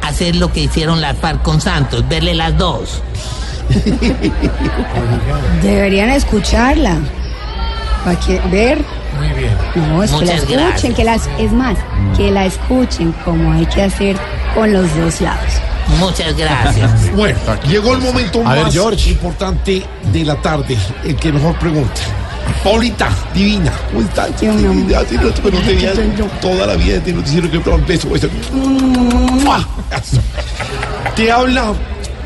hacer 0.07 0.35
lo 0.35 0.51
que 0.51 0.61
hicieron 0.61 1.01
las 1.01 1.17
FARC 1.17 1.41
con 1.41 1.61
Santos, 1.61 2.07
verle 2.07 2.33
las 2.33 2.57
dos. 2.57 3.01
Deberían 5.61 6.09
escucharla. 6.09 6.97
Para 8.03 8.19
que 8.19 8.39
ver. 8.51 8.83
Muy 9.17 9.29
bien. 9.29 9.53
No, 9.75 10.03
es 10.03 10.11
que 10.11 10.25
la 10.25 10.33
escuchen, 10.33 10.59
gracias. 10.59 10.95
que 10.95 11.03
las, 11.03 11.29
es 11.37 11.51
más, 11.51 11.77
que 12.17 12.31
la 12.31 12.45
escuchen 12.45 13.13
como 13.23 13.53
hay 13.53 13.65
que 13.67 13.83
hacer 13.83 14.17
con 14.53 14.73
los 14.73 14.93
dos 14.95 15.21
lados. 15.21 15.61
Muchas 15.99 16.35
gracias. 16.35 17.11
Bueno, 17.15 17.37
llegó 17.67 17.93
el 17.93 18.01
momento 18.01 18.41
A 18.45 18.53
ver, 18.55 18.63
más 18.65 18.73
George. 18.73 19.11
importante 19.11 19.83
de 20.11 20.25
la 20.25 20.35
tarde. 20.41 20.77
El 21.03 21.15
que 21.15 21.31
mejor 21.31 21.57
pregunta. 21.59 22.01
Paulita, 22.63 23.09
divina. 23.33 23.71
¿Cómo 23.91 24.01
estás? 24.01 24.29
Yo 24.41 24.51
no. 24.53 24.87
Tenía 25.65 25.93
toda 26.41 26.67
la 26.67 26.75
vida 26.75 26.99
de 26.99 27.13
noticiero 27.13 27.49
que 27.49 27.57
un 27.57 27.85
beso. 27.85 28.09
beso. 28.09 28.27
¡Mua! 28.51 29.65
Te 31.15 31.31
habla 31.31 31.73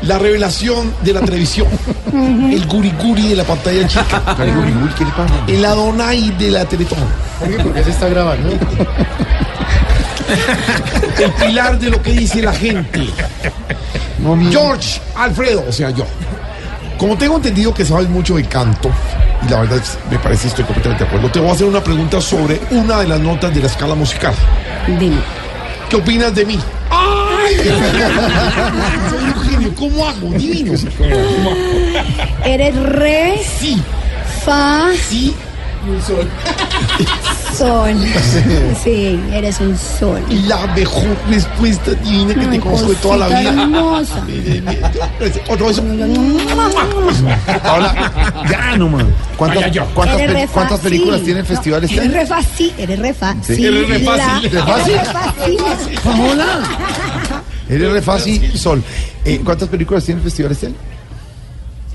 la 0.02 0.18
revelación 0.18 0.92
de 1.02 1.12
la 1.12 1.20
televisión. 1.20 1.66
El 2.12 2.66
guriguri 2.66 3.28
de 3.28 3.36
la 3.36 3.44
pantalla 3.44 3.86
chica. 3.86 4.36
El 4.42 4.54
guriguri, 4.54 4.92
¿qué 4.94 5.04
le 5.04 5.10
pasa? 5.10 5.34
El 5.46 5.64
Adonai 5.64 6.30
de 6.38 6.50
la 6.50 6.64
Teletón. 6.64 6.98
¿Por 7.38 7.74
qué 7.74 7.84
se 7.84 7.90
está 7.90 8.08
grabando? 8.08 8.50
El 11.18 11.32
pilar 11.32 11.78
de 11.78 11.90
lo 11.90 12.02
que 12.02 12.12
dice 12.12 12.42
la 12.42 12.52
gente. 12.52 13.08
George 14.50 15.00
Alfredo, 15.16 15.64
o 15.68 15.72
sea, 15.72 15.90
yo. 15.90 16.04
Como 16.98 17.16
tengo 17.16 17.36
entendido 17.36 17.72
que 17.72 17.84
sabes 17.84 18.08
mucho 18.08 18.34
de 18.36 18.44
canto, 18.44 18.90
y 19.46 19.50
la 19.50 19.60
verdad 19.60 19.78
es- 19.78 19.96
me 20.10 20.18
parece 20.18 20.48
estoy 20.48 20.64
completamente 20.64 21.04
de 21.04 21.08
acuerdo, 21.08 21.30
te 21.30 21.38
voy 21.38 21.48
a 21.50 21.52
hacer 21.52 21.66
una 21.66 21.82
pregunta 21.82 22.20
sobre 22.20 22.60
una 22.70 22.98
de 23.00 23.06
las 23.08 23.20
notas 23.20 23.54
de 23.54 23.60
la 23.60 23.66
escala 23.68 23.94
musical. 23.94 24.34
Dime. 24.98 25.16
¿Qué 25.88 25.96
opinas 25.96 26.34
de 26.34 26.44
mí? 26.44 26.58
¡Ay! 26.90 27.54
Soy 29.10 29.24
un 29.24 29.40
genio, 29.42 29.74
¿cómo 29.76 30.06
hago? 30.08 30.30
Divino. 30.32 30.72
Eres 32.44 32.76
re. 32.76 33.40
Sí. 33.58 33.80
Fa. 34.44 34.88
Sí. 35.08 35.34
Sol. 36.06 36.28
Sí, 38.84 39.20
eres 39.32 39.60
un 39.60 39.76
sol. 39.76 40.22
La 40.46 40.66
mejor 40.68 41.16
respuesta 41.28 41.92
divina 41.92 42.34
que 42.34 42.46
te 42.46 42.60
conozco 42.60 42.88
de 42.90 42.94
toda 42.96 43.16
la 43.16 43.28
vida. 43.28 43.50
hermosa. 43.62 44.22
Otro 45.48 45.66
beso. 45.66 45.82
Ahora, 47.64 48.44
ya 48.50 48.76
nomás. 48.76 49.04
¿Cuántas, 49.36 49.64
cuántas, 49.94 50.80
pe- 50.80 50.88
películas 50.88 51.22
tiene 51.22 51.40
el 51.40 51.46
festival 51.46 51.84
este 51.84 51.96
Eres 51.96 52.08
año? 52.08 52.18
re 52.20 52.26
fácil, 52.26 52.72
eres 52.78 52.98
re 52.98 53.14
fácil. 53.14 53.56
Sí. 53.56 53.64
Eres 53.66 53.88
re 53.88 53.98
fácil. 54.00 54.52
La- 54.54 54.64
¿Re 54.64 54.72
fácil? 54.72 54.92
Eres 54.94 55.06
re 55.06 55.12
fácil. 55.12 55.98
Paola. 56.04 56.46
Eres 57.68 57.92
re 57.92 58.02
fácil, 58.02 58.58
Sol. 58.58 58.82
Eh, 59.24 59.40
¿Cuántas 59.44 59.68
películas 59.68 60.04
tiene 60.04 60.20
el 60.20 60.24
festival 60.24 60.52
este 60.52 60.66
año? 60.68 60.76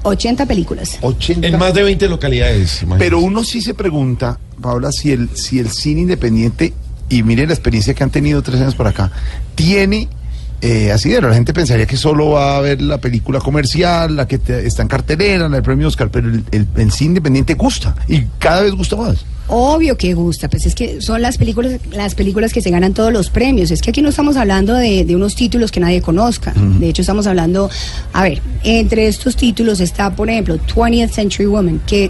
80 0.03 0.45
películas. 0.45 0.97
80. 1.01 1.47
En 1.47 1.57
más 1.57 1.73
de 1.73 1.84
20 1.84 2.07
localidades. 2.09 2.84
imagínate. 2.84 3.03
Pero 3.03 3.19
uno 3.19 3.43
sí 3.43 3.61
se 3.61 3.73
pregunta, 3.73 4.39
Paola, 4.61 4.91
si 4.91 5.11
el, 5.11 5.30
si 5.35 5.59
el 5.59 5.69
cine 5.71 6.01
independiente, 6.01 6.73
y 7.09 7.23
mire 7.23 7.45
la 7.45 7.53
experiencia 7.53 7.93
que 7.93 8.03
han 8.03 8.11
tenido 8.11 8.41
tres 8.41 8.61
años 8.61 8.75
por 8.75 8.88
acá, 8.88 9.11
tiene 9.55 10.07
eh, 10.64 10.91
asidero. 10.91 11.27
La 11.30 11.35
gente 11.35 11.53
pensaría 11.53 11.85
que 11.85 11.98
solo 11.98 12.31
va 12.31 12.57
a 12.57 12.61
ver 12.61 12.81
la 12.81 12.98
película 12.98 13.40
comercial, 13.40 14.15
la 14.15 14.27
que 14.27 14.38
te- 14.40 14.65
está 14.65 14.81
en 14.81 14.88
cartelera, 14.88 15.48
la 15.49 15.56
del 15.57 15.64
premio 15.64 15.88
Oscar, 15.88 16.10
pero 16.10 16.30
el, 16.30 16.44
el- 16.52 16.68
el 16.76 16.91
cine 16.91 17.10
independiente 17.10 17.53
gusta, 17.53 17.95
y 18.07 18.22
cada 18.40 18.61
vez 18.64 18.72
gusta 18.73 18.95
más. 18.95 19.26
Obvio 19.49 19.98
que 19.98 20.14
gusta, 20.14 20.49
pues 20.49 20.65
es 20.65 20.73
que 20.73 21.02
son 21.02 21.22
las 21.22 21.38
películas, 21.38 21.73
las 21.91 22.15
películas 22.15 22.53
que 22.53 22.61
se 22.61 22.69
ganan 22.72 22.94
todos 22.94 23.11
los 23.11 23.30
premios. 23.30 23.72
Es 23.72 23.81
que 23.81 23.90
aquí 23.90 24.02
no 24.02 24.07
estamos 24.10 24.38
hablando 24.38 24.73
de, 24.73 25.03
de 25.03 25.15
unos 25.18 25.35
títulos 25.35 25.69
que 25.69 25.81
nadie 25.81 26.02
conozca. 26.02 26.53
De 26.56 26.88
hecho, 26.88 27.02
estamos 27.02 27.27
hablando, 27.27 27.69
a 28.14 28.23
ver, 28.23 28.41
entre 28.64 29.06
estos 29.07 29.35
títulos 29.35 29.81
está, 29.81 30.15
por 30.15 30.30
ejemplo, 30.30 30.57
20th 30.73 31.10
Century 31.10 31.45
Woman, 31.45 31.81
que 31.85 32.10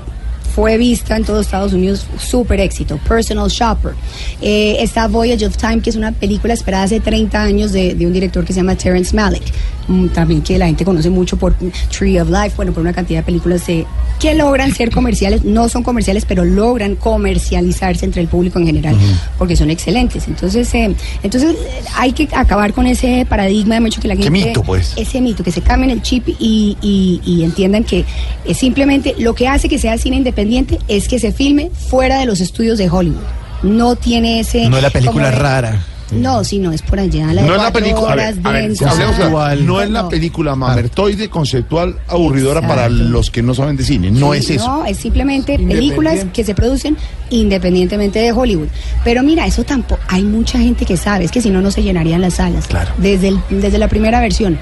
fue 0.56 0.78
vista 0.78 1.16
en 1.18 1.24
todos 1.24 1.46
Estados 1.46 1.74
Unidos, 1.74 2.06
súper 2.20 2.60
éxito. 2.60 2.98
Personal 3.08 3.50
Shopper. 3.50 3.94
Eh, 4.42 4.78
está 4.80 5.08
Voyage 5.08 5.46
of 5.48 5.58
Time, 5.58 5.80
que 5.82 5.90
es 5.90 5.96
una 5.96 6.12
película 6.12 6.54
esperada 6.54 6.84
hace 6.84 7.00
30 7.00 7.42
años 7.42 7.72
de, 7.72 7.96
de 7.96 8.06
un 8.06 8.14
director 8.14 8.46
que 8.46 8.54
se 8.54 8.60
llama 8.60 8.76
Terrence 8.76 9.16
Malick. 9.16 9.44
Mm, 9.88 10.08
también 10.10 10.42
que 10.42 10.58
la 10.58 10.68
gente 10.68 10.86
conoce 10.86 11.10
mucho 11.10 11.36
por 11.38 11.56
Tree 11.98 12.18
of 12.20 12.30
Life, 12.30 12.54
bueno, 12.56 12.72
por 12.72 12.82
una 12.82 12.94
cantidad 12.94 13.20
de 13.20 13.24
películas 13.24 13.66
de- 13.68 13.86
que 14.20 14.34
logran 14.36 14.74
ser 14.74 14.92
comerciales, 14.92 15.44
no 15.44 15.68
son 15.68 15.84
comerciales, 15.84 16.24
pero 16.26 16.46
logran 16.46 16.96
comercializarse 16.96 18.06
entre 18.06 18.22
el 18.22 18.28
público 18.30 18.60
en 18.60 18.66
general, 18.68 18.96
porque 19.38 19.56
son 19.58 19.70
excelentes. 19.72 20.28
Entonces, 20.28 20.74
eh, 20.76 20.96
entonces 21.24 21.56
eh, 21.56 21.82
hay 21.98 22.14
que 22.14 22.30
acabar 22.32 22.74
con 22.74 22.88
ese 22.88 23.26
paradigma 23.28 23.76
de 23.76 23.82
mucho 23.82 24.00
que 24.00 24.08
la 24.08 24.16
¿Qué 24.16 24.24
gente... 24.24 24.46
mito, 24.48 24.64
pues? 24.64 24.94
Ese 24.96 25.20
mito, 25.20 25.44
que 25.44 25.52
se 25.52 25.62
cambien 25.62 25.90
el 25.92 26.02
chip 26.02 26.30
y, 26.40 26.78
y- 26.82 27.20
y 27.26 27.44
entiendan 27.44 27.84
que 27.84 28.06
es 28.46 28.58
simplemente 28.58 29.16
lo 29.18 29.34
que 29.36 29.48
hace 29.50 29.68
que 29.68 29.78
sea 29.80 29.98
cine 29.98 30.16
independiente 30.18 30.43
es 30.88 31.08
que 31.08 31.20
se 31.20 31.32
filme 31.32 31.72
fuera 31.90 32.20
de 32.20 32.26
los 32.26 32.40
estudios 32.42 32.78
de 32.78 32.90
Hollywood. 32.90 33.22
No 33.64 33.96
tiene 33.96 34.40
ese... 34.42 34.70
No 34.70 34.78
es 34.78 34.84
la 34.84 34.90
película 34.90 35.30
como 35.32 35.42
rara. 35.42 35.84
No, 36.12 36.44
sí, 36.44 36.60
no, 36.60 36.72
es 36.72 36.82
por 36.84 37.00
allá. 37.00 37.34
La 37.34 37.42
no 37.42 37.56
es 37.56 37.62
la 37.62 37.72
película, 37.74 38.12
a 38.12 38.16
ver, 38.16 38.36
ver, 38.36 38.74
claro, 38.78 39.56
no 39.58 39.82
es 39.82 39.90
la 39.90 40.08
película 40.10 40.56
mamertoide, 40.56 41.28
conceptual, 41.30 41.98
aburridora 42.08 42.62
para 42.68 42.88
los 42.90 43.32
que 43.32 43.42
no 43.42 43.56
saben 43.56 43.76
de 43.78 43.84
cine. 43.84 44.12
No 44.12 44.34
Sí, 44.34 44.40
es 44.40 44.50
eso. 44.52 44.68
No, 44.68 44.86
es 44.86 44.98
simplemente 44.98 45.58
películas 45.58 46.26
que 46.32 46.44
se 46.44 46.54
producen 46.54 46.98
independientemente 47.32 48.20
de 48.20 48.32
Hollywood. 48.32 48.68
Pero 49.04 49.24
mira, 49.24 49.46
eso 49.48 49.64
tampoco. 49.64 50.02
Hay 50.08 50.24
mucha 50.24 50.60
gente 50.60 50.86
que 50.86 50.98
sabe, 50.98 51.26
es 51.26 51.32
que 51.32 51.42
si 51.42 51.50
no, 51.50 51.62
no 51.62 51.72
se 51.72 51.82
llenarían 51.82 52.22
las 52.22 52.36
salas. 52.36 52.68
Claro. 52.68 52.92
Desde, 52.98 53.30
el- 53.30 53.40
desde 53.50 53.78
la 53.78 53.88
primera 53.88 54.20
versión, 54.20 54.60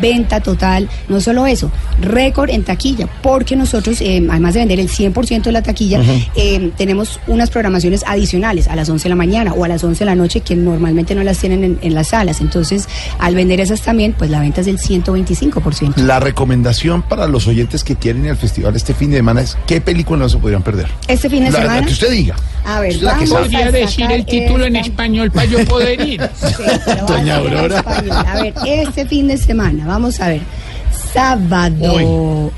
venta 0.00 0.40
total. 0.40 0.88
No 1.08 1.20
solo 1.20 1.46
eso, 1.46 1.70
récord 2.00 2.50
en 2.50 2.64
taquilla, 2.64 3.06
porque 3.22 3.56
nosotros, 3.56 4.00
eh, 4.00 4.26
además 4.30 4.54
de 4.54 4.60
vender 4.60 4.80
el 4.80 4.88
100% 4.88 5.42
de 5.42 5.52
la 5.52 5.62
taquilla, 5.62 6.00
eh, 6.36 6.70
tenemos 6.76 7.20
unas 7.26 7.50
programaciones 7.50 8.02
adicionales 8.06 8.68
a 8.68 8.76
las 8.76 8.88
11 8.88 9.04
de 9.04 9.08
la 9.10 9.14
mañana 9.16 9.52
o 9.52 9.64
a 9.64 9.68
las 9.68 9.82
11 9.84 10.00
de 10.00 10.04
la 10.06 10.14
noche 10.14 10.40
que 10.40 10.56
normalmente 10.56 11.14
no 11.14 11.22
las 11.22 11.38
tienen 11.38 11.64
en, 11.64 11.78
en 11.82 11.94
las 11.94 12.08
salas. 12.08 12.40
Entonces, 12.40 12.88
al 13.18 13.34
vender 13.34 13.60
esas 13.60 13.80
también, 13.82 14.14
pues 14.16 14.30
la 14.30 14.40
venta 14.40 14.60
es 14.60 14.66
del 14.66 14.78
125%. 14.78 15.96
La 15.96 16.20
recomendación 16.20 17.02
para 17.02 17.26
los 17.26 17.46
oyentes 17.46 17.84
que 17.84 17.96
quieren 17.96 18.24
ir 18.24 18.30
al 18.30 18.36
festival 18.36 18.74
este 18.76 18.94
fin 18.94 19.10
de 19.10 19.16
semana 19.18 19.40
es 19.42 19.56
qué 19.66 19.80
película 19.80 20.18
no 20.20 20.28
se 20.28 20.38
podrían 20.38 20.62
perder. 20.62 20.88
Este 21.08 21.28
fin 21.30 21.44
de 21.44 21.50
La- 21.50 21.58
la 21.58 21.64
semana. 21.64 21.86
que 21.86 21.92
usted 21.92 22.10
diga. 22.10 22.36
A 22.66 22.80
ver, 22.80 22.94
la 23.02 23.18
que 23.18 23.26
vamos 23.26 23.40
Podría 23.44 23.70
decir 23.70 24.10
el 24.10 24.24
título 24.24 24.64
en 24.64 24.76
español 24.76 25.30
para 25.30 25.44
yo 25.46 25.62
poder 25.66 26.00
ir. 26.00 26.20
Doña 27.06 27.36
Aurora. 27.36 27.80
A 28.26 28.42
ver, 28.42 28.54
este 28.64 29.06
fin 29.06 29.28
de 29.28 29.36
semana, 29.36 29.73
vamos 29.84 30.20
a 30.20 30.28
ver. 30.28 30.42
Sábado. 31.12 32.52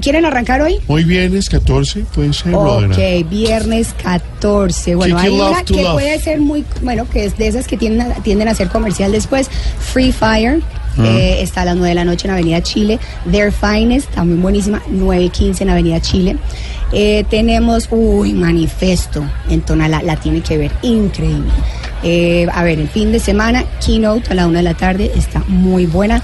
¿Quieren 0.00 0.24
arrancar 0.24 0.60
hoy? 0.62 0.78
Hoy 0.88 1.04
viernes 1.04 1.48
14, 1.48 2.04
puede 2.14 2.32
ser. 2.32 2.54
Ok, 2.54 3.28
viernes 3.30 3.94
14. 4.02 4.96
Bueno, 4.96 5.18
hay 5.18 5.30
una 5.30 5.62
que 5.62 5.82
Love. 5.82 5.92
puede 5.92 6.20
ser 6.20 6.40
muy, 6.40 6.64
bueno, 6.82 7.08
que 7.08 7.24
es 7.24 7.38
de 7.38 7.48
esas 7.48 7.66
que 7.66 7.76
tienden 7.76 8.12
a, 8.12 8.14
tienden 8.16 8.48
a 8.48 8.54
ser 8.54 8.68
comercial 8.68 9.12
después. 9.12 9.48
Free 9.78 10.12
Fire. 10.12 10.60
Mm. 10.96 11.04
eh, 11.04 11.42
está 11.42 11.60
a 11.60 11.66
las 11.66 11.76
9 11.76 11.90
de 11.90 11.94
la 11.94 12.04
noche 12.04 12.26
en 12.26 12.32
Avenida 12.32 12.62
Chile. 12.62 12.98
Their 13.30 13.52
Finest, 13.52 14.10
también 14.12 14.40
buenísima, 14.40 14.82
9.15 14.90 15.60
en 15.60 15.70
Avenida 15.70 16.00
Chile. 16.00 16.36
Eh, 16.92 17.24
tenemos, 17.28 17.88
uy, 17.90 18.32
Manifesto 18.32 19.24
en 19.50 19.60
Tonalá, 19.60 20.02
la 20.02 20.16
tiene 20.16 20.40
que 20.40 20.56
ver, 20.56 20.72
increíble. 20.82 21.50
Eh, 22.02 22.46
a 22.52 22.62
ver, 22.62 22.78
el 22.78 22.88
fin 22.88 23.12
de 23.12 23.20
semana, 23.20 23.64
Keynote 23.84 24.30
a 24.30 24.34
la 24.34 24.46
1 24.46 24.58
de 24.58 24.62
la 24.62 24.74
tarde, 24.74 25.10
está 25.14 25.42
muy 25.48 25.86
buena. 25.86 26.22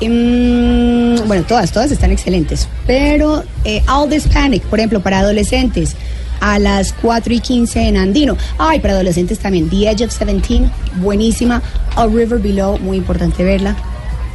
Em, 0.00 1.16
bueno, 1.26 1.44
todas, 1.44 1.72
todas 1.72 1.90
están 1.90 2.10
excelentes. 2.10 2.68
Pero 2.86 3.44
eh, 3.64 3.82
All 3.88 4.08
This 4.08 4.28
Panic, 4.28 4.62
por 4.64 4.78
ejemplo, 4.78 5.00
para 5.00 5.20
adolescentes, 5.20 5.96
a 6.40 6.58
las 6.58 6.92
4 6.92 7.32
y 7.32 7.40
15 7.40 7.88
en 7.88 7.96
Andino. 7.96 8.36
Ay, 8.58 8.80
para 8.80 8.94
adolescentes 8.94 9.38
también, 9.38 9.68
The 9.70 9.90
Edge 9.90 10.04
of 10.04 10.18
17, 10.18 10.68
buenísima. 10.96 11.62
A 11.96 12.06
River 12.06 12.38
Below, 12.38 12.78
muy 12.80 12.98
importante 12.98 13.44
verla. 13.44 13.76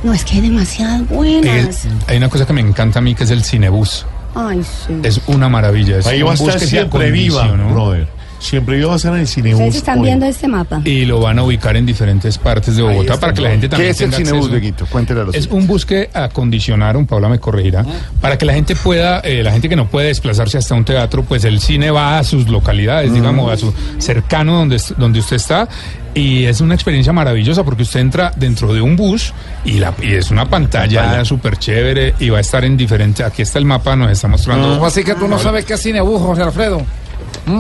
No, 0.02 0.14
es 0.14 0.24
que 0.24 0.36
hay 0.36 0.42
demasiadas 0.42 1.08
buenas. 1.10 1.86
Eh, 1.86 1.90
hay 2.08 2.18
una 2.18 2.30
cosa 2.30 2.46
que 2.46 2.54
me 2.54 2.62
encanta 2.62 3.00
a 3.00 3.02
mí 3.02 3.14
que 3.16 3.26
es 3.26 3.32
el 3.32 3.44
cinebus. 3.44 4.06
Ay, 4.34 4.62
sí. 4.64 4.94
Es 5.04 5.20
una 5.28 5.50
maravilla. 5.50 5.98
Es 5.98 6.08
Ahí 6.08 6.22
un 6.22 6.30
va 6.30 6.32
a 6.32 6.36
estar 6.36 6.60
siempre 6.60 7.12
viva, 7.12 7.46
¿no? 7.48 7.74
brother. 7.74 8.08
Siempre 8.40 8.78
iba 8.78 8.88
a 8.88 8.94
pasar 8.94 9.14
en 9.16 9.20
el 9.22 9.28
Cinebus. 9.28 9.60
Ustedes 9.60 9.76
están 9.76 10.02
viendo 10.02 10.26
este 10.26 10.48
mapa. 10.48 10.82
Y 10.86 11.06
lo 11.06 11.20
van 11.20 11.38
a 11.40 11.44
ubicar 11.44 11.76
en 11.76 11.86
diferentes 11.86 12.38
partes 12.38 12.78
de 12.78 12.82
Bogotá 12.82 13.14
está. 13.14 13.20
para 13.20 13.34
que 13.34 13.42
la 13.42 13.50
gente 13.50 13.68
también 13.70 13.90
¿Qué 13.90 13.92
es 13.92 14.02
el 14.02 14.10
tenga 14.12 14.18
Cinebus, 14.18 14.48
acceso. 14.48 14.60
Dieguito? 14.60 15.26
Los 15.26 15.36
Es 15.36 15.48
un 15.48 15.68
bus 15.68 15.86
que 15.86 16.10
acondicionaron, 16.14 17.06
Paula 17.06 17.28
me 17.28 17.40
corregirá, 17.40 17.86
para 18.22 18.38
que 18.38 18.46
la 18.46 18.54
gente 18.54 18.76
pueda, 18.76 19.20
eh, 19.20 19.44
la 19.44 19.52
gente 19.52 19.68
que 19.68 19.76
no 19.76 19.88
puede 19.88 20.08
desplazarse 20.08 20.58
hasta 20.58 20.74
un 20.74 20.86
teatro, 20.86 21.24
pues 21.24 21.44
el 21.44 21.60
cine 21.60 21.92
va 21.92 22.18
a 22.18 22.24
sus 22.24 22.48
localidades, 22.48 23.14
digamos, 23.14 23.52
a 23.52 23.58
su 23.58 23.74
cercano 23.98 24.56
donde, 24.56 24.82
donde 24.98 25.20
usted 25.20 25.36
está. 25.36 25.68
Y 26.14 26.46
es 26.46 26.60
una 26.60 26.74
experiencia 26.74 27.14
maravillosa 27.14 27.64
porque 27.64 27.84
usted 27.84 28.00
entra 28.00 28.32
dentro 28.36 28.74
de 28.74 28.82
un 28.82 28.96
bus 28.96 29.32
y, 29.64 29.74
la, 29.74 29.94
y 30.02 30.14
es 30.14 30.32
una 30.32 30.50
pantalla 30.50 31.24
súper 31.24 31.58
chévere 31.58 32.16
y 32.20 32.30
va 32.30 32.40
a 32.40 32.42
estar 32.42 32.66
en 32.66 32.76
diferente. 32.78 33.24
Aquí 33.24 33.44
está 33.44 33.60
el 33.60 33.66
mapa, 33.66 33.96
nos 33.96 34.12
está 34.12 34.28
mostrando. 34.28 34.74
¿Cómo 34.74 34.86
así 34.86 35.04
que 35.04 35.14
tú 35.16 35.28
no 35.28 35.38
sabes 35.38 35.66
qué 35.66 35.74
es 35.74 35.82
cinebus, 35.82 36.20
José 36.22 36.42
Alfredo? 36.42 36.84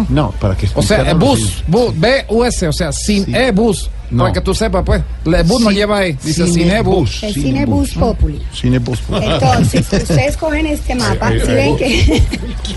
No, 0.09 0.31
para 0.39 0.55
que 0.55 0.67
O 0.75 0.81
sea, 0.83 1.13
bus, 1.15 1.63
bus, 1.67 1.99
B-U-S, 1.99 2.67
o 2.67 2.73
sea, 2.73 2.91
sin 2.91 3.33
E-bus. 3.35 3.89
No. 4.11 4.23
Para 4.23 4.33
que 4.33 4.41
tú 4.41 4.53
sepas, 4.55 4.83
pues. 4.85 5.03
El 5.25 5.43
bus 5.43 5.61
no 5.61 5.69
Sí. 5.69 5.75
lleva 5.75 6.03
E, 6.05 6.13
dice 6.23 6.45
Cinebus. 6.47 7.19
cinebus. 7.19 7.23
El 7.23 7.33
Cinebus 7.33 7.91
Populi. 7.93 8.41
Cinebus. 8.53 8.99
Entonces, 9.21 9.81
ustedes 9.93 10.35
cogen 10.37 10.65
este 10.67 10.95
mapa, 10.95 11.31
Eh, 11.31 11.41
si 11.45 11.51
eh, 11.51 11.55
ven 11.55 11.77
que 11.77 12.23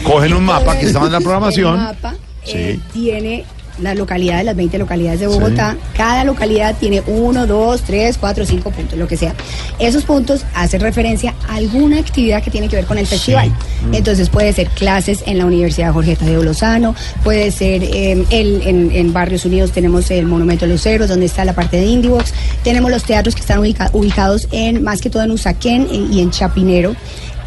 Cogen 0.05 0.35
un 0.35 0.45
mapa 0.45 0.77
que 0.79 0.87
estaba 0.87 1.07
en 1.07 1.13
la 1.13 1.21
programación. 1.23 1.75
el 1.75 1.81
mapa 1.85 2.15
eh, 2.47 2.79
tiene 2.93 3.45
las 3.81 3.97
localidades, 3.97 4.45
las 4.45 4.55
20 4.57 4.79
localidades 4.79 5.21
de 5.21 5.27
Bogotá. 5.27 5.77
Cada 5.97 6.25
localidad 6.25 6.77
tiene 6.79 7.03
uno, 7.07 7.47
dos, 7.47 7.83
tres, 7.83 8.19
cuatro, 8.19 8.45
cinco 8.45 8.71
puntos, 8.71 8.99
lo 8.99 9.09
que 9.09 9.17
sea. 9.17 9.35
Esos 9.79 10.05
puntos 10.05 10.45
hacen 10.55 10.81
referencia 10.81 11.35
a 11.49 11.57
alguna 11.57 11.99
actividad 11.99 12.43
que 12.43 12.51
tiene 12.51 12.69
que 12.69 12.77
ver 12.77 12.85
con 12.87 12.99
el 12.99 13.07
festival. 13.07 13.49
Mm. 13.89 13.95
Entonces 13.95 14.29
puede 14.29 14.53
ser 14.53 14.69
clases 14.69 15.23
en 15.27 15.39
la 15.39 15.47
Universidad 15.47 15.93
Jorge 15.93 16.17
Tadeo 16.17 16.43
Lozano, 16.43 16.95
puede 17.25 17.51
ser 17.51 17.83
eh, 17.85 18.25
el- 18.31 18.63
en, 18.67 18.91
en 18.93 19.13
Barrios 19.13 19.45
Unidos 19.45 19.73
tenemos 19.73 20.11
el 20.11 20.27
Monumento 20.27 20.65
a 20.65 20.69
los 20.69 20.83
Ceros, 20.83 21.09
donde 21.09 21.27
está 21.27 21.45
la 21.45 21.55
parte 21.55 21.77
de 21.79 21.87
Indiebox. 21.87 22.33
Tenemos 22.63 22.91
los 22.91 23.05
teatros 23.05 23.35
que 23.35 23.41
están 23.41 23.59
ubica- 23.61 23.91
ubicados 23.93 24.49
en 24.53 24.83
más 24.83 25.01
que 25.01 25.11
todo 25.11 25.23
en 25.23 25.31
Usaquén 25.31 25.89
eh, 25.91 26.07
y 26.13 26.21
en 26.21 26.31
Chapinero 26.31 26.95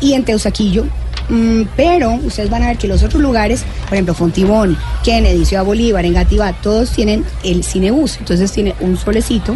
y 0.01 0.13
en 0.13 0.23
Teusaquillo. 0.25 0.85
Mm, 1.29 1.63
pero 1.75 2.13
ustedes 2.13 2.49
van 2.49 2.63
a 2.63 2.67
ver 2.67 2.77
que 2.77 2.87
los 2.87 3.03
otros 3.03 3.21
lugares, 3.21 3.63
por 3.85 3.93
ejemplo, 3.93 4.13
Fontibón, 4.13 4.77
Kennedy, 5.03 5.45
Ciudad 5.45 5.63
Bolívar, 5.63 6.05
Engativá, 6.05 6.53
todos 6.53 6.91
tienen 6.91 7.25
el 7.43 7.63
cinebus. 7.63 8.17
Entonces 8.17 8.51
tiene 8.51 8.75
un 8.79 8.97
solecito 8.97 9.55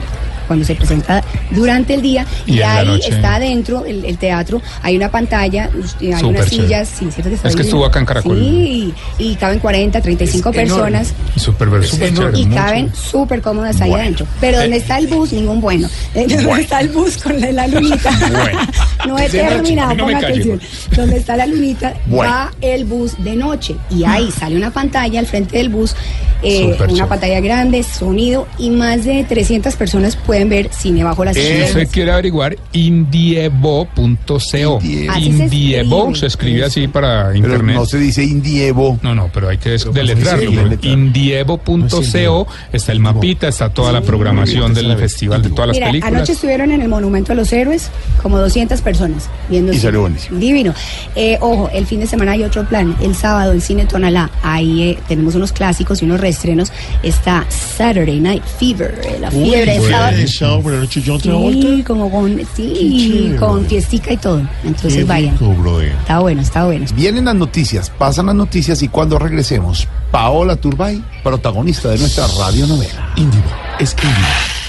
cuando 0.50 0.66
se 0.66 0.76
presenta 0.76 1.24
durante 1.52 1.94
el 1.94 2.02
día 2.02 2.26
Y 2.46 2.56
y, 2.58 2.62
ahí 2.64 2.86
noche. 2.88 3.10
está 3.10 3.36
adentro 3.36 3.86
el, 3.86 4.04
el 4.04 4.18
teatro, 4.18 4.62
hay 4.82 4.98
una 4.98 5.10
pantalla, 5.10 5.70
hay 6.02 6.12
Súper 6.14 6.26
unas 6.26 6.50
sillas, 6.50 6.90
sí, 6.90 7.08
¿cierto 7.12 7.30
que 7.30 7.36
está 7.36 7.48
Es 7.48 7.56
que 7.56 7.62
estuvo 7.62 7.86
acá 7.86 8.00
en 8.00 8.06
Caracol. 8.06 8.38
Sí, 8.38 8.94
y 9.20 9.36
caben 9.36 9.60
40, 9.60 10.02
35 10.02 10.50
Es 10.50 10.56
personas. 10.56 11.14
Súper, 11.38 11.70
súper 11.86 12.14
chévere, 12.14 12.40
Y 12.40 12.46
caben 12.48 12.92
súper 12.96 13.42
cómodas 13.42 13.80
ahí 13.82 13.90
Bueno. 13.92 14.04
adentro. 14.04 14.26
Pero 14.42 14.60
donde 14.60 14.78
está 14.78 14.98
el 14.98 15.08
bus, 15.08 15.32
ningún 15.32 15.62
bueno. 15.62 15.88
Eh, 16.16 16.26
Donde 16.28 16.44
Bueno. 16.44 16.58
está 16.62 16.80
el 16.82 16.90
bus 16.90 17.18
con 17.18 17.40
la, 17.40 17.52
la 17.52 17.68
lunita. 17.68 18.10
Bueno. 18.32 18.60
no 19.08 19.20
he 19.20 19.30
terminado, 19.30 19.94
no 19.96 20.04
ponga 20.06 20.18
atención. 20.18 20.60
Donde 20.96 21.18
está 21.18 21.36
la 21.38 21.46
lunita, 21.46 21.94
va 22.12 22.52
el 22.62 22.86
bus 22.86 23.14
de 23.24 23.36
noche. 23.36 23.76
Y 23.92 24.04
ahí 24.04 24.32
sale 24.32 24.56
una 24.56 24.72
pantalla 24.72 25.20
al 25.20 25.26
frente 25.28 25.58
del 25.58 25.70
bus, 25.70 25.96
eh, 26.42 26.66
una 26.66 26.88
chévere. 26.88 27.06
pantalla 27.06 27.40
grande, 27.42 27.84
sonido, 27.84 28.48
y 28.58 28.70
más 28.70 29.04
de 29.06 29.24
300 29.26 29.76
personas 29.76 30.16
pueden 30.16 30.39
ver 30.48 30.70
cine 30.72 31.04
bajo 31.04 31.26
las 31.26 31.36
Si 31.36 31.42
estrellas. 31.42 31.70
usted 31.72 31.88
quiere 31.90 32.12
averiguar, 32.12 32.56
indiebo.co. 32.72 34.38
Así 34.78 35.24
se 35.24 35.44
Indiebo 35.44 36.00
escribe. 36.00 36.20
se 36.20 36.26
escribe 36.28 36.64
así 36.66 36.88
para 36.88 37.26
Pero 37.28 37.38
internet. 37.38 37.76
no 37.76 37.86
se 37.86 37.98
dice 37.98 38.24
indievo. 38.24 39.00
No, 39.02 39.16
no, 39.16 39.30
pero 39.34 39.50
hay 39.50 39.58
que 39.58 39.72
deletrearlo. 39.72 40.78
Indiebo.co 40.82 42.48
está 42.72 42.92
el 42.92 43.00
mapita, 43.00 43.48
está 43.48 43.70
toda 43.74 43.92
la 43.92 44.02
programación 44.02 44.74
del 44.74 44.96
festival, 44.98 45.42
de 45.42 45.50
todas 45.50 45.68
las 45.70 45.78
Mira, 45.78 45.88
películas. 45.88 46.16
anoche 46.16 46.34
estuvieron 46.34 46.72
en 46.72 46.82
el 46.82 46.90
Monumento 46.90 47.32
a 47.32 47.36
los 47.36 47.52
Héroes 47.52 47.90
como 48.22 48.38
200 48.38 48.82
personas 48.82 49.30
viendo 49.50 49.72
Y 49.72 49.76
cine. 49.76 49.84
salió 49.84 50.02
buenísimo. 50.02 50.40
Divino. 50.40 50.74
Eh, 51.16 51.38
ojo, 51.42 51.70
el 51.74 51.86
fin 51.86 52.00
de 52.00 52.08
semana 52.08 52.34
hay 52.34 52.44
otro 52.44 52.66
plan. 52.66 52.96
El 53.02 53.16
sábado, 53.16 53.52
el 53.52 53.62
cine 53.62 53.86
Tonalá. 53.86 54.30
Ahí 54.44 54.84
eh, 54.84 54.98
tenemos 55.08 55.36
unos 55.36 55.52
clásicos 55.52 56.02
y 56.02 56.06
unos 56.06 56.20
reestrenos. 56.20 56.72
Está 57.04 57.46
Saturday 57.50 58.20
Night 58.20 58.44
Fever, 58.60 59.00
eh, 59.04 59.18
la 59.20 59.32
fiebre 59.32 59.80
de 59.80 59.90
sábado. 59.90 60.18
Sábado 60.30 60.62
por 60.62 60.72
la 60.74 60.80
noche, 60.80 61.04
John 61.06 61.20
Travolta. 61.20 61.68
Sí, 61.68 61.84
como 61.86 62.12
con, 62.12 62.40
sí, 62.56 63.36
con 63.40 63.66
fiestica 63.66 64.14
y 64.14 64.18
todo. 64.18 64.42
Entonces 64.64 64.96
Qué 64.96 65.04
vayan. 65.04 65.38
rico. 65.38 65.82
Está 65.82 66.20
bueno, 66.20 66.42
está 66.42 66.66
bueno. 66.66 66.86
Vienen 66.96 67.26
las 67.26 67.36
noticias, 67.36 67.90
pasan 67.90 68.28
las 68.28 68.36
noticias 68.36 68.82
y 68.82 68.88
cuando 68.88 69.20
regresemos, 69.20 69.88
Paola 70.12 70.56
Turbay, 70.56 71.04
protagonista 71.24 71.90
de 71.90 72.00
nuestra 72.00 72.26
radionovela. 72.28 73.14
Índigo, 73.16 73.44
es 73.80 73.94
Índigo. 73.94 74.18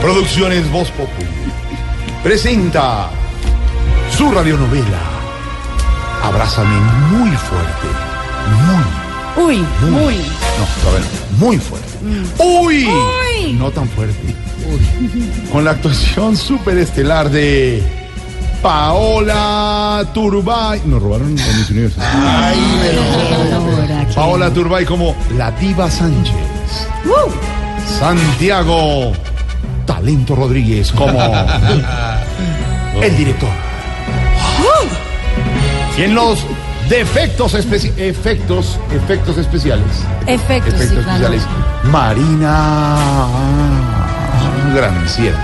Producciones 0.00 0.70
Voz 0.70 0.90
Populi 0.90 1.26
presenta 2.22 3.08
su 4.10 4.30
radionovela. 4.30 5.13
Abrázame 6.24 6.80
muy 7.10 7.30
fuerte, 7.36 7.88
muy, 9.36 9.44
Uy, 9.44 9.66
muy. 9.90 10.14
no, 10.16 10.88
a 10.88 10.92
ver, 10.92 11.02
muy 11.38 11.58
fuerte. 11.58 11.88
Uy, 12.38 12.88
no 13.58 13.70
tan 13.70 13.88
fuerte. 13.90 14.34
Con 15.52 15.64
la 15.64 15.72
actuación 15.72 16.36
superestelar 16.36 17.28
de 17.30 17.82
Paola 18.62 20.04
Turbay. 20.14 20.80
Nos 20.86 21.02
robaron 21.02 21.28
en 21.28 21.34
mis 21.34 21.70
universos. 21.70 22.02
Paola 24.14 24.50
Turbay 24.50 24.84
como 24.86 25.14
la 25.36 25.50
diva 25.52 25.90
Sánchez. 25.90 26.34
Santiago 27.98 29.12
Talento 29.86 30.34
Rodríguez 30.34 30.90
como 30.92 31.18
el 33.02 33.16
director. 33.16 33.50
Y 35.96 36.02
en 36.02 36.14
los 36.14 36.44
defectos 36.88 37.54
especi- 37.54 37.92
efectos, 37.96 38.78
efectos 38.92 39.38
especiales. 39.38 39.86
Efectos, 40.26 40.74
sí, 40.74 40.82
Efectos 40.84 41.04
claro. 41.04 41.34
especiales. 41.34 41.42
Marina 41.84 42.96
Granciera. 44.74 45.38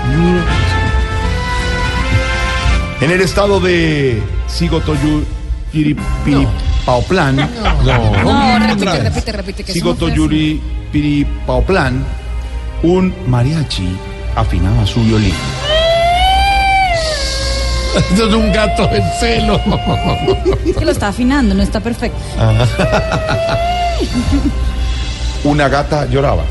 En 2.99 3.11
el 3.11 3.21
estado 3.21 3.59
de 3.59 4.21
Sigotoyu 4.47 5.23
Piripaoplan. 5.71 7.35
No, 7.37 8.59
repite, 8.59 8.99
repite, 9.03 9.31
repite. 9.31 9.63
Que 9.63 9.73
Sigotoyuri 9.73 10.61
Piripaoplan, 10.91 12.03
un 12.83 13.13
mariachi 13.27 13.95
afinaba 14.35 14.85
su 14.85 15.01
violín. 15.03 15.33
Esto 18.11 18.27
es 18.27 18.33
un 18.33 18.51
gato 18.51 18.89
en 18.93 19.03
celo. 19.19 19.59
Es 20.65 20.75
que 20.77 20.85
lo 20.85 20.91
está 20.91 21.07
afinando, 21.09 21.55
no 21.55 21.63
está 21.63 21.79
perfecto. 21.79 22.17
Una 25.43 25.67
gata 25.67 26.05
lloraba. 26.05 26.43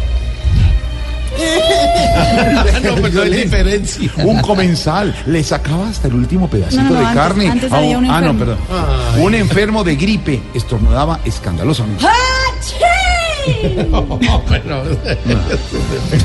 no, 2.83 2.95
pero 2.97 3.09
no 3.11 3.23
hay 3.23 3.31
diferencia. 3.31 4.11
Un 4.25 4.41
comensal 4.41 5.15
le 5.27 5.43
sacaba 5.43 5.89
hasta 5.89 6.09
el 6.09 6.15
último 6.15 6.49
pedacito 6.51 6.83
No, 6.83 6.89
no, 6.91 6.95
no, 6.95 7.01
de 7.01 7.07
antes- 7.07 7.23
carne. 7.23 7.49
antes 7.49 7.73
a 7.73 7.79
había 7.79 7.99
un 7.99 8.11
ah, 8.11 8.21
no, 8.21 8.31
enfermo. 8.31 8.57
perdón. 8.69 9.23
Un 9.23 9.35
enfermo 9.35 9.85
de 9.85 9.97
gripe 9.97 10.43
estornudaba 10.55 11.21
escandalosamente. 11.25 12.05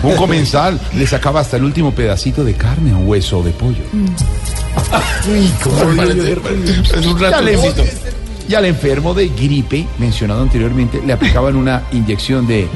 Un 0.04 0.16
comensal 0.16 0.80
le 0.96 1.08
sacaba 1.08 1.40
hasta 1.42 1.58
el 1.58 1.64
último 1.64 1.92
pedacito 1.92 2.44
de 2.44 2.54
carne 2.56 2.92
a 2.92 2.96
un 2.98 3.08
hueso 3.08 3.42
de 3.44 3.52
pollo. 3.52 3.84
Es 5.28 7.06
un 7.06 7.20
Y 7.20 7.24
al, 7.24 7.32
ratoncito. 7.32 7.84
y 8.48 8.54
al 8.56 8.66
enfermo 8.66 9.14
de 9.14 9.28
gripe, 9.30 9.86
mencionado 9.98 10.42
anteriormente, 10.42 11.02
le 11.06 11.14
aplicaban 11.14 11.56
una 11.56 11.84
inyección 11.92 12.46
de 12.48 12.68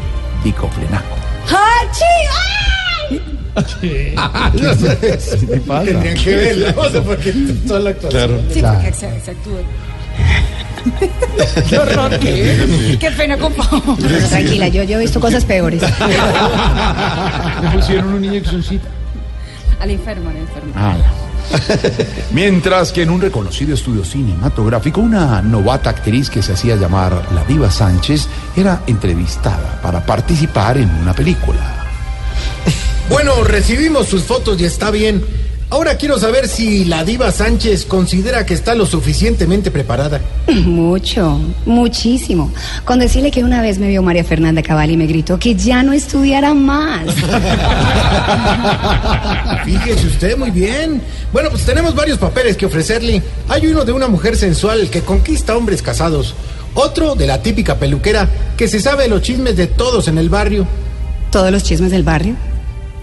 diclofenaco. 0.44 1.16
¿Qué 3.82 4.16
Tenían 5.86 6.16
que 6.16 6.36
verla. 6.36 6.74
O 6.78 6.90
sea, 6.90 7.02
porque 7.04 7.32
toda 7.68 7.80
la 7.80 7.90
actuación. 7.92 8.42
Sí, 8.54 8.62
porque 8.62 8.94
se, 8.94 9.22
se 9.22 9.32
actúa. 9.32 9.60
Qué 11.70 11.78
horror, 11.78 12.18
qué, 12.20 12.98
qué 13.00 13.12
pena 13.12 13.38
con 13.38 13.54
Pau. 13.54 13.98
Tranquila, 14.30 14.70
yo, 14.70 14.84
yo 14.84 14.98
he 14.98 15.02
visto 15.02 15.20
cosas 15.20 15.44
peores. 15.44 15.82
Le 15.82 17.70
pusieron 17.74 18.14
una 18.14 18.26
inyeccióncita. 18.26 18.88
Al 19.82 19.92
enfermo, 19.92 20.30
al 20.30 20.38
enfermo. 20.38 20.72
Ah, 20.76 20.96
Mientras 22.32 22.92
que 22.92 23.04
en 23.04 23.10
un 23.10 23.22
reconocido 23.22 23.74
estudio 23.74 24.04
cinematográfico, 24.04 25.02
una 25.02 25.42
novata 25.42 25.90
actriz 25.90 26.30
que 26.30 26.42
se 26.42 26.54
hacía 26.54 26.76
llamar 26.76 27.28
La 27.34 27.44
Diva 27.44 27.72
Sánchez 27.72 28.28
era 28.56 28.82
entrevistada 28.88 29.80
para 29.82 30.06
participar 30.06 30.78
en 30.78 30.90
una 30.90 31.14
película. 31.14 31.86
Bueno, 33.10 33.44
recibimos 33.44 34.08
sus 34.08 34.24
fotos 34.24 34.60
y 34.62 34.66
está 34.66 34.92
bien. 34.92 35.24
Ahora 35.72 35.98
quiero 35.98 36.18
saber 36.18 36.48
si 36.48 36.86
la 36.86 37.04
diva 37.04 37.32
Sánchez 37.32 37.86
considera 37.86 38.44
que 38.44 38.56
está 38.56 38.74
lo 38.74 38.88
suficientemente 38.88 39.70
preparada. 39.70 40.20
Mucho, 40.66 41.40
muchísimo. 41.68 42.52
Con 42.86 42.98
decirle 42.98 43.30
que 43.30 43.44
una 43.44 43.62
vez 43.62 43.78
me 43.78 43.88
vio 43.88 44.02
María 44.02 44.24
Fernanda 44.24 44.64
Cabal 44.64 44.90
y 44.90 44.98
me 44.98 45.06
gritó 45.06 45.38
que 45.38 45.54
ya 45.54 45.84
no 45.84 45.94
estudiara 45.94 46.56
más. 46.56 47.06
Fíjese 49.66 50.08
usted 50.08 50.36
muy 50.40 50.50
bien. 50.50 51.04
Bueno, 51.32 51.52
pues 51.52 51.64
tenemos 51.64 51.94
varios 51.94 52.18
papeles 52.18 52.58
que 52.58 52.66
ofrecerle. 52.66 53.22
Hay 53.48 53.68
uno 53.68 53.86
de 53.86 53.92
una 53.92 54.08
mujer 54.08 54.38
sensual 54.38 54.90
que 54.90 55.02
conquista 55.02 55.56
hombres 55.56 55.84
casados. 55.84 56.34
Otro 56.74 57.14
de 57.14 57.28
la 57.28 57.44
típica 57.44 57.76
peluquera 57.76 58.28
que 58.58 58.68
se 58.68 58.80
sabe 58.80 59.08
los 59.08 59.22
chismes 59.22 59.56
de 59.56 59.68
todos 59.68 60.08
en 60.08 60.18
el 60.18 60.30
barrio. 60.30 60.66
¿Todos 61.32 61.52
los 61.52 61.62
chismes 61.62 61.92
del 61.92 62.02
barrio? 62.02 62.36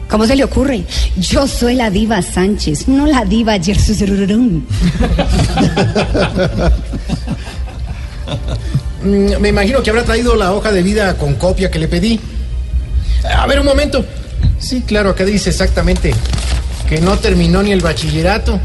¿Cómo 0.09 0.27
se 0.27 0.37
le 0.37 0.45
ocurre? 0.45 0.85
Yo 1.17 1.47
soy 1.49 1.75
la 1.75 1.91
diva 1.91 2.23
Sánchez, 2.23 2.87
no 2.89 3.07
la 3.07 3.25
diva 3.25 3.57
Yersusururún. 3.57 4.67
Mm, 9.03 9.39
Me 9.41 9.51
imagino 9.51 9.83
que 9.83 9.91
habrá 9.91 10.03
traído 10.05 10.35
la 10.35 10.53
hoja 10.53 10.73
de 10.73 10.83
vida 10.83 11.15
con 11.17 11.35
copia 11.35 11.71
que 11.71 11.79
le 11.79 11.87
pedí. 11.87 12.19
A 13.37 13.47
ver, 13.47 13.61
un 13.61 13.67
momento. 13.67 14.05
Sí, 14.59 14.83
claro, 14.85 15.11
acá 15.11 15.25
dice 15.25 15.51
exactamente 15.51 16.13
que 16.89 17.01
no 17.01 17.17
terminó 17.19 17.63
ni 17.63 17.71
el 17.73 17.81
bachillerato. 17.83 18.59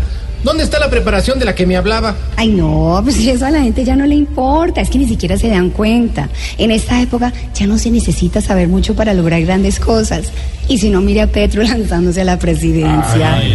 ¿Dónde 0.43 0.63
está 0.63 0.80
la 0.80 0.89
preparación 0.89 1.38
de 1.38 1.45
la 1.45 1.53
que 1.53 1.65
me 1.68 1.77
hablaba? 1.77 2.15
Ay, 2.35 2.49
no, 2.49 2.99
pues 3.03 3.18
eso 3.19 3.45
a 3.45 3.51
la 3.51 3.61
gente 3.61 3.84
ya 3.84 3.95
no 3.95 4.05
le 4.07 4.15
importa, 4.15 4.81
es 4.81 4.89
que 4.89 4.97
ni 4.97 5.07
siquiera 5.07 5.38
se 5.38 5.49
dan 5.49 5.69
cuenta. 5.69 6.30
En 6.57 6.72
esta 6.72 6.99
época 7.01 7.31
ya 7.53 7.68
no 7.68 7.77
se 7.77 7.91
necesita 7.91 8.41
saber 8.41 8.68
mucho 8.68 8.95
para 8.95 9.13
lograr 9.13 9.41
grandes 9.43 9.80
cosas. 9.80 10.26
Y 10.68 10.77
si 10.80 10.89
no, 10.89 10.99
mire 11.01 11.22
a 11.22 11.27
Petro 11.27 11.61
lanzándose 11.63 12.22
a 12.22 12.26
la 12.26 12.39
presidencia. 12.39 13.41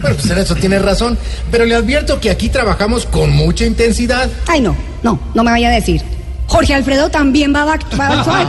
Bueno, 0.00 0.16
pues 0.16 0.30
en 0.30 0.38
eso 0.38 0.54
tiene 0.54 0.78
razón. 0.78 1.16
Pero 1.50 1.64
le 1.64 1.74
advierto 1.74 2.20
que 2.20 2.30
aquí 2.30 2.48
trabajamos 2.50 3.06
con 3.06 3.30
mucha 3.30 3.64
intensidad. 3.64 4.28
Ay, 4.46 4.60
no, 4.60 4.76
no, 5.02 5.18
no 5.34 5.42
me 5.44 5.50
vaya 5.50 5.68
a 5.68 5.72
decir. 5.72 6.02
Jorge 6.46 6.74
Alfredo 6.74 7.08
también 7.10 7.52
va 7.54 7.62
a 7.62 7.74
act- 7.78 7.98
va 7.98 8.06
a 8.08 8.20
actuar. 8.20 8.46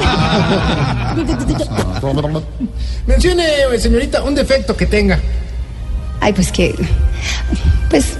Mencione, 3.08 3.44
señorita, 3.80 4.24
un 4.24 4.36
defecto 4.36 4.76
que 4.76 4.86
tenga. 4.86 5.20
Ay, 6.20 6.34
pues 6.34 6.52
que. 6.52 6.76
Pues. 7.90 8.18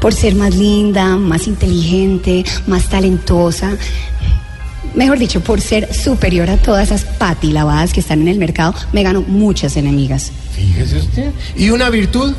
Por 0.00 0.14
ser 0.14 0.34
más 0.34 0.54
linda, 0.54 1.16
más 1.16 1.46
inteligente, 1.46 2.42
más 2.66 2.88
talentosa. 2.88 3.76
Mejor 4.94 5.18
dicho, 5.18 5.42
por 5.42 5.60
ser 5.60 5.92
superior 5.94 6.48
a 6.48 6.56
todas 6.56 6.90
esas 6.90 7.04
patilavadas 7.04 7.92
que 7.92 8.00
están 8.00 8.22
en 8.22 8.28
el 8.28 8.38
mercado, 8.38 8.74
me 8.92 9.02
gano 9.02 9.20
muchas 9.20 9.76
enemigas. 9.76 10.32
Fíjese 10.54 10.98
usted. 10.98 11.32
¿Y 11.54 11.68
una 11.68 11.90
virtud? 11.90 12.34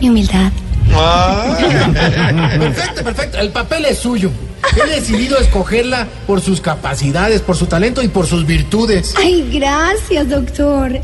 Mi 0.00 0.08
humildad. 0.08 0.50
Perfecto, 2.58 3.04
perfecto. 3.04 3.38
El 3.38 3.50
papel 3.50 3.84
es 3.84 3.98
suyo. 3.98 4.30
He 4.76 4.88
decidido 4.88 5.38
escogerla 5.38 6.08
por 6.26 6.40
sus 6.40 6.60
capacidades, 6.60 7.40
por 7.40 7.56
su 7.56 7.66
talento 7.66 8.02
y 8.02 8.08
por 8.08 8.26
sus 8.26 8.46
virtudes. 8.46 9.14
Ay, 9.16 9.48
gracias, 9.52 10.28
doctor. 10.28 11.00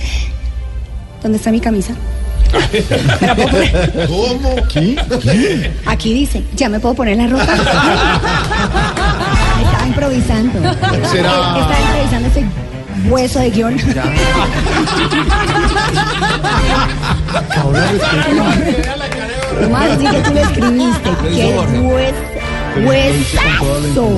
¿Dónde 1.23 1.39
está 1.39 1.51
mi 1.51 1.61
camisa? 1.61 1.95
¿Cómo? 4.09 4.57
¿Qué? 4.73 4.97
¿Qué? 5.23 5.71
Aquí 5.87 6.13
dice, 6.15 6.43
ya 6.57 6.69
me 6.69 6.79
puedo 6.81 6.95
poner 6.95 7.17
la 7.17 7.27
ropa. 7.27 7.45
Estaba 9.65 9.87
improvisando. 9.87 10.59
Será- 11.11 11.59
Estaba 11.59 11.81
improvisando 11.81 12.29
ese 12.29 12.45
hueso 13.09 13.39
de 13.41 13.51
guion. 13.51 13.77
Más 19.71 19.99
sí 19.99 20.07
que 20.07 20.21
tú 20.23 20.35
lo 20.35 20.41
escribiste. 20.41 21.11
Qué 21.35 21.57
hues- 21.81 22.15
huesazo. 22.87 24.09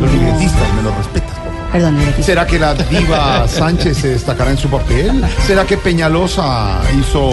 Los 0.00 0.12
libretistas, 0.12 0.74
me 0.74 0.82
lo 0.82 0.90
favor. 0.90 1.41
Perdón. 1.72 1.98
¿Será 2.20 2.46
que 2.46 2.58
la 2.58 2.74
diva 2.74 3.48
Sánchez 3.48 3.96
se 3.96 4.08
destacará 4.08 4.50
en 4.50 4.58
su 4.58 4.68
papel? 4.68 5.24
¿Será 5.46 5.64
que 5.66 5.78
Peñalosa 5.78 6.80
hizo 7.00 7.32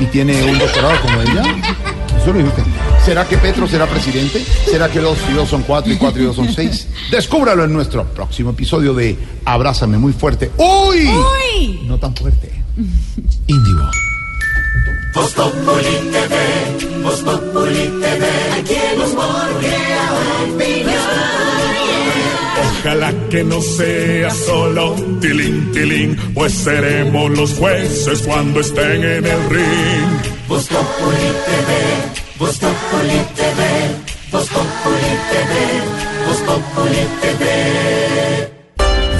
y 0.00 0.06
tiene 0.06 0.42
un 0.44 0.58
doctorado 0.58 1.00
como 1.02 1.20
ella? 1.20 1.42
Eso 2.20 2.32
lo 2.32 2.38
dijo 2.38 2.48
usted. 2.48 2.62
¿Será 3.04 3.24
que 3.26 3.36
Petro 3.36 3.68
será 3.68 3.86
presidente? 3.86 4.44
¿Será 4.68 4.88
que 4.88 4.98
dos 5.00 5.18
y 5.30 5.34
dos 5.34 5.48
son 5.48 5.62
cuatro 5.62 5.92
y 5.92 5.96
cuatro 5.96 6.22
y 6.22 6.24
dos 6.24 6.36
son 6.36 6.52
seis? 6.52 6.88
Descúbralo 7.10 7.64
en 7.64 7.72
nuestro 7.72 8.04
próximo 8.04 8.50
episodio 8.50 8.94
de 8.94 9.16
Abrázame 9.44 9.98
muy 9.98 10.12
fuerte. 10.12 10.50
¡Uy! 10.56 11.08
¡Uy! 11.08 11.80
No 11.86 11.98
tan 11.98 12.16
fuerte. 12.16 12.50
Índigo. 13.46 13.90
Voz 15.14 15.32
Populi 15.32 16.10
TV, 16.12 17.02
Voz 17.02 17.20
Populi 17.20 17.88
TV, 18.00 18.26
aquí 18.58 18.74
el 18.74 19.00
humor 19.00 19.46
opinión. 20.52 21.05
Ojalá 22.86 23.12
que 23.30 23.42
no 23.42 23.60
sea 23.60 24.30
solo 24.30 24.94
tilín, 25.20 25.72
tilín, 25.72 26.16
pues 26.32 26.52
seremos 26.52 27.32
los 27.32 27.54
jueces 27.54 28.22
cuando 28.22 28.60
estén 28.60 29.02
en 29.02 29.26
el 29.26 29.50
ring. 29.50 30.20
Voz 30.46 30.68
Populi 30.68 31.32
TV, 31.46 31.72
Voz 32.38 32.56
Populi 32.58 33.18
TV, 33.34 33.90
Voz 34.30 34.48
Populi 34.50 35.16
TV, 35.32 35.52
Voz 36.26 36.40
Populi 36.42 37.02
TV. 37.22 38.52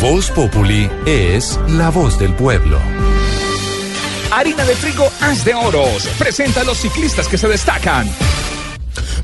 Voz 0.01 0.31
Populi 0.31 0.89
es 1.05 1.59
la 1.71 1.91
voz 1.91 2.21
del 2.21 2.35
pueblo. 2.35 2.79
Harina 4.31 4.65
de 4.65 4.77
trigo 4.77 5.11
haz 5.21 5.45
de 5.45 5.55
oros. 5.55 6.07
Presenta 6.21 6.61
a 6.61 6.65
los 6.65 6.79
ciclistas 6.79 7.27
que 7.27 7.37
se 7.37 7.49
destacan. 7.49 8.09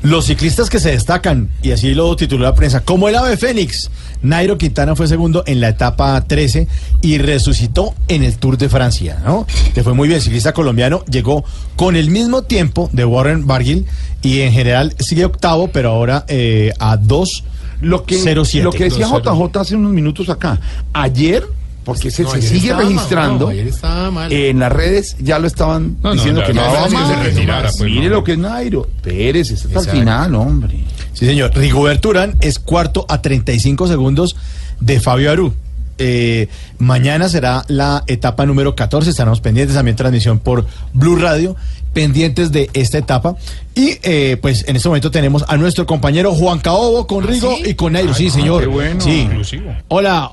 Los 0.01 0.25
ciclistas 0.25 0.69
que 0.69 0.79
se 0.79 0.91
destacan, 0.91 1.49
y 1.61 1.71
así 1.71 1.93
lo 1.93 2.15
tituló 2.15 2.43
la 2.45 2.55
prensa, 2.55 2.81
como 2.81 3.09
el 3.09 3.15
ave 3.15 3.37
fénix. 3.37 3.89
Nairo 4.21 4.57
Quintana 4.57 4.95
fue 4.95 5.07
segundo 5.07 5.43
en 5.47 5.59
la 5.59 5.69
etapa 5.69 6.23
13 6.25 6.67
y 7.01 7.17
resucitó 7.17 7.93
en 8.07 8.23
el 8.23 8.37
Tour 8.37 8.57
de 8.57 8.69
Francia, 8.69 9.21
¿no? 9.25 9.45
Le 9.75 9.83
fue 9.83 9.93
muy 9.93 10.07
bien, 10.07 10.21
ciclista 10.21 10.53
colombiano, 10.53 11.03
llegó 11.05 11.43
con 11.75 11.97
el 11.97 12.09
mismo 12.09 12.43
tiempo 12.43 12.89
de 12.93 13.03
Warren 13.03 13.45
Barguil 13.45 13.85
y 14.21 14.41
en 14.41 14.53
general 14.53 14.95
sigue 14.99 15.25
octavo, 15.25 15.67
pero 15.67 15.89
ahora 15.89 16.25
eh, 16.29 16.71
a 16.79 16.95
2 16.95 17.43
Lo 17.81 18.05
que, 18.05 18.15
07. 18.17 18.63
lo 18.63 18.71
que 18.71 18.85
decía 18.85 19.07
JJ 19.07 19.59
hace 19.59 19.75
unos 19.75 19.91
minutos 19.91 20.29
acá. 20.29 20.59
Ayer, 20.93 21.45
porque 21.83 22.11
se, 22.11 22.23
No, 22.23 22.29
se 22.31 22.37
ayer 22.37 22.49
sigue 22.49 22.73
mal, 22.73 22.83
registrando, 22.85 23.51
no, 23.51 24.11
mal. 24.11 24.31
en 24.31 24.59
las 24.59 24.71
redes 24.71 25.15
ya 25.19 25.39
lo 25.39 25.47
estaban 25.47 25.97
No, 26.01 26.13
diciendo 26.13 26.41
que 26.45 26.53
no 26.53 26.61
la 26.61 26.67
va 26.67 26.73
verdad 26.83 26.87
es 26.87 26.99
que 26.99 27.15
se 27.15 27.23
retirara, 27.29 27.69
pues, 27.77 27.81
Mire 27.91 28.09
no. 28.09 28.15
lo 28.15 28.23
que 28.23 28.31
es 28.33 28.37
Nairo. 28.37 28.87
Pérez, 29.01 29.51
está 29.51 29.79
hasta 29.79 29.91
el 29.91 29.99
final, 29.99 30.35
hombre. 30.35 30.83
Sí, 31.13 31.25
señor. 31.25 31.51
Rigobert 31.55 32.05
Urán 32.05 32.35
es 32.41 32.59
cuarto 32.59 33.05
a 33.09 33.21
35 33.21 33.87
segundos 33.87 34.35
de 34.79 34.99
Fabio 34.99 35.31
Aru. 35.31 35.53
Eh, 35.99 36.47
mañana 36.79 37.29
será 37.29 37.63
la 37.67 38.03
etapa 38.07 38.45
número 38.45 38.75
14. 38.75 39.09
Estaremos 39.11 39.41
pendientes 39.41 39.75
también 39.75 39.95
transmisión 39.95 40.39
por 40.39 40.65
Blue 40.93 41.15
Radio, 41.17 41.55
pendientes 41.93 42.51
de 42.51 42.69
esta 42.73 42.97
etapa. 42.97 43.35
Y 43.75 43.99
eh, 44.01 44.37
pues 44.41 44.65
en 44.67 44.75
este 44.75 44.89
momento 44.89 45.11
tenemos 45.11 45.45
a 45.47 45.55
nuestro 45.57 45.85
compañero 45.85 46.33
Juan 46.33 46.59
Caobo 46.59 47.05
con 47.05 47.23
Rigo 47.27 47.55
y 47.63 47.75
con 47.75 47.93
Nairo. 47.93 48.13
sí, 48.15 48.31
señor. 48.31 48.61
qué 48.61 48.67
bueno. 48.67 49.01
Sí. 49.01 49.21
Inclusivo. 49.21 49.71
Hola, 49.89 50.31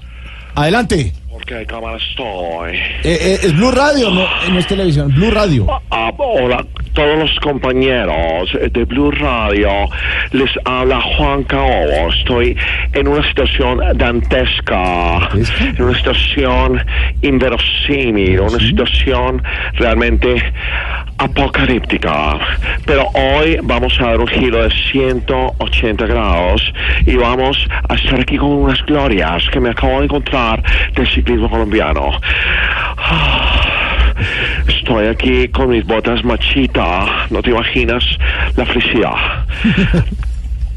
adelante. 0.55 1.13
Porque 1.51 1.67
cámara 1.67 1.97
estoy. 1.97 2.77
Eh, 2.77 3.01
eh, 3.05 3.39
es 3.43 3.57
Blue 3.57 3.73
Radio, 3.73 4.11
no, 4.11 4.25
no 4.53 4.59
es 4.59 4.67
televisión, 4.69 5.13
Blue 5.13 5.33
Radio. 5.33 5.67
Ah, 5.91 6.13
hola, 6.17 6.65
todos 6.93 7.19
los 7.19 7.41
compañeros 7.41 8.51
de 8.71 8.85
Blue 8.85 9.11
Radio. 9.11 9.69
Les 10.31 10.51
habla 10.65 11.01
Juan 11.01 11.43
Caobo. 11.45 12.13
Estoy 12.13 12.57
en 12.93 13.09
una 13.09 13.27
situación 13.29 13.81
dantesca, 13.97 15.29
en 15.35 15.83
una 15.83 15.97
situación 15.97 16.85
inverosímil, 17.23 18.41
una 18.41 18.61
situación 18.61 19.43
realmente 19.75 20.53
apocalíptica. 21.19 22.39
Pero 22.87 23.09
hoy 23.15 23.59
vamos 23.63 23.93
a 24.01 24.05
dar 24.05 24.21
un 24.21 24.29
giro 24.29 24.63
de 24.63 24.71
180 24.93 26.07
grados 26.07 26.73
y 27.05 27.17
vamos 27.17 27.59
a 27.89 27.95
estar 27.95 28.21
aquí 28.21 28.37
con 28.37 28.51
unas 28.51 28.81
glorias 28.87 29.43
que 29.53 29.61
me 29.61 29.71
acabo 29.71 29.99
de 29.99 30.05
encontrar 30.05 30.63
del 30.95 31.09
ciclismo 31.09 31.40
colombiano. 31.49 32.11
Estoy 34.69 35.07
aquí 35.07 35.49
con 35.49 35.71
mis 35.71 35.87
botas 35.87 36.25
machita. 36.25 37.27
No 37.31 37.41
te 37.43 37.51
imaginas 37.51 38.05
la 38.57 38.67
felicidad. 38.67 39.15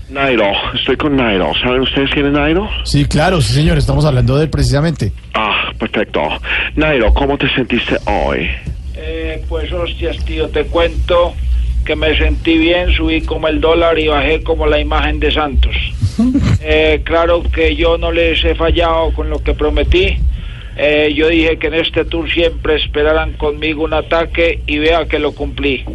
Nairo, 0.10 0.46
estoy 0.76 0.96
con 0.96 1.16
Nairo. 1.16 1.52
¿Saben 1.62 1.82
ustedes 1.82 2.12
quién 2.12 2.28
es 2.28 2.34
Nairo? 2.34 2.70
Sí, 2.84 3.06
claro, 3.06 3.42
sí, 3.42 3.54
señor. 3.54 3.80
Estamos 3.80 4.06
hablando 4.06 4.38
de 4.38 4.44
él 4.44 4.50
precisamente. 4.50 5.12
Ah, 5.34 5.72
perfecto. 5.78 6.22
Nairo, 6.76 7.12
¿cómo 7.14 7.38
te 7.38 7.50
sentiste 7.56 7.98
hoy? 8.06 8.48
Eh, 8.96 9.44
pues 9.50 9.72
hostias, 9.74 10.24
tío, 10.24 10.50
te 10.50 10.66
cuento 10.66 11.34
que 11.84 11.96
me 11.96 12.16
sentí 12.18 12.58
bien, 12.58 12.94
subí 12.94 13.22
como 13.22 13.48
el 13.48 13.60
dólar 13.60 13.98
y 14.00 14.08
bajé 14.08 14.44
como 14.44 14.68
la 14.68 14.80
imagen 14.80 15.20
de 15.20 15.32
Santos. 15.32 15.76
Eh, 16.66 17.02
claro 17.04 17.44
que 17.44 17.76
yo 17.76 17.98
no 17.98 18.10
les 18.10 18.42
he 18.46 18.56
fallado 18.56 19.12
con 19.14 19.30
lo 19.30 19.44
que 19.44 19.54
prometí. 19.54 20.18
Eh, 20.76 21.14
yo 21.16 21.28
dije 21.28 21.58
que 21.58 21.68
en 21.68 21.76
este 21.76 22.06
tour 22.06 22.30
siempre 22.30 22.76
esperaran 22.76 23.34
conmigo 23.34 23.84
un 23.84 23.94
ataque 23.94 24.62
y 24.66 24.80
vea 24.80 25.06
que 25.06 25.20
lo 25.20 25.34
cumplí. 25.34 25.86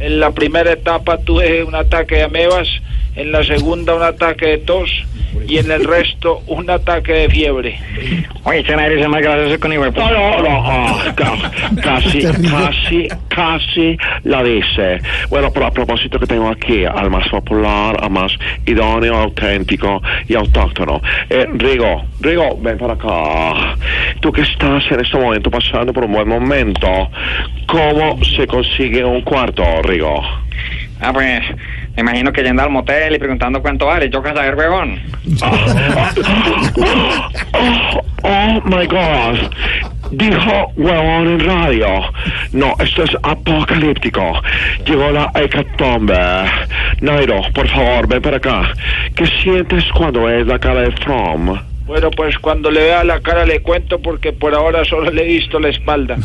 En 0.00 0.18
la 0.18 0.32
primera 0.32 0.72
etapa 0.72 1.18
tuve 1.18 1.62
un 1.62 1.74
ataque 1.74 2.16
de 2.16 2.22
amebas, 2.24 2.68
en 3.16 3.32
la 3.32 3.42
segunda 3.44 3.94
un 3.94 4.02
ataque 4.02 4.46
de 4.46 4.58
tos 4.58 4.90
y 5.48 5.58
en 5.58 5.70
el 5.70 5.84
resto 5.84 6.42
un 6.46 6.70
ataque 6.70 7.12
de 7.12 7.28
fiebre. 7.28 7.78
Oye, 8.44 8.60
este 8.60 8.72
es 9.00 9.08
más 9.08 9.20
gracioso 9.22 9.58
con 9.60 9.72
igual. 9.72 9.92
No, 9.96 10.10
no, 10.10 10.42
no, 10.42 10.62
ah, 10.64 11.12
ca- 11.16 11.50
casi, 11.82 12.22
casi, 12.50 13.08
casi 13.28 13.96
la 14.22 14.42
dice. 14.42 15.00
Bueno, 15.30 15.50
pero 15.52 15.66
a 15.66 15.70
propósito 15.72 16.18
que 16.20 16.26
tengo 16.26 16.48
aquí 16.48 16.84
al 16.84 17.10
más 17.10 17.26
popular, 17.28 17.96
al 18.00 18.10
más 18.10 18.32
idóneo, 18.66 19.16
auténtico 19.16 20.00
y 20.28 20.34
autóctono. 20.34 21.00
Eh, 21.30 21.46
Rigo, 21.54 22.04
Rigo, 22.20 22.56
ven 22.60 22.78
para 22.78 22.94
acá. 22.94 23.76
Tú 24.20 24.30
que 24.32 24.42
estás 24.42 24.84
en 24.90 25.00
este 25.00 25.18
momento 25.18 25.50
pasando 25.50 25.92
por 25.92 26.04
un 26.04 26.12
buen 26.12 26.28
momento, 26.28 27.10
¿cómo 27.66 28.22
se 28.24 28.46
consigue 28.46 29.04
un 29.04 29.22
cuarto, 29.22 29.64
Rigo? 29.82 30.22
Ah, 31.00 31.12
pues, 31.12 31.42
me 31.96 32.02
imagino 32.02 32.32
que 32.32 32.42
yendo 32.42 32.62
al 32.62 32.70
motel 32.70 33.14
y 33.14 33.18
preguntando 33.18 33.62
cuánto 33.62 33.86
vale, 33.86 34.10
yo 34.10 34.20
a 34.20 34.34
saber, 34.34 34.54
huevón. 34.54 35.00
Oh 38.22 38.60
my 38.64 38.86
God. 38.86 39.50
Dijo 40.10 40.72
huevón 40.76 41.28
en 41.28 41.40
radio. 41.40 41.88
No, 42.52 42.74
esto 42.78 43.04
es 43.04 43.16
apocalíptico. 43.22 44.40
Llegó 44.86 45.10
la 45.10 45.30
hecatombe. 45.34 46.14
Nairo, 47.00 47.42
por 47.54 47.68
favor, 47.68 48.08
ven 48.08 48.22
para 48.22 48.38
acá. 48.38 48.72
¿Qué 49.14 49.26
sientes 49.42 49.84
cuando 49.92 50.24
ves 50.24 50.46
la 50.46 50.58
cara 50.58 50.80
de 50.80 50.92
From? 50.92 51.58
Bueno, 51.86 52.10
pues 52.10 52.38
cuando 52.38 52.70
le 52.70 52.80
vea 52.80 53.04
la 53.04 53.20
cara 53.20 53.44
le 53.44 53.60
cuento 53.60 54.00
porque 54.00 54.32
por 54.32 54.54
ahora 54.54 54.82
solo 54.84 55.10
le 55.10 55.22
he 55.22 55.26
visto 55.26 55.60
la 55.60 55.68
espalda. 55.68 56.16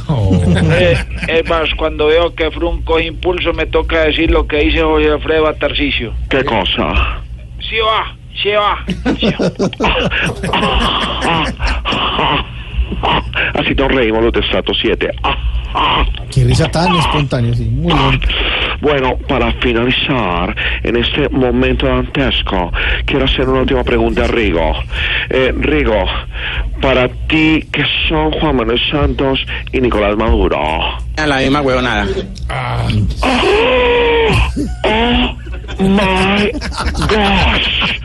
Eh, 0.79 0.95
es 1.27 1.49
más, 1.49 1.69
cuando 1.75 2.07
veo 2.07 2.33
que 2.33 2.49
Frun 2.51 2.81
coge 2.83 3.05
impulso 3.05 3.51
me 3.53 3.65
toca 3.65 4.05
decir 4.05 4.31
lo 4.31 4.47
que 4.47 4.57
dice 4.57 4.81
José 4.81 5.09
Alfredo 5.09 5.47
a 5.47 5.53
Tarcisio. 5.53 6.13
¿Qué 6.29 6.45
cosa? 6.45 7.21
Sí 7.59 7.75
va, 7.85 8.15
sí 8.41 8.51
va. 8.51 8.85
sí 9.19 9.27
Así 13.53 13.75
nos 13.75 13.91
reímos 13.91 14.23
los 14.23 14.33
de 14.33 14.43
Strato 14.43 14.73
7. 14.73 15.09
Qué 16.31 16.43
risa 16.43 16.69
tan 16.69 16.95
espontánea, 16.95 17.53
sí, 17.53 17.65
muy 17.65 17.93
bien. 17.93 18.21
Bueno, 18.81 19.17
para 19.27 19.51
finalizar, 19.53 20.55
en 20.83 20.95
este 20.95 21.27
momento 21.29 21.85
dantesco, 21.85 22.71
quiero 23.05 23.25
hacer 23.25 23.47
una 23.49 23.61
última 23.61 23.83
pregunta 23.83 24.23
a 24.23 24.27
Rigo. 24.27 24.73
Eh, 25.29 25.53
Rigo, 25.57 26.05
para 26.81 27.07
ti, 27.27 27.65
¿qué 27.71 27.83
son 28.07 28.31
Juan 28.31 28.55
Manuel 28.55 28.79
Santos 28.89 29.45
y 29.71 29.81
Nicolás 29.81 30.15
Maduro? 30.15 30.59
La 31.17 31.37
misma 31.37 31.61
huevonada. 31.61 32.07
Oh 34.85 35.35
my 35.79 36.51
gosh. 37.07 37.99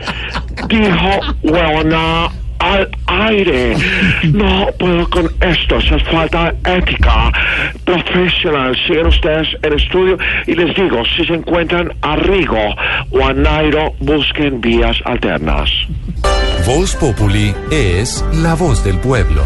Dijo 0.67 1.19
huevona 1.43 2.29
al 2.59 2.89
aire. 3.07 3.75
No 4.31 4.67
puedo 4.79 5.09
con 5.09 5.25
esto. 5.41 5.77
Eso 5.77 5.95
es 5.95 6.03
falta 6.03 6.51
de 6.51 6.77
ética 6.77 7.31
profesional. 7.83 8.75
Siguen 8.87 9.07
ustedes 9.07 9.47
en 9.61 9.73
estudio 9.73 10.17
y 10.47 10.55
les 10.55 10.75
digo, 10.75 11.03
si 11.15 11.25
se 11.25 11.33
encuentran 11.33 11.91
a 12.01 12.15
Rigo 12.17 12.75
o 13.11 13.25
a 13.25 13.33
Nairo, 13.33 13.93
busquen 13.99 14.61
vías 14.61 14.97
alternas. 15.05 15.69
Voz 16.65 16.95
Populi 16.95 17.53
es 17.71 18.23
la 18.41 18.55
voz 18.55 18.83
del 18.83 18.97
pueblo. 18.97 19.43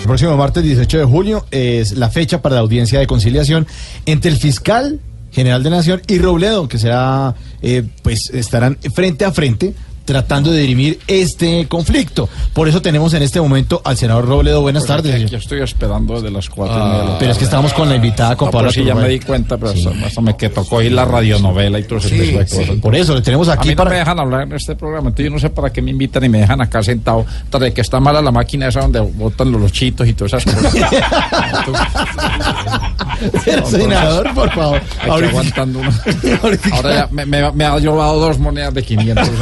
El 0.00 0.06
próximo 0.06 0.36
martes 0.36 0.64
18 0.64 0.98
de 0.98 1.04
junio 1.04 1.46
es 1.50 1.92
la 1.92 2.10
fecha 2.10 2.42
para 2.42 2.56
la 2.56 2.60
audiencia 2.60 2.98
de 2.98 3.06
conciliación 3.06 3.66
entre 4.04 4.30
el 4.30 4.36
fiscal 4.36 5.00
general 5.30 5.62
de 5.62 5.70
Nación 5.70 6.02
y 6.06 6.18
Robledo, 6.18 6.68
que 6.68 6.78
será, 6.78 7.34
eh, 7.62 7.84
pues 8.02 8.30
estarán 8.32 8.78
frente 8.94 9.24
a 9.24 9.32
frente 9.32 9.74
tratando 10.04 10.50
de 10.50 10.60
dirimir 10.60 10.98
este 11.06 11.66
conflicto. 11.68 12.28
Por 12.52 12.68
eso 12.68 12.82
tenemos 12.82 13.14
en 13.14 13.22
este 13.22 13.40
momento 13.40 13.80
al 13.84 13.96
senador 13.96 14.26
Robledo. 14.26 14.60
Buenas 14.62 14.86
tardes. 14.86 15.30
Yo 15.30 15.38
estoy 15.38 15.62
esperando 15.62 16.14
desde 16.14 16.30
las 16.30 16.48
cuatro 16.48 16.74
Ah, 16.76 16.98
de 16.98 17.04
la 17.12 17.18
pero 17.18 17.32
es 17.32 17.38
que 17.38 17.44
estamos 17.44 17.72
con 17.72 17.88
la 17.88 17.96
invitada, 17.96 18.36
con 18.36 18.46
No, 18.46 18.52
Paola 18.52 18.68
pero 18.72 18.82
sí, 18.82 18.86
ya 18.88 18.94
me 18.94 19.08
di 19.08 19.20
cuenta, 19.20 19.56
pero 19.56 19.72
hasta, 19.72 19.90
hasta 20.06 20.20
me 20.20 20.36
que 20.36 20.48
tocó 20.48 20.82
ir 20.82 20.92
la 20.92 21.04
radionovela 21.04 21.78
y 21.78 21.84
todo 21.84 21.98
ese 21.98 22.08
Sí, 22.10 22.18
tipo 22.20 22.38
de 22.38 22.46
sí. 22.46 22.56
cosas. 22.56 22.76
Por 22.80 22.96
eso, 22.96 23.14
le 23.14 23.22
tenemos 23.22 23.48
aquí 23.48 23.68
A 23.68 23.72
mí 23.72 23.76
para- 23.76 23.90
no 23.90 23.94
me 23.94 23.98
dejan 24.00 24.20
hablar 24.20 24.42
en 24.42 24.52
este 24.52 24.74
programa, 24.74 25.08
entonces 25.08 25.24
yo 25.26 25.30
no 25.30 25.38
sé 25.38 25.50
para 25.50 25.70
qué 25.70 25.82
me 25.82 25.90
invitan 25.90 26.24
y 26.24 26.28
me 26.28 26.38
dejan 26.38 26.60
acá 26.60 26.82
sentado, 26.82 27.24
tras 27.50 27.62
de 27.62 27.72
que 27.72 27.80
está 27.80 28.00
mala 28.00 28.20
la 28.22 28.30
máquina 28.32 28.68
esa 28.68 28.80
donde 28.80 29.00
botan 29.00 29.52
los, 29.52 29.70
chitos 29.72 30.06
y 30.08 30.14
todas 30.14 30.34
esas 30.34 30.54
cosas. 30.54 30.74
Senador, 33.70 34.34
por 34.34 34.50
favor. 34.52 34.80
Ahorita- 35.08 35.30
aguantando 35.30 35.78
uno. 35.78 35.90
Ahora 36.72 36.94
ya 36.94 37.08
me, 37.10 37.24
me- 37.26 37.52
me 37.52 37.64
ha 37.64 37.78
llevado 37.78 38.18
dos 38.18 38.38
monedas 38.38 38.74
de 38.74 38.82
500. 38.82 39.28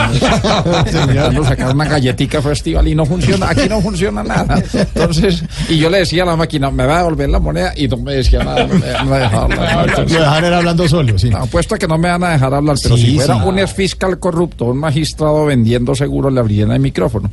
Sacar 1.44 1.74
una 1.74 1.84
galletica 1.86 2.40
festival 2.42 2.88
y 2.88 2.94
no 2.94 3.04
funciona. 3.06 3.50
Aquí 3.50 3.68
no 3.68 3.80
funciona 3.80 4.22
nada. 4.22 4.62
Entonces, 4.72 5.44
y 5.68 5.78
yo 5.78 5.90
le 5.90 5.98
decía 5.98 6.22
a 6.22 6.26
la 6.26 6.36
máquina, 6.36 6.70
me 6.70 6.86
va 6.86 6.96
a 6.96 6.98
devolver 6.98 7.28
la 7.28 7.38
moneda 7.38 7.72
y 7.76 7.88
no 7.88 7.96
me 7.96 8.14
decía 8.14 8.44
nada. 8.44 8.66
No 8.66 8.74
me, 8.74 9.18
dejaba 9.18 9.44
hablar. 9.44 9.98
Lo 9.98 10.04
dejan 10.04 10.44
era 10.44 10.58
hablando 10.58 10.88
solo, 10.88 11.18
sí. 11.18 11.30
Apuesto 11.34 11.74
a 11.74 11.78
que 11.78 11.88
no 11.88 11.98
me 11.98 12.08
van 12.08 12.22
a 12.24 12.30
dejar 12.30 12.54
hablar, 12.54 12.76
pero 12.82 12.96
Sí, 12.96 13.06
si 13.06 13.16
fuera 13.16 13.34
sí. 13.34 13.40
un 13.44 13.58
ex 13.58 13.72
fiscal 13.72 14.18
corrupto, 14.18 14.66
un 14.66 14.78
magistrado 14.78 15.46
vendiendo 15.46 15.94
seguro, 15.94 16.30
le 16.30 16.40
abrirían 16.40 16.70
el 16.72 16.80
micrófono. 16.80 17.30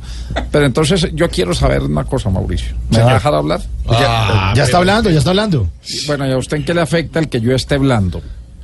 Pero 0.50 0.66
entonces 0.66 1.08
yo 1.14 1.28
quiero 1.28 1.54
saber 1.54 1.82
una 1.82 2.04
cosa, 2.04 2.30
Mauricio. 2.30 2.74
¿Me 2.90 2.98
va 3.00 3.10
a 3.10 3.14
dejar 3.14 3.34
hablar? 3.34 3.60
Ya, 3.90 4.52
ya 4.54 4.64
está 4.64 4.78
hablando, 4.78 5.10
ya 5.10 5.18
está 5.18 5.30
hablando. 5.30 5.68
Bueno, 6.06 6.26
¿y 6.26 6.32
a 6.32 6.36
usted 6.36 6.58
en 6.58 6.64
qué 6.64 6.74
le 6.74 6.80
afecta 6.80 7.18
el 7.18 7.28
que 7.28 7.40
yo 7.40 7.54
esté 7.54 7.76
hablando? 7.76 8.20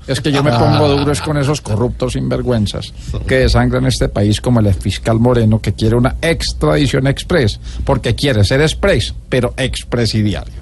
Es 0.06 0.20
que 0.20 0.30
yo 0.30 0.42
me 0.42 0.52
pongo 0.52 0.88
duro 0.88 1.12
es 1.12 1.22
con 1.22 1.38
esos 1.38 1.60
corruptos 1.60 2.12
sinvergüenzas 2.12 2.92
que 3.26 3.38
desangran 3.38 3.86
este 3.86 4.08
país 4.08 4.40
como 4.40 4.60
el 4.60 4.72
fiscal 4.74 5.18
Moreno 5.18 5.60
que 5.60 5.72
quiere 5.72 5.96
una 5.96 6.16
extradición 6.20 7.06
express, 7.06 7.58
porque 7.84 8.14
quiere 8.14 8.44
ser 8.44 8.60
express, 8.60 9.14
pero 9.28 9.54
expresidiario. 9.56 10.54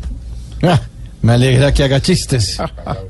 Ah, 1.23 1.27
me 1.27 1.33
alegra 1.35 1.73
que 1.73 1.85
haga 1.85 2.01
chistes. 2.01 2.59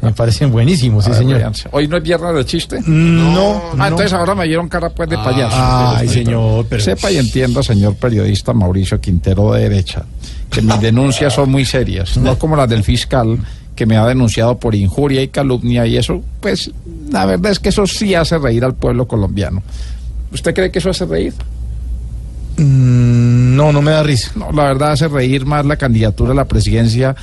Me 0.02 0.12
parecen 0.12 0.52
buenísimos, 0.52 1.04
sí, 1.06 1.10
A 1.10 1.14
ver, 1.14 1.22
señor. 1.22 1.52
¿Hoy 1.70 1.88
no 1.88 1.96
es 1.96 2.02
viernes 2.02 2.34
de 2.34 2.44
chiste? 2.44 2.78
No, 2.86 3.62
Ah, 3.72 3.76
no. 3.76 3.84
entonces 3.86 4.12
ahora 4.12 4.34
me 4.34 4.46
dieron 4.46 4.68
cara 4.68 4.90
pues 4.90 5.08
de 5.08 5.16
payaso. 5.16 5.56
Ay, 5.58 6.08
señor, 6.08 6.66
pero- 6.68 6.82
Sepa 6.82 7.10
y 7.10 7.16
entienda, 7.16 7.62
señor 7.62 7.94
periodista 7.96 8.52
Mauricio 8.52 9.00
Quintero 9.00 9.52
de 9.52 9.62
derecha, 9.68 10.04
que 10.50 10.60
mis 10.60 10.78
denuncias 10.80 11.32
son 11.32 11.50
muy 11.50 11.64
serias, 11.64 12.16
no 12.18 12.38
como 12.38 12.54
las 12.56 12.68
del 12.68 12.84
fiscal 12.84 13.38
que 13.74 13.86
me 13.86 13.96
ha 13.96 14.04
denunciado 14.06 14.58
por 14.58 14.74
injuria 14.74 15.22
y 15.22 15.28
calumnia 15.28 15.86
y 15.86 15.96
eso, 15.96 16.22
pues 16.40 16.70
la 17.10 17.24
verdad 17.24 17.50
es 17.52 17.58
que 17.58 17.70
eso 17.70 17.86
sí 17.86 18.14
hace 18.14 18.36
reír 18.36 18.62
al 18.64 18.74
pueblo 18.74 19.08
colombiano. 19.08 19.62
¿Usted 20.30 20.52
cree 20.54 20.70
que 20.70 20.78
eso 20.80 20.90
hace 20.90 21.06
reír? 21.06 21.32
Mm, 22.58 23.56
no, 23.56 23.72
no 23.72 23.80
me 23.82 23.92
da 23.92 24.02
risa. 24.02 24.30
No, 24.34 24.52
la 24.52 24.64
verdad 24.64 24.92
hace 24.92 25.08
reír 25.08 25.46
más 25.46 25.64
la 25.64 25.76
candidatura 25.76 26.32
a 26.32 26.34
la 26.34 26.44
presidencia 26.44 27.16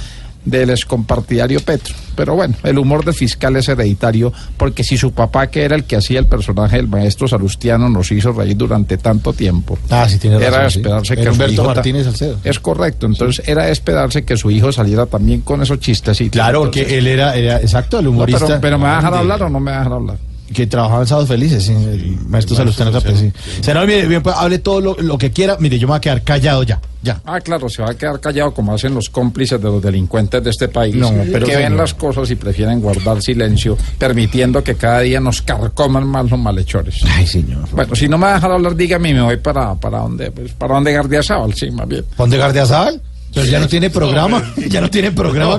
del 0.46 0.70
excompartidario 0.70 1.60
Petro. 1.60 1.94
Pero 2.16 2.36
bueno, 2.36 2.56
el 2.64 2.78
humor 2.78 3.06
del 3.06 3.14
fiscal 3.14 3.56
es 3.56 3.68
hereditario, 3.70 4.34
porque 4.58 4.84
si 4.84 4.98
su 4.98 5.12
papá, 5.12 5.48
que 5.48 5.64
era 5.64 5.76
el 5.76 5.84
que 5.84 5.96
hacía 5.96 6.20
el 6.20 6.26
personaje 6.28 6.78
del 6.78 6.88
maestro 6.88 7.28
Salustiano, 7.28 7.90
nos 7.90 8.12
hizo 8.12 8.32
reír 8.32 8.58
durante 8.58 8.98
tanto 8.98 9.34
tiempo. 9.34 9.78
Ah, 9.90 10.08
sí, 10.10 10.18
tiene 10.18 10.38
Era 10.38 10.64
razón. 10.64 10.80
esperarse 10.82 11.14
Era 11.14 11.22
que 11.22 11.28
su 11.28 11.32
Humberto 11.34 11.54
hijo 11.54 11.64
ta- 11.64 11.74
Martínez 11.76 12.06
Salcedo. 12.06 12.38
Es 12.44 12.60
correcto, 12.60 13.06
entonces 13.06 13.48
era 13.48 13.70
esperarse 13.70 14.24
que 14.24 14.38
su 14.38 14.50
hijo 14.52 14.72
saliera 14.72 15.06
también 15.06 15.42
con 15.42 15.62
esos 15.62 15.80
chistecitos. 15.80 16.32
Claro, 16.32 16.60
Entonces- 16.66 16.84
porque 16.84 16.98
él 16.98 17.08
era, 17.08 17.36
era 17.36 17.58
exacto, 17.58 18.00
el 18.00 18.06
No, 18.06 18.12
humorista. 18.12 18.46
pero, 18.46 18.62
pero 18.62 18.78
me 18.80 18.86
va 18.86 18.94
a 18.94 18.96
dejar 18.98 19.14
de- 19.14 19.20
hablar 19.20 19.44
o 19.44 19.50
no 19.50 19.60
me 19.60 19.72
va 19.72 19.78
a 19.78 19.80
dejar 19.80 19.94
hablar. 19.94 20.18
Que 20.54 20.66
trabajaba 20.68 21.02
en 21.02 21.08
Sábados 21.08 21.30
Felices, 21.30 21.64
sí, 21.64 21.72
el 21.74 22.18
maestro 22.28 22.56
Salustiano 22.56 22.92
Zapata, 22.92 23.16
sí. 23.16 23.32
Senador, 23.62 23.88
mire, 23.88 24.08
bien, 24.08 24.24
pues, 24.24 24.36
hable 24.36 24.60
todo 24.60 24.82
lo, 24.82 24.96
lo 25.00 25.18
que 25.18 25.32
quiera. 25.32 25.58
Mire, 25.60 25.78
yo 25.78 25.88
me 25.88 25.92
voy 25.92 25.98
a 25.98 26.02
quedar 26.02 26.24
callado 26.24 26.64
ya, 26.64 26.82
ya. 27.04 27.22
Ah, 27.26 27.40
claro, 27.40 27.70
se 27.70 27.82
va 27.84 27.92
a 27.92 27.94
quedar 27.94 28.20
callado 28.20 28.52
como 28.54 28.74
hacen 28.74 28.96
los 28.96 29.10
cómplices 29.10 29.62
de 29.62 29.68
los 29.68 29.82
delincuentes 29.82 30.44
de 30.44 30.50
este 30.50 30.68
país, 30.68 30.96
No, 30.96 31.12
pero 31.32 31.46
que 31.46 31.56
ven 31.56 31.78
las 31.78 31.94
cosas 31.94 32.30
y 32.32 32.36
prefieren 32.36 32.82
guardar 32.82 33.22
silencio, 33.22 33.78
permitiendo 33.98 34.64
que 34.64 34.76
cada 34.76 35.02
día 35.02 35.20
nos 35.20 35.42
carcoman 35.42 36.08
más 36.08 36.30
los 36.30 36.40
malhechores. 36.40 37.02
Ay, 37.06 37.28
señor. 37.28 37.70
Bueno, 37.72 37.96
si 37.96 38.10
no 38.10 38.18
me 38.18 38.26
va 38.26 38.32
a 38.32 38.36
dejar 38.36 38.52
hablar, 38.52 38.76
dígame 38.76 39.10
y 39.10 39.14
me 39.14 39.22
voy 39.22 39.38
para, 39.38 39.76
para 39.76 40.00
donde, 40.00 40.32
pues, 40.32 40.52
para 40.54 40.74
donde 40.74 40.94
Gardiazabal, 40.94 41.54
sí, 41.54 41.70
más 41.70 41.88
bien. 41.88 42.04
¿Pon 42.18 42.30
de 42.30 42.38
Gardiazabal? 42.38 43.02
Pero 43.34 43.46
ya 43.46 43.60
no 43.60 43.68
tiene 43.68 43.90
programa, 43.90 44.54
ya 44.70 44.82
no 44.82 44.90
tiene 44.90 45.12
programa. 45.12 45.58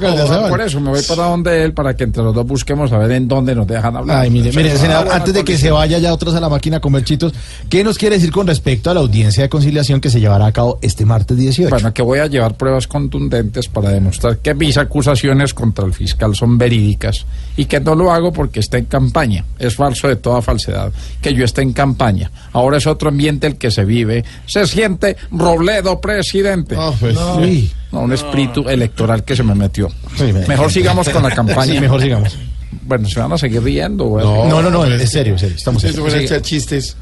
Por 0.48 0.60
eso 0.60 0.80
me 0.80 0.90
voy 0.90 1.02
para 1.02 1.24
donde 1.24 1.64
él, 1.64 1.72
para 1.72 1.94
que 1.94 2.04
entre 2.04 2.22
los 2.22 2.34
dos 2.34 2.46
busquemos 2.46 2.92
a 2.92 2.98
ver 2.98 3.12
en 3.12 3.28
dónde 3.28 3.54
nos 3.54 3.66
dejan 3.66 3.96
hablar. 3.96 4.18
Ay, 4.18 4.30
mire, 4.30 4.50
mire, 4.52 4.72
Ah, 4.72 4.76
senador, 4.76 5.12
antes 5.12 5.34
de 5.34 5.44
que 5.44 5.56
se 5.56 5.70
vaya 5.70 5.98
ya 5.98 6.12
otros 6.12 6.34
a 6.34 6.40
la 6.40 6.48
máquina 6.48 6.80
con 6.80 6.92
Belchitos, 6.92 7.32
¿qué 7.68 7.84
nos 7.84 7.96
quiere 7.98 8.16
decir 8.16 8.32
con 8.32 8.46
respecto 8.46 8.90
a 8.90 8.94
la 8.94 9.00
audiencia 9.00 9.42
de 9.42 9.48
conciliación 9.48 10.00
que 10.00 10.10
se 10.10 10.20
llevará 10.20 10.46
a 10.46 10.52
cabo 10.52 10.78
este 10.82 11.04
martes 11.04 11.36
18? 11.36 11.70
Bueno, 11.70 11.92
que 11.94 12.02
voy 12.02 12.18
a 12.18 12.26
llevar 12.26 12.56
pruebas 12.56 12.86
contundentes 12.86 13.68
para 13.68 13.90
demostrar 13.90 14.38
que 14.38 14.54
mis 14.54 14.76
acusaciones 14.76 15.54
contra 15.54 15.84
el 15.86 15.94
fiscal 15.94 16.34
son 16.34 16.58
verídicas 16.58 17.24
y 17.56 17.66
que 17.66 17.80
no 17.80 17.94
lo 17.94 18.12
hago 18.12 18.32
porque 18.32 18.60
está 18.60 18.78
en 18.78 18.86
campaña. 18.86 19.44
Es 19.58 19.76
falso 19.76 20.08
de 20.08 20.16
toda 20.16 20.42
falsedad 20.42 20.92
que 21.20 21.34
yo 21.34 21.44
esté 21.44 21.62
en 21.62 21.72
campaña. 21.72 22.30
Ahora 22.52 22.78
es 22.78 22.86
otro 22.86 23.08
ambiente 23.10 23.46
el 23.46 23.56
que 23.56 23.70
se 23.70 23.84
vive. 23.84 24.24
Se 24.46 24.66
siente 24.66 25.16
Robledo 25.30 26.00
presidente. 26.00 26.76
pues, 26.98 27.14
no. 27.14 27.40
sí. 27.44 27.59
No, 27.92 28.00
un 28.00 28.12
espíritu 28.12 28.68
electoral 28.68 29.24
que 29.24 29.34
se 29.34 29.42
me 29.42 29.54
metió. 29.54 29.88
Sí, 30.16 30.32
me- 30.32 30.46
Mejor 30.46 30.70
sigamos 30.70 31.08
con 31.08 31.22
la 31.22 31.30
campaña. 31.34 31.72
Sí, 31.74 31.80
mejor 31.80 32.00
sigamos. 32.00 32.36
Bueno, 32.82 33.08
se 33.08 33.18
van 33.20 33.32
a 33.32 33.38
seguir 33.38 33.62
riendo. 33.62 34.04
güey. 34.04 34.24
No, 34.24 34.62
no, 34.62 34.70
no, 34.70 34.84
es 34.84 35.10
serio, 35.10 35.34
es 35.34 35.40
serio, 35.40 35.56
estamos 35.56 35.82
Eso 35.84 35.98
van 36.02 36.08
a 36.08 36.12
serios. 36.12 36.30
echar 36.30 36.42
chistes. 36.42 36.96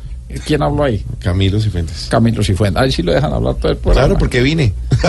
¿Quién 0.46 0.62
habló 0.62 0.84
ahí? 0.84 1.04
Camilo 1.20 1.58
Cifuentes. 1.58 2.06
Camilo 2.10 2.42
Cifuentes. 2.42 2.82
Ahí 2.82 2.92
sí 2.92 3.02
lo 3.02 3.12
dejan 3.12 3.32
hablar 3.32 3.54
todo 3.54 3.72
el 3.72 3.78
programa. 3.78 4.06
Claro, 4.08 4.18
porque 4.18 4.40
vine. 4.42 4.74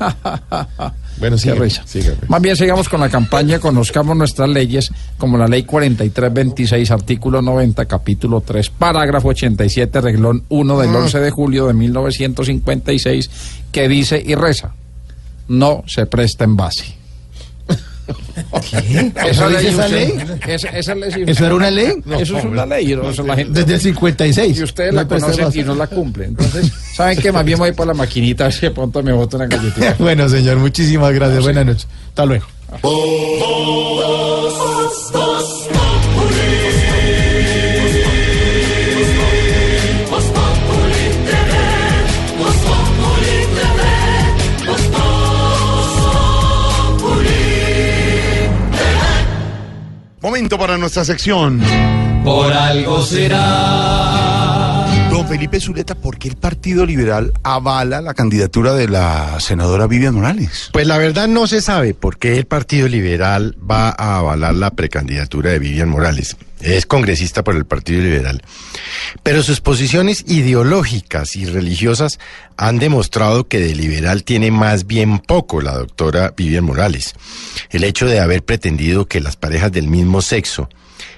bueno, 1.20 1.38
siga, 1.38 1.54
pues. 1.56 1.80
Más 2.28 2.40
bien 2.42 2.56
sigamos 2.56 2.88
con 2.88 3.00
la 3.00 3.08
campaña, 3.08 3.58
conozcamos 3.60 4.16
nuestras 4.16 4.48
leyes, 4.48 4.90
como 5.18 5.38
la 5.38 5.46
ley 5.46 5.62
4326, 5.62 6.90
artículo 6.90 7.40
90, 7.42 7.84
capítulo 7.84 8.40
3, 8.40 8.70
parágrafo 8.70 9.28
87, 9.28 10.00
reglón 10.00 10.42
1 10.48 10.78
del 10.80 10.90
Ah. 10.90 10.98
11 10.98 11.20
de 11.20 11.30
julio 11.30 11.66
de 11.66 11.74
1956, 11.74 13.30
que 13.70 13.88
dice 13.88 14.22
y 14.24 14.34
reza, 14.34 14.72
no 15.48 15.84
se 15.86 16.06
presta 16.06 16.44
en 16.44 16.56
base. 16.56 16.99
¿Eso 19.26 19.48
dice 19.48 19.68
esa 19.68 19.88
ley? 19.88 20.14
Esa, 20.46 20.68
esa 20.70 20.94
ley 20.94 21.10
sí- 21.12 21.24
¿Eso 21.26 21.46
era 21.46 21.54
una 21.54 21.70
ley? 21.70 21.92
Eso 22.18 22.38
es 22.38 22.44
una 22.44 22.66
ley. 22.66 22.94
¿no? 22.94 23.10
Eso 23.10 23.22
la 23.22 23.36
gente- 23.36 23.60
Desde 23.60 23.74
el 23.74 23.80
56. 23.80 24.58
y 24.58 24.62
ustedes 24.62 24.92
No 24.92 25.00
la 25.02 25.08
conocen 25.08 25.50
y 25.54 25.62
no 25.64 25.74
la 25.74 25.86
cumplen. 25.86 26.30
Entonces, 26.30 26.72
¿saben 26.94 27.18
qué? 27.18 27.32
Más 27.32 27.44
bien 27.44 27.58
voy 27.58 27.72
por 27.72 27.86
la 27.86 27.94
maquinita 27.94 28.44
a 28.44 28.46
ver 28.48 28.54
si 28.54 28.60
de 28.62 28.70
pronto 28.70 29.02
me 29.02 29.12
boto 29.12 29.36
una 29.36 29.46
galletita. 29.46 29.94
bueno, 29.98 30.28
señor, 30.28 30.56
muchísimas 30.58 31.12
gracias. 31.12 31.42
Buenas 31.42 31.66
noches. 31.66 31.88
Hasta 32.08 32.26
luego. 32.26 32.46
Momento 50.22 50.58
para 50.58 50.76
nuestra 50.76 51.04
sección. 51.04 51.62
Por 52.22 52.52
algo 52.52 53.02
será. 53.02 54.29
Don 55.20 55.28
Felipe 55.28 55.60
Zuleta, 55.60 55.94
¿por 55.94 56.18
qué 56.18 56.28
el 56.28 56.36
Partido 56.36 56.86
Liberal 56.86 57.34
avala 57.42 58.00
la 58.00 58.14
candidatura 58.14 58.72
de 58.72 58.88
la 58.88 59.38
senadora 59.38 59.86
Vivian 59.86 60.14
Morales? 60.14 60.70
Pues 60.72 60.86
la 60.86 60.96
verdad 60.96 61.28
no 61.28 61.46
se 61.46 61.60
sabe 61.60 61.92
por 61.92 62.16
qué 62.16 62.38
el 62.38 62.46
Partido 62.46 62.88
Liberal 62.88 63.54
va 63.70 63.90
a 63.90 64.16
avalar 64.16 64.54
la 64.54 64.70
precandidatura 64.70 65.50
de 65.50 65.58
Vivian 65.58 65.90
Morales. 65.90 66.38
Es 66.62 66.86
congresista 66.86 67.44
por 67.44 67.54
el 67.54 67.66
Partido 67.66 68.00
Liberal. 68.00 68.40
Pero 69.22 69.42
sus 69.42 69.60
posiciones 69.60 70.24
ideológicas 70.26 71.36
y 71.36 71.44
religiosas 71.44 72.18
han 72.56 72.78
demostrado 72.78 73.46
que 73.46 73.60
de 73.60 73.74
liberal 73.74 74.24
tiene 74.24 74.50
más 74.50 74.86
bien 74.86 75.18
poco 75.18 75.60
la 75.60 75.74
doctora 75.74 76.32
Vivian 76.34 76.64
Morales. 76.64 77.12
El 77.68 77.84
hecho 77.84 78.06
de 78.06 78.20
haber 78.20 78.42
pretendido 78.42 79.04
que 79.04 79.20
las 79.20 79.36
parejas 79.36 79.70
del 79.70 79.86
mismo 79.86 80.22
sexo 80.22 80.70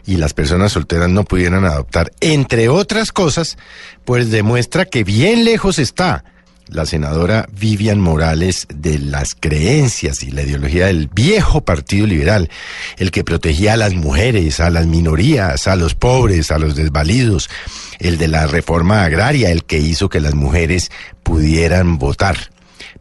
y 0.04 0.16
las 0.16 0.34
personas 0.34 0.72
solteras 0.72 1.08
no 1.08 1.24
pudieran 1.24 1.64
adoptar, 1.64 2.12
entre 2.20 2.68
otras 2.68 3.12
cosas, 3.12 3.56
pues 4.04 4.30
demuestra 4.30 4.84
que 4.84 5.04
bien 5.04 5.44
lejos 5.44 5.78
está 5.78 6.24
la 6.68 6.86
senadora 6.86 7.48
Vivian 7.52 8.00
Morales 8.00 8.66
de 8.74 8.98
las 8.98 9.34
creencias 9.34 10.22
y 10.22 10.30
la 10.30 10.42
ideología 10.42 10.86
del 10.86 11.08
viejo 11.08 11.62
Partido 11.62 12.06
Liberal, 12.06 12.48
el 12.96 13.10
que 13.10 13.24
protegía 13.24 13.74
a 13.74 13.76
las 13.76 13.94
mujeres, 13.94 14.60
a 14.60 14.70
las 14.70 14.86
minorías, 14.86 15.66
a 15.66 15.76
los 15.76 15.94
pobres, 15.94 16.50
a 16.50 16.58
los 16.58 16.74
desvalidos, 16.74 17.50
el 17.98 18.18
de 18.18 18.28
la 18.28 18.46
reforma 18.46 19.04
agraria, 19.04 19.50
el 19.50 19.64
que 19.64 19.78
hizo 19.78 20.08
que 20.08 20.20
las 20.20 20.34
mujeres 20.34 20.90
pudieran 21.22 21.98
votar. 21.98 22.36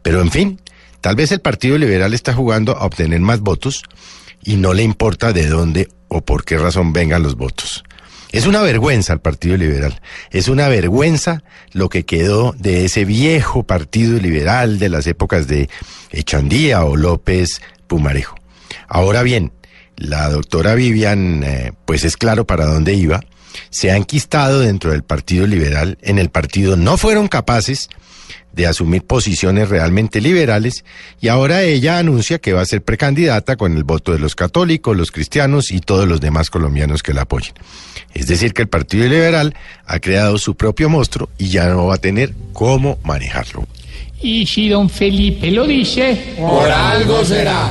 Pero 0.02 0.20
en 0.20 0.30
fin, 0.30 0.60
tal 1.00 1.16
vez 1.16 1.32
el 1.32 1.40
Partido 1.40 1.78
Liberal 1.78 2.14
está 2.14 2.34
jugando 2.34 2.76
a 2.76 2.84
obtener 2.84 3.20
más 3.20 3.40
votos 3.40 3.84
y 4.44 4.56
no 4.56 4.74
le 4.74 4.82
importa 4.82 5.32
de 5.32 5.46
dónde 5.46 5.88
o 6.12 6.20
por 6.20 6.44
qué 6.44 6.58
razón 6.58 6.92
vengan 6.92 7.22
los 7.22 7.36
votos. 7.36 7.84
Es 8.32 8.46
una 8.46 8.62
vergüenza 8.62 9.12
el 9.12 9.20
Partido 9.20 9.56
Liberal. 9.56 10.00
Es 10.30 10.48
una 10.48 10.68
vergüenza 10.68 11.42
lo 11.72 11.88
que 11.88 12.04
quedó 12.04 12.54
de 12.58 12.84
ese 12.84 13.04
viejo 13.04 13.62
Partido 13.62 14.18
Liberal 14.18 14.78
de 14.78 14.88
las 14.88 15.06
épocas 15.06 15.48
de 15.48 15.68
Echandía 16.10 16.84
o 16.84 16.96
López 16.96 17.60
Pumarejo. 17.86 18.36
Ahora 18.88 19.22
bien, 19.22 19.52
la 19.96 20.28
doctora 20.30 20.74
Vivian, 20.74 21.42
eh, 21.44 21.72
pues 21.84 22.04
es 22.04 22.16
claro 22.16 22.46
para 22.46 22.66
dónde 22.66 22.94
iba, 22.94 23.20
se 23.70 23.90
ha 23.90 23.96
enquistado 23.96 24.60
dentro 24.60 24.92
del 24.92 25.02
Partido 25.02 25.46
Liberal. 25.46 25.98
En 26.02 26.18
el 26.18 26.30
partido 26.30 26.76
no 26.76 26.96
fueron 26.96 27.28
capaces 27.28 27.88
de 28.52 28.66
asumir 28.66 29.04
posiciones 29.04 29.68
realmente 29.68 30.20
liberales 30.20 30.84
y 31.20 31.28
ahora 31.28 31.62
ella 31.62 31.98
anuncia 31.98 32.38
que 32.38 32.52
va 32.52 32.60
a 32.60 32.66
ser 32.66 32.82
precandidata 32.82 33.56
con 33.56 33.76
el 33.76 33.84
voto 33.84 34.12
de 34.12 34.18
los 34.18 34.34
católicos, 34.34 34.96
los 34.96 35.10
cristianos 35.10 35.70
y 35.70 35.80
todos 35.80 36.06
los 36.06 36.20
demás 36.20 36.50
colombianos 36.50 37.02
que 37.02 37.14
la 37.14 37.22
apoyen. 37.22 37.54
Es 38.14 38.26
decir, 38.26 38.52
que 38.52 38.62
el 38.62 38.68
Partido 38.68 39.04
Liberal 39.08 39.54
ha 39.86 39.98
creado 40.00 40.38
su 40.38 40.54
propio 40.54 40.88
monstruo 40.88 41.30
y 41.38 41.48
ya 41.48 41.68
no 41.68 41.86
va 41.86 41.94
a 41.94 41.98
tener 41.98 42.34
cómo 42.52 42.98
manejarlo. 43.02 43.66
Y 44.20 44.46
si 44.46 44.68
don 44.68 44.88
Felipe 44.88 45.50
lo 45.50 45.66
dice, 45.66 46.34
Por 46.38 46.70
algo 46.70 47.24
será. 47.24 47.70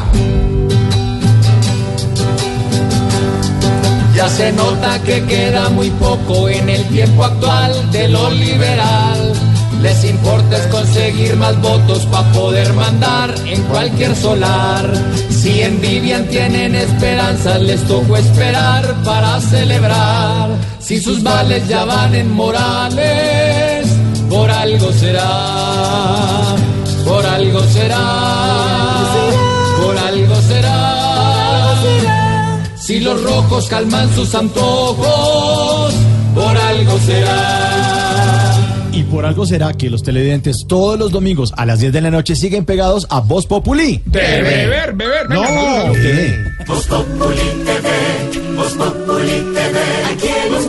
Ya 4.15 4.27
se 4.27 4.51
nota 4.51 5.01
que 5.03 5.23
queda 5.23 5.69
muy 5.69 5.89
poco 5.91 6.49
en 6.49 6.69
el 6.69 6.83
tiempo 6.89 7.23
actual 7.23 7.91
de 7.91 8.09
lo 8.09 8.29
liberal. 8.29 9.50
Les 9.81 10.03
importa 10.03 10.57
es 10.57 10.67
conseguir 10.67 11.35
más 11.37 11.59
votos 11.59 12.05
para 12.05 12.31
poder 12.33 12.71
mandar 12.73 13.33
en 13.45 13.61
cualquier 13.63 14.15
solar. 14.15 14.87
Si 15.29 15.61
en 15.61 15.81
Vivian 15.81 16.27
tienen 16.27 16.75
esperanza, 16.75 17.57
les 17.57 17.81
tocó 17.87 18.15
esperar 18.17 18.95
para 19.03 19.41
celebrar. 19.41 20.49
Si 20.79 21.01
sus 21.01 21.23
vales 21.23 21.67
ya 21.67 21.83
van 21.85 22.13
en 22.13 22.31
Morales, 22.31 23.87
por 24.29 24.51
algo 24.51 24.91
será. 24.93 26.55
Por 27.03 27.25
algo 27.25 27.63
será. 27.63 28.05
Por 29.81 29.97
algo 29.97 30.35
será. 30.47 31.75
Si 32.75 32.99
los 32.99 33.23
rojos 33.23 33.67
calman 33.67 34.13
sus 34.13 34.35
antojos, 34.35 35.93
por 36.35 36.57
algo 36.57 36.99
será. 36.99 38.00
Por 39.11 39.25
algo 39.25 39.45
será 39.45 39.73
que 39.73 39.89
los 39.89 40.03
televidentes 40.03 40.65
todos 40.65 40.97
los 40.97 41.11
domingos 41.11 41.53
a 41.57 41.65
las 41.65 41.81
10 41.81 41.91
de 41.91 41.99
la 41.99 42.09
noche 42.09 42.33
siguen 42.33 42.63
pegados 42.63 43.07
a 43.09 43.19
Voz 43.19 43.45
Populi. 43.45 44.01
de 44.05 44.19
beber, 44.41 44.93
beber, 44.93 45.29
No, 45.29 45.41
venga, 45.41 45.91
¿qué? 45.91 46.37
Voz 46.65 46.87
Populi 46.87 47.41
TV, 47.65 48.55
Voz 48.55 48.73
Populi 48.73 49.53
TV, 49.53 49.79
aquí 50.13 50.27
en 50.27 50.53
Voz 50.53 50.67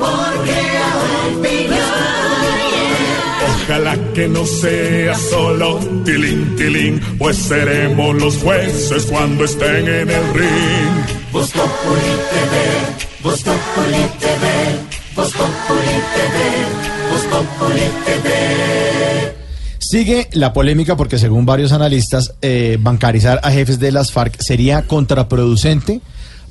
Ojalá 3.62 3.96
que 4.12 4.28
no 4.28 4.44
sea 4.44 5.14
solo 5.14 5.78
tilín, 6.04 6.56
tilín, 6.56 7.00
pues 7.18 7.36
seremos 7.36 8.16
los 8.16 8.36
jueces 8.38 9.06
cuando 9.06 9.44
estén 9.44 9.86
en 9.88 10.10
el 10.10 10.34
ring. 10.34 11.30
Voz 11.30 11.48
Populi 11.52 12.12
TV, 12.32 13.22
Voz 13.22 13.40
Populi 13.44 14.02
TV, 14.18 14.91
Voz 15.14 15.30
Populi 15.32 15.92
TV, 16.14 17.10
Voz 17.10 17.24
Populi 17.24 17.80
TV. 18.06 19.34
Sigue 19.78 20.28
la 20.32 20.54
polémica 20.54 20.96
porque 20.96 21.18
según 21.18 21.44
varios 21.44 21.72
analistas, 21.72 22.34
eh, 22.40 22.78
bancarizar 22.80 23.40
a 23.42 23.50
jefes 23.50 23.78
de 23.78 23.92
las 23.92 24.10
FARC 24.10 24.40
sería 24.40 24.82
contraproducente 24.82 26.00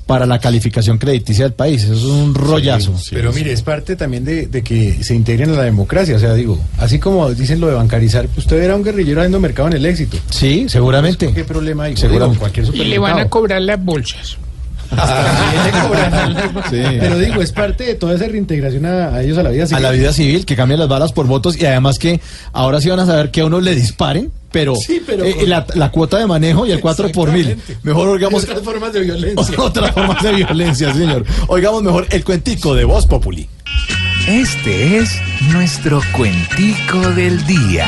para 0.06 0.26
la 0.26 0.38
calificación 0.38 0.98
crediticia 0.98 1.44
del 1.44 1.54
país. 1.54 1.82
Eso 1.82 1.94
es 1.94 2.04
un 2.04 2.34
rollazo. 2.34 2.94
Pero 3.10 3.32
mire, 3.32 3.52
es 3.52 3.62
parte 3.62 3.96
también 3.96 4.24
de, 4.24 4.46
de 4.46 4.62
que 4.62 5.02
se 5.02 5.14
integren 5.14 5.50
a 5.50 5.54
la 5.54 5.64
democracia. 5.64 6.14
O 6.14 6.18
sea, 6.20 6.34
digo, 6.34 6.56
así 6.78 7.00
como 7.00 7.32
dicen 7.34 7.60
lo 7.60 7.66
de 7.66 7.74
bancarizar, 7.74 8.28
usted 8.36 8.62
era 8.62 8.76
un 8.76 8.84
guerrillero 8.84 9.20
haciendo 9.20 9.40
mercado 9.40 9.68
en 9.68 9.74
el 9.74 9.86
éxito. 9.86 10.18
Sí, 10.30 10.66
seguramente. 10.68 11.32
¿Qué 11.32 11.44
problema 11.44 11.84
hay? 11.84 11.96
Seguramente. 11.96 12.34
Digo, 12.34 12.40
cualquier 12.40 12.76
Y 12.76 12.88
le 12.88 12.98
van 13.00 13.18
a 13.18 13.28
cobrar 13.28 13.60
las 13.62 13.82
bolsas. 13.84 14.36
Pero 16.70 17.18
digo, 17.18 17.42
es 17.42 17.52
parte 17.52 17.84
de 17.84 17.94
toda 17.94 18.14
esa 18.14 18.26
reintegración 18.26 18.86
a, 18.86 19.08
a 19.14 19.22
ellos 19.22 19.38
a 19.38 19.42
la 19.42 19.50
vida 19.50 19.64
A 19.64 19.66
civil. 19.66 19.82
la 19.82 19.90
vida 19.90 20.12
civil, 20.12 20.44
que 20.46 20.56
cambien 20.56 20.78
las 20.80 20.88
balas 20.88 21.12
por 21.12 21.26
votos 21.26 21.56
y 21.60 21.64
además 21.66 21.98
que 21.98 22.20
ahora 22.52 22.80
sí 22.80 22.88
van 22.90 23.00
a 23.00 23.06
saber 23.06 23.30
que 23.30 23.40
a 23.40 23.46
uno 23.46 23.60
le 23.60 23.74
disparen 23.74 24.30
pero, 24.50 24.74
pero 25.06 25.24
eh, 25.24 25.34
con- 25.34 25.48
la, 25.48 25.66
la 25.74 25.90
cuota 25.90 26.18
de 26.18 26.26
manejo 26.26 26.66
y 26.66 26.72
el 26.72 26.80
4 26.80 27.10
por 27.10 27.32
mil. 27.32 27.56
Mejor 27.82 28.08
oigamos 28.08 28.44
otras 28.44 28.60
formas 28.60 28.92
de 28.92 29.00
violencia. 29.00 29.54
otras 29.58 29.90
formas 29.92 30.22
de 30.22 30.32
violencia, 30.32 30.92
señor. 30.92 31.24
Oigamos 31.48 31.82
mejor 31.82 32.06
el 32.10 32.22
cuentico 32.22 32.74
de 32.74 32.84
Voz 32.84 33.06
Populi. 33.06 33.48
Este 34.28 34.98
es 34.98 35.10
nuestro 35.52 36.00
cuentico 36.14 37.00
del 37.12 37.44
día. 37.46 37.86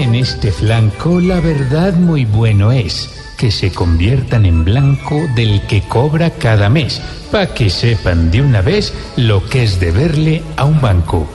En 0.00 0.14
este 0.14 0.52
flanco, 0.52 1.20
la 1.20 1.40
verdad 1.40 1.94
muy 1.94 2.24
bueno 2.24 2.72
es. 2.72 3.10
Que 3.36 3.50
se 3.50 3.70
conviertan 3.70 4.46
en 4.46 4.64
blanco 4.64 5.20
del 5.34 5.62
que 5.62 5.82
cobra 5.82 6.30
cada 6.30 6.68
mes, 6.68 7.00
pa' 7.30 7.54
que 7.54 7.70
sepan 7.70 8.30
de 8.30 8.42
una 8.42 8.62
vez 8.62 8.92
lo 9.16 9.44
que 9.48 9.64
es 9.64 9.78
deberle 9.78 10.42
a 10.56 10.64
un 10.64 10.80
banco. 10.80 11.28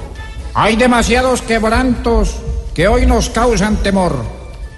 Hay 0.53 0.75
demasiados 0.75 1.41
quebrantos 1.41 2.35
que 2.73 2.87
hoy 2.87 3.05
nos 3.05 3.29
causan 3.29 3.77
temor. 3.77 4.23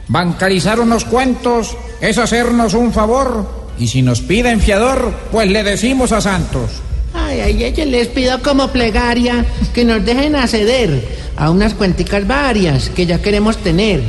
Bancarizar 0.07 0.80
unos 0.80 1.06
cuentos 1.06 1.76
es 2.02 2.18
hacernos 2.18 2.74
un 2.74 2.94
favor. 2.94 3.66
Y 3.80 3.88
si 3.88 4.02
nos 4.02 4.22
piden 4.22 4.62
fiador, 4.62 5.14
pues 5.32 5.49
le 5.49 5.64
decimos 5.64 6.12
a 6.12 6.22
Santos. 6.22 6.82
Ay, 7.14 7.40
ay, 7.40 7.64
ay, 7.64 7.74
yo 7.74 7.86
les 7.86 8.07
pido 8.10 8.41
como 8.41 8.68
plegaria 8.70 9.45
que 9.74 9.86
nos 9.86 10.06
dejen 10.06 10.36
acceder 10.36 11.24
a 11.38 11.49
unas 11.49 11.74
cuenticas 11.74 12.26
varias 12.28 12.90
que 12.90 13.06
ya 13.06 13.22
queremos 13.22 13.57
tener. 13.57 14.02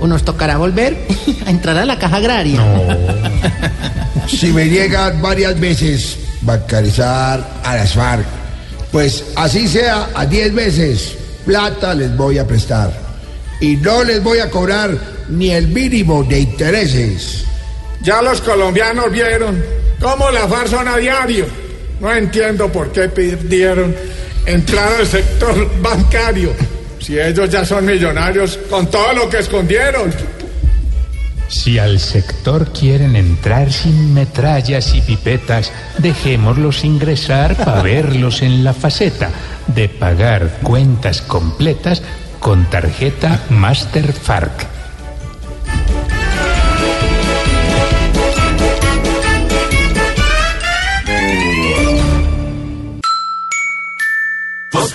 O 0.00 0.06
nos 0.06 0.24
tocará 0.24 0.56
volver 0.58 0.96
a 1.46 1.50
entrar 1.50 1.76
a 1.78 1.84
la 1.84 1.98
caja 1.98 2.16
agraria. 2.16 2.60
Si 4.26 4.46
me 4.52 4.64
llegan 4.64 5.20
varias 5.20 5.60
veces 5.60 6.18
bancarizar 6.40 7.46
a 7.62 7.76
las 7.76 7.92
FARC, 7.92 8.24
pues 8.90 9.22
así 9.36 9.68
sea 9.68 10.08
a 10.14 10.24
10 10.24 10.54
veces, 10.54 11.16
plata 11.44 11.94
les 11.94 12.16
voy 12.16 12.38
a 12.38 12.46
prestar. 12.46 12.90
Y 13.60 13.76
no 13.76 14.02
les 14.02 14.22
voy 14.22 14.38
a 14.38 14.48
cobrar 14.48 14.96
ni 15.28 15.50
el 15.50 15.68
mínimo 15.68 16.24
de 16.24 16.40
intereses. 16.40 17.44
Ya 18.02 18.22
los 18.22 18.40
colombianos 18.40 19.10
vieron 19.10 19.62
cómo 20.00 20.30
la 20.30 20.48
FARC 20.48 20.68
son 20.68 20.88
a 20.88 20.96
diario. 20.96 21.46
No 22.00 22.12
entiendo 22.12 22.72
por 22.72 22.92
qué 22.92 23.08
pidieron 23.08 23.94
entrar 24.46 24.92
al 25.00 25.06
sector 25.06 25.70
bancario. 25.82 26.50
Si 27.04 27.18
ellos 27.18 27.50
ya 27.50 27.66
son 27.66 27.84
millonarios 27.84 28.58
con 28.70 28.86
todo 28.86 29.12
lo 29.12 29.28
que 29.28 29.40
escondieron. 29.40 30.10
Si 31.48 31.78
al 31.78 32.00
sector 32.00 32.72
quieren 32.72 33.14
entrar 33.14 33.70
sin 33.70 34.14
metrallas 34.14 34.94
y 34.94 35.02
pipetas, 35.02 35.70
dejémoslos 35.98 36.82
ingresar 36.82 37.56
para 37.56 37.82
verlos 37.82 38.40
en 38.40 38.64
la 38.64 38.72
faceta 38.72 39.30
de 39.66 39.90
pagar 39.90 40.60
cuentas 40.62 41.20
completas 41.20 42.00
con 42.40 42.64
tarjeta 42.70 43.38
Master 43.50 44.10
FARC. 44.10 44.66
Voz 54.72 54.94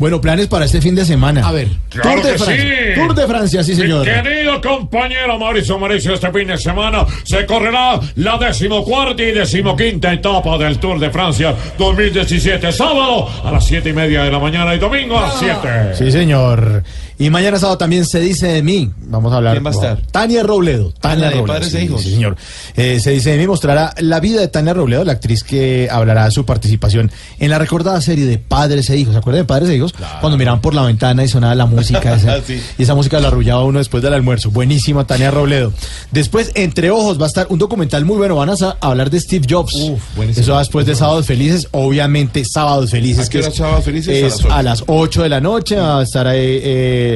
Bueno, 0.00 0.18
planes 0.18 0.46
para 0.46 0.64
este 0.64 0.80
fin 0.80 0.94
de 0.94 1.04
semana. 1.04 1.46
A 1.46 1.52
ver, 1.52 1.68
Claro 1.90 2.22
Tour 2.22 2.22
de 2.24 2.32
que 2.32 2.38
Francia. 2.38 2.64
sí. 2.64 2.94
Tour 3.00 3.14
de 3.14 3.26
Francia, 3.26 3.62
sí, 3.62 3.74
señor. 3.74 4.06
Mi 4.06 4.22
querido 4.22 4.58
compañero 4.62 5.38
Mauricio 5.38 5.78
Mauricio, 5.78 6.14
este 6.14 6.32
fin 6.32 6.48
de 6.48 6.56
semana 6.56 7.04
se 7.22 7.44
correrá 7.44 8.00
la 8.16 8.38
decimocuarta 8.38 9.22
y 9.22 9.32
decimoquinta 9.32 10.10
etapa 10.14 10.56
del 10.56 10.78
Tour 10.78 10.98
de 10.98 11.10
Francia 11.10 11.54
2017. 11.76 12.72
Sábado 12.72 13.28
a 13.44 13.50
las 13.52 13.66
siete 13.66 13.90
y 13.90 13.92
media 13.92 14.22
de 14.24 14.30
la 14.32 14.38
mañana 14.38 14.74
y 14.74 14.78
domingo 14.78 15.18
a 15.18 15.22
las 15.28 15.38
siete. 15.38 15.94
Sí, 15.94 16.10
señor. 16.10 16.82
Y 17.20 17.28
mañana 17.30 17.58
sábado 17.58 17.76
también 17.78 18.06
se 18.06 18.18
dice 18.18 18.48
de 18.48 18.62
mí. 18.62 18.90
Vamos 19.06 19.32
a 19.32 19.36
hablar. 19.36 19.52
¿Quién 19.52 19.64
va 19.66 19.68
a 19.70 19.72
estar? 19.74 20.02
Tania 20.10 20.42
Robledo. 20.42 20.92
Tania 21.00 21.26
la 21.26 21.30
de 21.30 21.36
Robledo. 21.36 21.46
Padres 21.54 21.74
e 21.74 21.78
sí, 21.78 21.84
Hijos. 21.84 22.02
sí, 22.02 22.10
señor. 22.14 22.36
Eh, 22.76 22.98
se 22.98 23.10
dice 23.10 23.30
de 23.32 23.36
mí 23.38 23.46
mostrará 23.46 23.92
la 23.98 24.20
vida 24.20 24.40
de 24.40 24.48
Tania 24.48 24.72
Robledo, 24.72 25.04
la 25.04 25.12
actriz 25.12 25.44
que 25.44 25.88
hablará 25.90 26.24
de 26.24 26.30
su 26.30 26.46
participación 26.46 27.10
en 27.38 27.50
la 27.50 27.58
recordada 27.58 28.00
serie 28.00 28.24
de 28.24 28.38
Padres 28.38 28.88
e 28.88 28.96
Hijos. 28.96 29.12
¿Se 29.12 29.18
acuerdan 29.18 29.42
de 29.42 29.44
Padres 29.46 29.68
e 29.68 29.76
Hijos? 29.76 29.92
Cuando 30.20 30.38
miraban 30.38 30.62
por 30.62 30.74
la 30.74 30.82
ventana 30.82 31.22
y 31.22 31.28
sonaba 31.28 31.54
la 31.54 31.66
música. 31.66 32.14
esa, 32.14 32.40
Sí. 32.46 32.58
Y 32.78 32.82
esa 32.84 32.94
música 32.94 33.20
la 33.20 33.28
arrullaba 33.28 33.64
uno 33.64 33.80
después 33.80 34.02
del 34.02 34.14
almuerzo. 34.14 34.50
Buenísima, 34.50 35.06
Tania 35.06 35.30
Robledo. 35.30 35.74
Después, 36.12 36.50
entre 36.54 36.90
ojos, 36.90 37.20
va 37.20 37.24
a 37.24 37.28
estar 37.28 37.48
un 37.50 37.58
documental 37.58 38.06
muy 38.06 38.16
bueno. 38.16 38.36
Van 38.36 38.48
a 38.48 38.54
hablar 38.80 39.10
de 39.10 39.20
Steve 39.20 39.46
Jobs. 39.46 39.74
buenísimo. 40.16 40.42
Eso 40.42 40.52
va 40.54 40.60
después 40.60 40.86
de 40.86 40.94
Sábados 40.94 41.26
Felices. 41.26 41.68
Obviamente, 41.72 42.46
Sábados 42.46 42.90
Felices. 42.90 43.26
¿A 43.26 43.28
qué 43.30 43.38
que 43.40 43.44
hora 43.44 43.48
es- 43.48 43.56
Sábados 43.56 43.84
Felices? 43.84 44.08
A 44.08 44.16
es 44.16 44.22
las 44.22 44.40
ocho. 44.40 44.52
a 44.54 44.62
las 44.62 44.84
8 44.86 45.22
de 45.24 45.28
la 45.28 45.40
noche. 45.42 45.76
Va 45.76 46.00
a 46.00 46.02
estar 46.02 46.26
ahí. 46.26 46.38
Eh, 46.62 47.09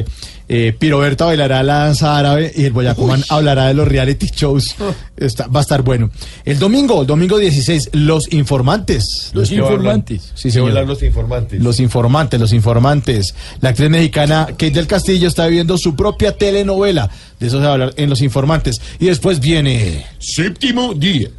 eh, 0.49 0.75
Piroberta 0.77 1.25
bailará 1.25 1.63
la 1.63 1.79
danza 1.85 2.17
árabe 2.17 2.51
y 2.55 2.65
el 2.65 2.73
Boyacomán 2.73 3.23
hablará 3.29 3.67
de 3.67 3.73
los 3.75 3.87
reality 3.87 4.27
shows. 4.35 4.75
Está- 5.17 5.47
va 5.47 5.59
a 5.59 5.61
estar 5.61 5.81
bueno. 5.83 6.09
El 6.43 6.59
domingo, 6.59 7.01
el 7.01 7.07
domingo 7.07 7.37
16, 7.37 7.91
Los 7.93 8.31
Informantes. 8.33 9.31
Los 9.33 9.49
¿De 9.49 9.55
qué 9.55 9.61
va 9.61 9.67
a 9.67 9.71
hablar? 9.71 9.79
informantes. 9.95 10.31
Sí, 10.35 10.43
¿Qué 10.49 10.51
señor. 10.51 10.69
hablar 10.69 10.87
los 10.87 11.03
informantes? 11.03 11.61
Los 11.61 11.79
informantes, 11.79 12.39
los 12.39 12.53
informantes. 12.53 13.35
La 13.61 13.69
actriz 13.69 13.89
mexicana 13.89 14.47
Kate 14.49 14.71
del 14.71 14.87
Castillo 14.87 15.27
está 15.27 15.47
viviendo 15.47 15.77
su 15.77 15.95
propia 15.95 16.31
telenovela. 16.35 17.09
De 17.39 17.47
eso 17.47 17.57
se 17.57 17.63
va 17.63 17.69
a 17.69 17.73
hablar 17.73 17.93
en 17.97 18.09
Los 18.09 18.21
Informantes. 18.21 18.81
Y 18.99 19.05
después 19.05 19.39
viene. 19.39 20.05
Séptimo 20.19 20.93
día. 20.93 21.29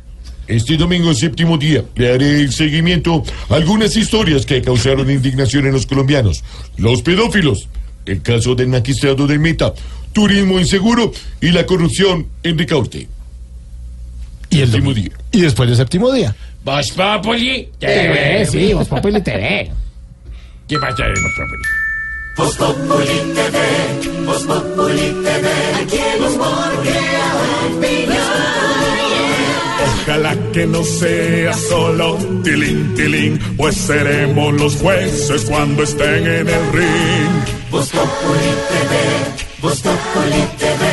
Este 0.48 0.76
domingo 0.76 1.12
séptimo 1.12 1.58
día 1.58 1.82
le 1.96 2.12
haré 2.12 2.40
el 2.42 2.52
seguimiento 2.52 3.24
a 3.48 3.54
algunas 3.56 3.96
historias 3.96 4.46
que 4.46 4.62
causaron 4.62 5.10
indignación 5.10 5.66
en 5.66 5.72
los 5.72 5.86
colombianos. 5.86 6.44
Los 6.76 7.02
pedófilos, 7.02 7.68
el 8.06 8.22
caso 8.22 8.54
del 8.54 8.68
magistrado 8.68 9.26
del 9.26 9.38
Meta, 9.38 9.72
turismo 10.12 10.58
inseguro 10.58 11.12
y 11.40 11.50
la 11.50 11.66
corrupción 11.66 12.26
en 12.42 12.58
Ricaurte. 12.58 13.08
Y 14.50 14.60
el 14.60 14.70
Séptimo 14.70 14.94
día. 14.94 15.10
Y 15.32 15.40
después 15.40 15.68
del 15.68 15.76
séptimo 15.76 16.12
día. 16.12 16.34
Voz 16.64 16.90
Populi 16.92 17.68
TV, 17.78 18.46
sí, 18.46 18.72
Voz 18.72 18.88
Populi 18.88 19.20
TV. 19.20 19.70
¿Qué 20.66 20.78
pasa 20.78 21.04
en 21.06 21.14
Voz 21.14 21.32
Populi? 21.36 21.62
Voz 22.36 22.56
Populi 22.56 23.34
TV, 23.34 24.24
Voz 24.24 24.42
Populi 24.44 25.22
TV, 25.22 25.48
aquí 25.80 25.96
en 25.96 26.26
Ojalá 30.06 30.36
que 30.52 30.66
no 30.66 30.82
sea 30.82 31.52
solo 31.52 32.16
tilín, 32.42 32.94
tilín, 32.94 33.38
pues 33.56 33.76
seremos 33.76 34.54
los 34.54 34.76
jueces 34.76 35.44
cuando 35.44 35.82
estén 35.82 36.26
en 36.26 36.48
el 36.48 36.72
ring. 36.72 37.55
Voz 37.70 37.90
Populi 37.90 38.52
TV, 38.68 39.60
Voz 39.60 39.80
Populi 39.80 40.42
TV, 40.58 40.84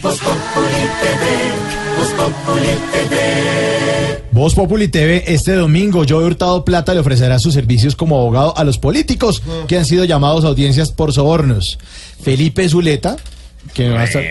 Voz 0.00 0.18
Populi 0.18 0.88
TV, 1.00 1.24
Voz 1.98 2.08
Populi 2.12 2.68
TV. 2.92 4.22
Voz 4.30 4.54
Populi 4.54 4.88
TV, 4.88 5.24
este 5.26 5.54
domingo, 5.54 6.04
Joe 6.08 6.24
Hurtado 6.24 6.64
Plata 6.64 6.94
le 6.94 7.00
ofrecerá 7.00 7.38
sus 7.38 7.54
servicios 7.54 7.96
como 7.96 8.16
abogado 8.16 8.56
a 8.56 8.64
los 8.64 8.78
políticos 8.78 9.42
que 9.66 9.76
han 9.76 9.84
sido 9.84 10.04
llamados 10.04 10.44
a 10.44 10.48
audiencias 10.48 10.92
por 10.92 11.12
sobornos. 11.12 11.78
Felipe 12.22 12.68
Zuleta, 12.68 13.16
que 13.72 13.90
va 13.90 14.02
a 14.02 14.04
estar, 14.04 14.22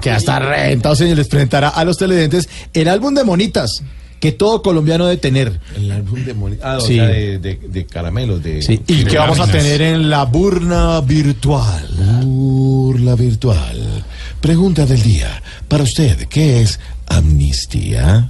que 0.00 0.10
va 0.10 0.16
a 0.16 0.18
estar 0.18 0.42
reventado, 0.42 0.94
señor, 0.94 1.18
les 1.18 1.28
presentará 1.28 1.68
a 1.68 1.84
los 1.84 1.98
televidentes 1.98 2.48
el 2.72 2.88
álbum 2.88 3.14
de 3.14 3.24
monitas 3.24 3.82
que 4.20 4.32
todo 4.32 4.62
colombiano 4.62 5.06
debe 5.06 5.16
tener. 5.16 5.58
El 5.76 5.90
álbum 5.90 6.22
de 6.24 6.34
Moni- 6.34 6.58
Ah, 6.62 6.76
o 6.76 6.80
Sí. 6.80 6.94
sea, 6.96 7.06
de, 7.06 7.38
de, 7.38 7.56
de 7.56 7.86
caramelos. 7.86 8.42
De, 8.42 8.62
Sí, 8.62 8.80
y 8.86 9.04
que 9.04 9.16
vamos 9.18 9.40
a 9.40 9.46
tener 9.50 9.80
en 9.82 10.08
la 10.10 10.24
burna 10.26 11.00
virtual. 11.00 11.88
Burla 12.22 13.14
virtual. 13.16 14.04
Pregunta 14.40 14.86
del 14.86 15.02
día. 15.02 15.42
Para 15.68 15.82
usted, 15.84 16.26
¿qué 16.28 16.62
es 16.62 16.78
amnistía? 17.06 18.28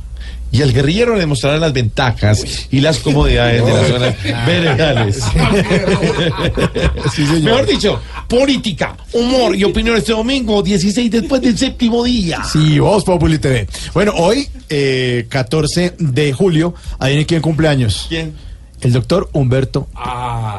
Y 0.53 0.63
el 0.63 0.73
guerrillero 0.73 1.17
le 1.17 1.27
mostrará 1.27 1.59
las 1.59 1.73
ventajas 1.73 2.45
y 2.71 2.81
las 2.81 2.99
comodidades 2.99 3.65
de 3.65 3.73
las 3.73 3.87
zonas 3.89 4.15
veredales. 4.47 5.23
Mejor 7.43 7.67
dicho, 7.67 8.01
política, 8.29 8.97
humor 9.13 9.55
y 9.55 9.65
opinión 9.65 9.97
este 9.97 10.13
domingo, 10.13 10.63
16 10.63 11.11
después 11.11 11.41
del 11.41 11.57
séptimo 11.57 12.05
día. 12.05 12.43
Sí, 12.45 12.79
Voz 12.79 13.05
Populi 13.05 13.39
TV. 13.39 13.69
Bueno, 13.95 14.13
hoy, 14.17 14.49
eh, 14.69 15.27
14 15.29 15.95
de 15.99 16.33
julio, 16.33 16.75
adivinen 16.99 17.27
quién 17.27 17.43
cumpleaños. 17.43 18.07
¿Quién? 18.09 18.50
El 18.81 18.93
doctor 18.93 19.29
Humberto 19.33 19.89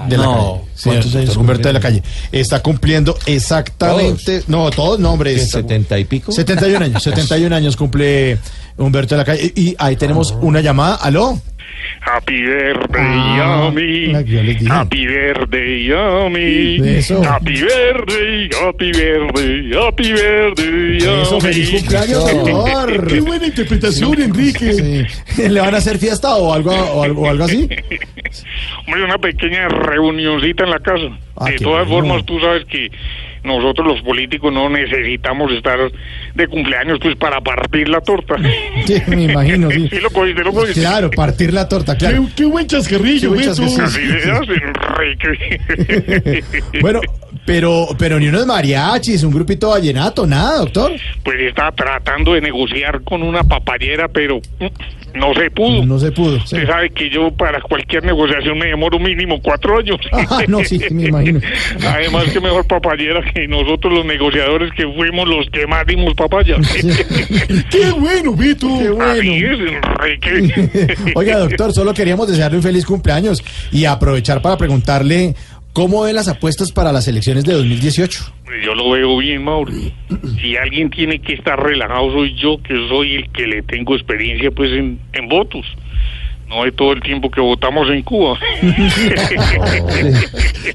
de 0.08 0.18
la 0.18 0.24
no. 0.24 0.34
calle. 0.36 0.62
Sí, 0.76 0.90
¿Cuántos 0.90 1.16
el 1.16 1.22
años 1.22 1.38
Humberto 1.38 1.68
de 1.68 1.74
la 1.74 1.80
calle. 1.80 2.04
Está 2.32 2.62
cumpliendo 2.62 3.18
exactamente. 3.26 4.44
No, 4.48 4.70
todos 4.72 5.00
nombres. 5.00 5.50
¿Setenta 5.50 5.98
y 5.98 6.06
pico? 6.06 6.32
71 6.32 6.86
años. 6.86 7.04
71 7.04 7.56
años 7.56 7.76
cumple 7.76 8.38
Humberto 8.78 9.16
de 9.16 9.20
la 9.20 9.26
calle. 9.26 9.54
Y 9.56 9.76
ahí 9.78 9.96
tenemos 9.96 10.36
una 10.42 10.62
llamada. 10.62 10.96
¿Aló? 10.96 11.40
Happy 12.02 12.42
birthday, 12.42 13.02
Ah, 13.04 13.66
yummy. 13.68 14.14
Happy 14.68 15.06
birthday, 15.06 15.84
yummy. 15.86 16.98
Eso. 16.98 17.22
Happy 17.24 17.54
birthday, 17.62 18.50
happy 18.60 18.92
birthday, 18.92 19.72
happy 19.74 20.12
birthday, 20.14 21.00
yummy. 21.00 21.22
Eso, 21.22 21.40
feliz 21.42 21.70
cumpleaños, 21.70 22.32
doctor. 22.32 23.08
Qué 23.08 23.20
buena 23.22 23.46
interpretación, 23.48 24.22
Enrique. 24.22 24.74
Sí. 24.74 25.48
¿Le 25.50 25.60
van 25.60 25.76
a 25.76 25.78
hacer 25.78 25.98
fiesta 25.98 26.36
o 26.36 26.54
algo, 26.54 26.72
o 26.72 27.04
algo, 27.04 27.22
o 27.24 27.30
algo 27.30 27.44
así? 27.44 27.68
Hombre, 28.88 29.04
una 29.04 29.18
pequeña 29.18 29.68
reunioncita 29.68 30.64
en 30.64 30.70
la 30.72 30.80
casa. 30.80 31.18
Ah, 31.38 31.50
de 31.50 31.58
todas 31.58 31.88
bueno. 31.88 32.08
formas, 32.08 32.26
tú 32.26 32.40
sabes 32.40 32.66
que 32.66 32.90
nosotros 33.44 33.88
los 33.88 34.02
políticos 34.02 34.54
no 34.54 34.70
necesitamos 34.70 35.52
estar 35.52 35.80
de 36.36 36.48
cumpleaños 36.48 37.00
pues 37.02 37.16
para 37.16 37.42
partir 37.42 37.90
la 37.90 38.02
torta. 38.02 38.36
Sí, 38.86 39.02
me 39.08 39.24
imagino, 39.24 39.70
sí. 39.72 39.88
Sí, 39.92 40.00
lo 40.00 40.10
cogiste, 40.10 40.44
lo 40.44 40.54
cogiste. 40.54 40.80
Claro, 40.80 41.10
partir 41.12 41.54
la 41.54 41.68
torta, 41.68 41.96
claro. 41.98 42.26
Qué, 42.28 42.36
qué 42.36 42.46
buen 42.46 42.68
chascarrillo, 42.68 43.34
Qué 43.34 43.36
buen 43.36 43.54
chascarrillo. 43.54 44.42
Bueno, 46.82 47.02
pero, 47.46 47.88
pero 47.98 48.20
ni 48.20 48.28
unos 48.28 48.46
mariachis, 48.46 49.24
un 49.24 49.34
grupito 49.34 49.70
vallenato, 49.70 50.26
nada, 50.28 50.60
doctor. 50.60 50.92
Pues 51.24 51.40
está 51.42 51.72
tratando 51.72 52.34
de 52.34 52.42
negociar 52.42 53.02
con 53.04 53.24
una 53.24 53.44
papayera, 53.44 54.08
pero 54.08 54.40
no 55.14 55.34
se 55.34 55.50
pudo. 55.52 55.86
No 55.86 56.00
se 56.00 56.12
pudo. 56.12 56.38
sí. 56.40 56.56
Usted 56.56 56.68
sabe 56.68 56.90
que 56.90 57.10
yo 57.10 57.32
para 57.32 57.62
cualquier 57.62 58.04
negociación 58.04 58.58
me 58.58 58.68
demoro 58.68 59.00
mínimo 59.00 59.42
cuatro 59.42 59.78
años. 59.78 59.98
Ah, 60.32 60.44
no, 60.48 60.64
sí, 60.64 60.80
me 60.92 61.08
imagino. 61.08 61.42
Además 61.86 62.26
que 62.32 62.40
mejor 62.40 62.66
papayera 62.66 63.22
que 63.34 63.48
nosotros 63.48 63.92
los 63.92 64.06
negociadores 64.06 64.72
que 64.74 64.88
fuimos 64.88 65.28
los 65.28 65.50
que 65.50 65.68
más 65.68 65.86
dimos 65.86 66.14
papaya. 66.14 66.56
Qué 67.70 67.92
bueno, 67.98 68.34
Beto. 68.36 68.68
Qué 68.80 68.90
bueno. 68.90 69.34
Es. 70.06 71.16
Oiga, 71.16 71.40
doctor, 71.40 71.74
solo 71.74 71.94
queríamos 71.94 72.28
desearle 72.30 72.58
un 72.58 72.64
feliz 72.64 72.86
cumpleaños 72.86 73.44
y 73.72 73.86
aprovechar 73.86 74.42
para 74.42 74.58
preguntarle 74.58 75.36
cómo 75.74 76.04
ven 76.04 76.16
las 76.16 76.28
apuestas 76.28 76.72
para 76.72 76.92
las 76.92 77.08
elecciones 77.08 77.46
de 77.46 77.54
2018. 77.54 78.34
Yo 78.64 78.76
lo 78.76 78.92
veo 78.92 79.18
bien, 79.18 79.44
Mauro. 79.44 79.72
Si 80.42 80.58
alguien 80.58 80.90
tiene 80.90 81.20
que 81.20 81.34
estar 81.34 81.62
relajado 81.62 82.12
soy 82.12 82.36
yo, 82.36 82.62
que 82.62 82.74
soy 82.90 83.16
el 83.16 83.30
que 83.32 83.48
le 83.48 83.62
tengo 83.64 83.96
experiencia 83.96 84.52
pues 84.52 84.72
en, 84.72 85.00
en 85.14 85.28
votos. 85.28 85.66
No 86.50 86.66
de 86.66 86.72
todo 86.74 86.92
el 86.92 87.02
tiempo 87.02 87.32
que 87.32 87.40
votamos 87.40 87.90
en 87.90 88.04
Cuba. 88.04 88.38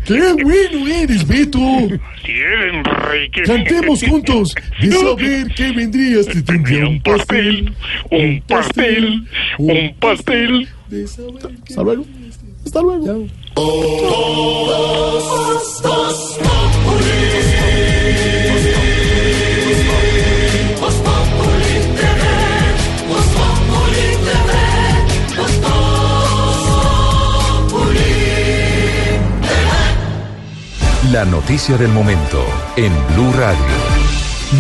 Qué 0.06 0.32
bueno 0.43 0.89
eres, 0.89 1.28
Beto. 1.28 1.59
Es, 1.59 2.01
Enrique. 2.73 3.43
Cantemos 3.43 4.02
juntos. 4.02 4.55
De 4.81 4.90
saber 4.90 5.48
que 5.55 5.73
vendrías 5.73 6.27
te 6.27 6.40
tendría 6.40 6.86
un 6.89 7.01
pastel. 7.02 7.74
Un 8.10 8.43
pastel, 8.48 9.27
un 9.59 9.94
pastel. 10.01 10.66
Hasta 11.68 11.82
luego. 11.82 12.06
Hasta 12.64 12.81
luego. 12.81 13.27
La 31.11 31.24
noticia 31.24 31.78
del 31.78 31.89
momento 31.89 32.45
en 32.77 32.93
Blue 33.15 33.33
Radio. 33.33 33.65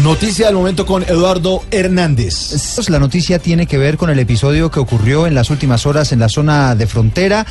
Noticia 0.02 0.46
del 0.46 0.54
momento 0.54 0.86
con 0.86 1.02
Eduardo 1.02 1.62
Hernández. 1.70 2.88
La 2.88 2.98
noticia 2.98 3.38
tiene 3.38 3.66
que 3.66 3.76
ver 3.76 3.98
con 3.98 4.08
el 4.08 4.18
episodio 4.18 4.70
que 4.70 4.80
ocurrió 4.80 5.26
en 5.26 5.34
las 5.34 5.50
últimas 5.50 5.84
horas 5.84 6.12
en 6.12 6.18
la 6.18 6.30
zona 6.30 6.74
de 6.74 6.86
frontera. 6.86 7.46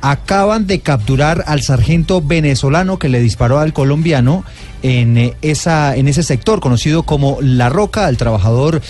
Acaban 0.00 0.66
de 0.66 0.80
capturar 0.80 1.44
al 1.46 1.62
sargento 1.62 2.22
venezolano 2.22 2.98
que 2.98 3.08
le 3.08 3.20
disparó 3.20 3.58
al 3.58 3.72
colombiano 3.72 4.44
en, 4.82 5.18
eh, 5.18 5.34
esa, 5.42 5.96
en 5.96 6.08
ese 6.08 6.22
sector 6.22 6.60
conocido 6.60 7.02
como 7.02 7.38
La 7.40 7.68
Roca, 7.68 8.06
al 8.06 8.16
trabajador 8.16 8.80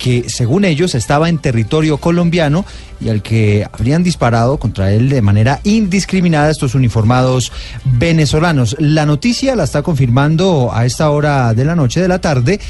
que 0.00 0.30
según 0.30 0.64
ellos 0.64 0.94
estaba 0.94 1.28
en 1.28 1.38
territorio 1.38 1.98
colombiano 1.98 2.64
y 3.00 3.10
al 3.10 3.22
que 3.22 3.66
habrían 3.70 4.02
disparado 4.02 4.58
contra 4.58 4.92
él 4.92 5.10
de 5.10 5.20
manera 5.20 5.60
indiscriminada 5.62 6.50
estos 6.50 6.74
uniformados 6.74 7.52
venezolanos. 7.84 8.76
La 8.78 9.04
noticia 9.04 9.54
la 9.54 9.64
está 9.64 9.82
confirmando 9.82 10.70
a 10.72 10.86
esta 10.86 11.10
hora 11.10 11.52
de 11.52 11.66
la 11.66 11.76
noche 11.76 12.00
de 12.00 12.08
la 12.08 12.18
tarde 12.18 12.60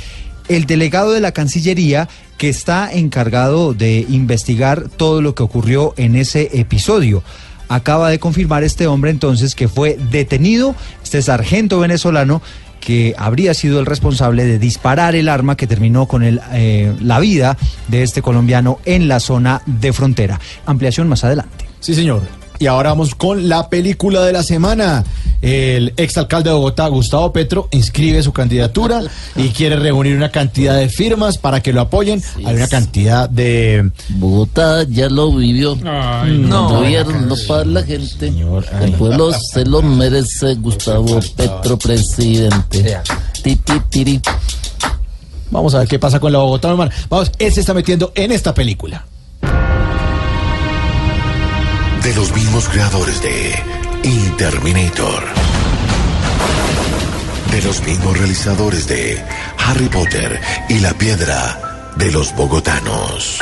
el 0.49 0.67
delegado 0.67 1.13
de 1.13 1.21
la 1.21 1.31
Cancillería 1.31 2.09
que 2.37 2.49
está 2.49 2.91
encargado 2.93 3.73
de 3.75 4.05
investigar 4.09 4.89
todo 4.89 5.23
lo 5.23 5.37
que 5.37 5.45
ocurrió 5.45 5.95
en 5.97 6.17
ese 6.17 6.59
episodio. 6.59 7.23
Acaba 7.71 8.11
de 8.11 8.19
confirmar 8.19 8.65
este 8.65 8.89
hombre 8.89 9.13
entonces 9.13 9.55
que 9.55 9.69
fue 9.69 9.97
detenido, 10.11 10.75
este 11.05 11.23
sargento 11.23 11.79
venezolano 11.79 12.43
que 12.81 13.15
habría 13.17 13.55
sido 13.55 13.79
el 13.79 13.87
responsable 13.87 14.45
de 14.45 14.59
disparar 14.59 15.15
el 15.15 15.29
arma 15.29 15.57
que 15.57 15.69
terminó 15.69 16.07
con 16.07 16.25
el, 16.25 16.41
eh, 16.53 16.93
la 17.01 17.21
vida 17.21 17.57
de 17.87 18.03
este 18.03 18.23
colombiano 18.23 18.81
en 18.85 19.07
la 19.07 19.21
zona 19.21 19.63
de 19.67 19.93
frontera. 19.93 20.41
Ampliación 20.67 21.09
más 21.09 21.23
adelante. 21.23 21.69
Sí, 21.79 21.95
señor. 21.95 22.23
Y 22.61 22.67
ahora 22.67 22.91
vamos 22.91 23.15
con 23.15 23.49
la 23.49 23.71
película 23.71 24.23
de 24.23 24.35
la 24.35 24.43
semana. 24.43 25.03
El 25.41 25.95
exalcalde 25.97 26.51
de 26.51 26.57
Bogotá, 26.57 26.89
Gustavo 26.89 27.33
Petro, 27.33 27.69
inscribe 27.71 28.23
su 28.23 28.35
candidatura 28.35 29.01
y 29.35 29.49
quiere 29.49 29.77
reunir 29.77 30.15
una 30.15 30.31
cantidad 30.31 30.77
de 30.77 30.91
firmas 30.91 31.39
para 31.39 31.63
que 31.63 31.73
lo 31.73 31.81
apoyen. 31.81 32.23
Hay 32.45 32.55
una 32.55 32.69
cantidad 32.69 33.31
de... 33.31 33.91
Bogotá 34.11 34.83
ya 34.83 35.09
lo 35.09 35.35
vivió. 35.35 35.73
Ay, 35.87 36.37
no, 36.37 36.69
no. 36.69 36.81
gobierno 36.81 37.35
para 37.49 37.65
la 37.65 37.83
gente. 37.83 38.31
El 38.83 38.93
pueblo 38.93 39.33
se 39.33 39.65
lo 39.65 39.81
merece, 39.81 40.57
Gustavo 40.57 41.19
Petro, 41.35 41.79
presidente. 41.79 42.99
Ti, 43.43 43.57
ti, 43.57 43.73
tiri. 43.89 44.21
Vamos 45.51 45.75
a 45.75 45.79
ver 45.79 45.89
qué 45.89 45.99
pasa 45.99 46.21
con 46.21 46.31
la 46.31 46.41
Bogotá 46.41 46.69
normal. 46.69 46.93
Vamos, 47.09 47.33
él 47.39 47.51
se 47.55 47.61
está 47.61 47.73
metiendo 47.73 48.13
en 48.15 48.33
esta 48.33 48.53
película. 48.53 49.07
De 52.03 52.15
los 52.15 52.33
mismos 52.33 52.69
creadores 52.69 53.21
de 53.21 53.55
Interminator. 54.03 55.25
De 57.51 57.63
los 57.63 57.83
mismos 57.83 58.19
realizadores 58.19 58.87
de 58.87 59.23
Harry 59.59 59.89
Potter 59.89 60.41
y 60.69 60.79
la 60.79 60.95
piedra 60.95 61.93
de 61.97 62.11
los 62.11 62.35
bogotanos. 62.35 63.41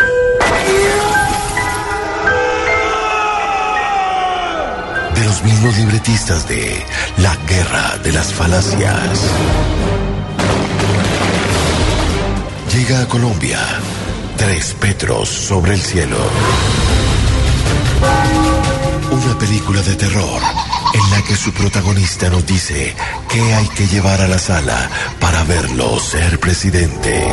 De 5.15 5.25
los 5.25 5.45
mismos 5.45 5.77
libretistas 5.77 6.49
de 6.49 6.85
La 7.19 7.37
Guerra 7.47 7.99
de 8.03 8.13
las 8.13 8.33
Falacias. 8.33 9.21
Llega 12.75 13.03
a 13.03 13.09
Colombia 13.09 13.61
Tres 14.37 14.75
Petros 14.81 15.29
sobre 15.29 15.75
el 15.75 15.81
cielo. 15.81 16.17
Una 19.25 19.37
película 19.37 19.83
de 19.83 19.97
terror 19.97 20.41
en 20.95 21.11
la 21.11 21.23
que 21.23 21.35
su 21.35 21.53
protagonista 21.53 22.31
nos 22.31 22.47
dice 22.47 22.95
qué 23.29 23.55
hay 23.55 23.67
que 23.69 23.87
llevar 23.89 24.21
a 24.21 24.29
la 24.29 24.39
sala 24.39 24.89
para 25.19 25.43
verlo 25.43 25.99
ser 25.99 26.39
presidente. 26.39 27.27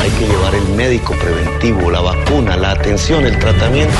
Hay 0.00 0.10
que 0.10 0.26
llevar 0.26 0.54
el 0.54 0.68
médico 0.68 1.14
preventivo, 1.14 1.90
la 1.90 2.00
vacuna, 2.00 2.56
la 2.56 2.70
atención, 2.70 3.26
el 3.26 3.38
tratamiento. 3.38 3.94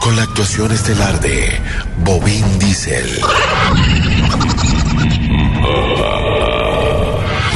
Con 0.00 0.16
la 0.16 0.22
actuación 0.22 0.72
estelar 0.72 1.20
de 1.20 1.60
Bobín 1.98 2.58
Diesel. 2.58 3.20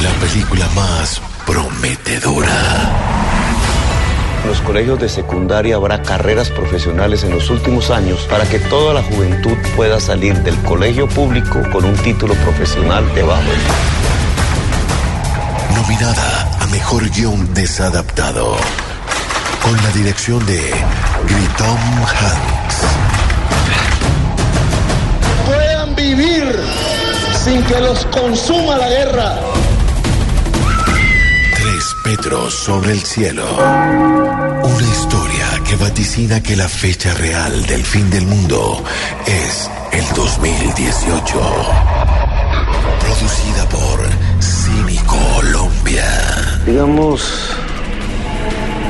La 0.01 0.11
película 0.21 0.67
más 0.75 1.21
prometedora. 1.45 3.12
En 4.43 4.49
los 4.49 4.59
colegios 4.59 4.99
de 4.99 5.07
secundaria 5.07 5.77
habrá 5.77 6.01
carreras 6.01 6.49
profesionales 6.49 7.23
en 7.23 7.31
los 7.31 7.49
últimos 7.49 7.89
años 7.89 8.27
para 8.29 8.43
que 8.43 8.59
toda 8.59 8.93
la 8.93 9.01
juventud 9.01 9.55
pueda 9.77 10.01
salir 10.01 10.37
del 10.43 10.57
colegio 10.63 11.07
público 11.07 11.61
con 11.71 11.85
un 11.85 11.95
título 11.95 12.33
profesional 12.35 13.05
de 13.15 13.23
bajo. 13.23 13.41
Nominada 15.73 16.51
a 16.59 16.67
Mejor 16.67 17.09
Guión 17.09 17.53
Desadaptado. 17.53 18.57
Con 19.61 19.77
la 19.77 19.89
dirección 19.91 20.45
de 20.45 20.59
Gritom 21.25 21.77
Hanks. 22.03 22.81
puedan 25.45 25.95
vivir 25.95 26.59
sin 27.33 27.63
que 27.63 27.79
los 27.79 28.05
consuma 28.07 28.77
la 28.77 28.89
guerra. 28.89 29.52
Tres 32.03 32.17
Petros 32.17 32.53
sobre 32.53 32.91
el 32.91 33.01
cielo. 33.01 33.45
Una 33.55 34.87
historia 34.87 35.45
que 35.65 35.75
va 35.75 35.87
vaticina 35.87 36.41
que 36.41 36.55
la 36.55 36.67
fecha 36.67 37.13
real 37.13 37.65
del 37.65 37.83
fin 37.83 38.09
del 38.09 38.25
mundo 38.25 38.83
es 39.25 39.69
el 39.91 40.05
2018. 40.15 41.39
Producida 42.99 43.69
por 43.69 43.99
Cine 44.39 45.01
Colombia. 45.05 46.61
Digamos, 46.65 47.55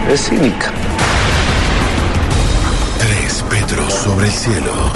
es 0.10 0.30
cínica. 0.30 0.72
Tres 3.00 3.44
Petros 3.50 3.94
sobre 3.94 4.28
el 4.28 4.34
cielo. 4.34 4.92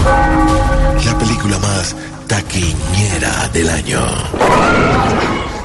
La 1.05 1.17
película 1.17 1.59
más 1.59 1.95
taquiñera 2.27 3.49
del 3.53 3.69
año. 3.69 5.56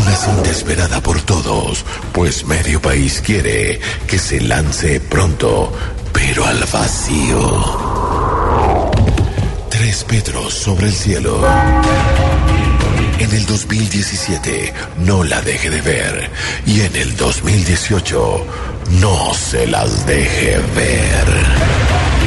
Una 0.00 0.16
cinta 0.16 0.50
esperada 0.50 1.02
por 1.02 1.20
todos, 1.20 1.84
pues 2.12 2.46
medio 2.46 2.80
país 2.80 3.20
quiere 3.24 3.78
que 4.06 4.18
se 4.18 4.40
lance 4.40 4.98
pronto, 4.98 5.70
pero 6.12 6.46
al 6.46 6.58
vacío. 6.72 7.40
Tres 9.68 10.04
Petros 10.04 10.54
sobre 10.54 10.86
el 10.86 10.94
cielo. 10.94 11.42
En 13.18 13.30
el 13.30 13.44
2017 13.44 14.72
no 15.00 15.22
la 15.22 15.42
deje 15.42 15.68
de 15.68 15.82
ver 15.82 16.30
y 16.64 16.80
en 16.80 16.96
el 16.96 17.14
2018 17.16 18.46
no 19.02 19.34
se 19.34 19.66
las 19.66 20.06
deje 20.06 20.58
ver. 20.74 22.19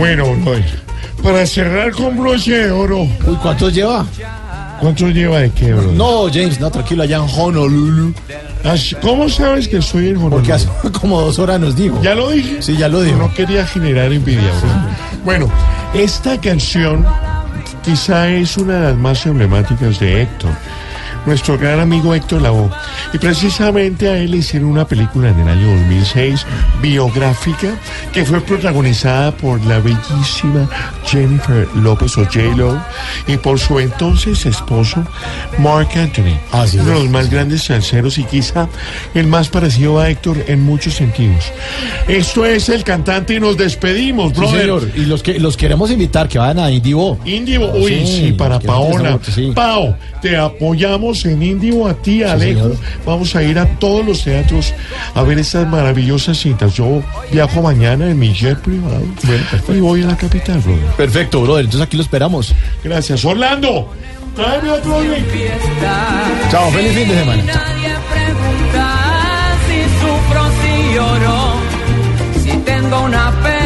Bueno, 0.00 0.34
brother, 0.36 0.64
para 1.22 1.44
cerrar 1.44 1.92
con 1.92 2.16
broche 2.16 2.56
de 2.56 2.70
oro. 2.70 3.02
Uy, 3.02 3.36
¿cuántos 3.42 3.74
lleva? 3.74 4.06
¿Cuántos 4.80 5.12
lleva 5.12 5.40
de 5.40 5.50
qué, 5.50 5.74
bro? 5.74 5.92
No, 5.92 6.24
James, 6.32 6.58
no, 6.58 6.70
tranquilo, 6.70 7.02
allá 7.02 7.18
en 7.18 7.26
Honolulu. 7.38 8.14
¿Cómo 9.02 9.28
sabes 9.28 9.68
que 9.68 9.76
estoy 9.76 10.08
en 10.08 10.16
Honolulu? 10.16 10.36
Porque 10.36 10.54
hace 10.54 10.68
como 11.02 11.20
dos 11.20 11.38
horas 11.38 11.60
nos 11.60 11.76
dijo. 11.76 12.00
¿Ya 12.02 12.14
lo 12.14 12.30
dije? 12.30 12.62
Sí, 12.62 12.78
ya 12.78 12.88
lo 12.88 13.02
dijo. 13.02 13.18
No 13.18 13.34
quería 13.34 13.66
generar 13.66 14.10
envidia, 14.10 14.50
bro. 14.62 14.70
Bueno, 15.22 15.50
esta 15.92 16.40
canción 16.40 17.04
quizá 17.84 18.26
es 18.30 18.56
una 18.56 18.76
de 18.76 18.80
las 18.80 18.96
más 18.96 19.26
emblemáticas 19.26 20.00
de 20.00 20.22
Héctor. 20.22 20.52
Nuestro 21.26 21.58
gran 21.58 21.80
amigo 21.80 22.14
Héctor 22.14 22.42
Lavoe. 22.42 22.70
Y 23.12 23.18
precisamente 23.18 24.08
a 24.08 24.16
él 24.18 24.30
le 24.32 24.38
hicieron 24.38 24.68
una 24.70 24.86
película 24.86 25.28
en 25.30 25.38
el 25.40 25.48
año 25.48 25.66
2006, 25.80 26.46
biográfica, 26.82 27.68
que 28.12 28.24
fue 28.24 28.40
protagonizada 28.40 29.30
por 29.32 29.64
la 29.66 29.78
bellísima 29.80 30.68
Jennifer 31.06 31.66
López 31.76 32.16
o 32.18 32.24
J-Lo 32.24 32.80
y 33.26 33.36
por 33.36 33.58
su 33.58 33.78
entonces 33.80 34.46
esposo 34.46 35.04
Mark 35.58 35.88
Anthony. 35.94 36.38
uno 36.52 36.84
de 36.84 36.94
los 36.94 37.08
más 37.10 37.30
grandes 37.30 37.64
salseros 37.64 38.18
y 38.18 38.24
quizá 38.24 38.68
el 39.14 39.26
más 39.26 39.48
parecido 39.48 39.98
a 40.00 40.08
Héctor 40.08 40.36
en 40.48 40.62
muchos 40.64 40.94
sentidos. 40.94 41.44
Esto 42.08 42.44
es 42.46 42.68
el 42.68 42.82
cantante 42.84 43.34
y 43.34 43.40
nos 43.40 43.56
despedimos, 43.56 44.32
Sí, 44.32 44.38
brother. 44.38 44.60
señor. 44.60 44.90
Y 44.96 45.00
los 45.06 45.22
que 45.22 45.38
los 45.38 45.56
queremos 45.56 45.90
invitar 45.90 46.28
que 46.28 46.38
vayan 46.38 46.58
a 46.60 46.70
Indivo. 46.70 47.18
Indivo, 47.24 47.70
uy, 47.74 48.06
sí, 48.06 48.32
para 48.36 48.54
los 48.56 48.60
queremos 48.64 48.90
Paola. 48.96 49.18
sí. 49.34 49.52
Pao, 49.54 49.96
te 50.22 50.36
apoyamos 50.36 51.09
en 51.24 51.42
Indivo, 51.42 51.88
a 51.88 51.94
ti, 51.94 52.22
Alejo. 52.22 52.72
Vamos 53.04 53.34
a 53.34 53.42
ir 53.42 53.58
a 53.58 53.66
todos 53.78 54.04
los 54.04 54.22
teatros 54.24 54.72
a 55.14 55.22
ver 55.22 55.38
estas 55.38 55.66
maravillosas 55.68 56.38
cintas. 56.38 56.74
Yo 56.74 57.02
viajo 57.32 57.62
mañana 57.62 58.10
en 58.10 58.18
mi 58.18 58.32
jet 58.32 58.58
privado 58.58 59.02
y 59.68 59.80
voy 59.80 60.02
a 60.02 60.06
la 60.06 60.16
capital, 60.16 60.60
brother. 60.60 60.84
Perfecto, 60.96 61.42
brother. 61.42 61.64
Entonces 61.64 61.86
aquí 61.86 61.96
lo 61.96 62.02
esperamos. 62.02 62.54
Gracias. 62.84 63.24
Orlando, 63.24 63.92
tráeme 64.36 64.70
otro 64.70 65.02
link. 65.02 65.26
Chao, 66.50 66.70
feliz 66.70 66.92
fin 66.92 67.08
de 67.08 67.14
semana. 67.18 67.42
Nadie 67.42 67.94
pregunta 68.12 69.56
si 69.66 69.82
sufro, 70.00 70.42
si 70.62 70.94
lloro, 70.94 71.54
si 72.42 72.50
tengo 72.64 73.00
una 73.02 73.30
pena 73.42 73.59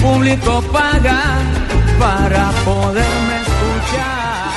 público 0.00 0.62
paga 0.72 1.20
para 1.98 2.50
poderme 2.64 3.36
escuchar. 3.42 4.50